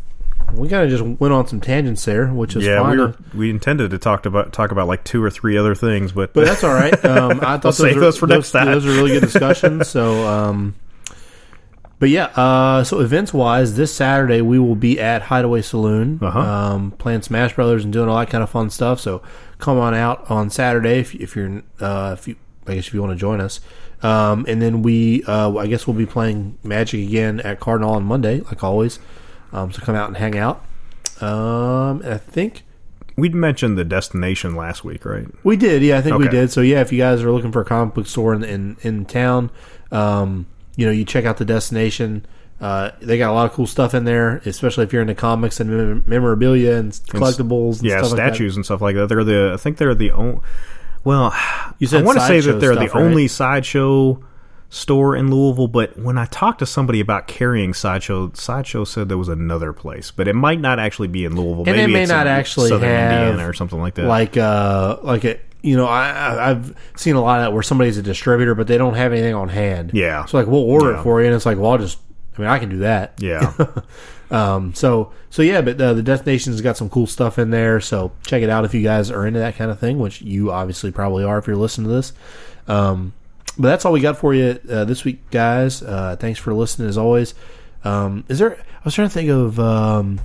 We 0.53 0.69
kind 0.69 0.83
of 0.83 0.89
just 0.89 1.19
went 1.19 1.33
on 1.33 1.45
some 1.45 1.59
tangents 1.59 2.05
there, 2.05 2.27
which 2.27 2.55
is 2.55 2.65
yeah, 2.65 2.81
fine. 2.81 2.91
we 2.91 3.03
were 3.03 3.15
we 3.33 3.49
intended 3.49 3.91
to 3.91 3.97
talk 3.97 4.25
about 4.25 4.53
talk 4.53 4.71
about 4.71 4.87
like 4.87 5.03
two 5.03 5.21
or 5.21 5.29
three 5.29 5.57
other 5.57 5.75
things, 5.75 6.13
but 6.13 6.33
But 6.33 6.45
that's 6.45 6.63
all 6.63 6.73
right. 6.73 6.93
Um, 7.03 7.41
I 7.41 7.43
thought 7.57 7.63
those, 7.63 7.77
save 7.79 7.97
are, 7.97 7.99
those 7.99 8.17
for 8.17 8.27
next 8.27 8.51
time. 8.51 8.67
Those 8.67 8.85
are 8.85 8.91
really 8.91 9.11
good 9.11 9.23
discussions. 9.23 9.89
so, 9.89 10.25
um, 10.25 10.75
but 12.03 12.09
yeah. 12.09 12.25
Uh, 12.35 12.83
so 12.83 12.99
events 12.99 13.33
wise, 13.33 13.77
this 13.77 13.95
Saturday 13.95 14.41
we 14.41 14.59
will 14.59 14.75
be 14.75 14.99
at 14.99 15.21
Hideaway 15.21 15.61
Saloon, 15.61 16.19
Uh-huh. 16.21 16.37
um, 16.37 16.91
playing 16.91 17.21
Smash 17.21 17.55
Brothers 17.55 17.85
and 17.85 17.93
doing 17.93 18.09
all 18.09 18.17
that 18.19 18.29
kind 18.29 18.43
of 18.43 18.49
fun 18.49 18.69
stuff. 18.69 18.99
So 18.99 19.21
come 19.57 19.77
on 19.77 19.93
out 19.93 20.29
on 20.29 20.49
Saturday 20.49 20.99
if, 20.99 21.15
if 21.15 21.33
you're 21.37 21.61
uh, 21.79 22.15
if 22.19 22.27
you 22.27 22.35
I 22.67 22.75
guess 22.75 22.87
if 22.87 22.93
you 22.93 22.99
want 23.01 23.13
to 23.13 23.17
join 23.17 23.39
us. 23.39 23.61
Um, 24.01 24.45
and 24.49 24.61
then 24.61 24.81
we 24.81 25.23
uh, 25.23 25.55
I 25.55 25.67
guess 25.67 25.87
we'll 25.87 25.95
be 25.95 26.05
playing 26.05 26.57
Magic 26.61 27.07
again 27.07 27.39
at 27.39 27.61
Cardinal 27.61 27.93
on 27.93 28.03
Monday, 28.03 28.41
like 28.41 28.61
always. 28.65 28.99
Um, 29.53 29.71
so 29.71 29.81
come 29.81 29.95
out 29.95 30.09
and 30.09 30.17
hang 30.17 30.37
out. 30.37 30.57
Um, 31.21 32.01
I 32.05 32.17
think. 32.17 32.63
we'd 33.15 33.33
mentioned 33.35 33.77
the 33.77 33.85
destination 33.85 34.55
last 34.57 34.83
week, 34.83 35.05
right? 35.05 35.27
We 35.45 35.55
did, 35.55 35.83
yeah, 35.83 35.99
I 35.99 36.01
think 36.01 36.17
we 36.17 36.27
did. 36.27 36.51
So 36.51 36.59
yeah, 36.59 36.81
if 36.81 36.91
you 36.91 36.97
guys 36.97 37.21
are 37.23 37.31
looking 37.31 37.53
for 37.53 37.61
a 37.61 37.65
comic 37.65 37.93
book 37.93 38.07
store 38.07 38.33
in 38.33 38.43
in, 38.43 38.75
in 38.81 39.05
town, 39.05 39.51
um, 39.91 40.47
you 40.75 40.85
know, 40.85 40.91
you 40.91 41.05
check 41.05 41.25
out 41.25 41.37
the 41.37 41.45
destination. 41.45 42.25
Uh, 42.61 42.91
they 43.01 43.17
got 43.17 43.29
a 43.29 43.33
lot 43.33 43.45
of 43.45 43.51
cool 43.53 43.67
stuff 43.67 43.93
in 43.93 44.05
there, 44.05 44.37
especially 44.45 44.83
if 44.85 44.93
you're 44.93 45.01
into 45.01 45.15
comics 45.15 45.59
and 45.59 45.69
mem- 45.69 46.03
memorabilia 46.05 46.75
and 46.75 46.91
collectibles. 46.93 47.79
And 47.79 47.89
yeah, 47.89 47.97
stuff 47.97 48.11
like 48.11 48.17
that. 48.17 48.27
statues 48.35 48.55
and 48.55 48.63
stuff 48.63 48.81
like 48.81 48.95
that. 48.95 49.09
They're 49.09 49.23
the 49.23 49.51
I 49.53 49.57
think 49.57 49.77
they're 49.77 49.95
the 49.95 50.11
only. 50.11 50.39
Well, 51.03 51.33
You 51.79 51.87
said 51.87 52.03
I 52.03 52.05
want 52.05 52.19
to 52.19 52.25
say 52.27 52.39
that 52.39 52.59
they're 52.61 52.73
stuff, 52.73 52.91
the 52.91 52.93
right? 52.97 53.03
only 53.03 53.27
sideshow 53.27 54.23
store 54.69 55.15
in 55.15 55.29
Louisville. 55.29 55.67
But 55.67 55.97
when 55.99 56.17
I 56.17 56.25
talked 56.25 56.59
to 56.59 56.65
somebody 56.65 56.99
about 57.01 57.27
carrying 57.27 57.73
sideshow, 57.73 58.31
sideshow 58.33 58.85
said 58.85 59.09
there 59.09 59.17
was 59.17 59.27
another 59.27 59.73
place, 59.73 60.11
but 60.11 60.27
it 60.27 60.33
might 60.33 60.61
not 60.61 60.79
actually 60.79 61.09
be 61.09 61.25
in 61.25 61.35
Louisville. 61.35 61.65
And 61.67 61.75
Maybe 61.75 61.91
it 61.91 61.93
may 61.93 62.03
it's 62.03 62.11
not 62.11 62.27
in 62.27 62.33
actually 62.33 62.69
Southern 62.69 62.89
have, 62.89 63.11
Indiana 63.29 63.49
or 63.49 63.53
something 63.53 63.79
like 63.79 63.95
that. 63.95 64.05
Like 64.05 64.37
uh, 64.37 64.97
like 65.03 65.25
a 65.25 65.39
you 65.63 65.75
know, 65.75 65.85
I, 65.87 66.51
I've 66.51 66.75
seen 66.95 67.15
a 67.15 67.21
lot 67.21 67.39
of 67.39 67.45
that 67.45 67.53
where 67.53 67.63
somebody's 67.63 67.97
a 67.97 68.03
distributor, 68.03 68.53
but 68.53 68.67
they 68.67 68.77
don't 68.77 68.93
have 68.93 69.11
anything 69.13 69.33
on 69.33 69.49
hand. 69.49 69.91
Yeah. 69.93 70.25
so 70.25 70.37
like 70.37 70.45
we'll 70.45 70.61
order 70.61 70.91
Yeah. 70.91 70.99
it 70.99 71.03
for 71.03 71.19
you, 71.21 71.25
and 71.27 71.35
it's 71.35 71.45
like, 71.45 71.57
well, 71.57 71.71
I'll 71.71 71.77
just. 71.79 71.97
I 72.37 72.41
mean, 72.41 72.49
I 72.49 72.59
can 72.59 72.69
do 72.69 72.77
that. 72.79 73.13
yeah, 73.21 73.53
Um, 74.31 74.73
so 74.73 75.11
so 75.29 75.41
yeah, 75.43 75.61
but 75.61 75.79
uh, 75.79 75.93
the 75.93 76.01
destination's 76.01 76.59
got 76.61 76.75
some 76.77 76.89
cool 76.89 77.05
stuff 77.07 77.37
in 77.37 77.51
there. 77.51 77.79
So 77.79 78.11
check 78.25 78.41
it 78.41 78.49
out 78.49 78.65
if 78.65 78.73
you 78.73 78.81
guys 78.81 79.11
are 79.11 79.25
into 79.27 79.39
that 79.39 79.55
kind 79.55 79.69
of 79.69 79.79
thing, 79.79 79.99
which 79.99 80.21
you 80.21 80.51
obviously 80.51 80.91
probably 80.91 81.23
are 81.23 81.37
if 81.37 81.45
you're 81.47 81.55
listening 81.55 81.87
to 81.89 81.93
this. 81.93 82.13
Um, 82.67 83.13
but 83.57 83.67
that's 83.67 83.85
all 83.85 83.91
we 83.91 83.99
got 83.99 84.17
for 84.17 84.33
you 84.33 84.59
uh, 84.69 84.85
this 84.85 85.03
week, 85.03 85.29
guys. 85.29 85.83
Uh, 85.83 86.15
thanks 86.19 86.39
for 86.39 86.53
listening 86.55 86.87
as 86.89 86.97
always. 86.97 87.35
Um, 87.83 88.23
is 88.27 88.39
there? 88.39 88.57
I 88.57 88.81
was 88.83 88.95
trying 88.95 89.09
to 89.09 89.13
think 89.13 89.29
of. 89.29 89.59
Um, 89.59 90.19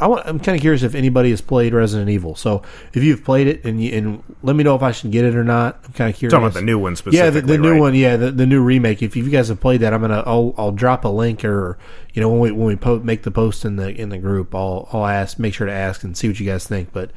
I 0.00 0.08
want, 0.08 0.26
I'm 0.26 0.40
kind 0.40 0.56
of 0.56 0.60
curious 0.60 0.82
if 0.82 0.94
anybody 0.94 1.30
has 1.30 1.40
played 1.40 1.72
Resident 1.72 2.10
Evil. 2.10 2.34
So 2.34 2.62
if 2.92 3.04
you've 3.04 3.22
played 3.24 3.46
it 3.46 3.64
and 3.64 3.82
you, 3.82 3.92
and 3.96 4.22
let 4.42 4.56
me 4.56 4.64
know 4.64 4.74
if 4.74 4.82
I 4.82 4.90
should 4.90 5.12
get 5.12 5.24
it 5.24 5.36
or 5.36 5.44
not. 5.44 5.78
I'm 5.86 5.92
kind 5.92 6.10
of 6.12 6.16
curious. 6.18 6.32
talking 6.32 6.46
about 6.46 6.54
the 6.58 6.62
new 6.64 6.78
one 6.78 6.92
Yeah, 6.92 6.96
specifically. 6.96 7.40
the, 7.42 7.46
the 7.46 7.58
new 7.58 7.72
right? 7.72 7.80
one. 7.80 7.94
Yeah, 7.94 8.16
the, 8.16 8.30
the 8.32 8.46
new 8.46 8.60
remake. 8.62 9.02
If 9.02 9.14
you 9.16 9.28
guys 9.30 9.48
have 9.48 9.60
played 9.60 9.80
that, 9.82 9.94
I'm 9.94 10.00
gonna 10.00 10.22
I'll 10.26 10.52
I'll 10.58 10.72
drop 10.72 11.04
a 11.04 11.08
link 11.08 11.44
or 11.44 11.78
you 12.12 12.20
know 12.20 12.28
when 12.28 12.40
we 12.40 12.50
when 12.50 12.66
we 12.66 12.76
po- 12.76 12.98
make 12.98 13.22
the 13.22 13.30
post 13.30 13.64
in 13.64 13.76
the 13.76 13.88
in 13.90 14.08
the 14.08 14.18
group, 14.18 14.54
I'll 14.54 14.88
I'll 14.92 15.06
ask 15.06 15.38
make 15.38 15.54
sure 15.54 15.66
to 15.66 15.72
ask 15.72 16.02
and 16.02 16.16
see 16.16 16.26
what 16.28 16.40
you 16.40 16.46
guys 16.46 16.66
think. 16.66 16.92
But 16.92 17.12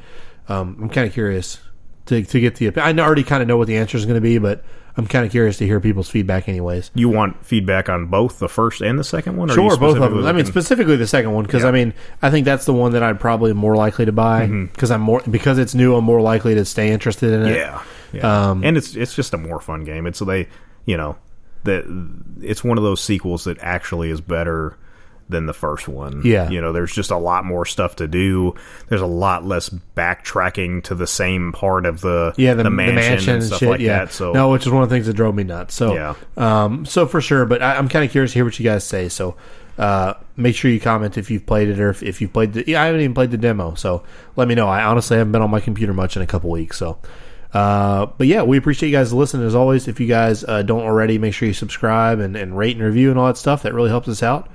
um, 0.48 0.76
I'm 0.80 0.88
kind 0.88 1.06
of 1.06 1.12
curious 1.12 1.58
to 2.06 2.22
to 2.22 2.40
get 2.40 2.56
the. 2.56 2.72
I 2.80 2.92
already 2.92 3.24
kind 3.24 3.42
of 3.42 3.48
know 3.48 3.56
what 3.56 3.66
the 3.66 3.76
answer 3.76 3.96
is 3.96 4.04
going 4.06 4.14
to 4.14 4.20
be, 4.20 4.38
but 4.38 4.64
I'm 4.98 5.06
kind 5.06 5.24
of 5.24 5.30
curious 5.30 5.58
to 5.58 5.64
hear 5.64 5.78
people's 5.78 6.10
feedback, 6.10 6.48
anyways. 6.48 6.90
You 6.92 7.08
want 7.08 7.46
feedback 7.46 7.88
on 7.88 8.06
both 8.06 8.40
the 8.40 8.48
first 8.48 8.80
and 8.80 8.98
the 8.98 9.04
second 9.04 9.36
one? 9.36 9.48
Sure, 9.48 9.76
both 9.76 9.96
of 9.96 10.00
them. 10.00 10.10
specifically 10.10 10.28
I 10.28 10.32
mean, 10.32 10.44
specifically 10.44 10.96
the 10.96 11.06
second 11.06 11.32
one 11.32 11.44
because 11.44 11.62
Yeah. 11.62 11.68
I 11.68 11.72
mean, 11.72 11.94
I 12.20 12.30
think 12.30 12.44
that's 12.44 12.64
the 12.64 12.74
one 12.74 12.92
that 12.92 13.02
I'd 13.04 13.20
probably 13.20 13.52
more 13.52 13.76
likely 13.76 14.06
to 14.06 14.12
buy 14.12 14.48
because 14.48 14.90
I'm 14.90 15.00
more 15.00 15.22
because 15.30 15.58
it's 15.58 15.72
new. 15.72 15.94
I'm 15.94 16.02
more 16.04 16.20
likely 16.20 16.56
to 16.56 16.64
stay 16.64 16.90
interested 16.90 17.32
in 17.32 17.46
it. 17.46 17.56
Yeah, 17.56 17.82
yeah. 18.12 18.50
Um, 18.50 18.64
and 18.64 18.76
it's 18.76 18.96
it's 18.96 19.14
just 19.14 19.32
a 19.34 19.38
more 19.38 19.60
fun 19.60 19.84
game. 19.84 20.04
It's 20.04 20.18
they, 20.18 20.48
you 20.84 20.96
know, 20.96 21.16
that 21.62 21.84
it's 22.40 22.64
one 22.64 22.76
of 22.76 22.82
those 22.82 23.00
sequels 23.00 23.44
that 23.44 23.58
actually 23.60 24.10
is 24.10 24.20
better 24.20 24.76
than 25.28 25.46
the 25.46 25.52
first 25.52 25.88
one. 25.88 26.22
Yeah. 26.24 26.48
you 26.50 26.60
know, 26.60 26.72
there's 26.72 26.92
just 26.92 27.10
a 27.10 27.16
lot 27.16 27.44
more 27.44 27.64
stuff 27.66 27.96
to 27.96 28.08
do. 28.08 28.54
There's 28.88 29.00
a 29.02 29.06
lot 29.06 29.44
less 29.44 29.68
backtracking 29.68 30.84
to 30.84 30.94
the 30.94 31.06
same 31.06 31.52
part 31.52 31.86
of 31.86 32.00
the 32.00 32.34
yeah, 32.36 32.54
the, 32.54 32.58
the 32.58 32.62
the 32.64 32.70
mansion, 32.70 32.94
mansion, 32.96 33.28
and 33.34 33.36
and 33.42 33.44
stuff 33.46 33.58
shit. 33.60 33.68
like 33.68 33.80
yeah, 33.80 33.98
that. 34.06 34.12
So 34.12 34.32
no, 34.32 34.50
which 34.50 34.66
is 34.66 34.72
one 34.72 34.82
of 34.82 34.88
the 34.88 34.94
things 34.94 35.06
that 35.06 35.14
drove 35.14 35.34
me 35.34 35.44
nuts. 35.44 35.74
So 35.74 35.94
Yeah. 35.94 36.14
um, 36.36 36.86
so 36.86 37.06
for 37.06 37.20
sure. 37.20 37.44
But 37.46 37.62
I, 37.62 37.76
I'm 37.76 37.88
kind 37.88 38.04
of 38.04 38.10
curious 38.10 38.32
to 38.32 38.38
hear 38.38 38.44
what 38.44 38.58
you 38.58 38.64
guys 38.64 38.84
say. 38.84 39.08
So 39.08 39.36
uh, 39.78 40.14
make 40.36 40.56
sure 40.56 40.70
you 40.70 40.80
comment 40.80 41.18
if 41.18 41.30
you've 41.30 41.46
played 41.46 41.68
it 41.68 41.78
or 41.78 41.90
if, 41.90 42.02
if 42.02 42.20
you've 42.20 42.32
played 42.32 42.52
the. 42.54 42.64
Yeah, 42.66 42.82
I 42.82 42.86
haven't 42.86 43.00
even 43.02 43.14
played 43.14 43.30
the 43.30 43.36
demo, 43.38 43.74
so 43.74 44.02
let 44.36 44.48
me 44.48 44.54
know. 44.54 44.66
I 44.66 44.82
honestly 44.84 45.16
haven't 45.16 45.32
been 45.32 45.42
on 45.42 45.50
my 45.50 45.60
computer 45.60 45.92
much 45.94 46.16
in 46.16 46.22
a 46.22 46.26
couple 46.26 46.50
weeks, 46.50 46.76
so. 46.78 46.98
Uh, 47.54 48.04
but 48.18 48.26
yeah, 48.26 48.42
we 48.42 48.58
appreciate 48.58 48.90
you 48.90 48.94
guys 48.94 49.10
listening 49.12 49.46
as 49.46 49.54
always. 49.54 49.88
If 49.88 50.00
you 50.00 50.06
guys 50.06 50.44
uh, 50.44 50.60
don't 50.62 50.82
already, 50.82 51.16
make 51.16 51.32
sure 51.32 51.48
you 51.48 51.54
subscribe 51.54 52.18
and, 52.18 52.36
and 52.36 52.58
rate 52.58 52.76
and 52.76 52.84
review 52.84 53.08
and 53.08 53.18
all 53.18 53.26
that 53.28 53.38
stuff. 53.38 53.62
That 53.62 53.72
really 53.72 53.88
helps 53.88 54.06
us 54.08 54.22
out. 54.22 54.50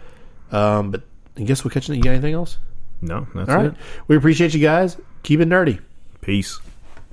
Um, 0.54 0.92
but 0.92 1.02
I 1.38 1.42
guess 1.44 1.64
we'll 1.64 1.72
catch 1.72 1.90
you. 1.90 1.96
You 1.96 2.02
got 2.04 2.12
anything 2.12 2.34
else? 2.34 2.58
no, 3.02 3.28
that's 3.36 3.50
All 3.50 3.56
right. 3.58 3.66
it. 3.66 3.76
We 4.08 4.16
appreciate 4.16 4.54
you 4.54 4.60
guys. 4.62 4.96
Keep 5.24 5.42
it 5.42 5.50
nerdy. 5.50 5.82
Peace. 6.22 6.60